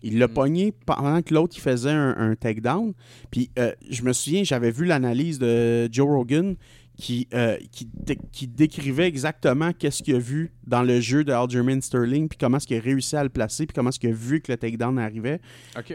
Il 0.03 0.19
l'a 0.19 0.27
Mm. 0.27 0.33
pogné 0.33 0.73
pendant 0.85 1.21
que 1.21 1.33
l'autre 1.33 1.55
il 1.57 1.61
faisait 1.61 1.89
un, 1.91 2.15
un 2.17 2.35
takedown. 2.35 2.93
Puis 3.31 3.49
euh, 3.57 3.71
je 3.89 4.03
me 4.03 4.11
souviens, 4.11 4.43
j'avais 4.43 4.71
vu 4.71 4.83
l'analyse 4.85 5.39
de 5.39 5.87
Joe 5.91 6.05
Rogan 6.07 6.55
qui, 6.97 7.27
euh, 7.33 7.57
qui, 7.71 7.87
qui 8.31 8.47
décrivait 8.47 9.07
exactement 9.07 9.71
qu'est-ce 9.71 10.01
qu'il 10.01 10.15
a 10.15 10.19
vu 10.19 10.51
dans 10.65 10.81
le 10.81 10.99
jeu 10.99 11.23
de 11.23 11.31
Aljamain 11.31 11.79
Sterling, 11.79 12.27
puis 12.27 12.37
comment 12.39 12.57
est-ce 12.57 12.65
qu'il 12.67 12.77
a 12.77 12.81
réussi 12.81 13.15
à 13.15 13.23
le 13.23 13.29
placer, 13.29 13.67
puis 13.67 13.73
comment 13.75 13.89
est-ce 13.89 13.99
qu'il 13.99 14.09
a 14.09 14.13
vu 14.13 14.41
que 14.41 14.51
le 14.51 14.57
takedown 14.57 14.97
arrivait. 14.97 15.39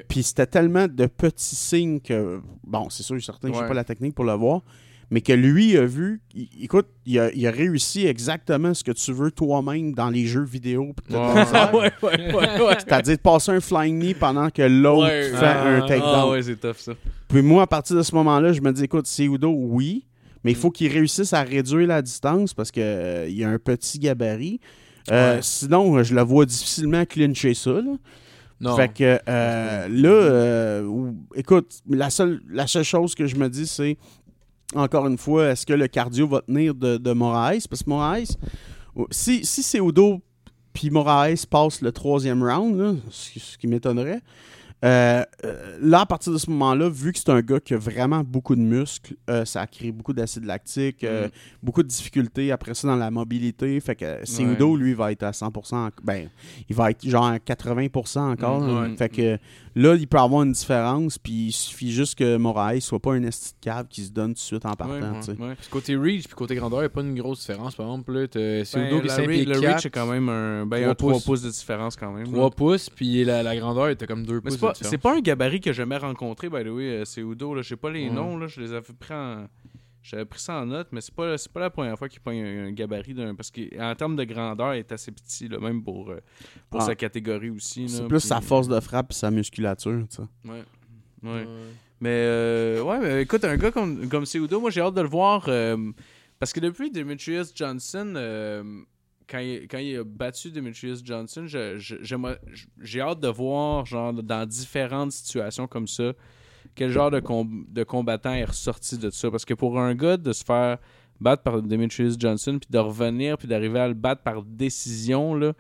Puis 0.08 0.22
c'était 0.22 0.46
tellement 0.46 0.86
de 0.86 1.06
petits 1.06 1.56
signes 1.56 2.00
que, 2.00 2.40
bon, 2.64 2.88
c'est 2.88 3.02
sûr, 3.02 3.20
certain 3.22 3.48
que 3.50 3.54
j'ai 3.54 3.62
Ouais. 3.62 3.68
pas 3.68 3.74
la 3.74 3.84
technique 3.84 4.14
pour 4.14 4.24
le 4.24 4.32
voir, 4.34 4.62
mais 5.10 5.20
que 5.20 5.32
lui 5.32 5.76
a 5.76 5.84
vu, 5.84 6.22
il- 6.34 6.48
écoute, 6.62 6.86
il 7.04 7.18
a, 7.18 7.32
il 7.34 7.44
a 7.46 7.50
réussi 7.50 8.06
exactement 8.06 8.72
ce 8.72 8.84
que 8.84 8.92
tu 8.92 9.12
veux 9.12 9.30
toi-même 9.32 9.92
dans 9.94 10.08
les 10.08 10.24
jeux 10.26 10.44
vidéo. 10.44 10.94
ouais, 11.10 11.90
ouais. 12.02 12.76
C'est-à-dire 12.78 13.16
de 13.16 13.20
passer 13.20 13.50
un 13.52 13.60
flying 13.60 13.98
knee 13.98 14.14
pendant 14.14 14.50
que 14.50 14.62
l'autre 14.62 15.08
Ouais, 15.08 15.30
fait 15.30 15.36
ah, 15.44 15.66
un 15.68 15.80
takedown. 15.80 16.02
Ah 16.14 16.28
ouais, 16.28 16.42
c'est 16.42 16.56
tough 16.60 16.76
ça. 16.78 16.92
Puis 17.28 17.42
moi, 17.42 17.64
à 17.64 17.66
partir 17.66 17.96
de 17.96 18.02
ce 18.02 18.14
moment-là, 18.14 18.52
je 18.52 18.60
me 18.60 18.72
dis, 18.72 18.84
écoute, 18.84 19.06
Seudo, 19.06 19.50
oui, 19.52 20.04
mais 20.44 20.52
il 20.52 20.56
faut 20.56 20.70
qu'il 20.70 20.90
réussisse 20.92 21.32
à 21.32 21.42
réduire 21.42 21.86
la 21.88 22.02
distance 22.02 22.54
parce 22.54 22.70
qu'il 22.70 22.82
y 23.28 23.44
a 23.44 23.48
un 23.48 23.58
petit 23.58 23.98
gabarit. 23.98 24.60
Euh, 25.10 25.36
Ouais. 25.36 25.42
Sinon, 25.42 26.02
je 26.02 26.14
le 26.14 26.22
vois 26.22 26.46
difficilement 26.46 27.04
clincher 27.04 27.54
ça. 27.54 27.72
là. 27.72 27.96
Non. 28.60 28.76
Fait 28.76 28.88
que 28.92 29.18
euh, 29.28 29.88
là, 29.88 30.08
euh, 30.08 30.84
ou- 30.84 31.16
écoute, 31.34 31.80
la 31.90 32.10
seule, 32.10 32.40
la 32.48 32.68
seule 32.68 32.84
chose 32.84 33.14
que 33.16 33.26
je 33.26 33.34
me 33.34 33.48
dis, 33.48 33.66
c'est 33.66 33.96
encore 34.74 35.06
une 35.08 35.18
fois, 35.18 35.48
est-ce 35.50 35.66
que 35.66 35.72
le 35.72 35.88
cardio 35.88 36.28
va 36.28 36.40
tenir 36.42 36.72
de, 36.74 36.96
de 36.96 37.12
Moraes? 37.12 37.66
Parce 37.68 37.82
que 37.82 37.90
Moraes, 37.90 38.36
si, 39.10 39.44
si 39.44 39.62
Seudo 39.64 40.20
puis 40.72 40.90
Moraes 40.90 41.44
passe 41.50 41.82
le 41.82 41.90
troisième 41.92 42.42
round, 42.42 42.78
là, 42.78 42.94
ce, 43.10 43.30
qui- 43.32 43.40
ce 43.40 43.58
qui 43.58 43.66
m'étonnerait, 43.66 44.20
euh, 44.84 45.22
euh, 45.44 45.78
là, 45.80 46.00
à 46.00 46.06
partir 46.06 46.32
de 46.32 46.38
ce 46.38 46.50
moment-là, 46.50 46.88
vu 46.88 47.12
que 47.12 47.18
c'est 47.18 47.28
un 47.30 47.40
gars 47.40 47.60
qui 47.60 47.74
a 47.74 47.78
vraiment 47.78 48.22
beaucoup 48.24 48.56
de 48.56 48.60
muscles, 48.60 49.14
euh, 49.30 49.44
ça 49.44 49.66
crée 49.66 49.92
beaucoup 49.92 50.12
d'acide 50.12 50.44
lactique, 50.44 51.04
euh, 51.04 51.26
Mm. 51.28 51.30
beaucoup 51.62 51.82
de 51.82 51.88
difficultés 51.88 52.50
après 52.50 52.74
ça 52.74 52.88
dans 52.88 52.96
la 52.96 53.10
mobilité. 53.10 53.78
Fait 53.80 53.94
que 53.94 54.24
Seudo, 54.24 54.76
lui, 54.76 54.94
va 54.94 55.12
être 55.12 55.22
à 55.22 55.32
100%. 55.32 55.86
en- 55.86 55.90
Ben, 56.02 56.28
il 56.68 56.74
va 56.74 56.90
être 56.90 57.08
genre 57.08 57.26
à 57.26 57.38
80% 57.38 58.32
encore. 58.32 58.60
Mm, 58.60 58.66
là. 58.74 58.80
ouais. 58.88 58.96
Fait 58.96 59.08
que 59.08 59.38
là, 59.76 59.94
il 59.94 60.06
peut 60.08 60.18
avoir 60.18 60.42
une 60.42 60.52
différence, 60.52 61.16
puis 61.18 61.32
il 61.48 61.52
suffit 61.52 61.92
juste 61.92 62.16
que 62.18 62.36
Moraes 62.36 62.80
soit 62.80 62.98
pas 63.00 63.12
un 63.14 63.22
esti 63.22 63.50
de 63.52 63.56
cave 63.60 63.86
qui 63.88 64.02
se 64.04 64.10
donne 64.10 64.30
tout 64.30 64.34
de 64.34 64.38
suite 64.40 64.66
en 64.66 64.72
partant. 64.74 64.94
Ouais, 64.94 65.38
ouais. 65.38 65.54
Puis 65.60 65.68
côté 65.70 65.96
reach 65.96 66.24
puis 66.26 66.34
côté 66.34 66.54
grandeur, 66.56 66.80
il 66.80 66.82
n'y 66.82 66.86
a 66.86 66.90
pas 66.90 67.02
une 67.02 67.14
grosse 67.14 67.40
différence. 67.40 67.74
Par 67.76 67.86
exemple, 67.86 68.12
là, 68.12 68.26
Seudo 68.64 68.96
Ben, 68.96 69.00
qui 69.00 69.06
est 69.06 69.08
la 69.08 69.14
5 69.16 69.22
re- 69.22 69.28
pieds 69.28 69.44
le 69.44 69.60
4, 69.60 69.74
reach 69.76 69.86
est 69.86 69.90
quand 69.90 70.06
même 70.06 70.28
un. 70.28 70.66
Ben, 70.66 70.78
il 70.78 70.80
y 70.80 70.82
Trois 70.82 70.90
a 70.90 70.94
3 70.96 71.12
pouces. 71.12 71.24
pouces 71.24 71.42
de 71.42 71.50
différence 71.50 71.96
quand 71.96 72.12
même. 72.12 72.26
3 72.26 72.44
là. 72.44 72.50
pouces, 72.50 72.90
puis 72.90 73.24
la, 73.24 73.42
la 73.42 73.56
grandeur 73.56 73.88
était 73.88 74.06
comme 74.06 74.26
2 74.26 74.40
Mais 74.44 74.50
pouces. 74.50 74.58
C'est 74.74 74.98
pas, 74.98 75.12
c'est 75.12 75.18
un 75.18 75.20
gabarit 75.20 75.60
que 75.60 75.70
j'ai 75.72 75.76
jamais 75.78 75.96
rencontré, 75.96 76.48
by 76.48 76.62
the 76.64 76.68
way, 76.68 76.88
euh, 77.00 77.04
c'est 77.04 77.20
Udo. 77.20 77.54
Là. 77.54 77.62
Je 77.62 77.68
sais 77.68 77.76
pas 77.76 77.90
les 77.90 78.08
Ouais. 78.08 78.14
noms, 78.14 78.36
là, 78.38 78.46
je 78.46 78.60
les 78.60 78.72
avais 78.72 78.92
pris 78.98 79.14
en. 79.14 79.46
J'avais 80.04 80.24
pris 80.24 80.40
ça 80.40 80.60
en 80.60 80.66
note, 80.66 80.88
mais 80.90 81.00
c'est 81.00 81.14
pas, 81.14 81.38
c'est 81.38 81.52
pas 81.52 81.60
la 81.60 81.70
première 81.70 81.96
fois 81.96 82.08
qu'il 82.08 82.18
pogne 82.20 82.42
un, 82.42 82.66
un 82.66 82.72
gabarit 82.72 83.14
d'un. 83.14 83.36
Parce 83.36 83.52
qu'en 83.52 83.94
termes 83.94 84.16
de 84.16 84.24
grandeur, 84.24 84.74
il 84.74 84.78
est 84.80 84.90
assez 84.90 85.12
petit, 85.12 85.46
là, 85.46 85.60
même 85.60 85.80
pour, 85.84 86.10
euh, 86.10 86.18
pour 86.70 86.80
Ah. 86.82 86.86
sa 86.86 86.94
catégorie 86.96 87.50
aussi. 87.50 87.88
C'est 87.88 88.02
là, 88.02 88.08
plus 88.08 88.18
puis- 88.18 88.26
sa 88.28 88.40
force 88.40 88.66
de 88.66 88.80
frappe 88.80 89.12
et 89.12 89.14
sa 89.14 89.30
musculature. 89.30 90.04
tu 90.10 90.16
sais. 90.16 90.22
Ouais. 90.44 90.64
Ouais. 91.22 91.30
Ouais. 91.30 91.46
Mais 92.00 92.08
euh, 92.10 92.82
ouais, 92.82 92.98
mais 92.98 93.22
écoute, 93.22 93.44
un 93.44 93.56
gars 93.56 93.70
comme, 93.70 94.08
comme 94.08 94.26
Seudo, 94.26 94.58
moi 94.60 94.70
j'ai 94.70 94.80
hâte 94.80 94.94
de 94.94 95.02
le 95.02 95.08
voir. 95.08 95.44
euh, 95.46 95.76
parce 96.40 96.52
que 96.52 96.58
depuis 96.58 96.90
Demetrius 96.90 97.52
Johnson, 97.54 98.14
euh, 98.16 98.64
quand, 99.28 99.38
il, 99.38 99.68
quand 99.68 99.78
il 99.78 99.96
a 99.96 100.04
battu 100.04 100.50
Demetrius 100.50 101.04
Johnson, 101.04 101.46
j'ai 101.46 103.00
hâte 103.00 103.20
de 103.20 103.28
voir, 103.28 103.86
genre, 103.86 104.12
dans 104.12 104.46
différentes 104.46 105.12
situations 105.12 105.66
comme 105.66 105.86
ça, 105.86 106.12
quel 106.74 106.90
genre 106.90 107.10
de, 107.10 107.20
de 107.72 107.84
combattant 107.84 108.32
est 108.32 108.44
ressorti 108.44 108.98
de 108.98 109.10
ça. 109.10 109.30
Parce 109.30 109.44
que 109.44 109.54
pour 109.54 109.78
un 109.78 109.94
gars 109.94 110.16
de 110.16 110.32
se 110.32 110.44
faire 110.44 110.78
battre 111.20 111.42
par 111.42 111.62
Demetrius 111.62 112.16
Johnson, 112.18 112.58
puis 112.60 112.68
de 112.70 112.78
revenir, 112.78 113.38
puis 113.38 113.48
d'arriver 113.48 113.78
à 113.78 113.88
le 113.88 113.94
battre 113.94 114.22
par 114.22 114.42
décision, 114.42 115.34
là, 115.34 115.52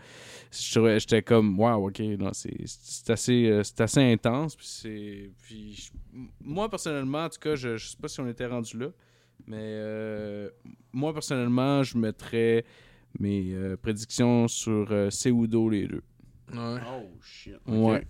j'étais 0.50 1.22
comme, 1.22 1.58
wow, 1.58 1.88
ok, 1.88 2.02
c'est 2.32 3.10
assez, 3.10 3.46
euh, 3.46 3.62
assez 3.78 4.00
intense. 4.00 4.56
Puis 4.56 5.90
moi, 6.40 6.68
personnellement, 6.68 7.24
en 7.24 7.28
tout 7.28 7.38
cas, 7.40 7.54
je, 7.54 7.76
je 7.76 7.88
sais 7.88 7.96
pas 8.00 8.08
si 8.08 8.20
on 8.20 8.28
était 8.28 8.46
rendu 8.46 8.78
là, 8.78 8.88
mais 9.46 9.56
euh, 9.60 10.50
moi, 10.92 11.12
personnellement, 11.12 11.82
je 11.82 11.96
mettrais 11.96 12.64
mes 13.18 13.52
euh, 13.54 13.76
prédictions 13.80 14.48
sur 14.48 14.88
euh, 14.90 15.10
Seudo, 15.10 15.68
les 15.68 15.86
deux. 15.86 16.02
Ouais. 16.52 16.78
Oh 16.86 17.08
shit. 17.22 17.54
Ouais. 17.66 18.04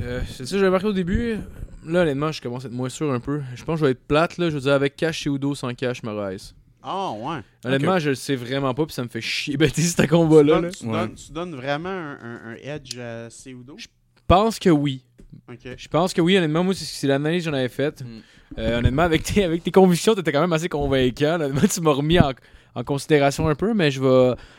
Euh, 0.00 0.20
c'est 0.28 0.46
ça, 0.46 0.58
j'avais 0.58 0.70
marqué 0.70 0.86
au 0.86 0.92
début. 0.92 1.36
Là, 1.84 2.02
honnêtement, 2.02 2.30
je 2.32 2.40
commence 2.40 2.64
à 2.64 2.68
être 2.68 2.74
moins 2.74 2.88
sûr 2.88 3.12
un 3.12 3.20
peu. 3.20 3.40
Je 3.54 3.64
pense 3.64 3.74
que 3.76 3.80
je 3.80 3.84
vais 3.86 3.90
être 3.92 4.06
plate, 4.06 4.38
là. 4.38 4.48
Je 4.50 4.54
veux 4.54 4.60
dire, 4.60 4.72
avec 4.72 4.96
cash 4.96 5.18
chez 5.22 5.30
Udo, 5.30 5.54
sans 5.54 5.74
cash, 5.74 6.02
Moraes. 6.02 6.54
Ah, 6.82 7.10
ouais. 7.12 7.38
Honnêtement, 7.64 7.98
je 7.98 8.10
le 8.10 8.14
sais 8.14 8.36
vraiment 8.36 8.72
pas, 8.72 8.86
puis 8.86 8.94
ça 8.94 9.02
me 9.02 9.08
fait 9.08 9.20
chier 9.20 9.56
bêter 9.58 9.82
ce 9.82 10.06
combat-là. 10.06 10.60
là. 10.60 10.70
Tu, 10.70 10.84
donnes, 10.84 10.86
tu 10.86 10.86
Ouais. 10.86 10.92
donnes- 11.06 11.14
tu 11.14 11.32
donnes 11.32 11.54
vraiment 11.56 11.88
un, 11.88 12.18
un- 12.22 12.40
un 12.52 12.54
edge 12.62 12.96
à 12.98 13.28
Seudo? 13.28 13.74
Je 13.76 13.88
pense 14.28 14.58
que 14.60 14.70
oui. 14.70 15.02
Je 15.76 15.88
pense 15.88 16.12
que 16.12 16.20
oui, 16.20 16.36
honnêtement, 16.36 16.62
moi, 16.64 16.74
c'est- 16.74 16.84
c'est 16.84 17.06
l'analyse 17.08 17.44
que 17.44 17.50
j'en 17.50 17.56
avais 17.56 17.68
faite. 17.68 18.02
Mm. 18.02 18.18
Euh, 18.58 18.78
honnêtement, 18.78 19.02
avec 19.02 19.24
tes, 19.24 19.42
avec 19.44 19.64
tes 19.64 19.72
convictions, 19.72 20.14
t'étais 20.14 20.30
quand 20.30 20.40
même 20.40 20.52
assez 20.52 20.68
convaincant. 20.68 21.34
Honnêtement, 21.40 21.60
tu 21.72 21.80
m'as 21.80 21.92
remis 21.92 22.20
en, 22.20 22.30
en 22.76 22.84
considération 22.84 23.48
un 23.48 23.54
peu, 23.54 23.72
mais 23.74 23.90
je 23.90 24.00
vais, 24.00 24.06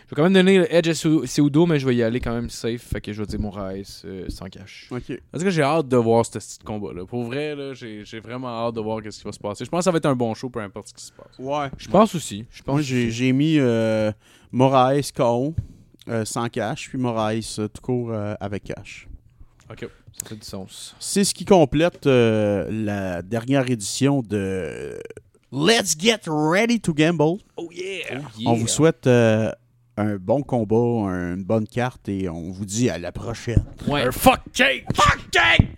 je 0.06 0.10
vais 0.10 0.16
quand 0.16 0.24
même 0.24 0.34
donner 0.34 0.58
le 0.58 0.74
edge 0.76 0.88
à 0.90 0.94
Seu- 0.96 1.26
Seudo, 1.28 1.66
mais 1.68 1.78
je 1.80 1.86
vais 1.88 1.96
y 1.96 2.02
aller 2.02 2.20
quand 2.20 2.34
même 2.34 2.50
safe. 2.50 2.82
Fait 2.82 3.00
que 3.00 3.14
je 3.14 3.22
vais 3.22 3.28
dire 3.28 3.40
Moraes 3.40 4.02
euh, 4.06 4.26
sans 4.28 4.48
cash. 4.48 4.88
Ok. 4.92 5.20
Parce 5.32 5.44
que 5.44 5.50
j'ai 5.52 5.62
hâte 5.62 5.88
de 5.88 5.98
voir 5.98 6.26
ce 6.26 6.32
petit 6.32 6.58
combat-là. 6.66 7.06
Pour 7.06 7.24
vrai, 7.26 7.56
là, 7.56 7.74
j'ai 7.76 8.04
j'ai 8.04 8.20
vraiment 8.20 8.48
hâte 8.50 8.74
de 8.76 8.82
voir 8.82 9.00
ce 9.04 9.18
qui 9.20 9.24
va 9.24 9.32
se 9.32 9.40
passer. 9.40 9.64
Je 9.66 9.70
pense 9.70 9.82
que 9.82 9.84
ça 9.86 9.92
va 9.92 9.98
être 9.98 10.08
un 10.08 10.16
bon 10.16 10.34
show, 10.34 10.50
peu 10.50 10.60
importe 10.60 10.88
ce 10.90 10.94
qui 10.96 11.04
se 11.06 11.12
passe. 11.12 11.38
Ouais. 11.38 11.68
Je 11.78 11.88
pense 11.88 12.16
aussi. 12.16 12.46
Je 12.50 12.64
pense 12.64 12.74
Moi, 12.74 12.82
j'ai 12.82 13.12
j'ai 13.12 13.32
mis 13.34 13.60
euh, 13.60 14.12
Moraes 14.52 15.12
KO 15.16 15.54
euh, 16.10 16.26
sans 16.26 16.50
cash, 16.50 16.90
puis 16.90 16.98
Moraes 16.98 17.58
euh, 17.60 17.68
tout 17.68 17.82
court 17.82 18.12
euh, 18.12 18.34
avec 18.40 18.64
cash. 18.64 19.08
Ok. 19.72 19.88
Ça 20.14 20.30
fait 20.30 20.36
du 20.36 20.46
sens. 20.46 20.96
C'est 21.00 21.24
ce 21.24 21.36
qui 21.36 21.46
complète 21.46 22.08
euh, 22.08 22.68
la 22.72 23.22
dernière 23.22 23.70
édition 23.70 24.24
de 24.24 24.98
Let's 25.52 25.96
Get 25.98 26.22
Ready 26.28 26.80
to 26.82 26.94
Gamble. 26.94 27.38
Oh 27.56 27.70
yeah! 27.72 28.20
On 28.46 28.54
vous 28.54 28.68
souhaite 28.68 29.08
euh, 29.08 29.50
un 29.96 30.18
bon 30.18 30.44
combat, 30.44 30.76
une 30.76 31.44
bonne 31.44 31.66
carte 31.68 32.10
et 32.10 32.28
on 32.28 32.52
vous 32.52 32.66
dit 32.66 32.90
à 32.90 32.98
la 32.98 33.14
prochaine. 33.14 33.64
Ouais. 33.88 34.02
Un 34.02 34.12
fuck 34.12 34.42
cake! 34.54 34.84
Fuck 34.94 35.20
Jake! 35.32 35.70